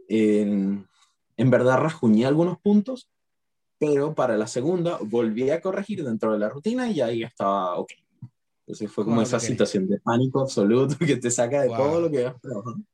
En, 0.08 0.86
en 1.36 1.50
verdad, 1.50 1.78
rasguñé 1.78 2.26
algunos 2.26 2.58
puntos, 2.58 3.10
pero 3.78 4.14
para 4.14 4.36
la 4.36 4.46
segunda 4.46 4.98
volví 5.00 5.48
a 5.50 5.60
corregir 5.60 6.04
dentro 6.04 6.32
de 6.32 6.38
la 6.38 6.48
rutina 6.48 6.90
y 6.90 7.00
ahí 7.00 7.22
estaba 7.22 7.76
ok. 7.76 7.92
Entonces 8.68 8.92
fue 8.92 9.06
como 9.06 9.22
esa 9.22 9.40
situación 9.40 9.88
de 9.88 9.98
pánico 9.98 10.42
absoluto 10.42 10.94
que 10.98 11.16
te 11.16 11.30
saca 11.30 11.62
de 11.62 11.68
todo 11.68 12.02
lo 12.02 12.10
que 12.10 12.24
vas 12.24 12.38
trabajando. 12.38 12.84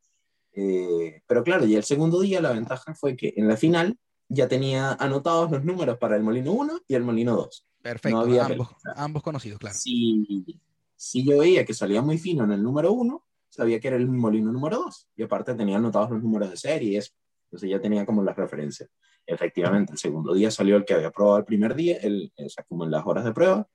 Eh, 0.53 1.21
pero 1.27 1.43
claro, 1.43 1.67
y 1.67 1.75
el 1.75 1.83
segundo 1.83 2.21
día 2.21 2.41
la 2.41 2.53
ventaja 2.53 2.95
fue 2.95 3.17
que 3.17 3.35
en 3.37 3.49
la 3.49 3.57
final 3.57 3.99
ya 4.29 4.47
tenía 4.47 4.93
anotados 4.93 5.51
los 5.51 5.65
números 5.65 5.99
para 5.99 6.15
el 6.15 6.23
molino 6.23 6.53
1 6.53 6.83
y 6.87 6.95
el 6.95 7.03
molino 7.03 7.35
2. 7.35 7.67
Perfecto, 7.83 8.21
ambos, 8.21 8.69
ambos, 8.95 9.23
conocidos, 9.25 9.59
claro. 9.59 9.75
Si, 9.77 10.47
si 10.95 11.29
yo 11.29 11.41
veía 11.41 11.65
que 11.65 11.75
salía 11.75 12.01
muy 12.03 12.19
fino 12.19 12.45
en 12.45 12.53
el 12.53 12.63
número 12.63 12.93
1, 12.93 13.25
sabía 13.49 13.81
que 13.81 13.89
era 13.89 13.97
el 13.97 14.07
molino 14.07 14.53
número 14.53 14.77
2. 14.77 15.09
Y 15.17 15.25
aparte 15.25 15.57
tenía 15.57 15.79
anotados 15.79 16.13
los 16.13 16.23
números 16.23 16.51
de 16.51 16.57
serie 16.57 16.93
y 16.93 16.97
eso. 16.99 17.11
Entonces 17.47 17.69
ya 17.69 17.81
tenía 17.81 18.07
como 18.07 18.23
las 18.23 18.37
referencias. 18.37 18.89
Efectivamente, 19.27 19.91
el 19.91 19.99
segundo 19.99 20.35
día 20.35 20.53
salió 20.53 20.77
el 20.77 20.85
que 20.85 20.95
había 20.95 21.11
probado 21.11 21.39
el 21.39 21.45
primer 21.45 21.75
día, 21.75 21.97
el, 21.97 22.33
o 22.37 22.49
sea, 22.49 22.63
como 22.63 22.85
en 22.85 22.93
las 22.93 23.05
horas 23.05 23.25
de 23.25 23.33
prueba. 23.33 23.69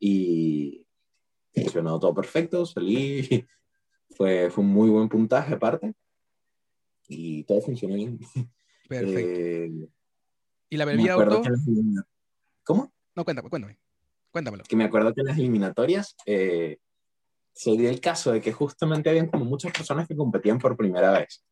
Y 0.00 0.83
funcionó 1.54 1.98
todo 1.98 2.14
perfecto, 2.14 2.66
salí, 2.66 3.46
fue, 4.16 4.50
fue 4.50 4.64
un 4.64 4.70
muy 4.70 4.90
buen 4.90 5.08
puntaje 5.08 5.54
aparte 5.54 5.94
y 7.08 7.44
todo 7.44 7.60
funcionó 7.60 7.94
bien. 7.94 8.18
Perfecto. 8.88 9.40
Eh, 9.40 9.88
¿Y 10.70 10.76
la 10.76 10.84
bebida 10.84 11.14
auto? 11.14 11.42
¿Cómo? 12.64 12.92
No, 13.14 13.24
cuéntame, 13.24 13.48
cuéntame. 13.48 13.78
Cuéntamelo. 14.30 14.64
Que 14.64 14.76
me 14.76 14.84
acuerdo 14.84 15.14
que 15.14 15.20
en 15.20 15.28
las 15.28 15.38
eliminatorias 15.38 16.16
eh, 16.26 16.78
se 17.52 17.70
dio 17.72 17.88
el 17.88 18.00
caso 18.00 18.32
de 18.32 18.40
que 18.40 18.52
justamente 18.52 19.08
habían 19.08 19.28
como 19.28 19.44
muchas 19.44 19.72
personas 19.72 20.08
que 20.08 20.16
competían 20.16 20.58
por 20.58 20.76
primera 20.76 21.12
vez. 21.12 21.44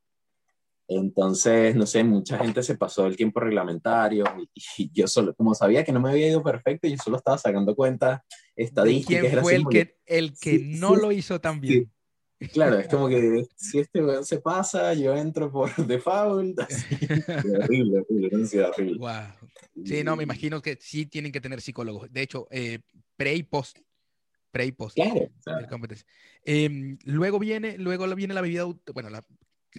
Entonces, 0.88 1.74
no 1.74 1.86
sé, 1.86 2.04
mucha 2.04 2.38
gente 2.38 2.62
se 2.62 2.76
pasó 2.76 3.06
el 3.06 3.16
tiempo 3.16 3.40
reglamentario 3.40 4.24
y, 4.54 4.90
yo 4.92 5.06
solo, 5.06 5.34
como 5.34 5.54
sabía 5.54 5.84
que 5.84 5.92
no 5.92 6.00
me 6.00 6.10
había 6.10 6.28
ido 6.28 6.42
perfecto, 6.42 6.88
yo 6.88 6.96
solo 6.96 7.16
estaba 7.16 7.38
sacando 7.38 7.74
cuentas 7.74 8.20
estadísticas. 8.56 9.22
¿Quién 9.30 9.42
fue 9.42 9.54
el 9.54 9.66
que, 9.68 9.96
el 10.06 10.32
que 10.38 10.58
no 10.58 10.96
lo 10.96 11.12
hizo 11.12 11.40
tan 11.40 11.60
bien? 11.60 11.90
Claro, 12.52 12.78
es 12.78 12.88
como 12.88 13.08
que 13.08 13.44
si 13.56 13.78
este 13.78 14.02
se 14.24 14.40
pasa, 14.40 14.94
yo 14.94 15.14
entro 15.14 15.50
por 15.50 15.74
default. 15.86 16.58
horrible, 16.58 18.00
horrible, 18.00 18.64
horrible. 18.64 18.98
Wow. 18.98 19.50
Sí, 19.84 20.04
no, 20.04 20.16
me 20.16 20.24
imagino 20.24 20.60
que 20.60 20.76
sí 20.80 21.06
tienen 21.06 21.32
que 21.32 21.40
tener 21.40 21.60
psicólogos. 21.60 22.12
De 22.12 22.22
hecho, 22.22 22.46
eh, 22.50 22.80
pre 23.16 23.34
y 23.34 23.42
post. 23.42 23.78
Pre 24.50 24.66
y 24.66 24.72
post. 24.72 24.96
Claro. 24.96 25.30
Em, 26.44 26.98
luego 27.04 27.38
viene, 27.38 27.78
luego 27.78 28.06
viene 28.14 28.34
la 28.34 28.42
bebida, 28.42 28.66
bueno, 28.92 29.08
la, 29.08 29.24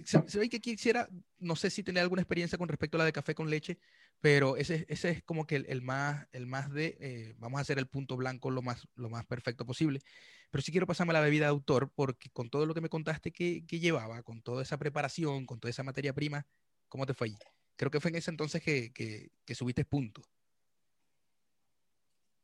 se, 0.04 0.38
ve 0.38 0.48
que 0.48 0.60
quisiera, 0.60 1.08
no 1.38 1.56
sé 1.56 1.70
si 1.70 1.82
tenía 1.82 2.02
alguna 2.02 2.22
experiencia 2.22 2.58
con 2.58 2.68
respecto 2.68 2.96
a 2.96 3.00
la 3.00 3.04
de 3.04 3.12
café 3.12 3.34
con 3.34 3.48
leche, 3.48 3.78
pero 4.20 4.56
ese, 4.56 4.86
ese 4.88 5.10
es 5.10 5.22
como 5.22 5.46
que 5.46 5.56
el, 5.56 5.82
más, 5.82 6.26
el 6.32 6.46
más 6.46 6.72
de, 6.72 6.96
eh, 7.00 7.34
vamos 7.38 7.58
a 7.58 7.62
hacer 7.62 7.78
el 7.78 7.86
punto 7.86 8.16
blanco 8.16 8.50
lo 8.50 8.62
más, 8.62 8.88
lo 8.96 9.10
más 9.10 9.24
perfecto 9.26 9.64
posible. 9.64 10.00
Pero 10.50 10.62
sí 10.62 10.72
quiero 10.72 10.86
pasarme 10.86 11.12
a 11.12 11.14
la 11.14 11.20
bebida 11.20 11.46
de 11.46 11.50
autor, 11.50 11.90
porque 11.94 12.30
con 12.30 12.48
todo 12.50 12.66
lo 12.66 12.74
que 12.74 12.80
me 12.80 12.88
contaste 12.88 13.32
que, 13.32 13.64
que 13.66 13.80
llevaba, 13.80 14.22
con 14.22 14.42
toda 14.42 14.62
esa 14.62 14.78
preparación, 14.78 15.46
con 15.46 15.60
toda 15.60 15.70
esa 15.70 15.82
materia 15.82 16.12
prima, 16.12 16.46
¿cómo 16.88 17.06
te 17.06 17.14
fue 17.14 17.28
ahí? 17.28 17.36
Creo 17.76 17.90
que 17.90 18.00
fue 18.00 18.10
en 18.10 18.16
ese 18.16 18.30
entonces 18.30 18.62
que, 18.62 18.92
que, 18.92 19.54
subiste 19.54 19.84
punto. 19.84 20.22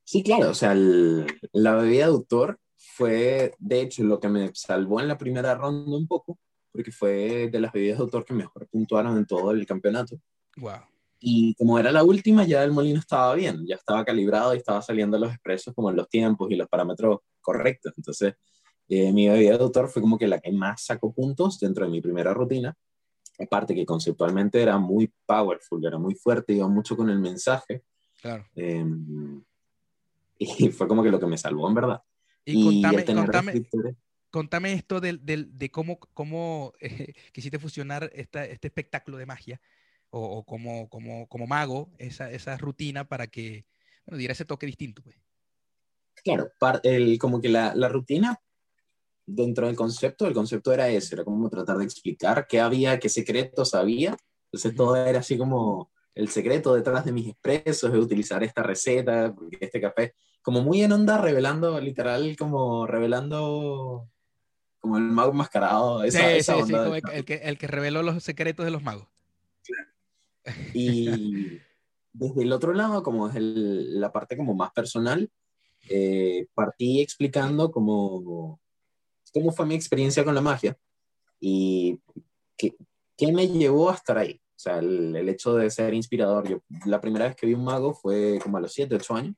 Sí, 0.05 0.23
claro, 0.23 0.51
o 0.51 0.55
sea, 0.55 0.75
la 0.75 1.75
bebida 1.77 2.07
de 2.07 2.13
autor 2.13 2.59
fue, 2.77 3.55
de 3.59 3.81
hecho, 3.81 4.03
lo 4.03 4.19
que 4.19 4.29
me 4.29 4.51
salvó 4.55 5.01
en 5.01 5.09
la 5.09 5.19
primera 5.19 5.55
ronda 5.55 5.97
un 5.97 6.09
poco, 6.09 6.39
porque 6.73 6.93
fue 6.93 7.49
de 7.51 7.61
las 7.61 7.73
bebidas 7.73 7.99
de 7.99 8.05
autor 8.05 8.25
que 8.25 8.35
mejor 8.35 8.67
puntuaron 8.69 9.17
en 9.17 9.27
todo 9.27 9.51
el 9.51 9.67
campeonato. 9.67 10.21
Wow. 10.57 10.81
Y 11.21 11.55
como 11.55 11.79
era 11.79 11.93
la 11.93 12.03
última, 12.03 12.45
ya 12.45 12.65
el 12.65 12.73
molino 12.73 12.99
estaba 12.99 13.35
bien, 13.35 13.67
ya 13.67 13.75
estaba 13.75 14.05
calibrado 14.05 14.55
y 14.55 14.59
estaba 14.59 14.81
saliendo 14.81 15.19
los 15.19 15.31
expresos 15.31 15.75
como 15.75 15.91
en 15.91 15.97
los 15.97 16.09
tiempos 16.09 16.51
y 16.51 16.57
los 16.57 16.67
parámetros 16.69 17.19
correctos. 17.43 17.93
Entonces, 17.97 18.35
eh, 18.89 19.13
mi 19.13 19.29
bebida 19.29 19.57
de 19.57 19.63
autor 19.63 19.89
fue 19.89 20.01
como 20.01 20.17
que 20.17 20.27
la 20.27 20.41
que 20.41 20.51
más 20.51 20.85
sacó 20.85 21.13
puntos 21.13 21.61
dentro 21.61 21.85
de 21.85 21.91
mi 21.91 22.01
primera 22.01 22.33
rutina. 22.33 22.75
Aparte 23.39 23.75
que 23.75 23.85
conceptualmente 23.85 24.63
era 24.63 24.79
muy 24.79 25.13
powerful, 25.27 25.85
era 25.85 25.99
muy 25.99 26.15
fuerte, 26.15 26.55
iba 26.55 26.69
mucho 26.69 26.97
con 26.97 27.11
el 27.11 27.19
mensaje. 27.19 27.85
Claro. 28.21 28.47
Em, 28.55 29.43
y 30.39 30.71
fue 30.71 30.89
como 30.89 31.03
que 31.03 31.11
lo 31.11 31.21
que 31.21 31.27
me 31.27 31.37
salvó, 31.37 31.69
en 31.69 31.75
verdad. 31.75 32.03
Y, 32.47 32.83
contame, 32.83 33.05
contame, 33.05 33.67
contame 34.31 34.73
esto 34.73 35.01
de, 35.01 35.19
de, 35.19 35.71
cómo, 35.71 35.99
cómo 36.15 36.73
eh, 36.81 37.13
quisiste 37.33 37.59
fusionar 37.59 38.11
esta, 38.15 38.45
este 38.45 38.69
espectáculo 38.69 39.19
de 39.19 39.27
magia 39.27 39.61
o, 40.11 40.21
o 40.21 40.45
como, 40.45 40.89
como, 40.89 41.29
como, 41.29 41.47
mago, 41.47 41.91
esa, 41.99 42.31
esa, 42.31 42.57
rutina 42.57 43.09
para 43.09 43.27
que 43.29 43.67
bueno, 44.07 44.19
diera 44.19 44.33
ese 44.33 44.45
toque 44.45 44.67
distinto. 44.67 45.03
Pues. 45.03 45.17
Claro, 46.25 46.51
el, 46.83 47.19
como 47.19 47.41
que 47.41 47.49
la, 47.49 47.75
la, 47.75 47.89
rutina 47.89 48.41
dentro 49.27 49.67
del 49.67 49.77
concepto, 49.77 50.27
el 50.27 50.35
concepto 50.35 50.73
era 50.73 50.89
ese, 50.89 51.15
era 51.15 51.25
como 51.25 51.49
tratar 51.49 51.79
de 51.79 51.85
explicar 51.85 52.47
qué 52.49 52.61
había, 52.61 52.99
qué 52.99 53.09
secretos 53.09 53.75
había. 53.75 54.17
Entonces 54.47 54.75
todo 54.75 54.97
era 54.97 55.21
así 55.21 55.39
como 55.39 55.93
el 56.15 56.29
secreto 56.29 56.75
detrás 56.75 57.05
de 57.05 57.13
mis 57.13 57.29
expresos, 57.29 57.93
de 57.93 57.99
utilizar 57.99 58.43
esta 58.43 58.63
receta, 58.63 59.35
este 59.61 59.81
café, 59.81 60.15
como 60.43 60.63
muy 60.63 60.83
en 60.83 60.93
onda, 60.93 61.19
revelando, 61.19 61.81
literal, 61.81 62.37
como 62.37 62.87
revelando 62.87 64.09
como 64.81 64.97
el 64.97 65.05
mago 65.05 65.31
enmascarado. 65.31 66.03
Esa, 66.03 66.19
sí, 66.19 66.25
esa 66.39 66.55
sí, 66.65 66.73
como 66.73 66.95
el, 66.95 67.25
que, 67.25 67.35
el 67.35 67.59
que 67.59 67.67
reveló 67.67 68.03
los 68.03 68.23
secretos 68.25 68.65
de 68.65 68.71
los 68.71 68.83
magos. 68.83 69.07
Y 70.75 71.61
desde 72.13 72.43
el 72.43 72.53
otro 72.53 72.73
lado, 72.73 73.03
como 73.03 73.29
es 73.29 73.35
la 73.37 74.11
parte 74.11 74.37
como 74.37 74.55
más 74.55 74.73
personal, 74.73 75.31
eh, 75.89 76.47
partí 76.55 77.01
explicando 77.01 77.71
cómo, 77.71 78.61
cómo 79.33 79.53
fue 79.53 79.67
mi 79.67 79.75
experiencia 79.75 80.25
con 80.25 80.35
la 80.35 80.41
magia 80.41 80.77
y 81.39 81.99
qué, 82.57 82.75
qué 83.17 83.33
me 83.33 83.49
llevó 83.49 83.91
a 83.91 83.95
estar 83.95 84.19
ahí. 84.19 84.41
O 84.57 84.63
sea, 84.63 84.79
el, 84.79 85.17
el, 85.17 85.29
hecho 85.29 85.55
de 85.55 85.71
ser 85.71 85.95
inspirador. 85.95 86.49
Yo, 86.49 86.63
la 86.85 87.01
primera 87.01 87.27
vez 87.27 87.37
que 87.37 87.47
vi 87.47 87.55
un 87.55 87.65
mago 87.65 87.95
fue 87.95 88.39
como 88.43 88.59
a 88.59 88.61
los 88.61 88.73
7, 88.73 88.95
8 88.95 89.15
años, 89.15 89.37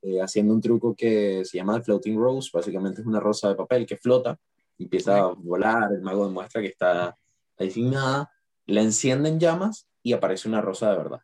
eh, 0.00 0.20
haciendo 0.22 0.54
un 0.54 0.62
truco 0.62 0.94
que 0.94 1.44
se 1.44 1.58
llama 1.58 1.82
Floating 1.82 2.16
Rose. 2.16 2.50
Básicamente 2.52 3.02
es 3.02 3.06
una 3.06 3.20
rosa 3.20 3.48
de 3.48 3.54
papel 3.54 3.84
que 3.84 3.96
flota 3.96 4.38
empieza 4.84 5.18
a 5.18 5.26
volar, 5.26 5.92
el 5.92 6.02
mago 6.02 6.26
demuestra 6.26 6.60
que 6.60 6.68
está 6.68 7.16
designada, 7.58 8.30
la 8.66 8.82
enciende 8.82 9.28
en 9.28 9.40
llamas 9.40 9.88
y 10.02 10.12
aparece 10.12 10.48
una 10.48 10.60
rosa 10.60 10.90
de 10.90 10.96
verdad. 10.96 11.20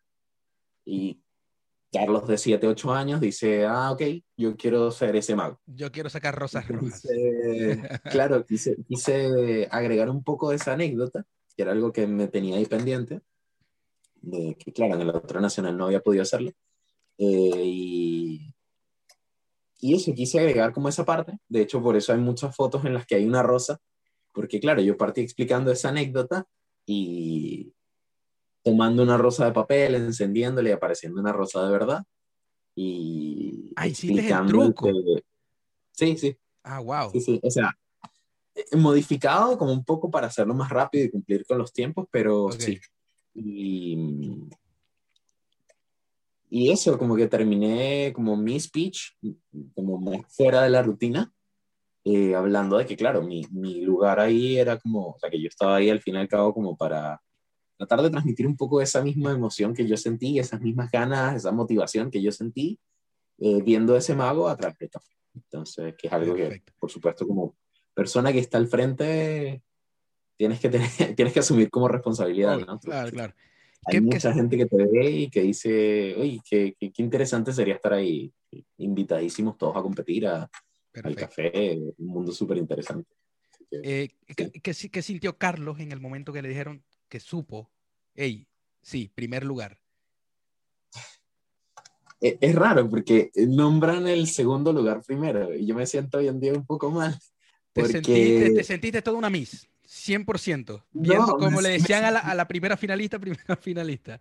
Y 0.84 1.22
Carlos 1.92 2.26
de 2.26 2.38
7, 2.38 2.66
8 2.66 2.92
años 2.94 3.20
dice, 3.20 3.66
ah, 3.66 3.92
ok, 3.92 4.02
yo 4.36 4.56
quiero 4.56 4.90
ser 4.90 5.14
ese 5.14 5.36
mago. 5.36 5.60
Yo 5.66 5.92
quiero 5.92 6.08
sacar 6.08 6.34
rosas 6.34 6.66
rojas. 6.66 7.02
claro, 8.10 8.46
quise, 8.46 8.76
quise, 8.88 9.68
agregar 9.70 10.08
un 10.08 10.24
poco 10.24 10.50
de 10.50 10.56
esa 10.56 10.72
anécdota, 10.72 11.26
que 11.54 11.62
era 11.62 11.72
algo 11.72 11.92
que 11.92 12.06
me 12.06 12.28
tenía 12.28 12.56
ahí 12.56 12.64
pendiente, 12.64 13.20
de 14.22 14.56
que 14.58 14.72
claro, 14.72 14.94
en 14.94 15.02
el 15.02 15.10
otro 15.10 15.40
nacional 15.40 15.76
no 15.76 15.84
había 15.84 16.00
podido 16.00 16.22
hacerlo. 16.22 16.52
Eh, 17.18 17.62
y, 17.62 18.54
y 19.82 19.96
eso, 19.96 20.14
quise 20.14 20.38
agregar 20.38 20.72
como 20.72 20.88
esa 20.88 21.04
parte. 21.04 21.36
De 21.48 21.60
hecho, 21.60 21.82
por 21.82 21.96
eso 21.96 22.12
hay 22.12 22.20
muchas 22.20 22.54
fotos 22.54 22.84
en 22.84 22.94
las 22.94 23.04
que 23.04 23.16
hay 23.16 23.26
una 23.26 23.42
rosa, 23.42 23.80
porque 24.32 24.60
claro, 24.60 24.80
yo 24.80 24.96
partí 24.96 25.20
explicando 25.20 25.72
esa 25.72 25.88
anécdota 25.88 26.46
y, 26.86 27.74
tomando 28.62 29.02
una 29.02 29.16
rosa 29.16 29.44
de 29.44 29.52
papel, 29.52 29.96
encendiéndole 29.96 30.70
y 30.70 30.72
apareciendo 30.72 31.20
una 31.20 31.32
rosa 31.32 31.64
de 31.64 31.72
verdad. 31.72 32.04
Y 32.76 33.72
Ay, 33.74 33.92
sí, 33.94 34.16
el 34.16 34.46
truco. 34.46 34.88
Sí, 35.90 36.16
sí. 36.16 36.36
Ah, 36.62 36.78
wow. 36.78 37.10
Sí, 37.10 37.20
sí. 37.20 37.40
O 37.42 37.50
sea, 37.50 37.76
eh, 38.54 38.76
modificado 38.76 39.58
como 39.58 39.72
un 39.72 39.84
poco 39.84 40.10
para 40.10 40.28
hacerlo 40.28 40.54
más 40.54 40.70
rápido 40.70 41.06
y 41.06 41.10
cumplir 41.10 41.44
con 41.44 41.58
los 41.58 41.72
tiempos, 41.72 42.06
pero 42.10 42.52
sí. 42.52 42.80
Y, 43.34 44.48
y 46.54 46.70
eso, 46.70 46.98
como 46.98 47.16
que 47.16 47.28
terminé 47.28 48.12
como 48.12 48.36
mi 48.36 48.60
speech, 48.60 49.12
como 49.74 50.22
fuera 50.28 50.60
de 50.60 50.68
la 50.68 50.82
rutina, 50.82 51.32
eh, 52.04 52.34
hablando 52.34 52.76
de 52.76 52.84
que, 52.84 52.94
claro, 52.94 53.22
mi, 53.22 53.46
mi, 53.50 53.80
lugar 53.80 54.20
ahí 54.20 54.58
era 54.58 54.78
como, 54.78 55.12
o 55.12 55.18
sea, 55.18 55.30
que 55.30 55.40
yo 55.40 55.48
estaba 55.48 55.76
ahí 55.76 55.88
al 55.88 56.02
fin 56.02 56.14
y 56.16 56.18
al 56.18 56.28
cabo 56.28 56.52
como 56.52 56.76
para 56.76 57.22
tratar 57.78 58.02
de 58.02 58.10
transmitir 58.10 58.46
un 58.46 58.54
poco 58.54 58.82
esa 58.82 59.02
misma 59.02 59.32
emoción 59.32 59.72
que 59.72 59.88
yo 59.88 59.96
sentí, 59.96 60.38
esas 60.38 60.60
mismas 60.60 60.90
ganas, 60.90 61.36
esa 61.36 61.52
motivación 61.52 62.10
que 62.10 62.20
yo 62.20 62.30
sentí 62.30 62.78
eh, 63.38 63.62
viendo 63.62 63.96
ese 63.96 64.14
mago 64.14 64.46
a 64.46 64.56
través 64.58 64.76
de 64.78 64.90
café. 64.90 65.14
Entonces, 65.34 65.94
que 65.96 66.08
es 66.08 66.12
algo 66.12 66.34
que, 66.34 66.62
por 66.78 66.90
supuesto, 66.90 67.26
como 67.26 67.56
persona 67.94 68.30
que 68.30 68.40
está 68.40 68.58
al 68.58 68.68
frente, 68.68 69.62
tienes 70.36 70.60
que, 70.60 70.68
tener, 70.68 70.90
tienes 71.16 71.32
que 71.32 71.40
asumir 71.40 71.70
como 71.70 71.88
responsabilidad. 71.88 72.58
¿no? 72.58 72.78
Claro, 72.78 73.10
claro. 73.10 73.34
Hay 73.84 74.00
mucha 74.00 74.32
gente 74.32 74.56
que 74.56 74.66
te 74.66 74.76
ve 74.76 75.10
y 75.10 75.30
que 75.30 75.42
dice, 75.42 76.14
oye, 76.16 76.40
qué, 76.48 76.76
qué, 76.78 76.92
interesante 76.98 77.52
sería 77.52 77.74
estar 77.74 77.94
ahí, 77.94 78.32
invitadísimos 78.78 79.58
todos 79.58 79.76
a 79.76 79.82
competir 79.82 80.26
a, 80.26 80.48
al 81.02 81.16
café, 81.16 81.76
un 81.98 82.06
mundo 82.06 82.32
súper 82.32 82.58
interesante. 82.58 83.10
Eh, 83.70 84.10
¿qué, 84.36 84.50
¿Qué 84.60 85.02
sintió 85.02 85.36
Carlos 85.36 85.80
en 85.80 85.90
el 85.90 86.00
momento 86.00 86.32
que 86.32 86.42
le 86.42 86.48
dijeron, 86.48 86.84
que 87.08 87.18
supo, 87.18 87.72
hey, 88.14 88.46
sí, 88.82 89.10
primer 89.14 89.44
lugar? 89.44 89.80
E, 92.20 92.38
es 92.40 92.54
raro 92.54 92.88
porque 92.88 93.32
nombran 93.34 94.06
el 94.06 94.28
segundo 94.28 94.72
lugar 94.72 95.02
primero 95.04 95.52
y 95.54 95.66
yo 95.66 95.74
me 95.74 95.86
siento 95.86 96.18
hoy 96.18 96.28
en 96.28 96.38
día 96.38 96.52
un 96.52 96.64
poco 96.64 96.90
mal. 96.90 97.18
Te, 97.72 97.86
sentiste, 97.86 98.50
te 98.50 98.64
sentiste 98.64 99.02
toda 99.02 99.18
una 99.18 99.30
Miss, 99.30 99.68
100%, 99.92 100.84
viendo 100.92 101.36
como 101.36 101.60
le 101.60 101.68
decían 101.70 102.04
a 102.04 102.10
la, 102.10 102.20
a 102.20 102.34
la, 102.34 102.48
primera 102.48 102.76
finalista, 102.76 103.18
primera 103.20 103.56
finalista. 103.56 104.20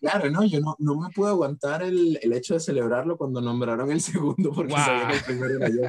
Claro, 0.00 0.30
no, 0.30 0.44
yo 0.44 0.60
no, 0.60 0.76
no 0.78 0.96
me 0.96 1.10
pude 1.10 1.28
aguantar 1.28 1.82
el, 1.82 2.18
el, 2.22 2.32
hecho 2.32 2.54
de 2.54 2.60
celebrarlo 2.60 3.16
cuando 3.16 3.40
nombraron 3.40 3.90
el 3.90 4.00
segundo 4.00 4.52
porque 4.52 4.72
sabía 4.72 5.08
que 5.08 5.16
el 5.16 5.24
primero 5.24 5.56
era 5.56 5.68
yo. 5.68 5.82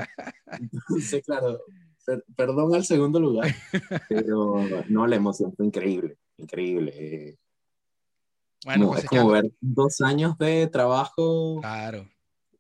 Entonces, 0.60 1.24
claro, 1.26 1.60
perdón 2.36 2.76
al 2.76 2.86
segundo 2.86 3.20
lugar, 3.20 3.54
pero 4.08 4.62
no, 4.90 5.08
la 5.08 5.16
emoción 5.16 5.54
fue 5.56 5.66
increíble, 5.66 6.18
increíble. 6.38 7.38
Bueno, 8.66 8.96
es 8.98 9.06
como 9.06 9.30
ver 9.30 9.52
dos 9.62 10.02
años 10.02 10.38
de 10.38 10.68
trabajo 10.68 11.60
claro. 11.62 12.10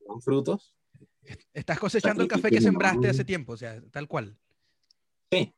con 0.06 0.22
frutos. 0.22 0.74
Estás 1.53 1.80
cosechando 1.80 2.24
el 2.24 2.30
café 2.30 2.49
que 2.49 2.61
sembraste 2.61 3.10
hace 3.10 3.26
tiempo, 3.26 3.53
o 3.53 3.57
sea, 3.57 3.82
tal 3.91 4.07
cual. 4.07 4.38
Sí, 5.32 5.53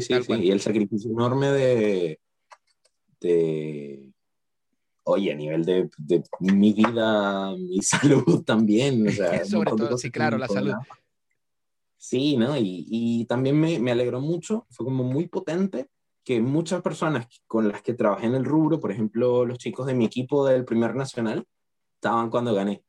sí, 0.00 0.22
sí. 0.22 0.32
Y 0.34 0.50
el 0.50 0.60
sacrificio 0.60 1.10
enorme 1.10 1.48
de, 1.48 2.20
de 3.20 4.12
oye, 5.04 5.32
a 5.32 5.34
nivel 5.34 5.64
de, 5.64 5.90
de, 5.98 6.22
mi 6.40 6.72
vida, 6.72 7.54
mi 7.56 7.78
salud 7.82 8.42
también. 8.44 9.06
O 9.06 9.10
sea, 9.10 9.44
Sobre 9.44 9.70
todo, 9.70 9.98
sí, 9.98 10.10
claro, 10.10 10.38
la 10.38 10.48
salud. 10.48 10.74
Sí, 11.96 12.36
¿no? 12.36 12.56
Y, 12.56 12.86
y 12.88 13.24
también 13.26 13.60
me, 13.60 13.78
me, 13.78 13.92
alegró 13.92 14.20
mucho, 14.20 14.66
fue 14.70 14.84
como 14.84 15.04
muy 15.04 15.28
potente 15.28 15.88
que 16.24 16.40
muchas 16.40 16.82
personas 16.82 17.26
con 17.46 17.68
las 17.68 17.82
que 17.82 17.94
trabajé 17.94 18.26
en 18.26 18.34
el 18.34 18.44
rubro, 18.44 18.80
por 18.80 18.90
ejemplo, 18.92 19.44
los 19.44 19.58
chicos 19.58 19.86
de 19.86 19.94
mi 19.94 20.04
equipo 20.04 20.46
del 20.46 20.64
primer 20.64 20.94
nacional, 20.94 21.44
estaban 21.94 22.30
cuando 22.30 22.54
gané. 22.54 22.82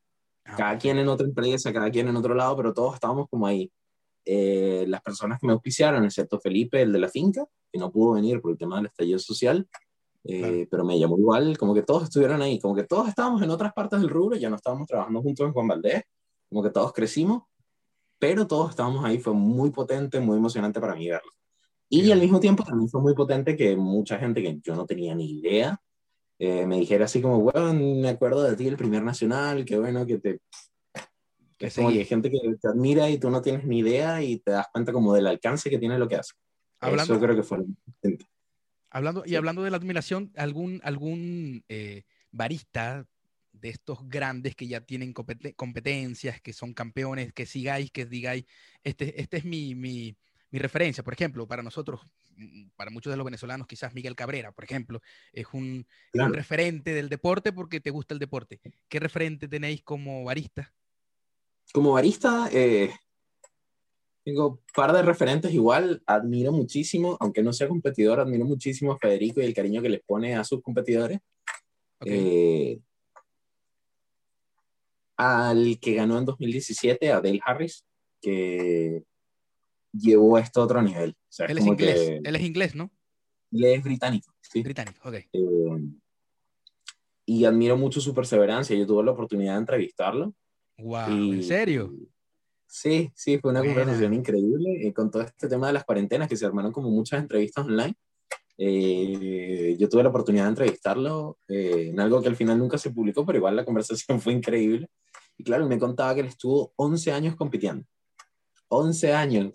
Ah, 0.46 0.56
cada 0.58 0.78
quien 0.78 0.98
en 0.98 1.08
otra 1.08 1.28
empresa, 1.28 1.72
cada 1.72 1.90
quien 1.90 2.08
en 2.08 2.16
otro 2.16 2.34
lado, 2.34 2.56
pero 2.58 2.74
todos 2.74 2.96
estábamos 2.96 3.28
como 3.30 3.46
ahí. 3.48 3.72
Eh, 4.26 4.86
las 4.88 5.02
personas 5.02 5.40
que 5.40 5.48
me 5.48 5.54
auspiciaron, 5.54 6.06
excepto 6.06 6.40
Felipe, 6.40 6.82
el 6.82 6.94
de 6.94 7.00
la 7.00 7.10
finca, 7.10 7.46
que 7.72 7.80
no 7.80 7.92
pudo 7.92 8.14
venir 8.14 8.42
por 8.42 8.52
el 8.52 8.58
tema 8.58 8.78
del 8.78 8.88
estallido 8.88 9.20
social, 9.20 9.68
eh, 10.26 10.68
pero 10.72 10.86
me 10.86 10.98
llamó 10.98 11.18
igual, 11.18 11.58
como 11.58 11.74
que 11.74 11.84
todos 11.84 12.04
estuvieron 12.04 12.42
ahí, 12.42 12.60
como 12.60 12.76
que 12.76 12.84
todos 12.84 13.08
estábamos 13.10 13.42
en 13.42 13.50
otras 13.50 13.74
partes 13.74 14.00
del 14.00 14.10
rubro, 14.10 14.38
ya 14.38 14.50
no 14.50 14.56
estábamos 14.56 14.88
trabajando 14.88 15.22
juntos 15.22 15.46
en 15.46 15.54
Juan 15.54 15.68
Valdés, 15.68 16.04
como 16.50 16.64
que 16.64 16.70
todos 16.70 16.94
crecimos 16.94 17.44
pero 18.24 18.48
todos 18.48 18.70
estábamos 18.70 19.04
ahí, 19.04 19.20
fue 19.20 19.34
muy 19.34 19.70
potente, 19.70 20.18
muy 20.22 20.38
emocionante 20.38 20.80
para 20.80 20.96
mí 20.96 21.10
verlo. 21.10 21.30
Y 21.90 22.10
al 22.10 22.22
mismo 22.22 22.40
tiempo 22.40 22.64
también 22.64 22.88
fue 22.88 23.02
muy 23.02 23.14
potente 23.14 23.58
que 23.58 23.76
mucha 23.76 24.18
gente 24.18 24.42
que 24.42 24.62
yo 24.64 24.76
no 24.78 24.86
tenía 24.86 25.14
ni 25.14 25.40
idea 25.40 25.78
eh, 26.40 26.66
me 26.66 26.78
dijera 26.80 27.04
así 27.04 27.22
como, 27.22 27.40
bueno, 27.42 27.74
me 27.74 28.08
acuerdo 28.08 28.44
de 28.44 28.56
ti 28.56 28.66
el 28.66 28.78
primer 28.78 29.04
nacional, 29.04 29.66
qué 29.66 29.78
bueno 29.78 30.06
que 30.06 30.20
te... 30.20 30.40
Que 31.64 31.68
es 31.68 31.78
hay 31.78 32.04
gente 32.04 32.30
que 32.30 32.40
te 32.62 32.68
admira 32.68 33.10
y 33.10 33.18
tú 33.18 33.30
no 33.30 33.42
tienes 33.42 33.64
ni 33.64 33.80
idea 33.80 34.22
y 34.22 34.40
te 34.40 34.52
das 34.52 34.68
cuenta 34.74 34.92
como 34.92 35.14
del 35.14 35.28
alcance 35.28 35.70
que 35.70 35.80
tiene 35.80 35.98
lo 35.98 36.10
que 36.10 36.18
hace. 36.18 36.34
Hablando, 36.82 37.14
Eso 37.14 37.22
creo 37.24 37.38
que 37.38 37.44
fue 37.44 37.60
Hablando, 38.90 39.24
y 39.26 39.36
hablando 39.36 39.64
de 39.64 39.72
la 39.72 39.78
admiración, 39.78 40.34
¿algún, 40.36 40.82
algún 40.84 41.64
eh, 41.70 42.04
barista 42.32 43.08
de 43.54 43.70
estos 43.70 44.00
grandes 44.10 44.58
que 44.58 44.68
ya 44.68 44.82
tienen 44.82 45.14
competencias, 45.14 46.42
que 46.42 46.52
son 46.52 46.74
campeones, 46.74 47.32
que 47.32 47.46
sigáis, 47.46 47.92
que 47.92 48.06
digáis, 48.06 48.44
este, 48.84 49.22
este 49.22 49.38
es 49.38 49.46
mi, 49.46 49.74
mi, 49.74 50.18
mi 50.52 50.60
referencia. 50.60 51.02
Por 51.02 51.14
ejemplo, 51.14 51.48
para 51.48 51.64
nosotros, 51.64 52.02
mm, 52.36 52.72
para 52.76 52.92
muchos 52.92 53.12
de 53.12 53.16
los 53.16 53.24
venezolanos, 53.24 53.68
quizás 53.68 53.94
Miguel 53.94 54.18
Cabrera, 54.18 54.52
por 54.52 54.66
ejemplo, 54.66 55.02
es 55.32 55.46
un, 55.54 55.88
un, 56.12 56.34
referente 56.34 56.94
del 56.94 57.08
deporte 57.08 57.54
porque 57.54 57.80
te 57.80 57.90
gusta 57.90 58.14
el 58.14 58.20
deporte. 58.20 58.60
¿Qué 58.90 59.00
referente 59.00 59.48
tenéis 59.48 59.82
como 59.82 60.26
barista? 60.26 60.74
Como 61.72 61.94
barista, 61.94 62.50
eh, 62.52 62.92
tengo 64.24 64.48
un 64.48 64.60
par 64.76 64.94
de 64.94 65.02
referentes 65.02 65.54
igual, 65.54 66.02
admiro 66.06 66.52
muchísimo, 66.52 67.18
aunque 67.20 67.44
no 67.44 67.52
sea 67.52 67.68
competidor, 67.68 68.20
admiro 68.20 68.46
muchísimo 68.46 68.94
a 68.94 68.98
Federico 68.98 69.42
y 69.42 69.46
el 69.46 69.54
cariño 69.54 69.82
que 69.82 69.90
les 69.90 70.02
pone 70.04 70.36
a 70.36 70.44
sus 70.44 70.62
competidores. 70.62 71.20
Eh, 72.06 72.80
al 75.18 75.80
que 75.80 75.94
ganó 75.94 76.18
en 76.18 76.26
2017, 76.26 77.12
a 77.12 77.22
Dale 77.22 77.40
Harris, 77.46 77.86
que 78.22 79.04
llevó 79.92 80.38
esto 80.38 80.62
a 80.62 80.66
otro 80.66 80.82
nivel. 80.82 81.16
él 81.40 81.58
es 81.58 81.66
inglés, 81.66 82.20
él 82.24 82.36
es 82.36 82.42
inglés, 82.42 82.76
¿no? 82.76 82.92
Él 83.52 83.66
es 83.66 83.84
británico, 83.84 84.34
sí. 84.42 84.64
Británico, 84.64 85.08
ok. 85.08 85.16
Eh, 85.32 85.40
y 87.26 87.46
admiro 87.46 87.78
mucho 87.78 88.02
su 88.02 88.14
perseverancia. 88.14 88.76
Yo 88.76 88.86
tuve 88.86 89.04
la 89.04 89.12
oportunidad 89.12 89.54
de 89.54 89.60
entrevistarlo. 89.60 90.34
Wow, 90.84 91.34
¿en 91.34 91.44
serio? 91.44 91.94
Sí, 92.68 93.10
sí, 93.16 93.38
fue 93.38 93.52
una 93.52 93.62
conversación 93.62 94.14
increíble. 94.14 94.86
Y 94.86 94.92
con 94.92 95.10
todo 95.10 95.22
este 95.22 95.48
tema 95.48 95.68
de 95.68 95.74
las 95.74 95.86
cuarentenas, 95.86 96.28
que 96.28 96.36
se 96.36 96.46
armaron 96.46 96.72
como 96.72 96.90
muchas 96.90 97.22
entrevistas 97.22 97.66
online. 97.66 97.96
Eh, 98.58 99.76
yo 99.80 99.88
tuve 99.90 100.04
la 100.04 100.10
oportunidad 100.10 100.44
de 100.44 100.50
entrevistarlo 100.50 101.38
eh, 101.48 101.90
en 101.90 102.00
algo 102.00 102.22
que 102.22 102.28
al 102.28 102.36
final 102.36 102.60
nunca 102.60 102.78
se 102.78 102.92
publicó, 102.92 103.26
pero 103.26 103.38
igual 103.38 103.56
la 103.56 103.66
conversación 103.66 104.20
fue 104.22 104.34
increíble. 104.34 104.90
Y 105.38 105.44
claro, 105.44 105.68
me 105.68 105.80
contaba 105.80 106.14
que 106.14 106.22
él 106.22 106.28
estuvo 106.28 106.74
11 106.76 107.12
años 107.12 107.36
compitiendo. 107.36 107.86
11 108.68 109.14
años. 109.14 109.54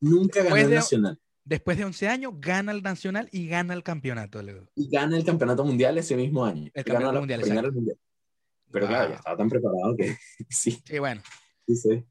Nunca 0.00 0.42
ganó 0.42 0.56
el 0.56 0.70
nacional. 0.70 1.18
Después 1.44 1.78
de 1.78 1.84
11 1.84 2.08
años, 2.08 2.32
gana 2.38 2.72
el 2.72 2.82
nacional 2.82 3.28
y 3.30 3.46
gana 3.46 3.72
el 3.72 3.82
campeonato. 3.84 4.40
Y 4.74 4.88
gana 4.88 5.16
el 5.16 5.24
campeonato 5.24 5.64
mundial 5.64 5.96
ese 5.96 6.16
mismo 6.16 6.44
año. 6.44 6.70
El 6.74 6.84
campeonato 6.84 7.20
mundial, 7.20 7.40
mundial, 7.40 7.96
Pero 8.76 8.88
claro, 8.88 9.08
ya 9.08 9.16
estaba 9.16 9.38
tan 9.38 9.48
preparado 9.48 9.96
que 9.96 10.18
sí. 10.50 10.78
Sí, 10.84 10.98
bueno. 10.98 11.22
Sí, 11.66 11.76
sí. 11.76 12.04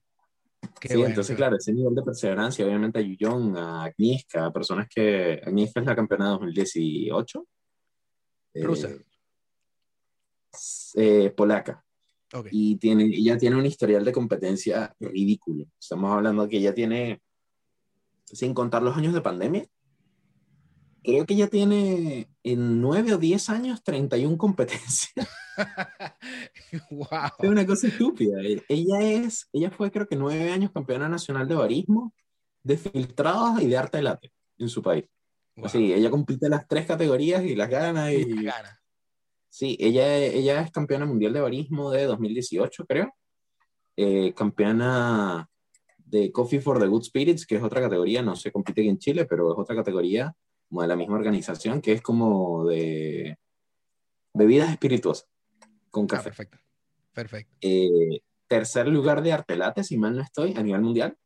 sí 0.81 1.01
entonces, 1.03 1.35
claro, 1.35 1.57
ese 1.57 1.71
nivel 1.71 1.93
de 1.93 2.01
perseverancia, 2.01 2.65
obviamente 2.65 2.97
a 2.97 3.01
Yuyón, 3.03 3.55
a 3.55 3.83
Agnieszka, 3.83 4.47
a 4.47 4.51
personas 4.51 4.87
que. 4.89 5.39
Agnieszka 5.45 5.81
es 5.81 5.85
la 5.85 5.95
campeona 5.95 6.25
de 6.25 6.31
2018. 6.31 7.47
Rusa. 8.55 8.89
Eh, 8.89 9.03
eh, 10.95 11.29
polaca. 11.29 11.85
Y 12.49 12.77
tiene, 12.77 13.03
ella 13.03 13.37
tiene 13.37 13.57
un 13.57 13.65
historial 13.67 14.03
de 14.03 14.11
competencia 14.11 14.95
ridículo. 14.99 15.67
Estamos 15.79 16.11
hablando 16.11 16.49
que 16.49 16.57
ella 16.57 16.73
tiene, 16.73 17.21
sin 18.25 18.55
contar 18.55 18.81
los 18.81 18.97
años 18.97 19.13
de 19.13 19.21
pandemia, 19.21 19.67
creo 21.03 21.27
que 21.27 21.35
ella 21.35 21.47
tiene 21.47 22.27
en 22.41 22.81
9 22.81 23.13
o 23.13 23.17
10 23.19 23.49
años 23.51 23.83
31 23.83 24.35
competencias. 24.35 25.13
wow. 26.91 27.29
Es 27.39 27.49
una 27.49 27.65
cosa 27.65 27.87
estúpida. 27.87 28.41
E, 28.41 28.63
ella 28.67 29.01
es, 29.01 29.47
ella 29.53 29.71
fue 29.71 29.91
creo 29.91 30.07
que 30.07 30.15
nueve 30.15 30.51
años 30.51 30.71
campeona 30.71 31.09
nacional 31.09 31.47
de 31.47 31.55
barismo, 31.55 32.13
de 32.63 32.77
filtrados 32.77 33.61
y 33.61 33.67
de 33.67 33.77
arte 33.77 33.97
de 33.97 34.03
late 34.03 34.33
en 34.57 34.69
su 34.69 34.81
país. 34.81 35.05
Sí, 35.67 35.93
ella 35.93 36.09
compite 36.09 36.49
las 36.49 36.67
tres 36.67 36.85
categorías 36.85 37.43
y 37.43 37.55
las 37.55 37.69
gana. 37.69 38.11
Y, 38.11 38.43
gana. 38.43 38.81
Sí, 39.49 39.77
ella, 39.79 40.17
ella 40.17 40.61
es 40.61 40.71
campeona 40.71 41.05
mundial 41.05 41.31
de 41.31 41.39
barismo 41.39 41.91
de 41.91 42.03
2018, 42.05 42.85
creo. 42.85 43.15
Eh, 43.95 44.33
campeona 44.33 45.47
de 45.97 46.31
Coffee 46.31 46.59
for 46.59 46.79
the 46.79 46.87
Good 46.87 47.03
Spirits, 47.03 47.45
que 47.45 47.55
es 47.55 47.63
otra 47.63 47.79
categoría, 47.79 48.21
no 48.21 48.35
se 48.35 48.51
compite 48.51 48.81
aquí 48.81 48.89
en 48.89 48.99
Chile, 48.99 49.25
pero 49.25 49.53
es 49.53 49.57
otra 49.57 49.75
categoría 49.75 50.35
como 50.67 50.81
de 50.81 50.87
la 50.89 50.97
misma 50.97 51.15
organización, 51.15 51.79
que 51.79 51.93
es 51.93 52.01
como 52.01 52.65
de 52.65 53.37
bebidas 54.33 54.69
espirituosas 54.69 55.29
con 55.95 56.07
café. 56.07 56.25
perfecto. 56.25 56.57
Perfecto. 57.13 57.55
Eh, 57.61 58.19
tercer 58.47 58.85
lugar 58.89 59.23
de 59.23 59.31
Artelate, 59.31 59.81
si 59.81 59.97
mal 59.97 60.13
no 60.13 60.21
estoy, 60.21 60.53
a 60.57 60.61
nivel 60.61 60.81
mundial. 60.81 61.17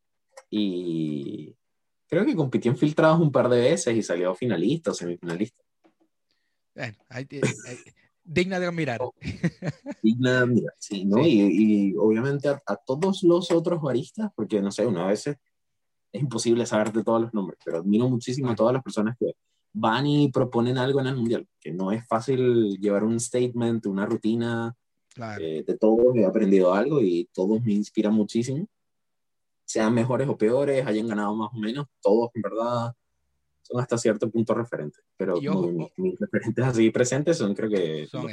Y 0.48 1.56
creo 2.08 2.24
que 2.24 2.36
compitió 2.36 2.70
en 2.70 2.78
filtrados 2.78 3.20
un 3.20 3.32
par 3.32 3.50
de 3.50 3.62
veces 3.62 3.98
y 3.98 4.04
salió 4.04 4.36
finalista 4.36 4.92
o 4.92 4.94
semifinalista. 4.94 5.64
Bueno, 6.76 6.98
digna 8.24 8.60
de 8.60 8.68
admirar. 8.68 9.02
Oh, 9.02 9.16
digna 10.04 10.34
de 10.34 10.38
admirar, 10.38 10.74
sí, 10.78 11.04
¿no? 11.04 11.26
Y, 11.26 11.96
obviamente 11.98 12.50
a, 12.50 12.76
todos 12.86 13.24
los 13.24 13.50
otros 13.50 13.82
baristas, 13.82 14.30
porque 14.36 14.62
no 14.62 14.72
sé, 14.72 14.86
una 14.86 15.08
vez 15.08 15.26
es 15.26 15.38
imposible 16.14 16.68
saberte 16.68 17.04
todos 17.04 17.24
los 17.24 17.34
nombres, 17.34 17.60
pero 17.66 17.80
admiro 17.80 18.08
muchísimo 18.08 18.52
a 18.52 18.56
todas 18.56 18.74
las 18.74 18.84
personas 18.84 19.18
que 19.20 19.34
van 19.74 20.08
y 20.08 20.32
proponen 20.32 20.78
algo 20.78 21.00
en 21.00 21.08
el 21.08 21.16
mundial, 21.16 21.48
que 21.60 21.72
no 21.72 21.92
es 21.92 22.06
fácil 22.08 22.78
llevar 22.80 23.04
un 23.04 23.20
statement, 23.20 23.86
una 23.86 24.06
rutina. 24.06 24.76
Eh, 25.40 25.64
de 25.66 25.78
todos 25.78 26.16
he 26.16 26.26
aprendido 26.26 26.74
algo 26.74 27.02
y 27.02 27.30
todos 27.34 27.62
me 27.64 27.74
inspiran 27.74 28.14
muchísimo. 28.14 28.68
Sean 29.66 29.94
mejores 29.94 30.28
o 30.28 30.38
peores, 30.38 30.86
hayan 30.86 31.08
ganado 31.08 31.36
más 31.36 31.50
o 31.54 31.58
menos, 31.58 31.88
todos 32.02 32.32
en 32.34 32.42
verdad 32.42 32.96
son 33.70 33.82
hasta 33.82 33.98
cierto 33.98 34.30
punto 34.30 34.54
referentes. 34.54 35.04
Pero 35.16 35.40
mis, 35.98 36.20
referentes 36.20 36.66
así 36.66 36.90
presentes 36.90 37.38
son 37.38 37.54
creo 37.54 37.70
que 37.70 38.08
son 38.08 38.28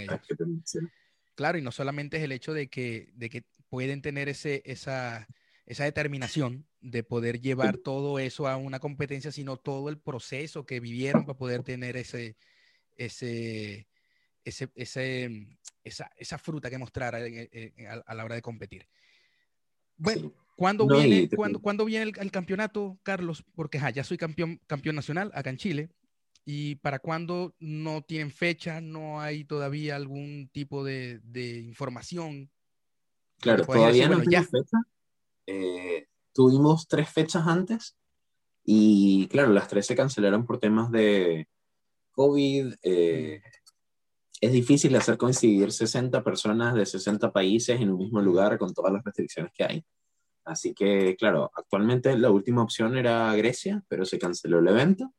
Claro, 1.34 1.58
y 1.58 1.62
no 1.62 1.70
solamente 1.70 2.16
es 2.16 2.22
el 2.22 2.32
hecho 2.32 2.54
de 2.54 2.68
que, 2.68 3.12
de 3.14 3.28
que 3.28 3.44
pueden 3.68 4.00
tener 4.00 4.30
ese, 4.30 4.62
esa, 4.64 5.28
esa 5.66 5.84
determinación 5.84 6.66
de 6.80 7.02
poder 7.02 7.40
llevar 7.40 7.76
todo 7.78 8.18
eso 8.20 8.47
a 8.47 8.56
una 8.56 8.78
competencia, 8.78 9.32
sino 9.32 9.56
todo 9.56 9.88
el 9.88 9.98
proceso 9.98 10.64
que 10.64 10.80
vivieron 10.80 11.26
para 11.26 11.36
poder 11.36 11.64
tener 11.64 11.97
ese, 11.97 12.36
ese, 12.97 13.88
ese, 14.44 14.70
ese 14.76 15.48
esa, 15.82 16.10
esa, 16.16 16.38
fruta 16.38 16.70
que 16.70 16.78
mostrar 16.78 17.14
a, 17.14 18.14
la 18.14 18.24
hora 18.24 18.34
de 18.34 18.43
competir. 18.43 18.86
Bueno, 19.97 20.32
¿cuándo 20.56 20.86
viene, 20.86 21.28
¿cuándo, 21.60 21.84
viene 21.84 22.12
el, 22.18 22.30
campeonato, 22.30 22.98
Carlos? 23.02 23.44
Porque 23.55 23.80
ya 23.94 24.05
soy 24.05 24.18
campeón, 24.18 24.60
campeón 24.66 24.97
nacional 24.97 25.30
acá 25.34 25.51
en 25.51 25.56
Chile. 25.56 25.90
¿Y 26.44 26.76
para 26.76 27.01
cuándo 27.01 27.56
no 27.59 28.02
tienen 28.02 28.30
fecha? 28.30 28.80
¿No 28.80 29.20
hay 29.20 29.44
todavía 29.44 29.97
algún 29.97 30.48
tipo 30.52 30.84
de, 30.84 31.18
de 31.24 31.59
información? 31.60 32.51
Claro, 33.40 33.66
todavía 33.66 34.09
no 34.09 34.18
hay 34.18 34.26
fecha. 34.26 34.78
Eh, 35.47 36.09
tuvimos 36.32 36.89
tres 36.89 37.09
fechas 37.09 37.47
antes 37.47 37.97
y 38.64 39.28
claro, 39.28 39.52
las 39.52 39.68
tres 39.68 39.86
se 39.86 39.94
cancelaron 39.94 40.44
por 40.44 40.59
temas 40.59 40.90
de 40.90 41.48
COVID. 42.12 42.74
Eh, 42.82 43.40
es 44.40 44.52
difícil 44.52 44.94
hacer 44.97 45.16
coincidir 45.16 45.73
60 45.73 46.23
personas 46.23 46.74
de 46.74 46.85
60 46.85 47.32
países 47.32 47.81
en 47.81 47.90
un 47.90 47.98
mismo 47.98 48.20
lugar 48.20 48.59
con 48.59 48.74
todas 48.74 48.93
las 48.93 49.05
restricciones 49.05 49.52
que 49.55 49.64
hay. 49.64 49.85
Así 50.44 50.74
que, 50.74 51.16
claro, 51.16 51.51
actualmente 51.56 52.16
la 52.16 52.31
última 52.31 52.62
opción 52.62 52.97
era 52.97 53.35
Grecia, 53.35 53.82
pero 53.89 54.05
se 54.05 54.18
canceló 54.18 54.60
el 54.60 54.68
evento. 54.68 55.12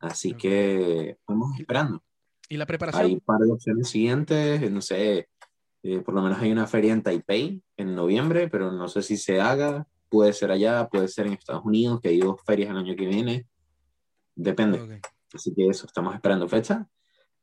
Así 0.00 0.34
que 0.34 1.18
vamos 1.26 1.58
esperando. 1.58 2.02
¿Y 2.48 2.56
la 2.56 2.66
preparación? 2.66 3.06
Hay 3.06 3.14
un 3.14 3.20
par 3.20 3.38
de 3.40 3.52
opciones 3.52 3.88
siguientes, 3.88 4.70
no 4.70 4.80
sé, 4.80 5.28
eh, 5.84 6.00
por 6.00 6.14
lo 6.14 6.22
menos 6.22 6.38
hay 6.38 6.50
una 6.50 6.66
feria 6.66 6.94
en 6.94 7.02
Taipei 7.02 7.62
en 7.76 7.94
noviembre, 7.94 8.48
pero 8.48 8.72
no 8.72 8.88
sé 8.88 9.02
si 9.02 9.18
se 9.18 9.38
haga. 9.38 9.86
Puede 10.08 10.32
ser 10.32 10.50
allá, 10.50 10.88
puede 10.88 11.08
ser 11.08 11.26
en 11.26 11.34
Estados 11.34 11.62
Unidos, 11.62 12.00
que 12.00 12.08
hay 12.08 12.20
dos 12.20 12.40
ferias 12.46 12.70
el 12.70 12.78
año 12.78 12.96
que 12.96 13.06
viene. 13.06 13.46
Depende. 14.34 15.02
Así 15.34 15.54
que 15.54 15.68
eso, 15.68 15.86
estamos 15.86 16.14
esperando 16.14 16.48
fecha. 16.48 16.88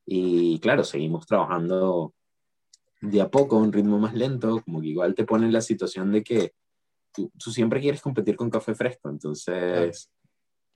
Y 0.08 0.60
claro, 0.60 0.84
seguimos 0.84 1.28
trabajando 1.28 2.16
de 3.02 3.22
a 3.22 3.30
poco, 3.30 3.58
a 3.58 3.60
un 3.60 3.72
ritmo 3.72 4.00
más 4.00 4.16
lento, 4.16 4.64
como 4.66 4.82
que 4.82 4.88
igual 4.88 5.14
te 5.14 5.24
pone 5.24 5.46
en 5.46 5.54
la 5.54 5.62
situación 5.62 6.12
de 6.12 6.24
que 6.24 6.54
tú, 7.14 7.30
siempre 7.52 7.80
quieres 7.80 8.02
competir 8.02 8.36
con 8.36 8.50
café 8.50 8.74
fresco, 8.74 9.10
entonces 9.10 10.10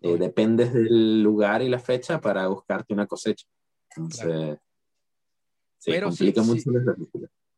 eh, 0.02 0.18
dependes 0.18 0.72
del 0.72 1.24
lugar 1.24 1.64
y 1.64 1.70
la 1.70 1.80
fecha 1.80 2.22
para 2.22 2.48
buscarte 2.48 2.94
una 2.94 3.08
cosecha. 3.08 3.48
Entonces, 3.96 4.60
Pero 5.84 6.10
complica 6.10 6.44
mucho 6.44 6.70
la 6.70 6.96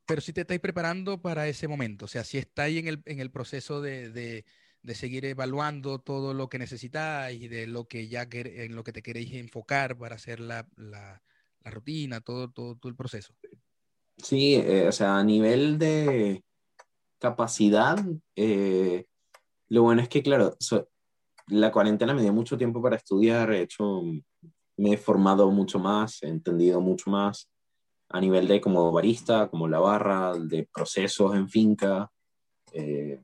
pero 0.07 0.21
si 0.21 0.33
te 0.33 0.41
estáis 0.41 0.61
preparando 0.61 1.21
para 1.21 1.47
ese 1.47 1.67
momento, 1.67 2.05
o 2.05 2.07
sea, 2.07 2.23
si 2.23 2.37
estáis 2.37 2.79
en 2.79 2.87
el, 2.87 3.01
en 3.05 3.19
el 3.19 3.29
proceso 3.29 3.81
de, 3.81 4.09
de, 4.09 4.45
de, 4.81 4.95
seguir 4.95 5.25
evaluando 5.25 5.99
todo 5.99 6.33
lo 6.33 6.47
que 6.47 6.57
necesitáis 6.57 7.41
y 7.41 7.49
de 7.49 7.67
lo 7.67 7.87
que 7.89 8.07
ya 8.07 8.25
en 8.31 8.73
lo 8.73 8.85
que 8.85 8.93
te 8.93 9.03
queréis 9.03 9.33
enfocar 9.33 9.97
para 9.97 10.15
hacer 10.15 10.39
la, 10.39 10.65
la, 10.77 11.21
la 11.61 11.71
rutina, 11.71 12.21
todo, 12.21 12.49
todo, 12.49 12.77
todo, 12.77 12.89
el 12.89 12.95
proceso. 12.95 13.33
Sí, 14.17 14.55
eh, 14.55 14.87
o 14.87 14.91
sea, 14.93 15.17
a 15.17 15.23
nivel 15.25 15.77
de 15.77 16.41
capacidad, 17.19 17.97
eh, 18.37 19.05
lo 19.67 19.83
bueno 19.83 20.01
es 20.01 20.07
que, 20.07 20.23
claro, 20.23 20.55
la 21.47 21.71
cuarentena 21.71 22.13
me 22.13 22.21
dio 22.21 22.31
mucho 22.31 22.57
tiempo 22.57 22.81
para 22.81 22.95
estudiar, 22.95 23.51
he 23.51 23.63
hecho, 23.63 24.03
me 24.77 24.93
he 24.93 24.97
formado 24.97 25.51
mucho 25.51 25.79
más, 25.79 26.23
he 26.23 26.29
entendido 26.29 26.79
mucho 26.79 27.09
más 27.09 27.49
a 28.09 28.21
nivel 28.21 28.47
de 28.47 28.61
como 28.61 28.91
barista, 28.91 29.49
como 29.49 29.67
la 29.67 29.79
barra, 29.79 30.33
de 30.37 30.67
procesos 30.73 31.35
en 31.35 31.49
finca. 31.49 32.09
Eh, 32.73 33.21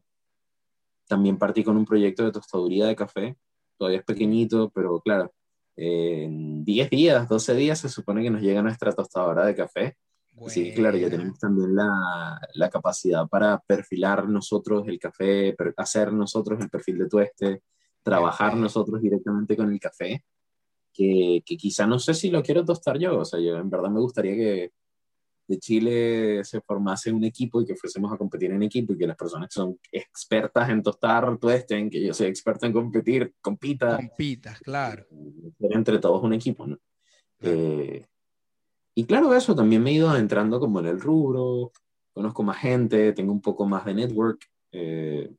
también 1.07 1.37
partí 1.37 1.63
con 1.63 1.77
un 1.77 1.85
proyecto 1.85 2.23
de 2.23 2.31
tostaduría 2.31 2.87
de 2.87 2.95
café, 2.95 3.37
todavía 3.77 3.99
es 3.99 4.05
pequeñito, 4.05 4.71
pero 4.73 4.99
claro, 5.01 5.31
en 5.75 6.63
10 6.63 6.89
días, 6.89 7.27
12 7.27 7.55
días 7.55 7.79
se 7.79 7.89
supone 7.89 8.23
que 8.23 8.29
nos 8.29 8.41
llega 8.41 8.61
nuestra 8.61 8.93
tostadora 8.93 9.45
de 9.45 9.55
café. 9.55 9.97
Sí, 10.47 10.73
claro, 10.73 10.97
ya 10.97 11.11
tenemos 11.11 11.37
también 11.37 11.75
la, 11.75 12.39
la, 12.55 12.69
capacidad 12.69 13.27
para 13.27 13.59
perfilar 13.59 14.27
nosotros 14.27 14.87
el 14.87 14.97
café, 14.97 15.55
hacer 15.77 16.11
nosotros 16.11 16.59
el 16.59 16.71
perfil 16.71 16.97
de 16.97 17.07
tueste, 17.07 17.61
trabajar 18.01 18.57
nosotros 18.57 18.99
directamente 18.99 19.55
con 19.55 19.71
el 19.71 19.79
café 19.79 20.23
que, 20.93 21.41
que, 21.45 21.57
quizá 21.57 21.87
no 21.87 21.99
sé 21.99 22.13
si 22.13 22.29
lo 22.29 22.43
quiero 22.43 22.63
tostar 22.63 22.97
yo, 22.99 23.19
o 23.19 23.25
sea, 23.25 23.39
yo 23.39 23.57
en 23.57 23.69
verdad 23.69 23.89
me 23.89 23.99
gustaría 23.99 24.35
que 24.35 24.71
de 25.47 25.59
Chile 25.59 26.43
se 26.43 26.61
formase 26.61 27.11
un 27.11 27.23
equipo 27.23 27.61
y 27.61 27.65
que 27.65 27.75
fuésemos 27.75 28.11
a 28.11 28.17
competir 28.17 28.51
en 28.51 28.63
equipo 28.63 28.93
y 28.93 28.97
que 28.97 29.07
las 29.07 29.17
personas 29.17 29.49
que 29.49 29.53
son 29.53 29.77
expertas 29.91 30.69
en 30.69 30.81
tostar 30.81 31.37
tuesten, 31.37 31.89
que 31.89 32.01
yo 32.01 32.13
soy 32.13 32.27
experto 32.27 32.65
en 32.65 32.73
competir, 32.73 33.33
compita. 33.41 33.97
Compitas, 33.97 34.59
claro. 34.61 35.05
Entre 35.59 35.99
todos 35.99 36.23
un 36.23 36.33
equipo, 36.33 36.65
¿no? 36.65 36.77
Eh, 37.41 38.05
y 38.95 39.05
claro, 39.05 39.33
eso 39.33 39.55
también 39.55 39.83
me 39.83 39.91
he 39.91 39.95
ido 39.95 40.15
entrando 40.15 40.59
como 40.59 40.79
en 40.79 40.85
el 40.85 41.01
rubro, 41.01 41.71
conozco 42.13 42.43
más 42.43 42.57
gente, 42.57 43.11
tengo 43.11 43.33
un 43.33 43.41
poco 43.41 43.65
más 43.65 43.85
de 43.85 43.93
network. 43.95 44.45
Eh, 44.71 45.33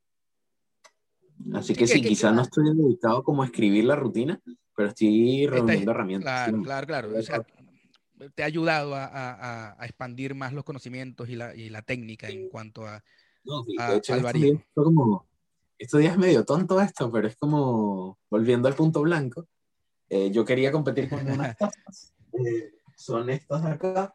así 1.54 1.74
que 1.74 1.86
sí, 1.86 2.02
quizá 2.02 2.30
no 2.30 2.42
estoy 2.42 2.74
dedicado 2.74 3.22
como 3.22 3.42
a 3.42 3.46
escribir 3.46 3.84
la 3.84 3.96
rutina, 3.96 4.40
pero 4.76 4.88
estoy 4.88 5.46
reuniendo 5.46 5.90
herramientas. 5.90 6.50
Claro, 6.50 6.86
claro, 6.86 7.12
claro. 7.12 7.46
te 8.34 8.42
ha 8.42 8.46
ayudado 8.46 8.94
a, 8.94 9.04
a, 9.04 9.80
a, 9.80 9.84
expandir 9.86 10.34
más 10.34 10.52
los 10.52 10.64
conocimientos 10.64 11.28
y 11.28 11.36
la, 11.36 11.54
y 11.54 11.68
la 11.70 11.82
técnica 11.82 12.28
en 12.28 12.48
cuanto 12.48 12.86
a, 12.86 13.02
no, 13.44 13.62
sí, 13.64 13.76
de 13.76 13.96
hecho, 13.96 14.14
como, 14.74 15.26
estos 15.78 16.00
días 16.00 16.14
es 16.14 16.18
medio 16.18 16.44
tonto 16.44 16.80
esto, 16.80 17.10
pero 17.12 17.28
es 17.28 17.36
como, 17.36 18.18
volviendo 18.30 18.68
al 18.68 18.74
punto 18.74 19.02
blanco, 19.02 19.46
eh, 20.08 20.30
yo 20.30 20.44
quería 20.44 20.72
competir 20.72 21.08
con 21.08 21.28
unas 21.30 21.56
tazas. 21.58 22.14
Eh, 22.32 22.72
son 22.96 23.28
estas 23.28 23.62
de 23.64 23.70
acá, 23.70 24.14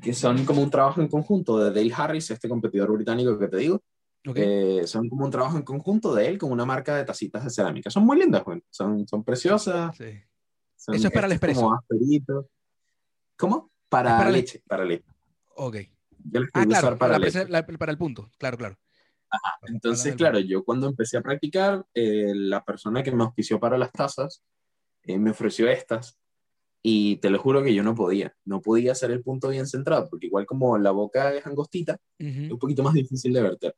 que 0.00 0.14
son 0.14 0.44
como 0.44 0.62
un 0.62 0.70
trabajo 0.70 1.00
en 1.00 1.08
conjunto 1.08 1.58
de 1.58 1.70
Dale 1.70 1.92
Harris, 1.94 2.30
este 2.30 2.48
competidor 2.48 2.92
británico 2.92 3.38
que 3.38 3.48
te 3.48 3.56
digo, 3.56 3.82
Okay. 4.26 4.78
Eh, 4.80 4.86
son 4.86 5.08
como 5.08 5.24
un 5.24 5.30
trabajo 5.30 5.56
en 5.56 5.62
conjunto 5.62 6.14
de 6.14 6.26
él 6.26 6.38
con 6.38 6.50
una 6.52 6.66
marca 6.66 6.96
de 6.96 7.04
tacitas 7.04 7.44
de 7.44 7.50
cerámica. 7.50 7.90
Son 7.90 8.04
muy 8.04 8.18
lindas, 8.18 8.42
Son, 8.70 9.06
son 9.06 9.24
preciosas. 9.24 9.96
Sí. 9.96 10.20
Eso 10.94 11.06
es 11.08 11.12
para 11.12 11.26
el 11.26 11.32
expreso. 11.32 11.70
¿Cómo? 13.36 13.70
Para, 13.88 14.30
leche. 14.30 14.62
Para 14.66 14.84
leche. 14.84 15.04
Ok. 15.56 15.76
Ah, 16.52 16.66
claro, 16.66 16.98
para, 16.98 17.18
para, 17.78 17.92
el 17.92 17.98
punto. 17.98 18.30
Claro, 18.38 18.58
claro. 18.58 18.78
Entonces, 19.66 20.14
claro, 20.16 20.38
yo 20.40 20.64
cuando 20.64 20.88
empecé 20.88 21.16
a 21.16 21.22
practicar, 21.22 21.84
eh, 21.94 22.32
la 22.34 22.64
persona 22.64 23.02
que 23.02 23.12
me 23.12 23.24
auspició 23.24 23.60
para 23.60 23.78
las 23.78 23.92
tazas 23.92 24.42
eh, 25.02 25.18
me 25.18 25.30
ofreció 25.30 25.68
estas. 25.68 26.18
y 26.82 27.16
te 27.16 27.30
lo 27.30 27.38
juro 27.38 27.62
que 27.62 27.74
yo 27.74 27.82
no 27.82 27.94
podía, 27.94 28.34
no 28.44 28.60
podía 28.62 28.92
hacer 28.92 29.10
el 29.10 29.22
punto 29.22 29.48
bien 29.48 29.66
centrado, 29.66 30.08
porque 30.08 30.26
igual 30.26 30.46
como 30.46 30.78
la 30.78 30.92
boca 30.92 31.34
es 31.34 31.46
angostita, 31.46 31.98
es 32.18 32.50
un 32.50 32.58
poquito 32.58 32.82
más 32.82 32.94
difícil 32.94 33.32
de 33.32 33.42
verter. 33.42 33.76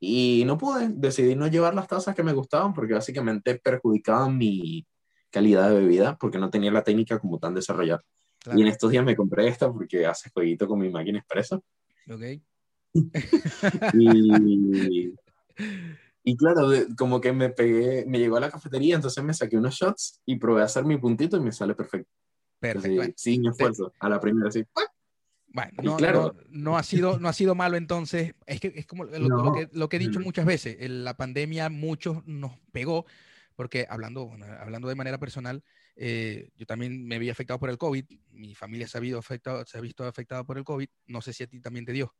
Y 0.00 0.44
no 0.46 0.56
pude, 0.58 0.88
decidí 0.90 1.34
no 1.34 1.48
llevar 1.48 1.74
las 1.74 1.88
tazas 1.88 2.14
que 2.14 2.22
me 2.22 2.32
gustaban 2.32 2.72
porque 2.72 2.94
básicamente 2.94 3.56
perjudicaban 3.56 4.38
mi 4.38 4.86
calidad 5.30 5.70
de 5.70 5.80
bebida 5.80 6.16
porque 6.16 6.38
no 6.38 6.50
tenía 6.50 6.70
la 6.70 6.84
técnica 6.84 7.18
como 7.18 7.38
tan 7.38 7.54
desarrollada. 7.54 8.02
Y 8.54 8.62
en 8.62 8.68
estos 8.68 8.90
días 8.90 9.04
me 9.04 9.16
compré 9.16 9.48
esta 9.48 9.70
porque 9.72 10.06
hace 10.06 10.30
jueguito 10.30 10.68
con 10.68 10.78
mi 10.78 10.88
máquina 10.88 11.18
expresa. 11.18 11.60
Ok. 12.08 12.40
y, 13.94 15.12
y 16.22 16.36
claro, 16.36 16.70
como 16.96 17.20
que 17.20 17.32
me 17.32 17.50
pegué, 17.50 18.04
me 18.06 18.18
llegó 18.18 18.36
a 18.36 18.40
la 18.40 18.50
cafetería, 18.50 18.94
entonces 18.94 19.22
me 19.22 19.34
saqué 19.34 19.56
unos 19.56 19.74
shots 19.74 20.20
y 20.24 20.36
probé 20.36 20.62
a 20.62 20.66
hacer 20.66 20.84
mi 20.84 20.96
puntito 20.96 21.36
y 21.36 21.40
me 21.40 21.52
sale 21.52 21.74
perfecto. 21.74 22.10
Perfecto. 22.60 23.14
sin 23.16 23.46
esfuerzo, 23.46 23.92
a 24.00 24.08
la 24.08 24.20
primera, 24.20 24.50
sí. 24.50 24.64
Bueno, 25.50 25.72
no, 25.82 25.96
claro. 25.96 26.36
no, 26.50 26.76
ha 26.76 26.82
sido, 26.82 27.18
no 27.18 27.28
ha 27.28 27.32
sido 27.32 27.54
malo 27.54 27.76
entonces. 27.76 28.34
Es 28.46 28.60
que 28.60 28.72
es 28.76 28.86
como 28.86 29.04
lo, 29.04 29.52
que, 29.52 29.68
lo 29.72 29.88
que, 29.88 29.96
he 29.96 30.00
dicho 30.00 30.20
muchas 30.20 30.44
veces. 30.44 30.76
La 30.90 31.16
pandemia 31.16 31.70
muchos 31.70 32.26
nos 32.26 32.52
pegó, 32.70 33.06
porque 33.56 33.86
hablando, 33.88 34.30
hablando 34.60 34.88
de 34.88 34.94
manera 34.94 35.18
personal, 35.18 35.64
eh, 35.96 36.50
yo 36.56 36.66
también 36.66 37.06
me 37.06 37.18
vi 37.18 37.30
afectado 37.30 37.58
por 37.58 37.70
el 37.70 37.78
COVID. 37.78 38.04
Mi 38.30 38.54
familia 38.54 38.86
se 38.86 38.98
ha, 38.98 39.00
visto 39.00 39.18
afectado, 39.18 39.64
se 39.64 39.78
ha 39.78 39.80
visto 39.80 40.04
afectada 40.04 40.44
por 40.44 40.58
el 40.58 40.64
COVID. 40.64 40.88
No 41.06 41.20
sé 41.22 41.32
si 41.32 41.44
a 41.44 41.46
ti 41.46 41.60
también 41.60 41.84
te 41.84 41.92
dio. 41.92 42.14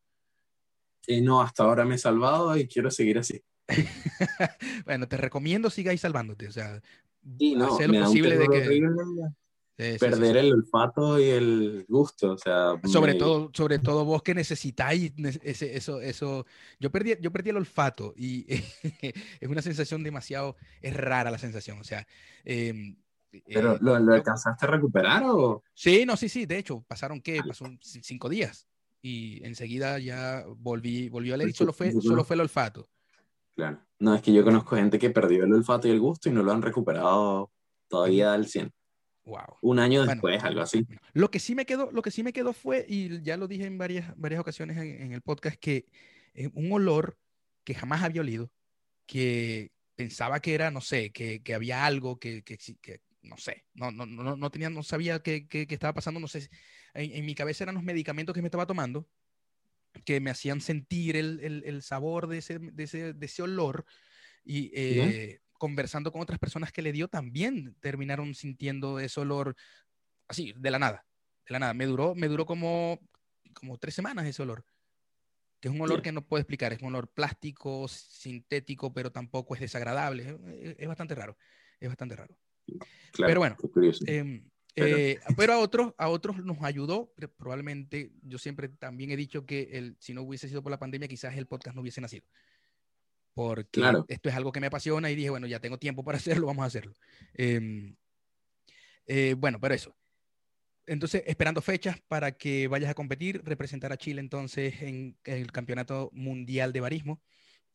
Eh, 1.06 1.20
no, 1.20 1.40
hasta 1.40 1.64
ahora 1.64 1.84
me 1.84 1.94
he 1.94 1.98
salvado 1.98 2.56
y 2.56 2.66
quiero 2.66 2.90
seguir 2.90 3.18
así. 3.18 3.42
bueno, 4.84 5.06
te 5.06 5.16
recomiendo 5.16 5.70
sigáis 5.70 6.00
salvándote. 6.00 6.48
O 6.48 6.52
sea, 6.52 6.80
no, 7.22 7.74
hacer 7.74 7.90
lo 7.90 8.04
posible 8.04 8.36
de 8.36 8.48
que 8.48 8.80
perder 9.78 10.38
el 10.38 10.52
olfato 10.52 11.20
y 11.20 11.24
el 11.24 11.86
gusto, 11.88 12.32
o 12.32 12.38
sea. 12.38 12.80
Sobre 12.84 13.14
todo, 13.14 13.50
sobre 13.54 13.78
todo 13.78 14.04
vos 14.04 14.22
que 14.22 14.34
necesitáis 14.34 15.12
eso, 15.42 16.00
eso. 16.00 16.46
Yo 16.80 16.90
perdí, 16.90 17.14
yo 17.20 17.30
perdí 17.30 17.50
el 17.50 17.58
olfato 17.58 18.12
y 18.16 18.44
es 19.40 19.48
una 19.48 19.62
sensación 19.62 20.02
demasiado, 20.02 20.56
es 20.82 20.96
rara 20.96 21.30
la 21.30 21.38
sensación, 21.38 21.78
o 21.78 21.84
sea. 21.84 22.06
Em, 22.44 22.96
¿Pero 23.46 23.74
eh, 23.74 23.78
lo, 23.80 23.94
alcanzaste 23.94 24.66
a 24.66 24.70
recuperar 24.70 25.22
o? 25.26 25.62
Sí, 25.74 26.04
no, 26.04 26.16
sí, 26.16 26.28
sí, 26.28 26.44
de 26.44 26.58
hecho, 26.58 26.84
pasaron, 26.88 27.20
¿qué? 27.20 27.40
Pasó 27.46 27.66
cinco 27.80 28.28
días 28.28 28.66
y 29.00 29.44
enseguida 29.46 29.98
ya 30.00 30.44
volví, 30.56 31.08
volvió 31.08 31.34
a 31.34 31.36
leer 31.36 31.50
y 31.50 31.52
solo 31.52 31.72
fue, 31.72 31.92
solo 31.92 32.24
fue 32.24 32.34
el 32.34 32.40
olfato. 32.40 32.88
Claro. 33.54 33.80
No, 34.00 34.14
es 34.14 34.22
que 34.22 34.32
yo 34.32 34.44
conozco 34.44 34.76
gente 34.76 34.98
que 34.98 35.10
perdió 35.10 35.44
el 35.44 35.52
olfato 35.52 35.88
y 35.88 35.92
el 35.92 36.00
gusto 36.00 36.28
y 36.28 36.32
no 36.32 36.42
lo 36.42 36.52
han 36.52 36.62
recuperado 36.62 37.52
todavía 37.88 38.32
al 38.32 38.46
100. 38.46 38.72
Wow. 39.28 39.58
Un 39.60 39.78
año 39.78 40.06
después, 40.06 40.42
algo 40.42 40.62
así. 40.62 40.86
Lo 41.12 41.30
que 41.30 41.38
sí 41.38 41.54
me 41.54 41.66
quedó, 41.66 41.90
lo 41.92 42.00
que 42.00 42.10
sí 42.10 42.22
me 42.22 42.32
quedó 42.32 42.54
fue, 42.54 42.86
y 42.88 43.20
ya 43.22 43.36
lo 43.36 43.46
dije 43.46 43.66
en 43.66 43.76
varias, 43.76 44.10
varias 44.16 44.40
ocasiones 44.40 44.78
en, 44.78 45.12
el 45.12 45.20
podcast, 45.20 45.58
que 45.58 45.86
un 46.54 46.72
olor 46.72 47.18
que 47.62 47.74
jamás 47.74 48.02
había 48.02 48.22
olido, 48.22 48.50
que 49.06 49.70
pensaba 49.96 50.40
que 50.40 50.54
era, 50.54 50.70
no 50.70 50.80
sé, 50.80 51.12
que, 51.12 51.42
que 51.42 51.54
había 51.54 51.84
algo 51.84 52.18
que, 52.18 52.42
que, 52.42 52.56
que, 52.56 53.02
no 53.20 53.36
sé, 53.36 53.66
no, 53.74 53.90
no, 53.90 54.06
no, 54.06 54.34
no, 54.34 54.50
tenía, 54.50 54.70
no 54.70 54.82
sabía 54.82 55.22
qué, 55.22 55.46
qué, 55.46 55.66
estaba 55.68 55.92
pasando, 55.92 56.20
no 56.20 56.28
sé, 56.28 56.48
en, 56.94 57.12
en, 57.12 57.26
mi 57.26 57.34
cabeza 57.34 57.64
eran 57.64 57.74
los 57.74 57.84
medicamentos 57.84 58.34
que 58.34 58.40
me 58.40 58.48
estaba 58.48 58.66
tomando 58.66 59.06
que 60.04 60.20
me 60.20 60.30
hacían 60.30 60.60
sentir 60.60 61.16
el, 61.16 61.40
el, 61.40 61.64
el 61.66 61.82
sabor 61.82 62.28
de 62.28 62.38
ese, 62.38 62.58
de 62.58 62.84
ese, 62.84 63.12
de 63.12 63.26
ese 63.26 63.42
olor 63.42 63.84
y 64.44 64.70
eh, 64.74 65.40
conversando 65.58 66.12
con 66.12 66.22
otras 66.22 66.38
personas 66.38 66.72
que 66.72 66.82
le 66.82 66.92
dio, 66.92 67.08
también 67.08 67.76
terminaron 67.80 68.34
sintiendo 68.34 68.98
ese 68.98 69.20
olor 69.20 69.56
así, 70.28 70.54
de 70.56 70.70
la 70.70 70.78
nada, 70.78 71.06
de 71.46 71.52
la 71.52 71.58
nada. 71.58 71.74
Me 71.74 71.86
duró, 71.86 72.14
me 72.14 72.28
duró 72.28 72.46
como, 72.46 73.00
como 73.54 73.78
tres 73.78 73.94
semanas 73.94 74.26
ese 74.26 74.42
olor, 74.42 74.64
que 75.60 75.68
es 75.68 75.74
un 75.74 75.80
olor 75.80 76.02
que 76.02 76.12
no 76.12 76.26
puedo 76.26 76.40
explicar, 76.40 76.72
es 76.72 76.80
un 76.80 76.88
olor 76.88 77.08
plástico, 77.08 77.88
sintético, 77.88 78.92
pero 78.92 79.10
tampoco 79.10 79.54
es 79.54 79.60
desagradable, 79.60 80.38
es, 80.78 80.86
bastante 80.86 81.14
raro, 81.14 81.36
es 81.80 81.88
bastante 81.88 82.14
raro. 82.14 82.36
pero 83.16 83.40
bueno, 83.40 83.56
em, 84.06 84.48
eh, 84.76 85.18
pero 85.36 85.54
a 85.54 85.58
otros, 85.58 85.94
a 85.98 86.08
otros 86.08 86.44
nos 86.44 86.62
ayudó, 86.62 87.12
probablemente, 87.36 88.12
yo 88.22 88.38
siempre 88.38 88.68
también 88.68 89.10
he 89.10 89.16
dicho 89.16 89.44
que 89.44 89.70
el, 89.72 89.96
si 89.98 90.14
no 90.14 90.22
hubiese 90.22 90.48
sido 90.48 90.62
por 90.62 90.70
la 90.70 90.78
pandemia, 90.78 91.08
quizás 91.08 91.36
el 91.36 91.46
podcast 91.46 91.74
no 91.74 91.82
hubiese 91.82 92.00
nacido 92.00 92.24
porque 93.38 93.80
esto 94.08 94.28
es 94.28 94.34
algo 94.34 94.50
que 94.50 94.58
me 94.58 94.66
apasiona 94.66 95.12
y 95.12 95.14
dije, 95.14 95.30
bueno, 95.30 95.46
ya 95.46 95.60
tengo 95.60 95.78
tiempo 95.78 96.02
para 96.02 96.18
hacerlo, 96.42 96.48
vamos 96.48 96.64
a 96.64 96.66
hacerlo. 96.66 96.92
Em, 97.34 97.94
eh, 99.06 99.36
bueno, 99.38 99.60
pero 99.60 99.76
eso. 99.76 99.96
Entonces, 100.86 101.22
esperando 101.24 101.62
fechas 101.62 102.00
para 102.08 102.32
que 102.32 102.66
vayas 102.66 102.90
a 102.90 102.94
competir, 102.94 103.40
representar 103.44 103.92
a 103.92 103.96
Chile 103.96 104.20
entonces 104.20 104.82
en 104.82 105.16
el 105.22 105.52
Campeonato 105.52 106.10
Mundial 106.12 106.72
de 106.72 106.80
Barismo. 106.80 107.22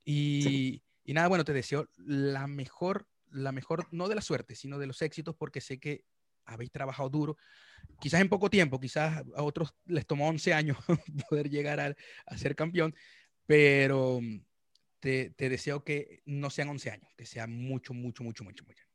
Y, 0.04 0.84
y 1.06 1.14
nada, 1.14 1.30
bueno, 1.30 1.46
te 1.46 1.54
deseo 1.54 1.88
la 1.96 2.46
mejor, 2.48 3.08
la 3.32 3.54
mejor, 3.54 3.88
no 3.92 4.10
de 4.10 4.16
la 4.16 4.22
suerte, 4.22 4.56
sino 4.56 4.80
de 4.80 4.88
los 4.88 5.02
éxitos, 5.02 5.34
porque 5.34 5.62
sé 5.62 5.80
que 5.80 6.04
habéis 6.44 6.72
trabajado 6.72 7.10
duro, 7.10 7.38
quizás 8.02 8.20
en 8.20 8.28
poco 8.28 8.50
tiempo, 8.50 8.82
quizás 8.82 9.24
a 9.34 9.44
otros 9.44 9.74
les 9.86 10.06
tomó 10.06 10.28
11 10.28 10.54
años 10.54 10.78
poder 11.30 11.50
llegar 11.50 11.80
a, 11.80 11.96
a 12.26 12.38
ser 12.38 12.54
campeón, 12.54 12.94
pero 13.46 14.20
te, 15.04 15.50
deseo 15.50 15.84
que 15.84 16.22
no 16.26 16.50
sean 16.50 16.70
11 16.70 16.92
años, 16.92 17.10
que 17.18 17.26
sea 17.26 17.46
mucho, 17.46 17.94
mucho, 17.94 18.24
mucho, 18.24 18.44
mucho, 18.46 18.64
mucho. 18.64 18.86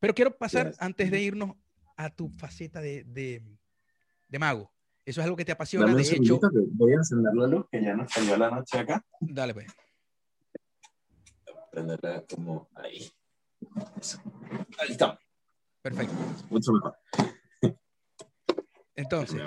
Pero 0.00 0.12
quiero 0.12 0.36
pasar, 0.36 0.74
antes 0.80 1.10
de 1.12 1.22
irnos, 1.22 1.56
a 1.96 2.10
tu 2.10 2.28
faceta 2.28 2.80
de, 2.80 3.04
de, 3.04 4.38
mago. 4.38 4.72
Eso 5.04 5.20
es 5.20 5.24
algo 5.24 5.36
que 5.36 5.44
te 5.44 5.52
apasiona. 5.52 5.94
de 5.94 6.02
hecho, 6.02 6.40
voy 6.72 6.92
a 6.92 6.96
encender 6.96 7.32
la 7.34 7.46
luz, 7.46 7.66
que 7.70 7.80
ya 7.80 7.94
nos 7.94 8.10
salió 8.10 8.36
la 8.36 8.50
noche 8.50 8.78
acá. 8.78 9.04
Dale, 9.20 9.54
pues. 9.54 9.66
Prenderla 11.70 12.24
como 12.28 12.68
ahí. 12.74 13.12
Ahí 14.78 14.90
está. 14.90 15.18
Perfecto. 15.82 16.14
Mucho 16.50 16.72
mejor. 16.72 16.98
Entonces. 18.96 19.40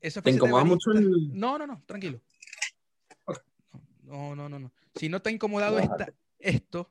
Eso 0.00 0.22
¿Te 0.22 0.30
incomoda 0.30 0.64
mucho 0.64 0.92
el... 0.92 1.38
No, 1.38 1.58
no, 1.58 1.66
no, 1.66 1.82
tranquilo. 1.84 2.20
No, 4.10 4.34
no, 4.34 4.48
no, 4.48 4.58
no. 4.58 4.72
Si 4.96 5.08
no 5.08 5.22
te 5.22 5.28
ha 5.28 5.32
incomodado 5.32 5.78
esto, 6.40 6.90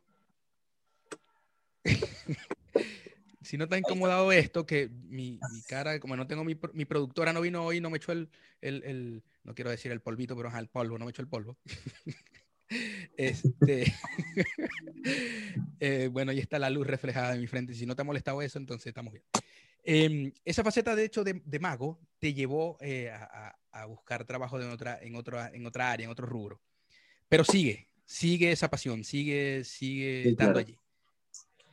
si 3.41 3.57
no 3.57 3.67
te 3.67 3.75
ha 3.75 3.77
incomodado 3.77 4.31
esto, 4.31 4.65
que 4.65 4.87
mi, 4.87 5.37
cara, 5.67 5.99
como 5.99 6.15
no 6.15 6.27
tengo 6.27 6.45
mi, 6.45 6.57
mi, 6.71 6.85
productora 6.85 7.33
no 7.33 7.41
vino 7.41 7.65
hoy, 7.65 7.81
no 7.81 7.89
me 7.89 7.97
echó 7.97 8.13
el, 8.13 8.29
el, 8.61 9.21
no 9.43 9.53
quiero 9.53 9.69
decir 9.69 9.91
el 9.91 9.99
polvito, 9.99 10.33
pero 10.37 10.49
el 10.57 10.69
polvo, 10.69 10.97
no 10.97 11.03
me 11.03 11.11
echó 11.11 11.21
el 11.21 11.27
polvo. 11.27 11.57
este, 13.17 13.93
eh, 15.81 16.07
bueno, 16.09 16.31
ahí 16.31 16.39
está 16.39 16.57
la 16.57 16.69
luz 16.69 16.87
reflejada 16.87 17.33
en 17.33 17.41
mi 17.41 17.47
frente. 17.47 17.73
Si 17.73 17.85
no 17.85 17.97
te 17.97 18.03
ha 18.03 18.05
molestado 18.05 18.41
eso, 18.41 18.57
entonces 18.59 18.87
estamos 18.87 19.11
bien. 19.11 19.25
Em, 19.83 20.31
esa 20.45 20.63
faceta, 20.63 20.95
de 20.95 21.03
hecho, 21.03 21.25
de, 21.25 21.59
mago 21.59 21.99
te 22.17 22.33
llevó 22.33 22.77
eh, 22.79 23.09
a, 23.09 23.57
a, 23.71 23.85
buscar 23.87 24.23
trabajo 24.23 24.57
de 24.57 24.67
otra, 24.67 24.99
en, 25.01 25.15
otra, 25.15 25.49
en 25.53 25.65
otra 25.65 25.91
área, 25.91 26.05
en 26.05 26.11
otro 26.11 26.25
rubro. 26.25 26.61
Pero 27.29 27.43
sigue, 27.43 27.87
sigue 28.05 28.51
esa 28.51 28.69
pasión, 28.69 29.03
sigue, 29.03 29.63
sigue 29.63 30.29
estando 30.29 30.59
allí. 30.59 30.75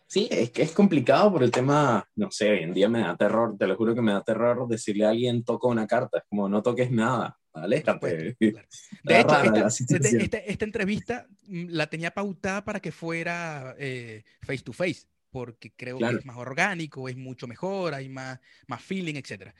Sí, 0.07 0.29
es 0.31 0.51
que 0.51 0.63
es 0.63 0.71
complicado 0.71 1.33
por 1.33 1.43
el 1.43 1.51
tema, 1.51 2.09
no 2.15 2.31
sé, 2.31 2.51
hoy 2.51 2.63
en 2.63 2.73
día 2.73 2.89
me 2.89 3.01
da 3.01 3.17
terror, 3.17 3.57
te 3.59 3.67
lo 3.67 3.75
juro 3.75 3.95
que 3.95 4.03
me 4.03 4.13
da 4.13 4.23
terror 4.23 4.69
decirle 4.69 5.05
a 5.05 5.11
alguien 5.11 5.43
toca 5.43 5.67
una 5.67 5.87
carta, 5.87 6.19
es 6.19 6.25
como 6.29 6.49
no 6.49 6.63
toques 6.63 6.93
nada, 6.93 7.37
aléjate. 7.53 8.37
De 9.03 9.21
hecho, 9.21 9.43
esta, 9.43 10.39
esta, 10.39 10.65
entrevista 10.65 11.27
mm, 11.49 11.67
la 11.71 11.89
tenía 11.89 12.13
pautada 12.13 12.65
para 12.65 12.79
que 12.79 12.93
fuera 12.93 13.75
eh, 13.79 14.23
face 14.43 14.63
to 14.63 14.73
face, 14.73 15.09
porque 15.31 15.73
creo 15.75 15.99
que 15.99 16.07
es 16.07 16.25
más 16.25 16.37
orgánico, 16.37 17.09
es 17.09 17.17
mucho 17.17 17.49
mejor, 17.49 17.93
hay 17.93 18.09
más, 18.09 18.39
más 18.69 18.83
feeling, 18.83 19.17
etcétera. 19.17 19.55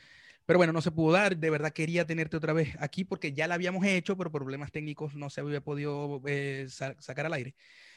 Pero 0.47 0.59
bueno, 0.59 0.73
no 0.73 0.81
se 0.81 0.93
pudo 0.93 1.13
dar. 1.13 1.37
De 1.37 1.51
verdad 1.51 1.73
quería 1.73 2.07
tenerte 2.07 2.37
otra 2.37 2.53
vez 2.53 2.77
aquí 2.79 3.05
porque 3.05 3.33
ya 3.33 3.49
la 3.49 3.57
habíamos 3.57 3.85
hecho, 3.85 4.17
pero 4.17 4.31
por 4.31 4.43
problemas 4.43 4.73
técnicos 4.73 5.15
no 5.15 5.29
se 5.29 5.41
había 5.41 5.61
podido 5.61 6.23
eh, 6.27 6.67
sacar 6.69 7.27
al 7.27 7.35
aire. 7.35 7.55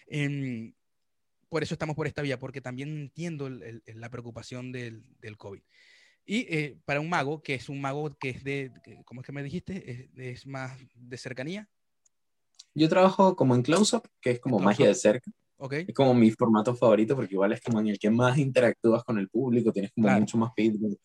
Em, 0.07 0.73
por 1.47 1.63
eso 1.63 1.73
estamos 1.73 1.95
por 1.95 2.07
esta 2.07 2.21
vía, 2.21 2.39
porque 2.39 2.61
también 2.61 2.89
entiendo 2.89 3.49
la 3.49 4.09
preocupación 4.09 4.71
del, 4.71 5.03
del 5.19 5.37
COVID. 5.37 5.61
Y 6.25 6.45
eh, 6.55 6.77
para 6.85 6.99
un 6.99 7.09
mago, 7.09 7.41
que 7.41 7.55
es 7.55 7.69
un 7.69 7.81
mago 7.81 8.15
que 8.19 8.29
es 8.29 8.43
de, 8.43 8.71
¿cómo 9.05 9.21
es 9.21 9.25
que 9.25 9.31
me 9.31 9.41
dijiste? 9.41 10.11
Es, 10.15 10.45
más 10.45 10.77
de 10.93 11.17
cercanía. 11.17 11.67
Yo 12.75 12.87
trabajo 12.87 13.35
como 13.35 13.55
en 13.55 13.63
close-up, 13.63 14.07
que 14.21 14.31
es 14.31 14.39
como 14.39 14.59
magia 14.59 14.87
de 14.87 14.93
cerca. 14.93 15.31
Okay. 15.57 15.85
Es 15.87 15.95
como 15.95 16.13
mi 16.13 16.29
formato 16.29 16.75
favorito, 16.75 17.15
porque 17.15 17.33
igual 17.33 17.51
es 17.51 17.61
como 17.61 17.79
en 17.79 17.87
el 17.87 17.97
que 17.97 18.11
más 18.11 18.37
interactúas 18.37 19.03
con 19.03 19.17
el 19.17 19.27
público, 19.27 19.71
tienes 19.71 19.91
como 19.91 20.07
mucho 20.07 20.37
más 20.37 20.51
feedback. 20.55 20.99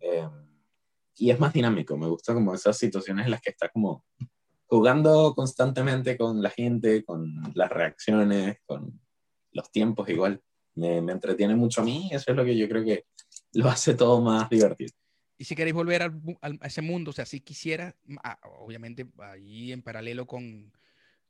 Eh, 0.00 0.28
y 1.18 1.30
es 1.30 1.38
más 1.40 1.52
dinámico, 1.52 1.96
me 1.96 2.06
gusta 2.06 2.34
como 2.34 2.54
esas 2.54 2.76
situaciones 2.76 3.26
en 3.26 3.32
las 3.32 3.40
que 3.40 3.50
está 3.50 3.68
como 3.68 4.04
jugando 4.66 5.34
constantemente 5.34 6.16
con 6.16 6.42
la 6.42 6.50
gente, 6.50 7.04
con 7.04 7.32
las 7.54 7.70
reacciones, 7.70 8.58
con 8.66 9.00
los 9.52 9.70
tiempos 9.70 10.08
igual. 10.08 10.42
me, 10.74 11.00
me 11.00 11.12
entretiene 11.12 11.54
mucho 11.56 11.80
a 11.80 11.84
mí, 11.84 12.08
eso 12.12 12.30
es 12.30 12.36
lo 12.36 12.44
que 12.44 12.56
yo 12.56 12.68
creo 12.68 12.84
que 12.84 13.06
lo 13.52 13.68
hace 13.68 13.94
todo 13.94 14.20
más 14.20 14.48
divertido. 14.48 14.92
Y 15.40 15.44
si 15.44 15.54
queréis 15.54 15.74
volver 15.74 16.02
a 16.02 16.66
ese 16.66 16.82
mundo, 16.82 17.10
o 17.10 17.14
sea, 17.14 17.24
si 17.24 17.40
quisiera, 17.40 17.94
ah, 18.24 18.40
obviamente 18.58 19.06
ahí 19.18 19.70
en 19.70 19.82
paralelo 19.82 20.26
con, 20.26 20.72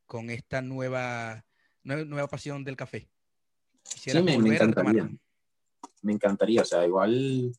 con 0.06 0.30
esta 0.30 0.62
nueva, 0.62 1.44
nueva, 1.84 2.26
pasión 2.26 2.64
del 2.64 2.74
café. 2.74 3.06
sí, 3.82 4.10
me, 4.22 4.34
encantaría. 4.34 5.10
Me 6.00 6.14
encantaría, 6.14 6.62
o 6.62 6.64
sea, 6.64 6.86
igual, 6.86 7.52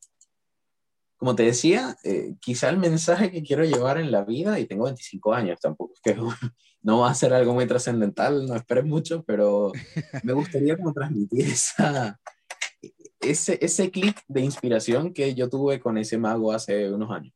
como 1.19 1.35
te 1.35 1.43
decía, 1.43 1.97
eh, 2.05 2.35
quizá 2.39 2.69
el 2.69 2.77
mensaje 2.77 3.29
que 3.29 3.43
quiero 3.43 3.65
llevar 3.65 3.97
en 3.97 4.09
la 4.09 4.23
vida, 4.23 4.57
y 4.57 4.65
tengo 4.65 4.85
25 4.85 5.33
años, 5.33 5.59
tampoco 5.59 5.93
es 5.93 5.99
que 5.99 6.15
no 6.81 6.99
va 6.99 7.11
a 7.11 7.13
ser 7.13 7.33
algo 7.33 7.53
muy 7.53 7.67
trascendental, 7.67 8.45
no 8.45 8.55
esperes 8.55 8.85
mucho, 8.85 9.23
pero 9.25 9.73
me 10.23 10.31
gustaría 10.31 10.77
como 10.77 10.93
transmitir 10.93 11.45
esa, 11.45 12.17
ese, 13.19 13.59
ese 13.61 13.91
clic 13.91 14.23
de 14.29 14.41
inspiración 14.41 15.13
que 15.13 15.35
yo 15.35 15.49
tuve 15.49 15.81
con 15.81 15.97
ese 15.97 16.17
mago 16.17 16.53
hace 16.53 16.89
unos 16.89 17.11
años. 17.11 17.33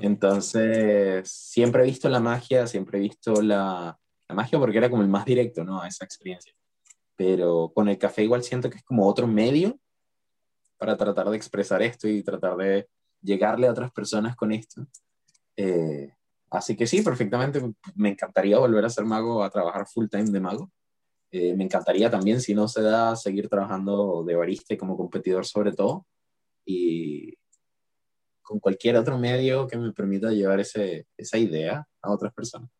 Entonces, 0.00 1.28
siempre 1.28 1.82
he 1.82 1.86
visto 1.86 2.08
la 2.08 2.18
magia, 2.18 2.66
siempre 2.66 2.98
he 2.98 3.02
visto 3.02 3.42
la, 3.42 3.96
la, 4.28 4.34
magia 4.34 4.58
porque 4.58 4.78
era 4.78 4.90
como 4.90 5.02
el 5.02 5.08
más 5.08 5.24
directo, 5.24 5.64
¿no? 5.64 5.80
A 5.80 5.86
esa 5.86 6.04
experiencia. 6.04 6.52
Pero 7.14 7.70
con 7.72 7.88
el 7.88 7.98
café 7.98 8.24
igual 8.24 8.42
siento 8.42 8.68
que 8.68 8.78
es 8.78 8.82
como 8.82 9.06
otro 9.06 9.28
medio 9.28 9.78
para 10.76 10.96
tratar 10.96 11.28
de 11.30 11.36
expresar 11.36 11.82
esto 11.82 12.08
y 12.08 12.22
tratar 12.22 12.56
de 12.56 12.88
llegarle 13.26 13.66
a 13.66 13.72
otras 13.72 13.92
personas 13.92 14.36
con 14.36 14.52
esto. 14.52 14.86
Eh, 15.56 16.14
así 16.50 16.76
que 16.76 16.86
sí, 16.86 17.02
perfectamente, 17.02 17.60
me 17.94 18.10
encantaría 18.10 18.58
volver 18.58 18.84
a 18.84 18.90
ser 18.90 19.04
mago, 19.04 19.42
a 19.42 19.50
trabajar 19.50 19.86
full 19.86 20.06
time 20.08 20.30
de 20.30 20.40
mago. 20.40 20.70
Eh, 21.30 21.54
me 21.54 21.64
encantaría 21.64 22.08
también, 22.10 22.40
si 22.40 22.54
no 22.54 22.68
se 22.68 22.82
da, 22.82 23.16
seguir 23.16 23.48
trabajando 23.48 24.24
de 24.24 24.36
barista 24.36 24.74
y 24.74 24.76
como 24.76 24.96
competidor 24.96 25.44
sobre 25.44 25.72
todo. 25.72 26.06
Y 26.64 27.34
con 28.42 28.60
cualquier 28.60 28.96
otro 28.96 29.18
medio 29.18 29.66
que 29.66 29.76
me 29.76 29.92
permita 29.92 30.30
llevar 30.30 30.60
ese, 30.60 31.06
esa 31.16 31.36
idea 31.36 31.86
a 32.00 32.12
otras 32.12 32.32
personas. 32.32 32.70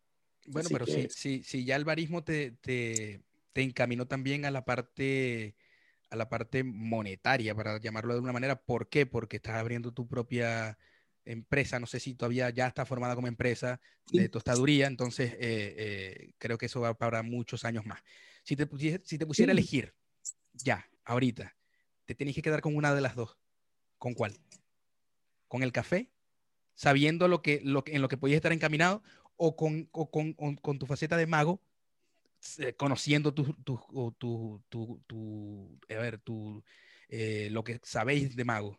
Bueno, 0.47 0.69
pero 0.71 0.87
si, 0.87 1.09
si, 1.11 1.43
si, 1.43 1.65
ya 1.65 1.75
el 1.75 1.85
barismo 1.85 2.23
te, 2.23 2.53
te, 2.53 3.25
te, 3.53 3.63
encaminó 3.63 4.07
también 4.07 4.45
a 4.45 4.53
la 4.53 4.65
parte 4.65 5.57
a 6.11 6.17
la 6.17 6.29
parte 6.29 6.65
monetaria, 6.65 7.55
para 7.55 7.81
llamarlo 7.81 8.15
de 8.15 8.19
alguna 8.19 8.33
manera, 8.33 8.61
¿por 8.61 8.89
qué? 8.89 9.07
Porque 9.07 9.37
estás 9.37 9.57
abriendo 9.57 9.93
tu 9.93 10.07
propia 10.07 10.79
empresa, 11.25 11.81
no 11.81 11.87
sé 11.87 12.01
si 12.01 12.15
todavía 12.15 12.51
ya 12.51 12.69
está 12.69 12.87
formada 12.87 13.15
como 13.15 13.27
empresa 13.27 13.81
de 14.13 14.29
tostaduría, 14.29 14.87
entonces 14.87 15.33
eh, 15.33 15.39
eh, 15.41 16.33
creo 16.39 16.57
que 16.57 16.67
eso 16.67 16.81
va 16.81 16.95
para 16.95 17.23
muchos 17.23 17.65
años 17.65 17.85
más. 17.85 18.01
Si 18.45 18.55
te, 18.55 18.69
si 19.05 19.19
te 19.19 19.27
pusiera 19.27 19.51
a 19.51 19.55
elegir, 19.55 19.95
ya, 20.53 20.89
ahorita, 21.05 21.57
te 22.05 22.15
tienes 22.15 22.35
que 22.35 22.43
quedar 22.43 22.61
con 22.61 22.77
una 22.77 22.95
de 22.95 23.01
las 23.01 23.17
dos. 23.17 23.37
¿Con 23.99 24.15
cuál? 24.15 24.39
¿Con 25.49 25.63
el 25.63 25.73
café? 25.73 26.11
Sabiendo 26.75 27.29
lo 27.29 27.43
que, 27.43 27.61
lo 27.65 27.83
en 27.87 28.03
lo 28.03 28.09
que 28.09 28.17
podías 28.17 28.37
estar 28.37 28.53
encaminado 28.53 29.03
o 29.37 29.57
con, 29.57 29.85
con, 29.87 30.35
con, 30.35 30.79
tu 30.79 30.87
faceta 30.87 31.17
de 31.17 31.27
mago, 31.27 31.61
conociendo 32.77 33.33
tu, 33.33 33.53
tu, 33.65 33.81
tu, 34.19 34.63
tu, 35.07 35.79
a 35.89 35.95
ver, 35.95 36.19
tu, 36.19 36.63
eh, 37.09 37.49
lo 37.51 37.65
que 37.65 37.81
sabéis 37.83 38.37
de 38.37 38.45
mago. 38.45 38.79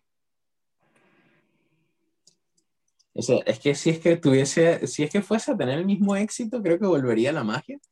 O 3.14 3.22
sea, 3.22 3.40
es 3.48 3.60
que 3.60 3.74
si 3.74 3.90
es 3.90 4.00
que 4.00 4.16
tuviese, 4.18 4.86
si 4.86 5.04
es 5.04 5.10
que 5.10 5.22
fuese 5.24 5.52
a 5.52 5.58
tener 5.58 5.80
el 5.80 5.86
mismo 5.86 6.16
éxito, 6.16 6.62
creo 6.62 6.78
que 6.78 6.86
volvería 6.86 7.32
a 7.32 7.34
la 7.34 7.44
magia. 7.44 7.80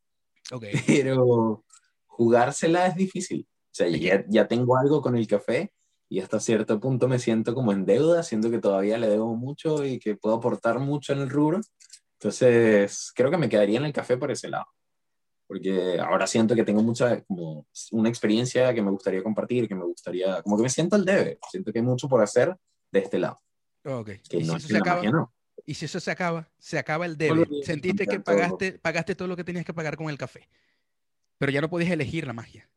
Okay. 0.52 0.74
Pero 0.86 1.66
jugársela 2.06 2.86
es 2.86 2.96
difícil. 2.96 3.48
O 3.50 3.74
sea, 3.74 3.88
ya, 3.88 4.24
ya 4.28 4.48
tengo 4.48 4.78
algo 4.78 5.02
con 5.02 5.18
el 5.18 5.26
café 5.26 5.74
y 6.08 6.20
hasta 6.20 6.40
cierto 6.40 6.80
punto 6.80 7.08
me 7.08 7.18
siento 7.18 7.56
como 7.56 7.72
en 7.72 7.84
deuda, 7.84 8.22
siento 8.22 8.52
que 8.52 8.60
todavía 8.60 9.00
le 9.00 9.10
debo 9.10 9.36
mucho 9.36 9.84
y 9.84 9.98
que 9.98 10.16
puedo 10.16 10.36
aportar 10.36 10.78
mucho 10.78 11.14
en 11.14 11.20
el 11.22 11.32
rubro. 11.32 11.62
Entonces, 12.20 13.12
creo 13.16 13.32
que 13.32 13.38
me 13.38 13.50
quedaría 13.50 13.80
en 13.80 13.86
el 13.86 13.94
café 13.94 14.18
por 14.18 14.30
ese 14.30 14.50
lado. 14.50 14.68
Porque 15.48 16.00
ahora 16.00 16.26
siento 16.26 16.56
que 16.56 16.64
tengo 16.64 16.82
mucha, 16.82 17.22
como 17.22 17.68
una 17.92 18.10
experiencia 18.10 18.74
que 18.74 18.82
me 18.82 18.92
gustaría 18.92 19.22
compartir, 19.22 19.68
que 19.68 19.76
me 19.76 19.86
gustaría, 19.86 20.42
como 20.42 20.58
que 20.58 20.64
me 20.64 20.70
siento 20.70 20.96
al 20.96 21.06
debe. 21.06 21.40
Siento 21.52 21.72
que 21.72 21.80
hay 21.80 21.86
mucho 21.86 22.10
por 22.10 22.22
hacer 22.24 22.56
de 22.92 23.00
este 23.00 23.20
lado. 23.20 23.42
Ok. 23.84 24.12
Que 24.28 24.38
¿Y, 24.38 24.46
si 24.46 24.52
eso 24.52 24.60
se 24.68 24.78
acaba, 24.78 25.02
y 25.66 25.74
si 25.76 25.86
eso 25.86 26.00
se 26.00 26.12
acaba, 26.12 26.50
se 26.58 26.80
acaba 26.80 27.06
el 27.06 27.18
debe. 27.18 27.46
Sentiste 27.64 28.08
que 28.08 28.20
pagaste, 28.20 28.80
pagaste 28.80 29.14
todo 29.14 29.28
lo 29.28 29.36
que 29.36 29.44
tenías 29.44 29.66
que 29.66 29.74
pagar 29.74 29.96
con 29.98 30.10
el 30.10 30.18
café 30.18 30.48
pero 31.38 31.52
ya 31.52 31.62
no 31.62 31.70
podías 31.70 31.92
elegir 31.92 32.26
la 32.26 32.34
magia. 32.34 32.70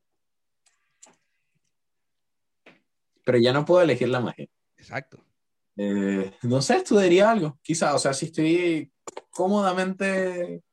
Pero 3.24 3.39
ya 3.39 3.53
no 3.53 3.65
puedo 3.65 3.82
elegir 3.82 4.09
la 4.09 4.20
magia. 4.20 4.49
Exacto. 4.77 5.19
Eh, 5.77 6.32
no 6.43 6.61
sé, 6.61 6.77
estudiaría 6.77 7.31
algo, 7.31 7.59
quizá, 7.62 7.95
o 7.95 7.99
sea, 7.99 8.12
si 8.12 8.27
estoy 8.27 8.93
cómodamente, 9.31 10.65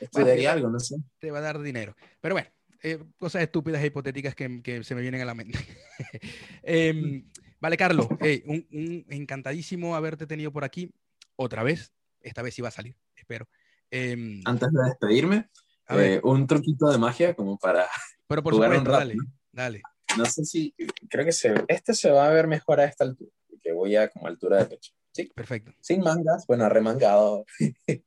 estudiaría 0.00 0.52
algo, 0.52 0.68
no 0.70 0.78
sé. 0.78 0.96
Te 1.18 1.30
va 1.30 1.38
a 1.38 1.42
dar 1.42 1.60
dinero. 1.60 1.94
Pero 2.20 2.34
bueno, 2.34 2.48
eh, 2.82 2.98
cosas 3.18 3.42
estúpidas 3.42 3.82
e 3.82 3.86
hipotéticas 3.86 4.34
que, 4.34 4.62
que, 4.62 4.84
se 4.84 4.94
me 4.94 5.00
vienen 5.00 5.20
a 5.20 5.24
la 5.24 5.34
mente. 5.34 5.58
Em, 6.62 7.24
vale, 7.60 7.76
Carlos, 7.76 8.08
un, 8.44 9.06
encantadísimo 9.08 9.96
haberte 9.96 10.26
tenido 10.26 10.52
por 10.52 10.64
aquí 10.64 10.92
otra 11.36 11.62
vez. 11.62 11.92
Esta 12.20 12.42
vez 12.42 12.58
iba 12.58 12.68
a 12.68 12.72
salir, 12.72 12.96
espero. 13.14 13.48
Em, 13.90 14.42
Antes 14.44 14.72
de 14.72 14.84
despedirme, 14.84 15.48
eh, 15.88 16.20
un 16.22 16.46
truquito 16.46 16.90
de 16.90 16.98
magia 16.98 17.34
como 17.34 17.58
para 17.58 17.86
Pero 18.26 18.42
por 18.42 18.54
jugar 18.54 18.70
supuesto, 18.70 18.90
dale, 18.92 19.14
dale. 19.52 19.82
No 20.18 20.24
sé 20.24 20.44
si, 20.44 20.74
creo 21.08 21.24
que 21.24 21.32
se, 21.32 21.54
este 21.68 21.94
se 21.94 22.10
va 22.10 22.26
a 22.26 22.30
ver 22.30 22.46
mejor 22.46 22.80
a 22.80 22.84
esta 22.84 23.04
altura, 23.04 23.30
que 23.62 23.72
voy 23.72 23.96
a 23.96 24.08
como 24.08 24.26
altura 24.26 24.58
de 24.58 24.66
pecho. 24.66 24.92
Sí, 25.12 25.30
perfecto. 25.34 25.72
Sin 25.80 26.00
mangas, 26.00 26.46
bueno, 26.46 26.68
remangado. 26.68 27.44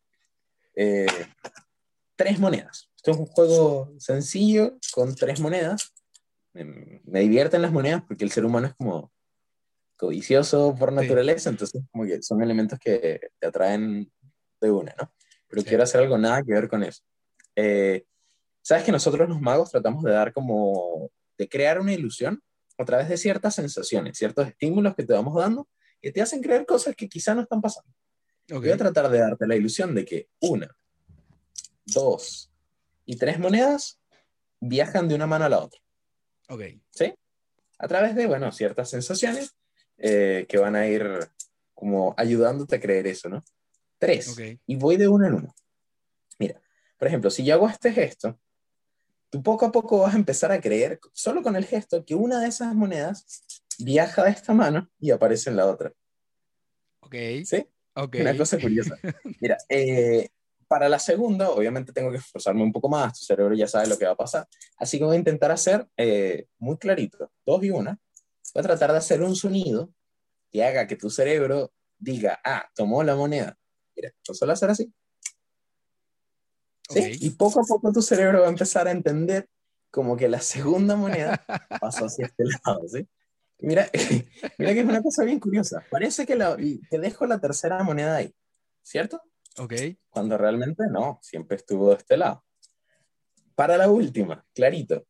Eh, 0.82 1.07
tres 2.19 2.37
monedas. 2.37 2.91
Esto 2.97 3.11
es 3.11 3.17
un 3.17 3.27
juego 3.27 3.93
sencillo 3.97 4.77
con 4.91 5.15
tres 5.15 5.39
monedas. 5.39 5.93
Me, 6.51 7.21
divierten 7.21 7.61
las 7.61 7.71
monedas 7.71 8.03
porque 8.05 8.25
el 8.25 8.31
ser 8.31 8.43
humano 8.43 8.67
es 8.67 8.73
como 8.75 9.09
codicioso 9.95 10.75
por 10.77 10.91
naturaleza, 10.91 11.49
entonces 11.49 11.81
como 11.91 12.03
que 12.03 12.21
son 12.21 12.41
elementos 12.41 12.77
que 12.77 13.31
te 13.39 13.47
atraen 13.47 14.11
de 14.59 14.69
una, 14.69 14.93
¿no? 14.99 15.13
Pero 15.47 15.63
quiero 15.63 15.83
hacer 15.83 16.01
algo 16.01 16.17
nada 16.17 16.43
que 16.43 16.51
ver 16.51 16.67
con 16.67 16.83
eso. 16.83 17.03
Eh, 17.55 18.03
Sabes 18.61 18.83
que 18.83 18.91
nosotros 18.91 19.29
los 19.29 19.39
magos 19.39 19.71
tratamos 19.71 20.03
de 20.03 20.11
dar 20.11 20.33
como, 20.33 21.09
de 21.37 21.47
crear 21.47 21.79
una 21.79 21.93
ilusión 21.93 22.43
a 22.77 22.83
través 22.83 23.07
de 23.07 23.15
ciertas 23.15 23.55
sensaciones, 23.55 24.17
ciertos 24.17 24.45
estímulos 24.45 24.93
que 24.93 25.05
te 25.05 25.13
vamos 25.13 25.35
dando 25.35 25.69
que 26.01 26.11
te 26.11 26.21
hacen 26.21 26.41
creer 26.41 26.65
cosas 26.65 26.95
que 26.95 27.07
quizá 27.07 27.33
no 27.33 27.41
están 27.41 27.61
pasando. 27.61 27.89
Voy 28.49 28.69
a 28.71 28.77
tratar 28.77 29.09
de 29.09 29.19
darte 29.19 29.47
la 29.47 29.55
ilusión 29.55 29.95
de 29.95 30.03
que 30.03 30.27
una, 30.41 30.69
dos 31.91 32.52
y 33.06 33.18
tres 33.18 33.40
monedas 33.40 33.99
viajan 34.60 35.07
de 35.07 35.16
una 35.16 35.28
mano 35.28 35.45
a 35.45 35.49
la 35.49 35.60
otra. 35.60 35.80
Ok. 36.49 36.61
¿Sí? 36.91 37.14
A 37.78 37.88
través 37.88 38.16
de, 38.16 38.28
bueno, 38.28 38.52
ciertas 38.52 38.90
sensaciones 38.90 39.56
eh, 39.98 40.45
que 40.49 40.57
van 40.57 40.76
a 40.76 40.88
ir 40.88 41.30
como 41.74 42.14
ayudándote 42.18 42.76
a 42.76 42.80
creer 42.80 43.07
eso, 43.07 43.30
¿no? 43.30 43.41
Tres. 43.98 44.36
Y 44.66 44.76
voy 44.76 44.98
de 44.98 45.07
uno 45.07 45.28
en 45.28 45.34
uno. 45.34 45.56
Mira, 46.38 46.61
por 46.98 47.07
ejemplo, 47.07 47.30
si 47.30 47.44
yo 47.44 47.53
hago 47.53 47.70
este 47.70 47.91
gesto, 47.91 48.40
tú 49.30 49.41
poco 49.44 49.66
a 49.66 49.72
poco 49.72 49.99
vas 49.99 50.14
a 50.14 50.18
empezar 50.18 50.52
a 50.52 50.61
creer, 50.61 50.99
solo 51.14 51.41
con 51.41 51.56
el 51.56 51.66
gesto, 51.66 52.03
que 52.06 52.16
una 52.16 52.40
de 52.40 52.48
esas 52.48 52.74
monedas 52.76 53.44
viaja 53.78 54.24
de 54.24 54.32
esta 54.32 54.53
mano 54.53 54.90
y 54.99 55.11
aparece 55.11 55.49
en 55.49 55.57
la 55.57 55.68
otra. 55.68 55.94
Ok. 57.02 57.16
¿Sí? 57.45 57.66
Ok. 57.94 58.18
Una 58.20 58.38
cosa 58.38 58.60
curiosa. 58.60 58.98
Mira, 59.41 59.57
eh, 59.70 60.30
para 60.69 60.87
la 60.87 60.99
segunda, 60.99 61.49
obviamente 61.49 61.91
tengo 61.91 62.11
que 62.11 62.17
esforzarme 62.17 62.61
un 62.61 62.71
poco 62.71 62.87
más, 62.87 63.19
tu 63.19 63.25
cerebro 63.25 63.55
ya 63.55 63.67
sabe 63.67 63.87
lo 63.87 63.97
que 63.97 64.05
va 64.05 64.11
a 64.11 64.15
pasar. 64.15 64.47
Así 64.77 64.99
que 64.99 65.03
voy 65.03 65.15
a 65.15 65.19
intentar 65.19 65.51
hacer 65.51 65.87
eh, 65.97 66.45
muy 66.59 66.77
clarito, 66.77 67.31
dos 67.43 67.63
y 67.63 67.71
una. 67.71 67.99
Voy 68.53 68.61
a 68.61 68.63
tratar 68.63 68.91
de 68.91 68.99
hacer 68.99 69.23
un 69.23 69.35
sonido 69.35 69.91
que 70.51 70.63
haga 70.63 70.85
que 70.85 70.95
tu 70.95 71.09
cerebro 71.09 71.73
diga, 71.97 72.39
ah, 72.45 72.69
tomó 72.75 73.01
la 73.03 73.15
moneda. 73.15 73.57
Mira, 73.95 74.13
lo 74.27 74.33
suelo 74.35 74.53
hacer 74.53 74.69
así. 74.69 74.93
¿sí? 76.87 77.17
Y 77.19 77.31
poco 77.31 77.61
a 77.61 77.63
poco 77.63 77.91
tu 77.91 78.03
cerebro 78.03 78.41
va 78.41 78.45
a 78.45 78.51
empezar 78.51 78.87
a 78.87 78.91
entender 78.91 79.49
como 79.89 80.15
que 80.15 80.29
la 80.29 80.39
segunda 80.39 80.95
moneda 80.95 81.43
pasó 81.81 82.05
hacia 82.05 82.27
este 82.27 82.43
lado, 82.45 82.87
¿sí? 82.87 83.07
Mira, 83.57 83.89
mira 84.59 84.73
que 84.73 84.79
es 84.81 84.85
una 84.85 85.01
cosa 85.01 85.23
bien 85.23 85.39
curiosa. 85.39 85.83
Parece 85.89 86.27
que 86.27 86.35
la, 86.35 86.55
te 86.55 86.99
dejo 86.99 87.25
la 87.25 87.39
tercera 87.39 87.81
moneda 87.83 88.17
ahí, 88.17 88.33
¿cierto? 88.83 89.19
Ok. 89.60 89.73
Cuando 90.10 90.38
realmente 90.38 90.84
no, 90.90 91.19
siempre 91.22 91.57
estuvo 91.57 91.90
de 91.90 91.98
este 91.98 92.18
lado. 92.18 92.44
Para 93.56 93.77
la 93.77 93.90
última, 93.90 94.45
clarito, 94.53 95.06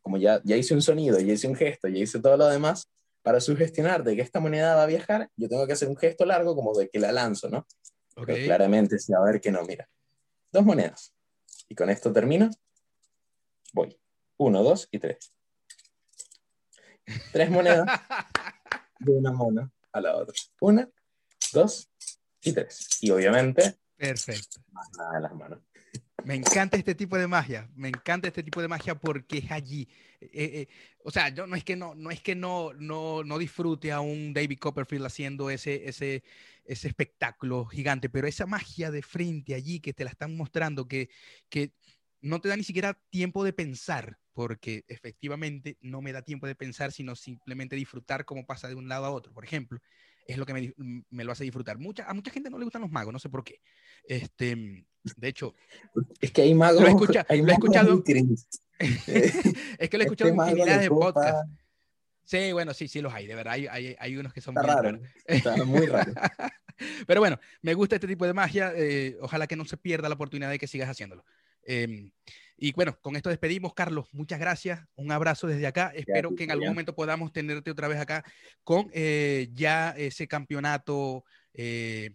como 0.00 0.16
ya, 0.16 0.40
ya 0.42 0.56
hice 0.56 0.74
un 0.74 0.82
sonido, 0.82 1.20
ya 1.20 1.34
hice 1.34 1.46
un 1.46 1.54
gesto, 1.54 1.86
ya 1.88 1.98
hice 1.98 2.18
todo 2.18 2.36
lo 2.36 2.46
demás, 2.46 2.90
para 3.22 3.40
sugestionar 3.40 4.02
de 4.02 4.16
que 4.16 4.22
esta 4.22 4.40
moneda 4.40 4.74
va 4.74 4.84
a 4.84 4.86
viajar, 4.86 5.30
yo 5.36 5.48
tengo 5.48 5.66
que 5.66 5.74
hacer 5.74 5.88
un 5.88 5.96
gesto 5.96 6.24
largo 6.24 6.56
como 6.56 6.76
de 6.76 6.88
que 6.88 6.98
la 6.98 7.12
lanzo, 7.12 7.50
¿no? 7.50 7.66
Okay. 8.16 8.34
Pero 8.34 8.46
claramente 8.46 8.98
se 8.98 9.12
va 9.12 9.20
a 9.20 9.30
ver 9.30 9.40
que 9.40 9.50
no, 9.50 9.62
mira. 9.64 9.88
Dos 10.50 10.64
monedas. 10.64 11.14
Y 11.68 11.74
con 11.74 11.90
esto 11.90 12.12
termino. 12.12 12.50
Voy. 13.72 13.96
Uno, 14.38 14.62
dos 14.62 14.88
y 14.90 14.98
tres. 14.98 15.32
tres 17.32 17.50
monedas 17.50 17.86
de 18.98 19.12
una 19.12 19.32
mona 19.32 19.70
a 19.92 20.00
la 20.00 20.16
otra. 20.16 20.34
Una, 20.60 20.88
dos 21.52 21.90
y 22.42 22.52
tres. 22.52 22.98
Y 23.00 23.10
obviamente, 23.10 23.78
perfecto. 24.00 24.60
Más 24.72 24.88
nada 24.96 25.14
de 25.14 25.20
las 25.20 25.34
manos. 25.34 25.58
Me 26.22 26.34
encanta 26.34 26.76
este 26.76 26.94
tipo 26.94 27.16
de 27.16 27.26
magia, 27.26 27.70
me 27.74 27.88
encanta 27.88 28.28
este 28.28 28.42
tipo 28.42 28.60
de 28.60 28.68
magia 28.68 28.94
porque 28.94 29.38
es 29.38 29.50
allí. 29.50 29.88
Eh, 30.20 30.28
eh, 30.32 30.68
o 31.02 31.10
sea, 31.10 31.30
yo 31.30 31.46
no 31.46 31.56
es 31.56 31.64
que 31.64 31.76
no, 31.76 31.94
no 31.94 32.10
es 32.10 32.20
que 32.20 32.34
no, 32.34 32.74
no, 32.74 33.24
no 33.24 33.38
disfrute 33.38 33.90
a 33.90 34.00
un 34.00 34.34
David 34.34 34.58
Copperfield 34.58 35.06
haciendo 35.06 35.48
ese, 35.48 35.88
ese, 35.88 36.22
ese 36.64 36.88
espectáculo 36.88 37.64
gigante, 37.64 38.10
pero 38.10 38.26
esa 38.26 38.46
magia 38.46 38.90
de 38.90 39.02
frente 39.02 39.54
allí 39.54 39.80
que 39.80 39.94
te 39.94 40.04
la 40.04 40.10
están 40.10 40.36
mostrando, 40.36 40.86
que, 40.88 41.08
que 41.48 41.72
no 42.20 42.40
te 42.40 42.50
da 42.50 42.56
ni 42.56 42.64
siquiera 42.64 43.00
tiempo 43.08 43.42
de 43.42 43.54
pensar, 43.54 44.18
porque 44.34 44.84
efectivamente 44.88 45.78
no 45.80 46.02
me 46.02 46.12
da 46.12 46.22
tiempo 46.22 46.46
de 46.46 46.54
pensar, 46.54 46.92
sino 46.92 47.16
simplemente 47.16 47.76
disfrutar 47.76 48.26
cómo 48.26 48.46
pasa 48.46 48.68
de 48.68 48.74
un 48.74 48.88
lado 48.88 49.06
a 49.06 49.10
otro. 49.10 49.32
Por 49.32 49.44
ejemplo, 49.44 49.80
es 50.30 50.38
lo 50.38 50.46
que 50.46 50.54
me, 50.54 50.72
me 51.10 51.24
lo 51.24 51.32
hace 51.32 51.44
disfrutar. 51.44 51.78
Mucha, 51.78 52.04
a 52.04 52.14
mucha 52.14 52.30
gente 52.30 52.48
no 52.50 52.58
le 52.58 52.64
gustan 52.64 52.82
los 52.82 52.90
magos, 52.90 53.12
no 53.12 53.18
sé 53.18 53.28
por 53.28 53.44
qué. 53.44 53.60
Este, 54.04 54.86
de 55.16 55.28
hecho, 55.28 55.54
es 56.20 56.32
que 56.32 56.42
hay 56.42 56.54
magos. 56.54 56.80
Lo 56.80 56.88
he, 56.88 56.90
escuchado. 56.90 57.26
es 57.28 57.36
que 59.90 59.96
lo 59.96 60.02
he 60.02 60.06
escuchado 60.06 60.30
en 60.30 60.36
infinidad 60.36 60.80
de 60.80 60.88
podcasts. 60.88 61.50
Sí, 62.24 62.52
bueno, 62.52 62.72
sí, 62.74 62.86
sí 62.86 63.00
los 63.00 63.12
hay, 63.12 63.26
de 63.26 63.34
verdad. 63.34 63.54
Hay, 63.54 63.66
hay, 63.66 63.96
hay 63.98 64.16
unos 64.16 64.32
que 64.32 64.40
son 64.40 64.56
Está 64.56 64.80
raro. 64.80 65.00
Está 65.26 65.64
muy 65.64 65.86
raro. 65.86 66.12
Pero 67.06 67.20
bueno, 67.20 67.38
me 67.62 67.74
gusta 67.74 67.96
este 67.96 68.06
tipo 68.06 68.26
de 68.26 68.32
magia. 68.32 68.72
Eh, 68.76 69.16
ojalá 69.20 69.46
que 69.46 69.56
no 69.56 69.64
se 69.64 69.76
pierda 69.76 70.08
la 70.08 70.14
oportunidad 70.14 70.50
de 70.50 70.58
que 70.58 70.66
sigas 70.66 70.88
haciéndolo. 70.88 71.24
Em, 71.64 72.10
y 72.56 72.72
bueno, 72.72 72.98
con 73.00 73.16
esto 73.16 73.30
despedimos, 73.30 73.72
Carlos. 73.72 74.06
Muchas 74.12 74.38
gracias. 74.38 74.80
Un 74.94 75.10
abrazo 75.12 75.46
desde 75.46 75.66
acá. 75.66 75.92
Espero 75.94 76.34
que 76.34 76.44
en 76.44 76.50
algún 76.50 76.68
momento 76.68 76.94
podamos 76.94 77.32
tenerte 77.32 77.70
otra 77.70 77.88
vez 77.88 77.98
acá 77.98 78.22
con 78.62 78.90
eh, 78.92 79.48
ya 79.54 79.90
ese 79.96 80.28
campeonato 80.28 81.24
eh, 81.54 82.14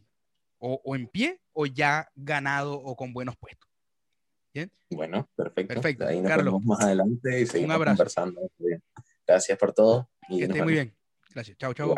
o, 0.59 0.95
en 0.95 1.07
pie 1.07 1.41
o 1.53 1.65
ya 1.65 2.09
ganado 2.15 2.73
o 2.75 2.95
con 2.95 3.11
buenos 3.11 3.35
puestos. 3.37 3.67
¿Bien? 4.53 4.71
Bueno, 4.91 5.27
perfecto. 5.35 5.73
Perfecto. 5.73 6.07
Ahí 6.07 6.21
nos 6.21 6.29
Carlos, 6.29 6.45
vemos 6.45 6.65
más 6.65 6.81
adelante 6.81 7.41
y 7.41 7.45
seguimos 7.47 7.83
conversando. 7.83 8.41
Gracias 9.25 9.57
por 9.57 9.73
todo. 9.73 10.09
Y 10.29 10.37
que 10.37 10.43
esté 10.45 10.63
muy 10.63 10.73
bien. 10.73 10.95
Gracias. 11.33 11.57
Chao, 11.57 11.73
chao. 11.73 11.95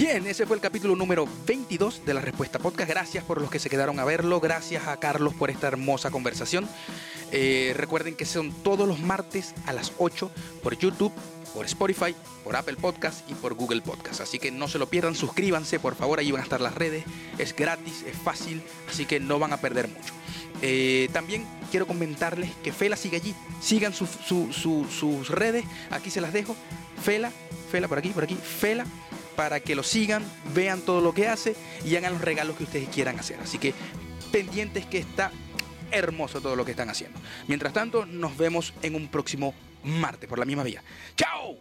Bien, 0.00 0.26
ese 0.26 0.46
fue 0.46 0.56
el 0.56 0.62
capítulo 0.62 0.96
número 0.96 1.28
22 1.46 2.06
de 2.06 2.14
la 2.14 2.22
Respuesta 2.22 2.58
Podcast. 2.58 2.88
Gracias 2.88 3.22
por 3.22 3.38
los 3.38 3.50
que 3.50 3.58
se 3.58 3.68
quedaron 3.68 4.00
a 4.00 4.04
verlo. 4.06 4.40
Gracias 4.40 4.88
a 4.88 4.96
Carlos 4.96 5.34
por 5.34 5.50
esta 5.50 5.66
hermosa 5.66 6.10
conversación. 6.10 6.66
Eh, 7.32 7.74
recuerden 7.76 8.14
que 8.14 8.24
son 8.24 8.50
todos 8.62 8.88
los 8.88 8.98
martes 9.00 9.54
a 9.66 9.74
las 9.74 9.92
8 9.98 10.30
por 10.62 10.78
YouTube, 10.78 11.12
por 11.52 11.66
Spotify, 11.66 12.16
por 12.44 12.56
Apple 12.56 12.76
Podcast 12.76 13.30
y 13.30 13.34
por 13.34 13.52
Google 13.52 13.82
Podcast. 13.82 14.22
Así 14.22 14.38
que 14.38 14.50
no 14.50 14.68
se 14.68 14.78
lo 14.78 14.88
pierdan, 14.88 15.14
suscríbanse, 15.14 15.78
por 15.78 15.94
favor, 15.94 16.18
ahí 16.18 16.30
van 16.30 16.40
a 16.40 16.44
estar 16.44 16.62
las 16.62 16.74
redes. 16.74 17.04
Es 17.36 17.54
gratis, 17.54 18.02
es 18.06 18.16
fácil, 18.16 18.62
así 18.88 19.04
que 19.04 19.20
no 19.20 19.38
van 19.38 19.52
a 19.52 19.58
perder 19.58 19.86
mucho. 19.86 20.14
Eh, 20.62 21.10
también 21.12 21.46
quiero 21.70 21.86
comentarles 21.86 22.50
que 22.64 22.72
Fela 22.72 22.96
sigue 22.96 23.18
allí. 23.18 23.34
Sigan 23.60 23.92
sus 23.92 25.28
redes, 25.28 25.66
aquí 25.90 26.10
se 26.10 26.22
las 26.22 26.32
dejo. 26.32 26.56
Fela, 27.04 27.30
Fela 27.70 27.86
por 27.86 27.98
aquí, 27.98 28.08
por 28.08 28.24
aquí, 28.24 28.36
Fela 28.36 28.86
para 29.40 29.60
que 29.60 29.74
lo 29.74 29.82
sigan, 29.82 30.22
vean 30.54 30.82
todo 30.82 31.00
lo 31.00 31.14
que 31.14 31.26
hace 31.26 31.56
y 31.82 31.96
hagan 31.96 32.12
los 32.12 32.20
regalos 32.20 32.58
que 32.58 32.64
ustedes 32.64 32.90
quieran 32.90 33.18
hacer. 33.18 33.38
Así 33.42 33.56
que 33.56 33.72
pendientes 34.30 34.84
que 34.84 34.98
está 34.98 35.30
hermoso 35.90 36.42
todo 36.42 36.56
lo 36.56 36.66
que 36.66 36.72
están 36.72 36.90
haciendo. 36.90 37.18
Mientras 37.48 37.72
tanto, 37.72 38.04
nos 38.04 38.36
vemos 38.36 38.74
en 38.82 38.94
un 38.96 39.08
próximo 39.08 39.54
martes 39.82 40.28
por 40.28 40.38
la 40.38 40.44
misma 40.44 40.62
vía. 40.62 40.82
¡Chao! 41.16 41.56